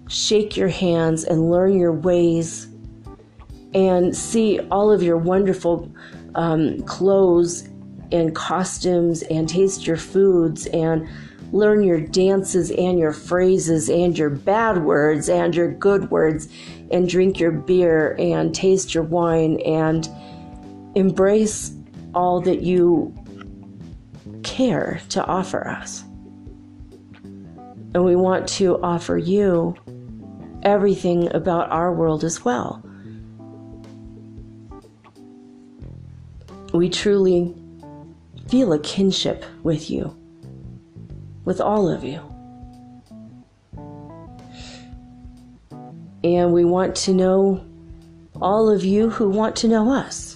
shake 0.08 0.56
your 0.56 0.66
hands 0.66 1.22
and 1.22 1.52
learn 1.52 1.78
your 1.78 1.92
ways 1.92 2.66
and 3.74 4.16
see 4.16 4.58
all 4.72 4.90
of 4.90 5.04
your 5.04 5.18
wonderful 5.18 5.88
um, 6.34 6.82
clothes 6.82 7.68
and 8.10 8.34
costumes 8.34 9.22
and 9.22 9.48
taste 9.48 9.86
your 9.86 9.96
foods 9.96 10.66
and 10.66 11.08
learn 11.52 11.84
your 11.84 12.00
dances 12.00 12.72
and 12.72 12.98
your 12.98 13.12
phrases 13.12 13.88
and 13.88 14.18
your 14.18 14.30
bad 14.30 14.82
words 14.82 15.28
and 15.28 15.54
your 15.54 15.70
good 15.70 16.10
words 16.10 16.48
and 16.90 17.08
drink 17.08 17.38
your 17.38 17.52
beer 17.52 18.16
and 18.18 18.52
taste 18.52 18.94
your 18.94 19.04
wine 19.04 19.60
and 19.60 20.08
embrace 20.96 21.72
all 22.16 22.40
that 22.40 22.62
you 22.62 23.14
care 24.42 25.00
to 25.10 25.24
offer 25.24 25.66
us. 25.66 26.02
And 27.94 28.04
we 28.04 28.16
want 28.16 28.48
to 28.50 28.80
offer 28.82 29.16
you 29.16 29.74
everything 30.62 31.34
about 31.34 31.70
our 31.70 31.92
world 31.92 32.24
as 32.24 32.44
well. 32.44 32.82
We 36.74 36.90
truly 36.90 37.54
feel 38.48 38.72
a 38.72 38.78
kinship 38.80 39.44
with 39.62 39.90
you, 39.90 40.14
with 41.44 41.60
all 41.60 41.88
of 41.88 42.04
you. 42.04 42.20
And 46.22 46.52
we 46.52 46.64
want 46.64 46.94
to 46.96 47.14
know 47.14 47.64
all 48.40 48.68
of 48.68 48.84
you 48.84 49.08
who 49.08 49.30
want 49.30 49.56
to 49.56 49.68
know 49.68 49.92
us 49.92 50.27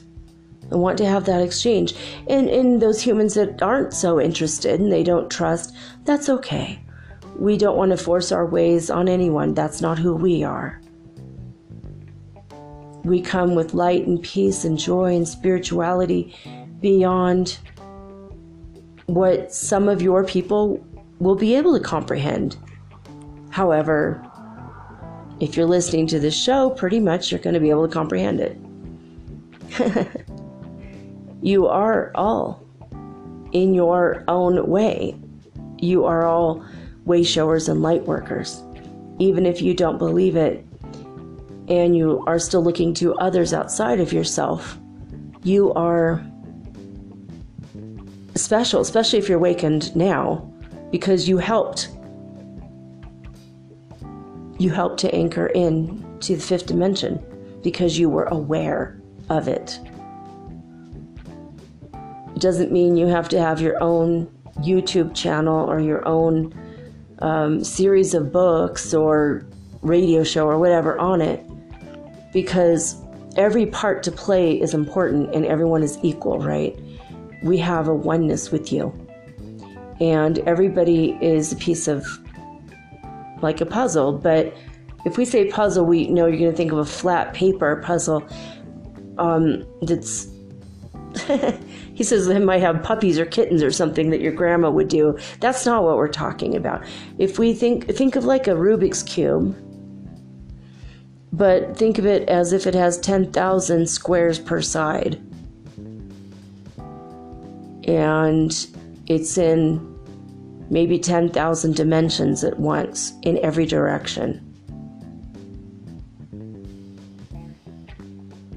and 0.73 0.81
want 0.81 0.99
to 0.99 1.07
have 1.07 1.27
that 1.27 1.43
exchange. 1.43 1.95
And 2.29 2.49
in 2.49 2.79
those 2.79 3.01
humans 3.01 3.35
that 3.35 3.63
aren't 3.63 3.95
so 3.95 4.21
interested 4.21 4.81
and 4.81 4.91
they 4.91 5.03
don't 5.05 5.31
trust, 5.31 5.75
that's 6.05 6.29
okay. 6.29 6.83
We 7.37 7.57
don't 7.57 7.77
want 7.77 7.91
to 7.91 7.97
force 7.97 8.33
our 8.33 8.47
ways 8.47 8.91
on 8.91 9.09
anyone. 9.09 9.55
That's 9.55 9.81
not 9.81 9.99
who 9.99 10.15
we 10.15 10.43
are. 10.43 10.81
We 13.05 13.21
come 13.21 13.55
with 13.55 13.75
light 13.75 14.07
and 14.07 14.23
peace 14.23 14.65
and 14.65 14.79
joy 14.79 15.17
and 15.17 15.27
spirituality 15.27 16.35
beyond 16.81 17.59
what 19.07 19.53
some 19.53 19.89
of 19.89 20.01
your 20.01 20.25
people 20.25 20.85
will 21.19 21.35
be 21.35 21.55
able 21.57 21.77
to 21.77 21.85
comprehend. 21.85 22.57
However, 23.51 24.25
if 25.41 25.57
you're 25.57 25.67
listening 25.67 26.07
to 26.09 26.21
this 26.21 26.37
show, 26.37 26.71
pretty 26.71 27.01
much 27.01 27.31
you're 27.31 27.41
going 27.41 27.55
to 27.55 27.61
be 27.61 27.71
able 27.71 27.87
to 27.87 27.93
comprehend 27.93 28.41
it. 28.41 28.57
you 31.43 31.67
are 31.67 32.13
all 32.15 32.65
in 33.51 33.75
your 33.75 34.25
own 34.29 34.67
way. 34.69 35.17
You 35.79 36.05
are 36.05 36.25
all 36.25 36.65
way 37.05 37.25
showers 37.25 37.69
and 37.69 37.83
light 37.83 38.05
workers. 38.05 38.63
Even 39.19 39.45
if 39.45 39.61
you 39.61 39.75
don't 39.75 39.99
believe 39.99 40.37
it 40.37 40.65
and 41.69 41.97
you 41.97 42.23
are 42.27 42.39
still 42.39 42.63
looking 42.63 42.95
to 42.95 43.15
others 43.17 43.53
outside 43.53 43.99
of 43.99 44.13
yourself, 44.13 44.79
you 45.43 45.73
are 45.75 46.25
special, 48.37 48.81
especially 48.81 49.19
if 49.19 49.29
you're 49.29 49.39
awakened 49.39 49.95
now, 49.97 50.49
because 50.93 51.29
you 51.29 51.39
helped. 51.39 51.89
You 54.59 54.71
helped 54.71 55.01
to 55.01 55.13
anchor 55.13 55.49
in 55.49 56.19
to 56.21 56.37
the 56.37 56.43
fifth 56.43 56.67
dimension 56.67 57.21
because 57.65 57.99
you 57.99 58.09
were 58.09 58.25
aware 58.27 59.01
of 59.29 59.49
it. 59.49 59.81
Doesn't 62.43 62.73
mean 62.73 62.97
you 62.97 63.07
have 63.07 63.29
to 63.29 63.41
have 63.41 63.61
your 63.61 63.81
own 63.81 64.27
YouTube 64.63 65.15
channel 65.15 65.65
or 65.71 65.79
your 65.79 66.05
own 66.09 66.53
um, 67.21 67.63
series 67.63 68.15
of 68.15 68.33
books 68.33 68.93
or 68.93 69.47
radio 69.83 70.25
show 70.25 70.49
or 70.49 70.59
whatever 70.59 70.99
on 70.99 71.21
it 71.21 71.41
because 72.33 73.01
every 73.37 73.67
part 73.67 74.03
to 74.03 74.11
play 74.11 74.61
is 74.61 74.75
important 74.75 75.33
and 75.33 75.47
everyone 75.47 75.85
is 75.85 76.01
equal, 76.03 76.41
right? 76.41 76.77
We 77.45 77.59
have 77.59 77.87
a 77.87 77.95
oneness 77.95 78.51
with 78.51 78.73
you. 78.73 78.93
And 80.01 80.41
everybody 80.41 81.17
is 81.21 81.53
a 81.53 81.57
piece 81.57 81.87
of 81.87 82.05
like 83.41 83.61
a 83.61 83.67
puzzle, 83.67 84.15
but 84.15 84.53
if 85.05 85.17
we 85.17 85.25
say 85.25 85.49
puzzle, 85.49 85.87
we 85.87 86.09
know 86.09 86.27
you're 86.27 86.41
going 86.41 86.51
to 86.51 86.57
think 86.57 86.73
of 86.73 86.79
a 86.79 86.85
flat 86.85 87.35
paper 87.35 87.77
puzzle 87.87 88.27
um, 89.19 89.65
that's 89.83 90.27
he 91.95 92.05
says 92.05 92.27
they 92.27 92.39
might 92.39 92.61
have 92.61 92.83
puppies 92.83 93.19
or 93.19 93.27
kittens 93.27 93.63
or 93.63 93.71
something 93.71 94.11
that 94.11 94.21
your 94.21 94.33
grandma 94.33 94.71
would 94.71 94.89
do. 94.89 95.19
That's 95.41 95.67
not 95.67 95.85
what 95.85 95.97
we're 95.97 96.09
talking 96.09 96.57
about. 96.57 96.85
If 97.19 97.39
we 97.39 97.55
think 97.55 97.89
think 97.95 98.17
of 98.17 98.25
like 98.25 98.47
a 98.47 98.53
Rubik's 98.53 99.03
cube, 99.03 99.57
but 101.33 101.77
think 101.77 101.99
of 101.99 102.07
it 102.07 102.29
as 102.29 102.53
if 102.53 102.67
it 102.67 102.75
has 102.75 102.99
10,000 102.99 103.89
squares 103.89 104.39
per 104.39 104.61
side. 104.61 105.21
And 107.85 108.55
it's 109.07 109.39
in 109.39 109.89
maybe 110.71 110.99
10,000 110.99 111.75
dimensions 111.75 112.45
at 112.45 112.59
once 112.59 113.13
in 113.23 113.39
every 113.39 113.67
direction. 113.67 114.52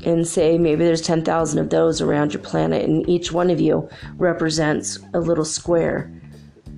And 0.06 0.27
say 0.27 0.57
maybe 0.57 0.86
there's 0.86 1.02
10,000 1.02 1.60
of 1.60 1.69
those 1.72 1.99
around 1.99 2.32
your 2.34 2.44
planet, 2.44 2.88
and 2.88 3.07
each 3.10 3.32
one 3.32 3.49
of 3.49 3.60
you 3.60 3.90
represents 4.18 4.99
a 5.14 5.19
little 5.19 5.44
square. 5.44 6.11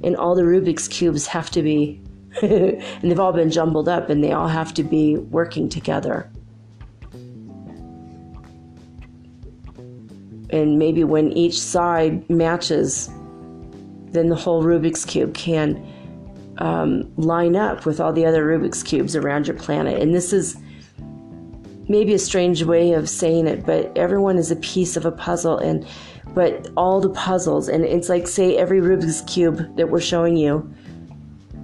And 0.03 0.15
all 0.15 0.33
the 0.33 0.43
Rubik's 0.43 0.87
Cubes 0.87 1.27
have 1.27 1.49
to 1.51 1.61
be, 1.61 2.01
and 2.41 2.81
they've 3.03 3.19
all 3.19 3.33
been 3.33 3.51
jumbled 3.51 3.89
up, 3.89 4.09
and 4.09 4.23
they 4.23 4.31
all 4.31 4.47
have 4.47 4.73
to 4.75 4.83
be 4.83 5.17
working 5.17 5.67
together. 5.67 6.31
And 10.49 10.79
maybe 10.79 11.03
when 11.03 11.33
each 11.33 11.59
side 11.59 12.29
matches, 12.29 13.09
then 14.11 14.29
the 14.29 14.35
whole 14.35 14.63
Rubik's 14.63 15.03
Cube 15.03 15.33
can 15.33 15.85
um, 16.59 17.11
line 17.17 17.57
up 17.57 17.85
with 17.85 17.99
all 17.99 18.13
the 18.13 18.25
other 18.25 18.45
Rubik's 18.45 18.81
Cubes 18.83 19.17
around 19.17 19.47
your 19.47 19.57
planet. 19.57 20.01
And 20.01 20.15
this 20.15 20.31
is 20.31 20.57
maybe 21.87 22.13
a 22.13 22.19
strange 22.19 22.63
way 22.63 22.93
of 22.93 23.09
saying 23.09 23.47
it, 23.47 23.65
but 23.65 23.95
everyone 23.97 24.37
is 24.37 24.51
a 24.51 24.55
piece 24.57 24.97
of 24.97 25.05
a 25.05 25.11
puzzle 25.11 25.57
and 25.57 25.85
but 26.33 26.69
all 26.75 26.99
the 26.99 27.09
puzzles 27.09 27.67
and 27.69 27.83
it's 27.83 28.09
like 28.09 28.27
say 28.27 28.57
every 28.57 28.79
Rubik's 28.79 29.21
cube 29.21 29.75
that 29.77 29.89
we're 29.89 30.01
showing 30.01 30.37
you. 30.37 30.71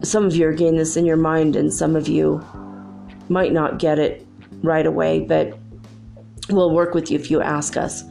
Some 0.01 0.25
of 0.25 0.35
you 0.35 0.47
are 0.47 0.53
getting 0.53 0.77
this 0.77 0.97
in 0.97 1.05
your 1.05 1.17
mind 1.17 1.55
and 1.55 1.71
some 1.73 1.95
of 1.95 2.07
you 2.07 2.43
might 3.29 3.53
not 3.53 3.79
get 3.79 3.99
it 3.99 4.25
right 4.61 4.85
away, 4.85 5.19
but 5.19 5.57
we'll 6.49 6.71
work 6.71 6.93
with 6.93 7.11
you 7.11 7.19
if 7.19 7.29
you 7.29 7.41
ask 7.41 7.77
us. 7.77 8.03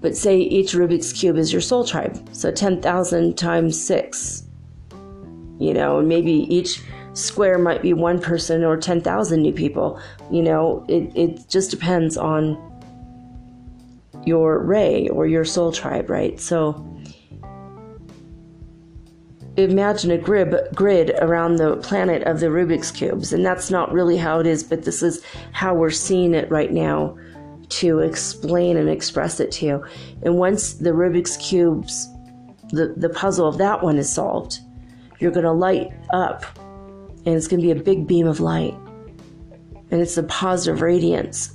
But 0.00 0.16
say 0.16 0.38
each 0.38 0.72
Rubik's 0.72 1.12
cube 1.12 1.36
is 1.36 1.52
your 1.52 1.62
soul 1.62 1.84
tribe. 1.84 2.28
So 2.32 2.52
10,000 2.52 3.36
times 3.36 3.80
6. 3.82 4.44
You 5.58 5.74
know, 5.74 5.98
and 5.98 6.08
maybe 6.08 6.32
each 6.32 6.82
square 7.18 7.58
might 7.58 7.82
be 7.82 7.92
one 7.92 8.20
person 8.20 8.64
or 8.64 8.76
10,000 8.76 9.42
new 9.42 9.52
people. 9.52 10.00
You 10.30 10.42
know, 10.42 10.84
it, 10.88 11.12
it 11.14 11.48
just 11.48 11.70
depends 11.70 12.16
on 12.16 12.56
your 14.24 14.58
ray 14.58 15.08
or 15.08 15.26
your 15.26 15.44
soul 15.44 15.72
tribe, 15.72 16.08
right? 16.10 16.38
So 16.38 16.84
imagine 19.56 20.10
a 20.12 20.18
grid, 20.18 20.54
grid 20.74 21.10
around 21.18 21.56
the 21.56 21.76
planet 21.78 22.22
of 22.24 22.40
the 22.40 22.46
Rubik's 22.46 22.90
Cubes. 22.90 23.32
And 23.32 23.44
that's 23.44 23.70
not 23.70 23.92
really 23.92 24.16
how 24.16 24.38
it 24.38 24.46
is, 24.46 24.62
but 24.62 24.84
this 24.84 25.02
is 25.02 25.24
how 25.52 25.74
we're 25.74 25.90
seeing 25.90 26.34
it 26.34 26.50
right 26.50 26.72
now 26.72 27.16
to 27.70 27.98
explain 27.98 28.76
and 28.76 28.88
express 28.88 29.40
it 29.40 29.50
to 29.52 29.66
you. 29.66 29.84
And 30.22 30.36
once 30.36 30.74
the 30.74 30.90
Rubik's 30.90 31.36
Cubes, 31.36 32.08
the, 32.70 32.94
the 32.96 33.08
puzzle 33.08 33.46
of 33.46 33.58
that 33.58 33.82
one 33.82 33.98
is 33.98 34.10
solved, 34.10 34.60
you're 35.18 35.32
going 35.32 35.44
to 35.44 35.52
light 35.52 35.90
up 36.10 36.44
and 37.26 37.34
it's 37.34 37.48
going 37.48 37.60
to 37.60 37.66
be 37.66 37.78
a 37.78 37.82
big 37.82 38.06
beam 38.06 38.26
of 38.26 38.40
light. 38.40 38.74
And 39.90 40.00
it's 40.00 40.16
the 40.16 40.22
positive 40.24 40.82
radiance 40.82 41.54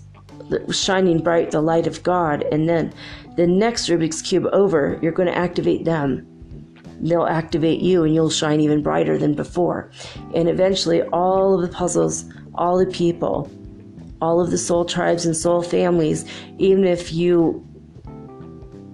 shining 0.72 1.22
bright, 1.22 1.52
the 1.52 1.62
light 1.62 1.88
of 1.88 2.04
God. 2.04 2.44
And 2.52 2.68
then 2.68 2.94
the 3.36 3.48
next 3.48 3.88
Rubik's 3.88 4.22
Cube 4.22 4.48
over, 4.54 5.00
you're 5.02 5.12
going 5.12 5.28
to 5.28 5.38
activate 5.38 5.86
them. 5.86 6.28
They'll 7.02 7.26
activate 7.26 7.82
you, 7.82 8.04
and 8.04 8.14
you'll 8.14 8.30
shine 8.30 8.62
even 8.62 8.82
brighter 8.82 9.18
than 9.18 9.34
before. 9.34 9.92
And 10.34 10.48
eventually, 10.48 11.02
all 11.04 11.56
of 11.56 11.62
the 11.62 11.76
puzzles, 11.76 12.26
all 12.56 12.78
the 12.78 12.86
people, 12.86 13.52
all 14.22 14.40
of 14.40 14.52
the 14.52 14.58
soul 14.58 14.86
tribes 14.86 15.26
and 15.26 15.36
soul 15.36 15.62
families, 15.62 16.24
even 16.60 16.86
if 16.86 17.12
you 17.12 17.66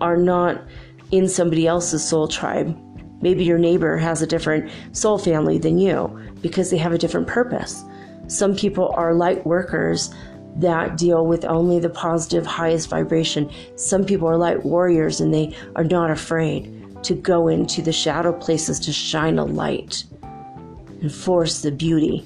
are 0.02 0.18
not 0.18 0.64
in 1.12 1.28
somebody 1.28 1.68
else's 1.68 2.04
soul 2.08 2.28
tribe, 2.28 2.76
maybe 3.22 3.44
your 3.44 3.58
neighbor 3.58 3.98
has 3.98 4.22
a 4.22 4.28
different 4.28 4.72
soul 4.92 5.18
family 5.18 5.58
than 5.58 5.78
you 5.78 6.20
because 6.42 6.70
they 6.70 6.78
have 6.78 6.94
a 6.94 6.98
different 6.98 7.28
purpose. 7.28 7.84
Some 8.28 8.56
people 8.56 8.94
are 8.96 9.14
light 9.14 9.46
workers 9.46 10.14
that 10.58 10.98
deal 10.98 11.26
with 11.26 11.46
only 11.46 11.80
the 11.80 11.90
positive, 11.90 12.46
highest 12.46 12.90
vibration. 12.90 13.50
Some 13.76 14.06
people 14.06 14.28
are 14.28 14.38
light 14.38 14.64
warriors 14.66 15.22
and 15.22 15.34
they 15.34 15.56
are 15.76 15.84
not 15.84 16.12
afraid 16.12 17.04
to 17.04 17.16
go 17.16 17.48
into 17.48 17.82
the 17.82 17.94
shadow 17.94 18.34
places 18.34 18.80
to 18.82 18.92
shine 18.92 19.40
a 19.40 19.46
light 19.46 20.04
and 21.02 21.14
force 21.14 21.62
the 21.62 21.72
beauty 21.72 22.26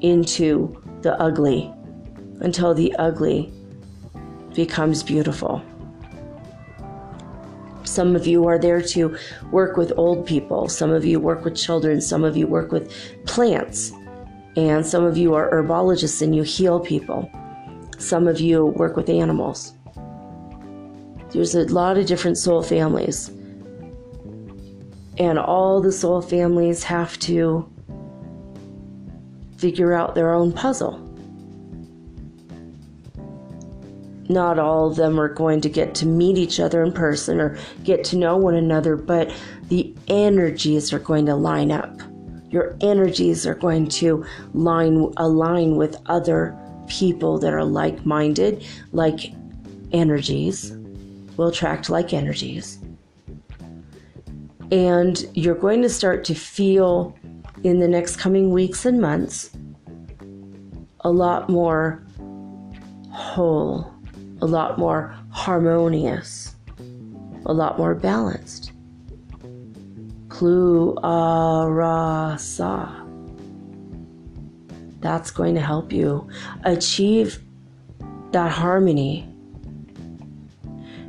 into 0.00 0.82
the 1.02 1.18
ugly 1.20 1.72
until 2.40 2.74
the 2.74 2.94
ugly 2.96 3.52
becomes 4.54 5.02
beautiful. 5.02 5.62
Some 7.90 8.14
of 8.14 8.24
you 8.24 8.46
are 8.46 8.56
there 8.56 8.80
to 8.80 9.16
work 9.50 9.76
with 9.76 9.92
old 9.96 10.24
people. 10.24 10.68
Some 10.68 10.92
of 10.92 11.04
you 11.04 11.18
work 11.18 11.44
with 11.44 11.56
children. 11.56 12.00
Some 12.00 12.22
of 12.22 12.36
you 12.36 12.46
work 12.46 12.70
with 12.70 12.92
plants. 13.26 13.92
And 14.56 14.86
some 14.86 15.04
of 15.04 15.18
you 15.18 15.34
are 15.34 15.50
herbologists 15.50 16.22
and 16.22 16.34
you 16.34 16.44
heal 16.44 16.78
people. 16.78 17.28
Some 17.98 18.28
of 18.28 18.38
you 18.38 18.66
work 18.66 18.96
with 18.96 19.08
animals. 19.08 19.72
There's 21.32 21.56
a 21.56 21.64
lot 21.64 21.98
of 21.98 22.06
different 22.06 22.38
soul 22.38 22.62
families. 22.62 23.28
And 25.18 25.36
all 25.36 25.80
the 25.80 25.92
soul 25.92 26.22
families 26.22 26.84
have 26.84 27.18
to 27.20 27.68
figure 29.58 29.92
out 29.92 30.14
their 30.14 30.32
own 30.32 30.52
puzzle. 30.52 31.09
Not 34.30 34.58
all 34.58 34.88
of 34.88 34.96
them 34.96 35.20
are 35.20 35.28
going 35.28 35.60
to 35.60 35.68
get 35.68 35.94
to 35.96 36.06
meet 36.06 36.38
each 36.38 36.60
other 36.60 36.82
in 36.82 36.92
person 36.92 37.40
or 37.40 37.58
get 37.84 38.04
to 38.04 38.16
know 38.16 38.36
one 38.36 38.54
another, 38.54 38.96
but 38.96 39.32
the 39.64 39.94
energies 40.08 40.92
are 40.92 40.98
going 40.98 41.26
to 41.26 41.34
line 41.34 41.70
up. 41.70 42.00
Your 42.50 42.76
energies 42.80 43.46
are 43.46 43.54
going 43.54 43.88
to 43.88 44.24
line 44.54 45.12
align 45.16 45.76
with 45.76 45.96
other 46.06 46.56
people 46.88 47.38
that 47.38 47.52
are 47.52 47.64
like-minded, 47.64 48.66
like 48.92 49.32
energies 49.92 50.72
will 51.36 51.48
attract 51.48 51.88
like 51.88 52.12
energies. 52.12 52.78
And 54.72 55.24
you're 55.34 55.54
going 55.54 55.82
to 55.82 55.88
start 55.88 56.24
to 56.24 56.34
feel 56.34 57.16
in 57.62 57.78
the 57.78 57.88
next 57.88 58.16
coming 58.16 58.50
weeks 58.50 58.84
and 58.84 59.00
months 59.00 59.50
a 61.00 61.10
lot 61.10 61.48
more 61.48 62.02
whole 63.10 63.92
a 64.42 64.46
lot 64.46 64.78
more 64.78 65.14
harmonious, 65.30 66.54
a 67.46 67.52
lot 67.52 67.78
more 67.78 67.94
balanced. 67.94 68.72
Plu 70.28 70.96
Ara 71.02 72.36
Sa. 72.38 73.04
That's 75.00 75.30
going 75.30 75.54
to 75.54 75.60
help 75.60 75.92
you 75.92 76.28
achieve 76.64 77.40
that 78.32 78.50
harmony. 78.52 79.26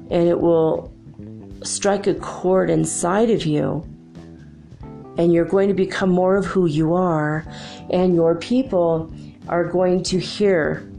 And 0.10 0.28
it 0.28 0.42
will 0.42 0.94
strike 1.64 2.08
a 2.08 2.16
chord 2.16 2.70
inside 2.70 3.30
of 3.30 3.46
you. 3.46 3.88
And 5.18 5.32
you're 5.32 5.46
going 5.46 5.68
to 5.68 5.74
become 5.74 6.10
more 6.10 6.36
of 6.36 6.46
who 6.46 6.66
you 6.66 6.94
are. 6.94 7.46
And 7.90 8.16
your 8.16 8.36
people 8.36 9.14
are 9.48 9.66
going 9.66 10.04
to 10.04 10.20
hear 10.20 10.90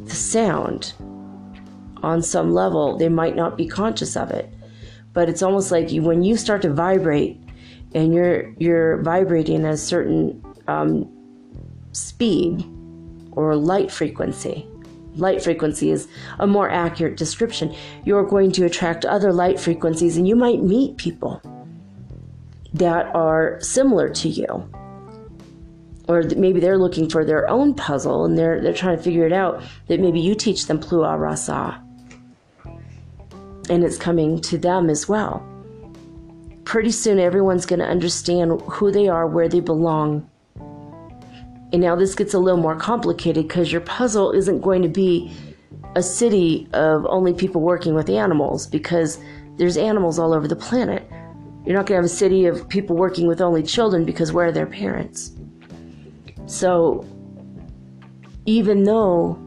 the 0.00 0.14
sound 0.14 0.94
on 2.06 2.22
some 2.22 2.54
level, 2.54 2.96
they 2.96 3.08
might 3.08 3.34
not 3.34 3.56
be 3.56 3.66
conscious 3.66 4.16
of 4.16 4.30
it. 4.30 4.48
But 5.12 5.28
it's 5.28 5.42
almost 5.42 5.72
like 5.72 5.90
you, 5.90 6.02
when 6.02 6.22
you 6.22 6.36
start 6.36 6.62
to 6.62 6.72
vibrate 6.72 7.40
and 7.94 8.14
you're, 8.14 8.54
you're 8.58 9.02
vibrating 9.02 9.64
at 9.64 9.74
a 9.74 9.76
certain 9.76 10.40
um, 10.68 11.10
speed 11.90 12.64
or 13.32 13.56
light 13.56 13.90
frequency, 13.90 14.68
light 15.16 15.42
frequency 15.42 15.90
is 15.90 16.06
a 16.38 16.46
more 16.46 16.70
accurate 16.70 17.16
description. 17.16 17.74
You're 18.04 18.24
going 18.24 18.52
to 18.52 18.64
attract 18.66 19.04
other 19.04 19.32
light 19.32 19.58
frequencies, 19.58 20.16
and 20.16 20.28
you 20.28 20.36
might 20.36 20.62
meet 20.62 20.98
people 20.98 21.42
that 22.74 23.12
are 23.16 23.58
similar 23.60 24.10
to 24.10 24.28
you. 24.28 24.70
Or 26.06 26.22
maybe 26.36 26.60
they're 26.60 26.78
looking 26.78 27.10
for 27.10 27.24
their 27.24 27.50
own 27.50 27.74
puzzle 27.74 28.24
and 28.26 28.38
they're, 28.38 28.62
they're 28.62 28.72
trying 28.72 28.96
to 28.96 29.02
figure 29.02 29.26
it 29.26 29.32
out. 29.32 29.60
That 29.88 29.98
maybe 29.98 30.20
you 30.20 30.36
teach 30.36 30.66
them 30.66 30.78
Plua 30.78 31.18
Rasa 31.18 31.82
and 33.68 33.84
it's 33.84 33.96
coming 33.96 34.40
to 34.42 34.58
them 34.58 34.88
as 34.90 35.08
well. 35.08 35.46
Pretty 36.64 36.90
soon, 36.90 37.18
everyone's 37.18 37.66
going 37.66 37.78
to 37.78 37.86
understand 37.86 38.60
who 38.62 38.90
they 38.90 39.08
are, 39.08 39.26
where 39.26 39.48
they 39.48 39.60
belong. 39.60 40.28
And 41.72 41.82
now 41.82 41.96
this 41.96 42.14
gets 42.14 42.34
a 42.34 42.38
little 42.38 42.60
more 42.60 42.76
complicated 42.76 43.46
because 43.48 43.70
your 43.70 43.80
puzzle 43.80 44.32
isn't 44.32 44.60
going 44.60 44.82
to 44.82 44.88
be 44.88 45.32
a 45.94 46.02
city 46.02 46.68
of 46.72 47.06
only 47.06 47.32
people 47.32 47.60
working 47.60 47.94
with 47.94 48.08
animals 48.08 48.66
because 48.66 49.18
there's 49.56 49.76
animals 49.76 50.18
all 50.18 50.32
over 50.32 50.46
the 50.46 50.56
planet. 50.56 51.08
You're 51.64 51.74
not 51.74 51.86
going 51.86 51.96
to 51.98 52.02
have 52.02 52.04
a 52.04 52.08
city 52.08 52.46
of 52.46 52.68
people 52.68 52.96
working 52.96 53.26
with 53.26 53.40
only 53.40 53.62
children 53.62 54.04
because 54.04 54.32
where 54.32 54.46
are 54.46 54.52
their 54.52 54.66
parents? 54.66 55.32
So, 56.46 57.04
even 58.44 58.84
though 58.84 59.38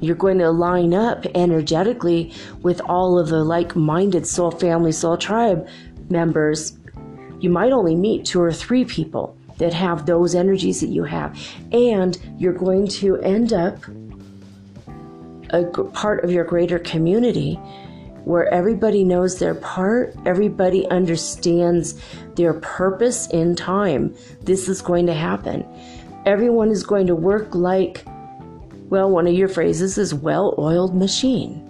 you're 0.00 0.16
going 0.16 0.38
to 0.38 0.50
line 0.50 0.94
up 0.94 1.26
energetically 1.34 2.32
with 2.62 2.80
all 2.82 3.18
of 3.18 3.28
the 3.28 3.44
like 3.44 3.76
minded 3.76 4.26
soul 4.26 4.50
family, 4.50 4.92
soul 4.92 5.16
tribe 5.16 5.68
members. 6.08 6.78
You 7.38 7.50
might 7.50 7.72
only 7.72 7.94
meet 7.94 8.24
two 8.24 8.40
or 8.40 8.52
three 8.52 8.84
people 8.84 9.36
that 9.58 9.74
have 9.74 10.06
those 10.06 10.34
energies 10.34 10.80
that 10.80 10.88
you 10.88 11.04
have. 11.04 11.38
And 11.70 12.18
you're 12.38 12.54
going 12.54 12.88
to 12.88 13.16
end 13.18 13.52
up 13.52 13.84
a 15.50 15.64
part 15.64 16.24
of 16.24 16.30
your 16.30 16.44
greater 16.44 16.78
community 16.78 17.54
where 18.24 18.46
everybody 18.52 19.02
knows 19.02 19.38
their 19.38 19.54
part, 19.54 20.14
everybody 20.26 20.86
understands 20.88 22.00
their 22.36 22.54
purpose 22.54 23.26
in 23.28 23.56
time. 23.56 24.14
This 24.42 24.68
is 24.68 24.82
going 24.82 25.06
to 25.06 25.14
happen. 25.14 25.66
Everyone 26.26 26.70
is 26.70 26.82
going 26.82 27.06
to 27.06 27.14
work 27.14 27.54
like 27.54 28.04
well, 28.90 29.08
one 29.08 29.28
of 29.28 29.34
your 29.34 29.48
phrases 29.48 29.96
is 29.98 30.12
well 30.12 30.54
oiled 30.58 30.96
machine. 30.96 31.66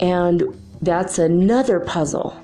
And 0.00 0.42
that's 0.82 1.18
another 1.18 1.80
puzzle. 1.80 2.36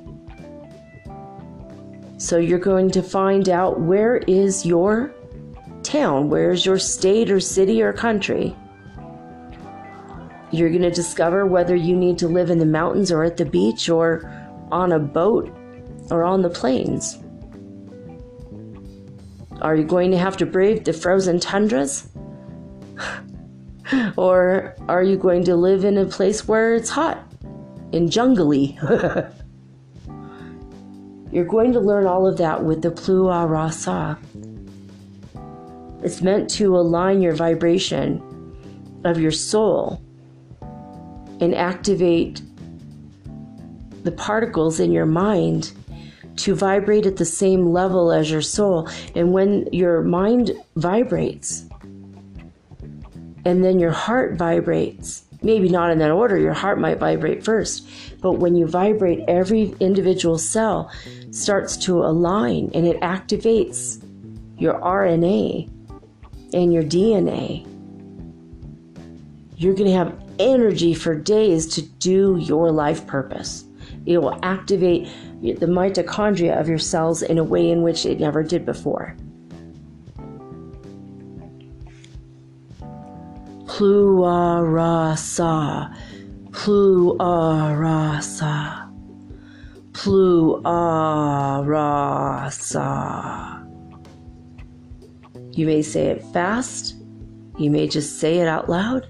So 2.19 2.39
you're 2.39 2.61
going 2.61 2.91
to 2.93 3.03
find 3.03 3.49
out 3.49 3.81
where 3.81 4.19
is 4.29 4.65
your 4.65 5.13
town, 5.83 6.31
where 6.31 6.53
is 6.53 6.65
your 6.65 6.79
state 6.79 7.31
or 7.31 7.41
city 7.41 7.83
or 7.83 7.93
country. 7.93 8.57
You're 10.53 10.71
going 10.71 10.83
to 10.83 10.91
discover 10.91 11.47
whether 11.47 11.75
you 11.75 11.97
need 11.97 12.17
to 12.19 12.29
live 12.29 12.49
in 12.49 12.59
the 12.59 12.67
mountains 12.67 13.11
or 13.11 13.25
at 13.25 13.37
the 13.37 13.45
beach 13.45 13.89
or 13.89 14.25
on 14.71 14.93
a 14.93 15.01
boat 15.01 15.53
or 16.11 16.23
on 16.23 16.43
the 16.43 16.51
plains. 16.51 17.24
Are 19.65 19.75
you 19.75 19.85
going 19.85 20.11
to 20.11 20.19
have 20.19 20.37
to 20.37 20.47
brave 20.47 20.85
the 20.85 20.93
frozen 20.93 21.41
tundras? 21.41 22.07
or 24.19 24.77
are 24.89 25.03
you 25.03 25.17
going 25.17 25.43
to 25.45 25.57
live 25.57 25.87
in 25.87 25.97
a 25.97 26.05
place 26.05 26.47
where 26.47 26.75
it's 26.75 26.91
hot 26.91 27.27
and 27.91 28.13
jungly? 28.13 28.79
You're 31.33 31.47
going 31.47 31.73
to 31.73 31.81
learn 31.81 32.07
all 32.07 32.27
of 32.27 32.37
that 32.37 32.63
with 32.63 32.83
the 32.83 32.91
Plua 32.91 33.49
Rasa. 33.49 34.19
It's 36.03 36.21
meant 36.21 36.51
to 36.51 36.77
align 36.77 37.23
your 37.23 37.35
vibration 37.35 38.21
of 39.05 39.19
your 39.19 39.33
soul 39.33 40.03
and 41.41 41.55
activate 41.55 42.43
the 44.03 44.13
particles 44.13 44.79
in 44.79 44.93
your 44.93 45.07
mind 45.07 45.73
to 46.37 46.55
vibrate 46.55 47.07
at 47.07 47.17
the 47.17 47.25
same 47.25 47.73
level 47.73 48.13
as 48.13 48.31
your 48.31 48.43
soul. 48.43 48.89
And 49.15 49.33
when 49.33 49.69
your 49.73 50.03
mind 50.03 50.53
vibrates, 50.77 51.67
and 53.45 53.63
then 53.63 53.79
your 53.79 53.91
heart 53.91 54.37
vibrates, 54.37 55.25
maybe 55.43 55.69
not 55.69 55.91
in 55.91 55.99
that 55.99 56.11
order, 56.11 56.39
your 56.39 56.55
heart 56.55 56.79
might 56.79 56.99
vibrate 56.99 57.45
first, 57.45 57.87
but 58.21 58.33
when 58.33 58.55
you 58.55 58.67
vibrate, 58.67 59.23
every 59.29 59.75
individual 59.81 60.39
cell 60.39 60.91
starts 61.31 61.77
to 61.77 62.03
align 62.03 62.71
and 62.75 62.87
it 62.87 62.99
activates 63.01 64.03
your 64.57 64.75
RNA 64.81 65.69
and 66.55 66.73
your 66.73 66.83
DNA. 66.83 67.69
You're 69.57 69.75
going 69.75 69.91
to 69.91 69.97
have 69.97 70.19
energy 70.39 70.95
for 70.95 71.15
days 71.15 71.67
to 71.75 71.83
do 71.83 72.39
your 72.41 72.73
life 72.73 73.07
purpose. 73.07 73.65
It 74.07 74.19
will 74.19 74.39
activate 74.43 75.09
the 75.53 75.67
mitochondria 75.67 76.59
of 76.59 76.69
your 76.69 76.79
cells 76.79 77.21
in 77.23 77.37
a 77.39 77.45
way 77.45 77.71
in 77.71 77.83
which 77.83 78.07
it 78.07 78.19
never 78.19 78.43
did 78.43 78.65
before. 78.65 79.15
Pluarasa, 83.67 85.15
pluarasa, 86.51 88.11
pluarasa. 89.93 90.75
You 95.53 95.67
may 95.67 95.83
say 95.83 96.07
it 96.07 96.25
fast. 96.33 96.97
You 97.59 97.71
may 97.71 97.87
just 97.87 98.19
say 98.19 98.39
it 98.39 98.49
out 98.49 98.69
loud. 98.71 99.07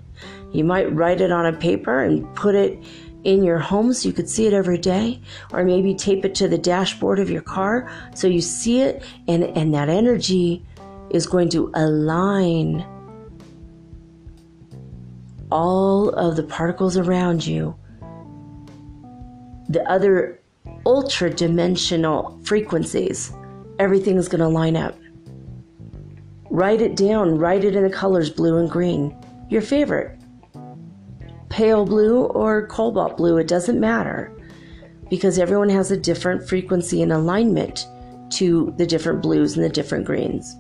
You 0.52 0.65
might 0.65 0.93
write 0.93 1.20
it 1.20 1.31
on 1.32 1.47
a 1.47 1.52
paper 1.52 2.02
and 2.02 2.35
put 2.35 2.55
it 2.55 2.78
in 3.24 3.42
your 3.42 3.59
home 3.59 3.92
so 3.92 4.09
you 4.09 4.14
could 4.14 4.28
see 4.28 4.46
it 4.46 4.52
every 4.52 4.78
day, 4.78 5.20
or 5.52 5.64
maybe 5.64 5.94
tape 5.94 6.24
it 6.24 6.34
to 6.36 6.48
the 6.48 6.59
dashboard 6.59 7.18
of 7.18 7.30
your 7.30 7.42
car 7.42 7.90
so 8.14 8.26
you 8.28 8.40
see 8.40 8.80
it, 8.80 9.02
and, 9.26 9.42
and 9.42 9.74
that 9.74 9.88
energy 9.88 10.64
is 11.10 11.26
going 11.26 11.48
to 11.48 11.70
align 11.74 12.86
all 15.51 16.10
of 16.10 16.36
the 16.36 16.42
particles 16.42 16.96
around 16.96 17.46
you, 17.46 17.74
the 19.68 19.82
other 19.88 20.40
ultra 20.84 21.30
dimensional 21.30 22.38
frequencies, 22.44 23.32
everything 23.78 24.16
is 24.16 24.28
going 24.28 24.40
to 24.40 24.48
line 24.48 24.76
up. 24.76 24.96
Write 26.51 26.80
it 26.80 26.96
down, 26.96 27.38
write 27.38 27.64
it 27.64 27.74
in 27.74 27.82
the 27.82 27.90
colors 27.90 28.30
blue 28.30 28.59
and 28.59 28.70
green, 28.70 29.16
your 29.48 29.62
favorite 29.62 30.18
pale 31.55 31.86
blue 31.86 32.24
or 32.24 32.66
cobalt 32.66 33.16
blue, 33.16 33.39
it 33.39 33.47
doesn't 33.47 33.78
matter 33.78 34.32
because 35.09 35.39
everyone 35.39 35.68
has 35.68 35.93
a 35.93 35.97
different 35.97 36.48
frequency 36.48 37.01
and 37.01 37.12
alignment 37.12 37.86
to 38.28 38.74
the 38.76 38.85
different 38.85 39.22
blues 39.22 39.55
and 39.55 39.64
the 39.64 39.68
different 39.68 40.05
greens. 40.05 40.56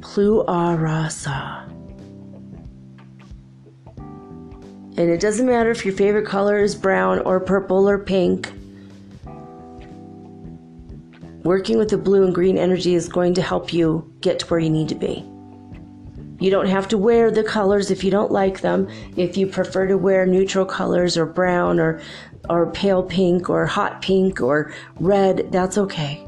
Pluarasa. 0.00 1.68
And 4.96 4.98
it 4.98 5.20
doesn't 5.20 5.46
matter 5.46 5.70
if 5.70 5.84
your 5.84 5.94
favorite 5.94 6.26
color 6.26 6.58
is 6.58 6.74
brown 6.74 7.20
or 7.20 7.38
purple 7.38 7.88
or 7.88 8.00
pink. 8.00 8.52
Working 11.44 11.78
with 11.78 11.90
the 11.90 11.98
blue 11.98 12.24
and 12.24 12.34
green 12.34 12.58
energy 12.58 12.96
is 12.96 13.08
going 13.08 13.34
to 13.34 13.42
help 13.42 13.72
you 13.72 14.12
get 14.20 14.40
to 14.40 14.46
where 14.46 14.58
you 14.58 14.70
need 14.70 14.88
to 14.88 14.96
be. 14.96 15.29
You 16.40 16.50
don't 16.50 16.68
have 16.68 16.88
to 16.88 16.98
wear 16.98 17.30
the 17.30 17.44
colors 17.44 17.90
if 17.90 18.02
you 18.02 18.10
don't 18.10 18.32
like 18.32 18.62
them. 18.62 18.88
If 19.16 19.36
you 19.36 19.46
prefer 19.46 19.86
to 19.86 19.98
wear 19.98 20.24
neutral 20.24 20.64
colors 20.64 21.16
or 21.16 21.26
brown 21.26 21.78
or 21.78 22.00
or 22.48 22.72
pale 22.72 23.02
pink 23.02 23.50
or 23.50 23.66
hot 23.66 24.00
pink 24.00 24.40
or 24.40 24.72
red, 24.98 25.52
that's 25.52 25.76
okay. 25.76 26.26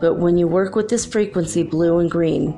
But 0.00 0.14
when 0.14 0.36
you 0.36 0.48
work 0.48 0.74
with 0.74 0.88
this 0.88 1.06
frequency, 1.06 1.62
blue 1.62 1.98
and 1.98 2.10
green, 2.10 2.52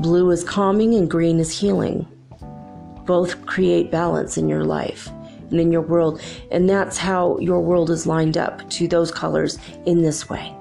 blue 0.00 0.30
is 0.30 0.42
calming 0.42 0.94
and 0.94 1.10
green 1.10 1.38
is 1.38 1.56
healing. 1.56 2.06
Both 3.04 3.44
create 3.44 3.90
balance 3.90 4.38
in 4.38 4.48
your 4.48 4.64
life 4.64 5.08
and 5.50 5.60
in 5.60 5.70
your 5.70 5.82
world. 5.82 6.22
And 6.50 6.70
that's 6.70 6.96
how 6.96 7.38
your 7.38 7.60
world 7.60 7.90
is 7.90 8.06
lined 8.06 8.38
up 8.38 8.68
to 8.70 8.88
those 8.88 9.10
colors 9.10 9.58
in 9.84 10.00
this 10.00 10.30
way. 10.30 10.56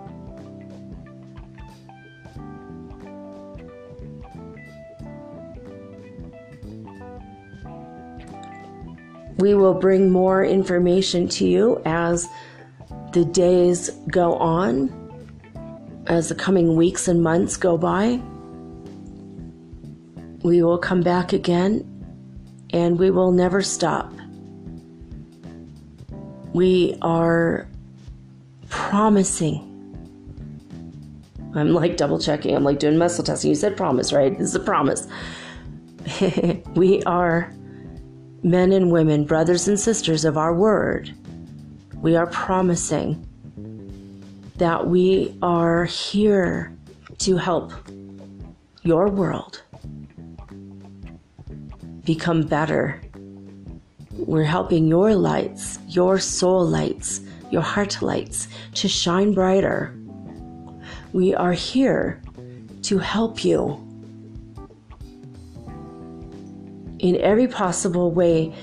We 9.40 9.54
will 9.54 9.74
bring 9.74 10.12
more 10.12 10.44
information 10.44 11.30
to 11.30 11.48
you 11.48 11.82
as 11.86 12.28
the 13.14 13.24
days 13.24 13.90
go 14.12 14.34
on, 14.36 14.92
as 16.08 16.28
the 16.28 16.36
coming 16.36 16.76
weeks 16.76 17.08
and 17.08 17.24
months 17.24 17.56
go 17.56 17.78
by. 17.78 18.20
We 20.44 20.62
will 20.62 20.78
come 20.78 21.02
back 21.02 21.32
again 21.32 21.86
and 22.72 23.00
we 23.00 23.12
will 23.12 23.32
never 23.32 23.62
stop. 23.62 24.12
We 26.54 26.98
are 27.02 27.66
promising. 28.68 29.66
I'm 31.56 31.74
like 31.74 31.96
double 31.96 32.20
checking. 32.20 32.58
I'm 32.58 32.66
like 32.66 32.80
doing 32.80 32.98
muscle 32.98 33.24
testing. 33.24 33.52
You 33.52 33.56
said 33.56 33.78
promise, 33.78 34.12
right? 34.12 34.38
This 34.38 34.50
is 34.50 34.56
a 34.56 34.60
promise. 34.60 35.08
we 36.76 37.02
are 37.04 37.54
men 38.44 38.72
and 38.72 38.92
women, 38.92 39.26
brothers 39.26 39.68
and 39.68 39.80
sisters 39.80 40.26
of 40.26 40.38
our 40.38 40.54
word, 40.54 41.14
we 41.96 42.16
are 42.16 42.28
promising 42.28 43.26
that 44.58 44.88
we 44.88 45.38
are 45.42 45.86
here 45.86 46.76
to 47.18 47.38
help 47.38 47.72
your 48.84 49.08
world 49.08 49.62
become 52.06 52.44
better. 52.44 53.02
We're 54.14 54.44
helping 54.44 54.88
your 54.88 55.16
lights, 55.16 55.80
your 55.88 56.20
soul 56.20 56.66
lights, 56.66 57.22
your 57.52 57.62
heart 57.62 58.02
lights 58.02 58.48
to 58.76 58.88
shine 58.88 59.34
brighter. 59.34 59.94
We 61.14 61.34
are 61.34 61.54
here 61.54 62.22
to 62.84 63.00
help 63.00 63.44
you 63.44 63.89
in 67.00 67.16
every 67.18 67.48
possible 67.48 68.12
way 68.12 68.54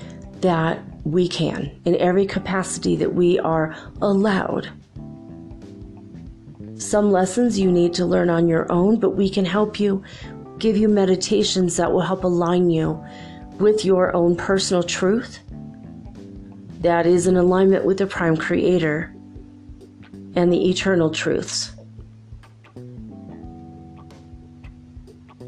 that 0.41 0.79
we 1.03 1.27
can, 1.27 1.79
in 1.85 1.95
every 1.95 2.25
capacity 2.25 2.95
that 2.95 3.13
we 3.13 3.39
are 3.39 3.75
allowed. 4.01 4.69
Some 6.77 7.11
lessons 7.11 7.57
you 7.57 7.71
need 7.71 7.93
to 7.95 8.05
learn 8.05 8.29
on 8.29 8.47
your 8.47 8.71
own, 8.71 8.99
but 8.99 9.11
we 9.11 9.29
can 9.29 9.45
help 9.45 9.79
you, 9.79 10.03
give 10.59 10.77
you 10.77 10.87
meditations 10.87 11.77
that 11.77 11.91
will 11.91 12.01
help 12.01 12.23
align 12.23 12.69
you 12.69 13.03
with 13.57 13.83
your 13.83 14.15
own 14.15 14.35
personal 14.35 14.83
truth 14.83 15.39
that 16.81 17.07
is 17.07 17.25
in 17.25 17.37
alignment 17.37 17.85
with 17.85 17.97
the 17.97 18.05
Prime 18.05 18.37
Creator 18.37 19.13
and 20.35 20.53
the 20.53 20.69
eternal 20.69 21.09
truths. 21.09 21.71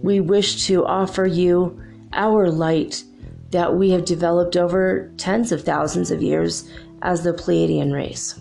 We 0.01 0.19
wish 0.19 0.65
to 0.67 0.85
offer 0.85 1.25
you 1.25 1.79
our 2.13 2.49
light 2.49 3.03
that 3.51 3.75
we 3.75 3.91
have 3.91 4.05
developed 4.05 4.55
over 4.55 5.11
tens 5.17 5.51
of 5.51 5.63
thousands 5.63 6.11
of 6.11 6.21
years 6.21 6.69
as 7.01 7.23
the 7.23 7.33
Pleiadian 7.33 7.93
race. 7.93 8.39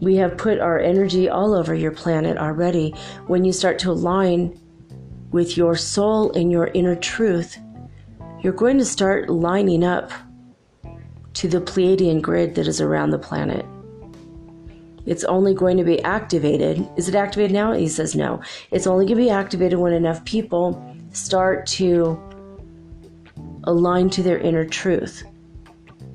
We 0.00 0.16
have 0.16 0.38
put 0.38 0.60
our 0.60 0.78
energy 0.78 1.28
all 1.28 1.52
over 1.52 1.74
your 1.74 1.92
planet 1.92 2.38
already. 2.38 2.94
When 3.26 3.44
you 3.44 3.52
start 3.52 3.78
to 3.80 3.90
align 3.90 4.58
with 5.30 5.58
your 5.58 5.76
soul 5.76 6.32
and 6.32 6.50
your 6.50 6.68
inner 6.68 6.96
truth, 6.96 7.58
you're 8.40 8.54
going 8.54 8.78
to 8.78 8.84
start 8.84 9.28
lining 9.28 9.84
up 9.84 10.10
to 11.34 11.48
the 11.48 11.60
Pleiadian 11.60 12.22
grid 12.22 12.54
that 12.54 12.66
is 12.66 12.80
around 12.80 13.10
the 13.10 13.18
planet 13.18 13.66
it's 15.06 15.24
only 15.24 15.54
going 15.54 15.76
to 15.76 15.84
be 15.84 16.02
activated. 16.02 16.88
Is 16.96 17.08
it 17.08 17.14
activated 17.14 17.52
now? 17.52 17.72
He 17.72 17.88
says 17.88 18.14
no. 18.14 18.42
It's 18.70 18.86
only 18.86 19.06
going 19.06 19.18
to 19.18 19.24
be 19.24 19.30
activated 19.30 19.78
when 19.78 19.92
enough 19.92 20.24
people 20.24 20.94
start 21.12 21.66
to 21.66 22.20
align 23.64 24.10
to 24.10 24.22
their 24.22 24.38
inner 24.38 24.64
truth. 24.64 25.22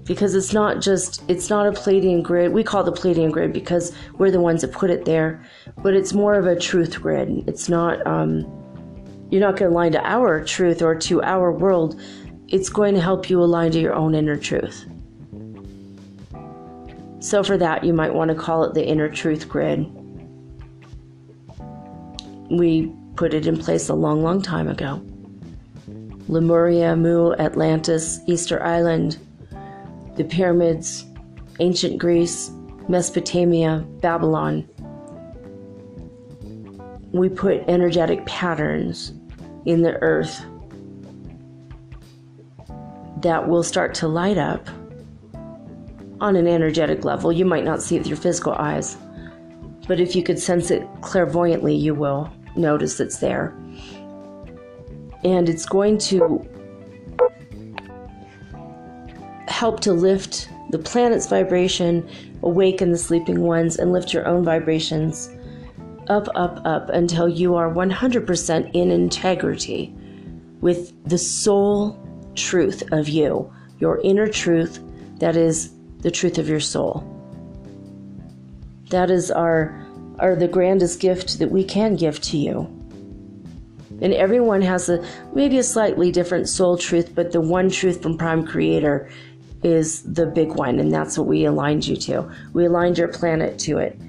Because 0.03 0.35
it's 0.35 0.53
not 0.53 0.81
just, 0.81 1.23
it's 1.27 1.49
not 1.49 1.65
a 1.65 1.71
Pleiadian 1.71 2.21
grid. 2.21 2.53
We 2.53 2.63
call 2.63 2.87
it 2.87 2.93
the 2.93 3.01
Pleiadian 3.01 3.31
grid 3.31 3.51
because 3.51 3.91
we're 4.19 4.29
the 4.29 4.39
ones 4.39 4.61
that 4.61 4.71
put 4.71 4.91
it 4.91 5.05
there, 5.05 5.43
but 5.77 5.95
it's 5.95 6.13
more 6.13 6.35
of 6.35 6.45
a 6.45 6.59
truth 6.59 7.01
grid. 7.01 7.43
It's 7.47 7.69
not, 7.69 8.05
um, 8.05 8.41
you're 9.31 9.41
not 9.41 9.57
going 9.57 9.71
to 9.71 9.75
align 9.75 9.91
to 9.93 10.05
our 10.05 10.43
truth 10.43 10.83
or 10.83 10.93
to 10.95 11.23
our 11.23 11.51
world. 11.51 11.99
It's 12.49 12.69
going 12.69 12.93
to 12.93 13.01
help 13.01 13.31
you 13.31 13.41
align 13.41 13.71
to 13.71 13.79
your 13.79 13.95
own 13.95 14.13
inner 14.13 14.37
truth. 14.37 14.85
So, 17.25 17.41
for 17.41 17.57
that, 17.57 17.83
you 17.83 17.91
might 17.91 18.13
want 18.13 18.29
to 18.29 18.35
call 18.35 18.65
it 18.65 18.75
the 18.75 18.85
inner 18.85 19.09
truth 19.09 19.49
grid. 19.49 19.83
We 22.51 22.93
put 23.15 23.33
it 23.33 23.47
in 23.47 23.57
place 23.57 23.89
a 23.89 23.95
long, 23.95 24.21
long 24.21 24.43
time 24.43 24.67
ago. 24.67 25.03
Lemuria, 26.27 26.95
Mu, 26.95 27.33
Atlantis, 27.33 28.19
Easter 28.27 28.63
Island, 28.63 29.17
the 30.17 30.23
pyramids, 30.23 31.03
ancient 31.59 31.97
Greece, 31.97 32.51
Mesopotamia, 32.87 33.83
Babylon. 34.01 34.69
We 37.11 37.27
put 37.29 37.63
energetic 37.67 38.23
patterns 38.27 39.13
in 39.65 39.81
the 39.81 39.95
earth 40.03 40.45
that 43.23 43.47
will 43.47 43.63
start 43.63 43.95
to 43.95 44.07
light 44.07 44.37
up 44.37 44.69
on 46.21 46.35
an 46.35 46.47
energetic 46.47 47.05
level. 47.05 47.31
You 47.31 47.45
might 47.45 47.63
not 47.63 47.81
see 47.81 47.95
it 47.95 47.99
with 47.99 48.07
your 48.07 48.17
physical 48.17 48.53
eyes, 48.53 48.97
but 49.87 49.99
if 49.99 50.15
you 50.15 50.23
could 50.23 50.39
sense 50.39 50.71
it 50.71 50.87
clairvoyantly, 51.01 51.75
you 51.75 51.93
will 51.93 52.31
notice 52.55 52.99
it's 52.99 53.17
there. 53.17 53.55
And 55.23 55.49
it's 55.49 55.65
going 55.65 55.97
to 55.99 56.47
help 59.47 59.79
to 59.81 59.93
lift 59.93 60.49
the 60.71 60.79
planet's 60.79 61.27
vibration, 61.27 62.07
awaken 62.43 62.91
the 62.91 62.97
sleeping 62.97 63.41
ones, 63.41 63.77
and 63.77 63.91
lift 63.91 64.13
your 64.13 64.27
own 64.27 64.43
vibrations 64.43 65.29
up, 66.07 66.27
up, 66.35 66.61
up 66.65 66.89
until 66.89 67.27
you 67.27 67.55
are 67.55 67.71
100% 67.71 68.71
in 68.73 68.91
integrity 68.91 69.93
with 70.61 70.93
the 71.07 71.17
soul 71.17 71.99
truth 72.35 72.83
of 72.91 73.07
you, 73.07 73.51
your 73.79 73.99
inner 74.01 74.27
truth 74.27 74.79
that 75.19 75.35
is 75.35 75.74
the 76.05 76.11
truth 76.11 76.37
of 76.37 76.47
your 76.47 76.59
soul. 76.59 77.03
That 78.91 79.09
is 79.09 79.31
our 79.31 79.83
are 80.19 80.35
the 80.35 80.47
grandest 80.47 80.99
gift 80.99 81.39
that 81.39 81.49
we 81.49 81.63
can 81.63 81.95
give 81.95 82.21
to 82.21 82.37
you. 82.37 82.59
And 84.03 84.13
everyone 84.13 84.61
has 84.61 84.87
a 84.87 85.03
maybe 85.33 85.57
a 85.57 85.63
slightly 85.63 86.11
different 86.11 86.47
soul 86.47 86.77
truth, 86.77 87.15
but 87.15 87.31
the 87.31 87.41
one 87.41 87.71
truth 87.71 88.03
from 88.03 88.19
Prime 88.19 88.45
Creator 88.45 89.09
is 89.63 90.03
the 90.03 90.27
big 90.27 90.53
one, 90.53 90.79
and 90.79 90.93
that's 90.93 91.17
what 91.17 91.25
we 91.25 91.43
aligned 91.43 91.87
you 91.87 91.95
to. 91.95 92.31
We 92.53 92.65
aligned 92.65 92.99
your 92.99 93.07
planet 93.07 93.57
to 93.61 93.79
it. 93.79 93.99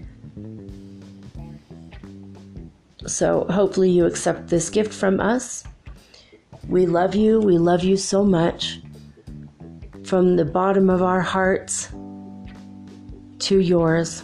So 3.06 3.46
hopefully 3.48 3.88
you 3.88 4.04
accept 4.04 4.48
this 4.48 4.68
gift 4.68 4.92
from 4.92 5.18
us. 5.18 5.64
We 6.68 6.84
love 6.84 7.14
you. 7.14 7.40
We 7.40 7.56
love 7.56 7.84
you 7.84 7.96
so 7.96 8.22
much. 8.22 8.80
From 10.06 10.36
the 10.36 10.44
bottom 10.44 10.88
of 10.88 11.02
our 11.02 11.20
hearts 11.20 11.88
to 13.40 13.58
yours. 13.58 14.22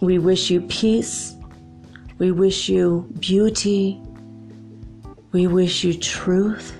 We 0.00 0.18
wish 0.18 0.48
you 0.48 0.60
peace. 0.60 1.34
We 2.18 2.30
wish 2.30 2.68
you 2.68 3.08
beauty. 3.18 4.00
We 5.32 5.48
wish 5.48 5.82
you 5.82 5.92
truth 5.92 6.72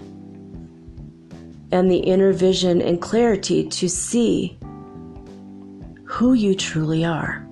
and 1.72 1.90
the 1.90 1.98
inner 1.98 2.32
vision 2.32 2.80
and 2.80 3.02
clarity 3.02 3.68
to 3.70 3.88
see 3.88 4.56
who 6.04 6.34
you 6.34 6.54
truly 6.54 7.04
are. 7.04 7.44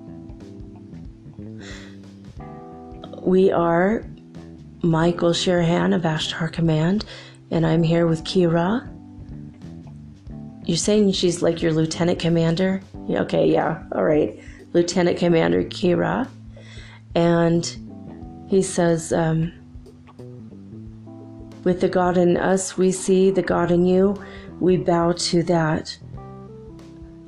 We 3.21 3.51
are 3.51 4.05
Michael 4.81 5.31
Sherahan 5.31 5.93
of 5.93 6.03
Ashtar 6.03 6.49
Command, 6.49 7.03
and 7.51 7.65
I'm 7.65 7.83
here 7.83 8.07
with 8.07 8.23
Kira. 8.23 8.92
You're 10.65 10.77
saying 10.77 11.11
she's 11.11 11.41
like 11.41 11.61
your 11.61 11.73
lieutenant 11.73 12.19
commander? 12.19 12.81
Okay, 13.09 13.51
yeah, 13.51 13.83
all 13.91 14.05
right. 14.05 14.39
Lieutenant 14.71 15.17
Commander 15.17 15.63
Kira. 15.63 16.27
And 17.15 17.65
he 18.47 18.61
says, 18.61 19.11
um, 19.11 19.51
with 21.63 21.81
the 21.81 21.89
God 21.89 22.17
in 22.17 22.37
us, 22.37 22.77
we 22.77 22.91
see 22.91 23.29
the 23.29 23.41
God 23.41 23.71
in 23.71 23.85
you. 23.85 24.21
We 24.59 24.77
bow 24.77 25.13
to 25.13 25.43
that. 25.43 25.97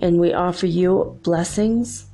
And 0.02 0.20
we 0.20 0.34
offer 0.34 0.66
you 0.66 1.20
blessings. 1.24 2.08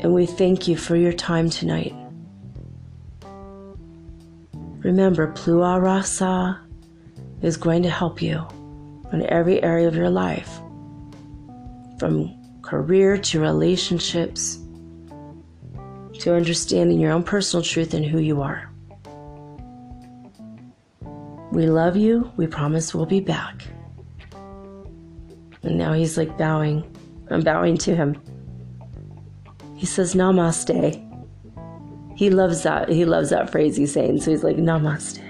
And 0.00 0.12
we 0.12 0.26
thank 0.26 0.68
you 0.68 0.76
for 0.76 0.96
your 0.96 1.12
time 1.12 1.50
tonight. 1.50 1.94
Remember, 4.82 5.32
Plua 5.32 5.80
Rasa 5.80 6.60
is 7.42 7.56
going 7.56 7.82
to 7.84 7.90
help 7.90 8.20
you 8.20 8.46
in 9.14 9.26
every 9.30 9.62
area 9.62 9.88
of 9.88 9.94
your 9.94 10.10
life, 10.10 10.60
from 11.98 12.34
career 12.62 13.16
to 13.18 13.40
relationships 13.40 14.58
to 16.20 16.34
understanding 16.34 16.98
your 16.98 17.12
own 17.12 17.22
personal 17.22 17.62
truth 17.62 17.94
and 17.94 18.04
who 18.04 18.18
you 18.18 18.40
are. 18.40 18.70
We 21.52 21.66
love 21.66 21.96
you. 21.96 22.32
We 22.36 22.46
promise 22.46 22.94
we'll 22.94 23.06
be 23.06 23.20
back. 23.20 23.64
And 25.62 25.78
now 25.78 25.92
he's 25.92 26.16
like 26.16 26.36
bowing. 26.36 26.84
I'm 27.30 27.42
bowing 27.42 27.76
to 27.78 27.94
him. 27.94 28.20
He 29.76 29.86
says, 29.86 30.14
Namaste. 30.14 31.00
He 32.16 32.30
loves 32.30 32.62
that. 32.62 32.88
He 32.88 33.04
loves 33.04 33.30
that 33.30 33.50
phrase 33.50 33.76
he's 33.76 33.92
saying. 33.92 34.20
So 34.20 34.30
he's 34.30 34.44
like, 34.44 34.56
Namaste. 34.56 35.20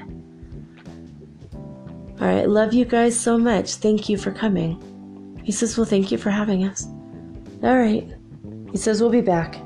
All 2.20 2.28
right. 2.28 2.48
Love 2.48 2.72
you 2.72 2.84
guys 2.84 3.18
so 3.18 3.36
much. 3.36 3.74
Thank 3.74 4.08
you 4.08 4.16
for 4.16 4.30
coming. 4.30 5.40
He 5.42 5.52
says, 5.52 5.76
Well, 5.76 5.86
thank 5.86 6.10
you 6.12 6.18
for 6.18 6.30
having 6.30 6.64
us. 6.64 6.86
All 7.62 7.78
right. 7.78 8.06
He 8.70 8.78
says, 8.78 9.00
We'll 9.00 9.10
be 9.10 9.20
back. 9.20 9.56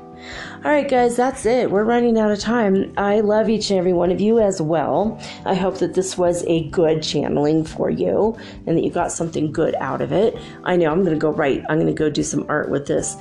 All 0.65 0.71
right, 0.71 0.89
guys, 0.89 1.15
that's 1.15 1.45
it. 1.45 1.71
We're 1.71 1.85
running 1.85 2.19
out 2.19 2.31
of 2.31 2.39
time. 2.39 2.93
I 2.97 3.21
love 3.21 3.49
each 3.49 3.69
and 3.69 3.79
every 3.79 3.93
one 3.93 4.11
of 4.11 4.19
you 4.19 4.39
as 4.39 4.61
well. 4.61 5.17
I 5.45 5.53
hope 5.53 5.77
that 5.77 5.93
this 5.93 6.17
was 6.17 6.43
a 6.47 6.67
good 6.69 7.01
channeling 7.01 7.63
for 7.63 7.89
you 7.89 8.37
and 8.67 8.77
that 8.77 8.83
you 8.83 8.91
got 8.91 9.13
something 9.13 9.53
good 9.53 9.75
out 9.75 10.01
of 10.01 10.11
it. 10.11 10.35
I 10.65 10.75
know 10.75 10.91
I'm 10.91 11.03
going 11.03 11.13
to 11.15 11.19
go 11.19 11.31
right. 11.31 11.63
I'm 11.69 11.77
going 11.77 11.87
to 11.87 11.93
go 11.93 12.09
do 12.09 12.23
some 12.23 12.45
art 12.49 12.69
with 12.69 12.87
this. 12.87 13.15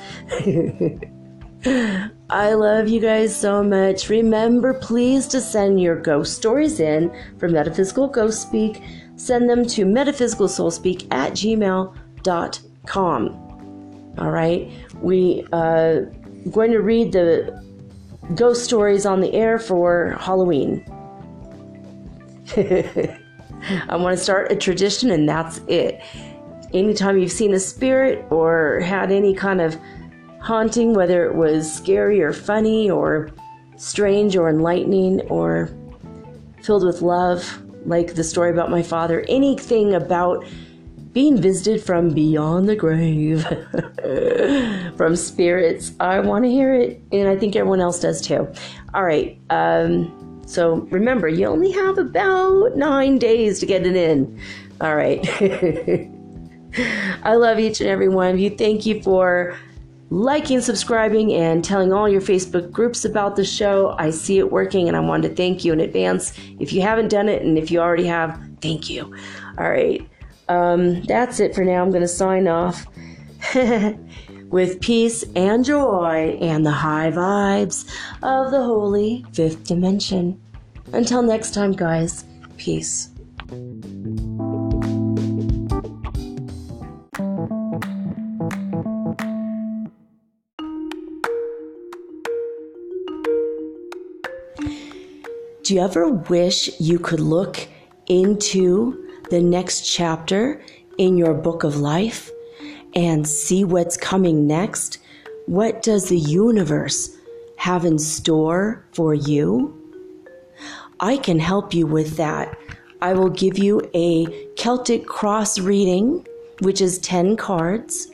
I 2.31 2.53
love 2.55 2.89
you 2.89 3.01
guys 3.01 3.35
so 3.35 3.63
much. 3.63 4.09
Remember, 4.09 4.75
please, 4.75 5.27
to 5.29 5.41
send 5.41 5.81
your 5.81 5.97
ghost 5.97 6.37
stories 6.37 6.81
in 6.81 7.13
for 7.39 7.49
Metaphysical 7.49 8.09
Ghost 8.09 8.43
Speak. 8.43 8.83
Send 9.19 9.51
them 9.51 9.67
to 9.67 9.85
metaphysicalsoulspeak 9.85 11.13
at 11.13 11.33
gmail.com. 11.33 11.95
All 14.19 14.31
right. 14.31 14.71
We, 15.03 15.45
uh, 15.53 16.01
going 16.51 16.71
to 16.73 16.81
read 16.81 17.13
the 17.13 17.63
ghost 18.35 18.65
stories 18.65 19.05
on 19.05 19.21
the 19.21 19.35
air 19.35 19.59
for 19.59 20.17
Halloween. 20.21 20.85
I 22.57 23.97
want 23.97 24.17
to 24.17 24.23
start 24.23 24.53
a 24.53 24.57
tradition, 24.57 25.11
and 25.11 25.29
that's 25.29 25.61
it. 25.67 26.01
Anytime 26.73 27.19
you've 27.19 27.33
seen 27.33 27.53
a 27.55 27.61
spirit 27.61 28.25
or 28.31 28.81
had 28.81 29.11
any 29.11 29.35
kind 29.35 29.61
of 29.61 29.77
haunting, 30.41 30.95
whether 30.95 31.27
it 31.27 31.35
was 31.35 31.71
scary 31.73 32.23
or 32.23 32.33
funny 32.33 32.89
or 32.91 33.31
strange 33.77 34.37
or 34.37 34.49
enlightening 34.49 35.23
or 35.23 35.71
filled 36.63 36.85
with 36.85 37.03
love, 37.03 37.63
like 37.87 38.15
the 38.15 38.25
story 38.25 38.51
about 38.51 38.71
my 38.71 38.83
father, 38.83 39.25
anything 39.29 39.95
about 39.95 40.45
being 41.13 41.41
visited 41.41 41.83
from 41.83 42.11
beyond 42.11 42.69
the 42.69 42.77
grave, 42.77 43.43
from 44.97 45.17
spirits. 45.17 45.93
I 46.01 46.21
want 46.21 46.45
to 46.45 46.51
hear 46.51 46.75
it, 46.75 47.03
and 47.13 47.29
I 47.29 47.37
think 47.37 47.57
everyone 47.57 47.81
else 47.81 48.01
does 48.01 48.21
too. 48.21 48.47
All 48.95 49.05
right. 49.05 49.39
Um, 49.51 50.43
so 50.47 50.77
remember, 50.91 51.29
you 51.29 51.47
only 51.47 51.73
have 51.73 51.99
about 51.99 52.77
nine 52.77 53.19
days 53.19 53.59
to 53.61 53.67
get 53.67 53.87
it 53.87 53.97
in. 53.97 54.41
All 54.81 54.95
right. 54.95 55.21
I 57.25 57.35
love 57.35 57.59
each 57.59 57.81
and 57.81 57.89
every 57.91 58.09
one 58.09 58.31
of 58.31 58.39
you. 58.39 58.51
Thank 58.51 58.87
you 58.87 59.03
for 59.03 59.57
liking, 60.11 60.61
subscribing, 60.61 61.33
and 61.33 61.65
telling 61.65 61.93
all 61.93 62.09
your 62.09 62.21
Facebook 62.21 62.71
groups 62.71 63.05
about 63.05 63.37
the 63.37 63.45
show. 63.45 63.95
I 63.99 64.11
see 64.11 64.39
it 64.39 64.51
working, 64.51 64.89
and 64.89 64.97
I 64.97 65.01
want 65.01 65.23
to 65.25 65.29
thank 65.29 65.65
you 65.65 65.73
in 65.73 65.81
advance. 65.81 66.33
If 66.59 66.73
you 66.73 66.83
haven't 66.83 67.09
done 67.09 67.29
it, 67.29 67.43
and 67.43 67.59
if 67.59 67.71
you 67.71 67.81
already 67.81 68.07
have, 68.07 68.41
thank 68.61 68.89
you. 68.89 69.15
All 69.59 69.71
right. 69.71 70.07
Um, 70.49 71.03
that's 71.03 71.41
it 71.41 71.55
for 71.55 71.65
now. 71.65 71.83
I'm 71.83 71.91
going 71.91 72.03
to 72.03 72.09
sign 72.09 72.49
off 72.49 72.87
with 74.51 74.81
peace 74.81 75.25
and 75.37 75.65
joy 75.65 76.39
and 76.41 76.65
the 76.65 76.71
high 76.71 77.11
vibes 77.11 77.87
of 78.23 78.51
the 78.51 78.63
holy 78.63 79.25
fifth 79.33 79.65
dimension. 79.65 80.41
Until 80.93 81.23
next 81.23 81.53
time, 81.53 81.73
guys, 81.73 82.25
peace. 82.57 83.11
Do 95.69 95.75
you 95.75 95.83
ever 95.83 96.09
wish 96.09 96.81
you 96.81 96.99
could 96.99 97.21
look 97.21 97.69
into 98.07 99.07
the 99.29 99.43
next 99.43 99.83
chapter 99.83 100.63
in 100.97 101.19
your 101.19 101.35
book 101.35 101.63
of 101.63 101.77
life 101.77 102.31
and 102.95 103.29
see 103.29 103.65
what's 103.65 103.99
coming 103.99 104.47
next? 104.47 104.97
What 105.45 105.83
does 105.83 106.09
the 106.09 106.17
universe 106.19 107.19
have 107.59 107.85
in 107.85 107.99
store 107.99 108.83
for 108.93 109.13
you? 109.13 109.75
I 111.01 111.19
can 111.19 111.39
help 111.39 111.75
you 111.75 111.87
with 111.87 112.17
that. 112.17 112.59
I 113.03 113.13
will 113.13 113.29
give 113.29 113.59
you 113.59 113.83
a 113.93 114.25
Celtic 114.57 115.05
cross 115.05 115.59
reading, 115.59 116.27
which 116.61 116.81
is 116.81 116.99
10 117.01 117.37
cards, 117.37 118.11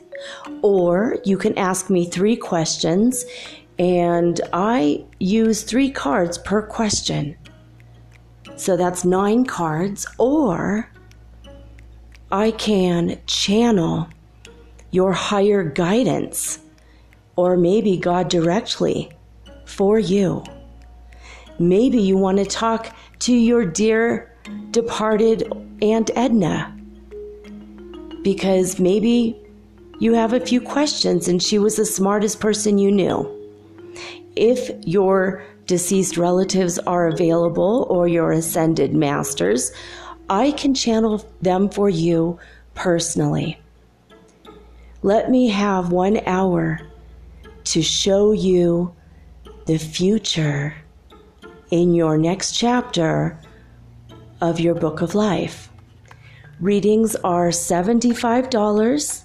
or 0.61 1.19
you 1.23 1.37
can 1.37 1.57
ask 1.57 1.89
me 1.89 2.05
three 2.05 2.35
questions, 2.35 3.23
and 3.79 4.41
I 4.51 5.05
use 5.21 5.63
three 5.63 5.89
cards 5.89 6.37
per 6.37 6.61
question. 6.61 7.37
So 8.57 8.77
that's 8.77 9.03
nine 9.03 9.45
cards, 9.45 10.07
or 10.17 10.89
I 12.31 12.51
can 12.51 13.19
channel 13.27 14.07
your 14.91 15.13
higher 15.13 15.63
guidance 15.63 16.59
or 17.35 17.57
maybe 17.57 17.97
God 17.97 18.29
directly 18.29 19.11
for 19.65 19.99
you. 19.99 20.43
Maybe 21.59 21.99
you 21.99 22.17
want 22.17 22.37
to 22.37 22.45
talk 22.45 22.95
to 23.19 23.33
your 23.33 23.65
dear 23.65 24.33
departed 24.71 25.51
Aunt 25.81 26.11
Edna 26.15 26.73
because 28.23 28.79
maybe 28.79 29.35
you 29.99 30.13
have 30.13 30.33
a 30.33 30.39
few 30.39 30.59
questions 30.61 31.27
and 31.27 31.41
she 31.41 31.59
was 31.59 31.75
the 31.75 31.85
smartest 31.85 32.39
person 32.39 32.77
you 32.77 32.91
knew. 32.91 33.31
If 34.35 34.69
your 34.85 35.43
deceased 35.65 36.17
relatives 36.17 36.79
are 36.79 37.07
available 37.07 37.87
or 37.89 38.07
your 38.07 38.31
ascended 38.31 38.93
masters, 38.93 39.71
I 40.29 40.51
can 40.51 40.73
channel 40.73 41.25
them 41.41 41.69
for 41.69 41.89
you 41.89 42.39
personally. 42.73 43.59
Let 45.01 45.29
me 45.29 45.49
have 45.49 45.91
one 45.91 46.19
hour 46.25 46.79
to 47.65 47.81
show 47.81 48.31
you 48.31 48.95
the 49.65 49.77
future 49.77 50.75
in 51.71 51.93
your 51.93 52.17
next 52.17 52.53
chapter 52.53 53.39
of 54.41 54.59
your 54.59 54.75
book 54.75 55.01
of 55.01 55.15
life. 55.15 55.69
Readings 56.59 57.15
are 57.17 57.49
$75 57.49 59.23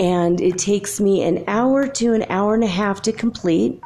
and 0.00 0.40
it 0.40 0.58
takes 0.58 1.00
me 1.00 1.22
an 1.22 1.44
hour 1.46 1.86
to 1.86 2.12
an 2.12 2.24
hour 2.28 2.54
and 2.54 2.64
a 2.64 2.68
half 2.68 3.02
to 3.02 3.12
complete. 3.12 3.80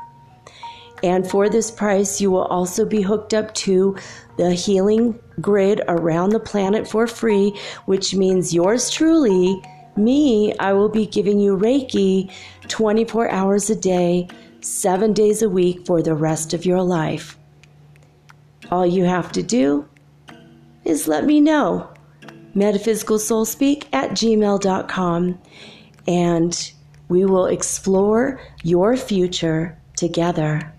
And 1.03 1.29
for 1.29 1.49
this 1.49 1.71
price, 1.71 2.21
you 2.21 2.31
will 2.31 2.45
also 2.45 2.85
be 2.85 3.03
hooked 3.03 3.35
up 3.35 3.53
to 3.55 3.97
the 4.37 4.53
healing 4.53 5.19
grid 5.41 5.83
around 5.89 6.31
the 6.31 6.41
planet 6.41 6.87
for 6.87 7.07
free, 7.07 7.59
which 7.87 8.15
means 8.15 8.55
yours 8.55 8.91
truly, 8.91 9.61
me, 9.97 10.55
I 10.59 10.73
will 10.73 10.89
be 10.89 11.07
giving 11.07 11.39
you 11.39 11.57
Reiki 11.57 12.33
24 12.69 13.31
hours 13.31 13.69
a 13.69 13.77
day, 13.77 14.29
seven 14.61 15.13
days 15.13 15.43
a 15.43 15.49
week 15.49 15.87
for 15.87 16.03
the 16.03 16.15
rest 16.15 16.55
of 16.55 16.65
your 16.65 16.83
life. 16.83 17.39
All 18.71 18.87
you 18.87 19.05
have 19.05 19.33
to 19.33 19.43
do 19.43 19.89
is 20.85 21.09
let 21.09 21.25
me 21.25 21.41
know. 21.41 21.91
MetaphysicalSoulSpeak 22.55 23.87
at 23.93 24.11
gmail.com 24.11 25.39
and 26.07 26.73
we 27.09 27.25
will 27.25 27.47
explore 27.47 28.41
your 28.63 28.97
future 28.97 29.79
together. 29.97 30.72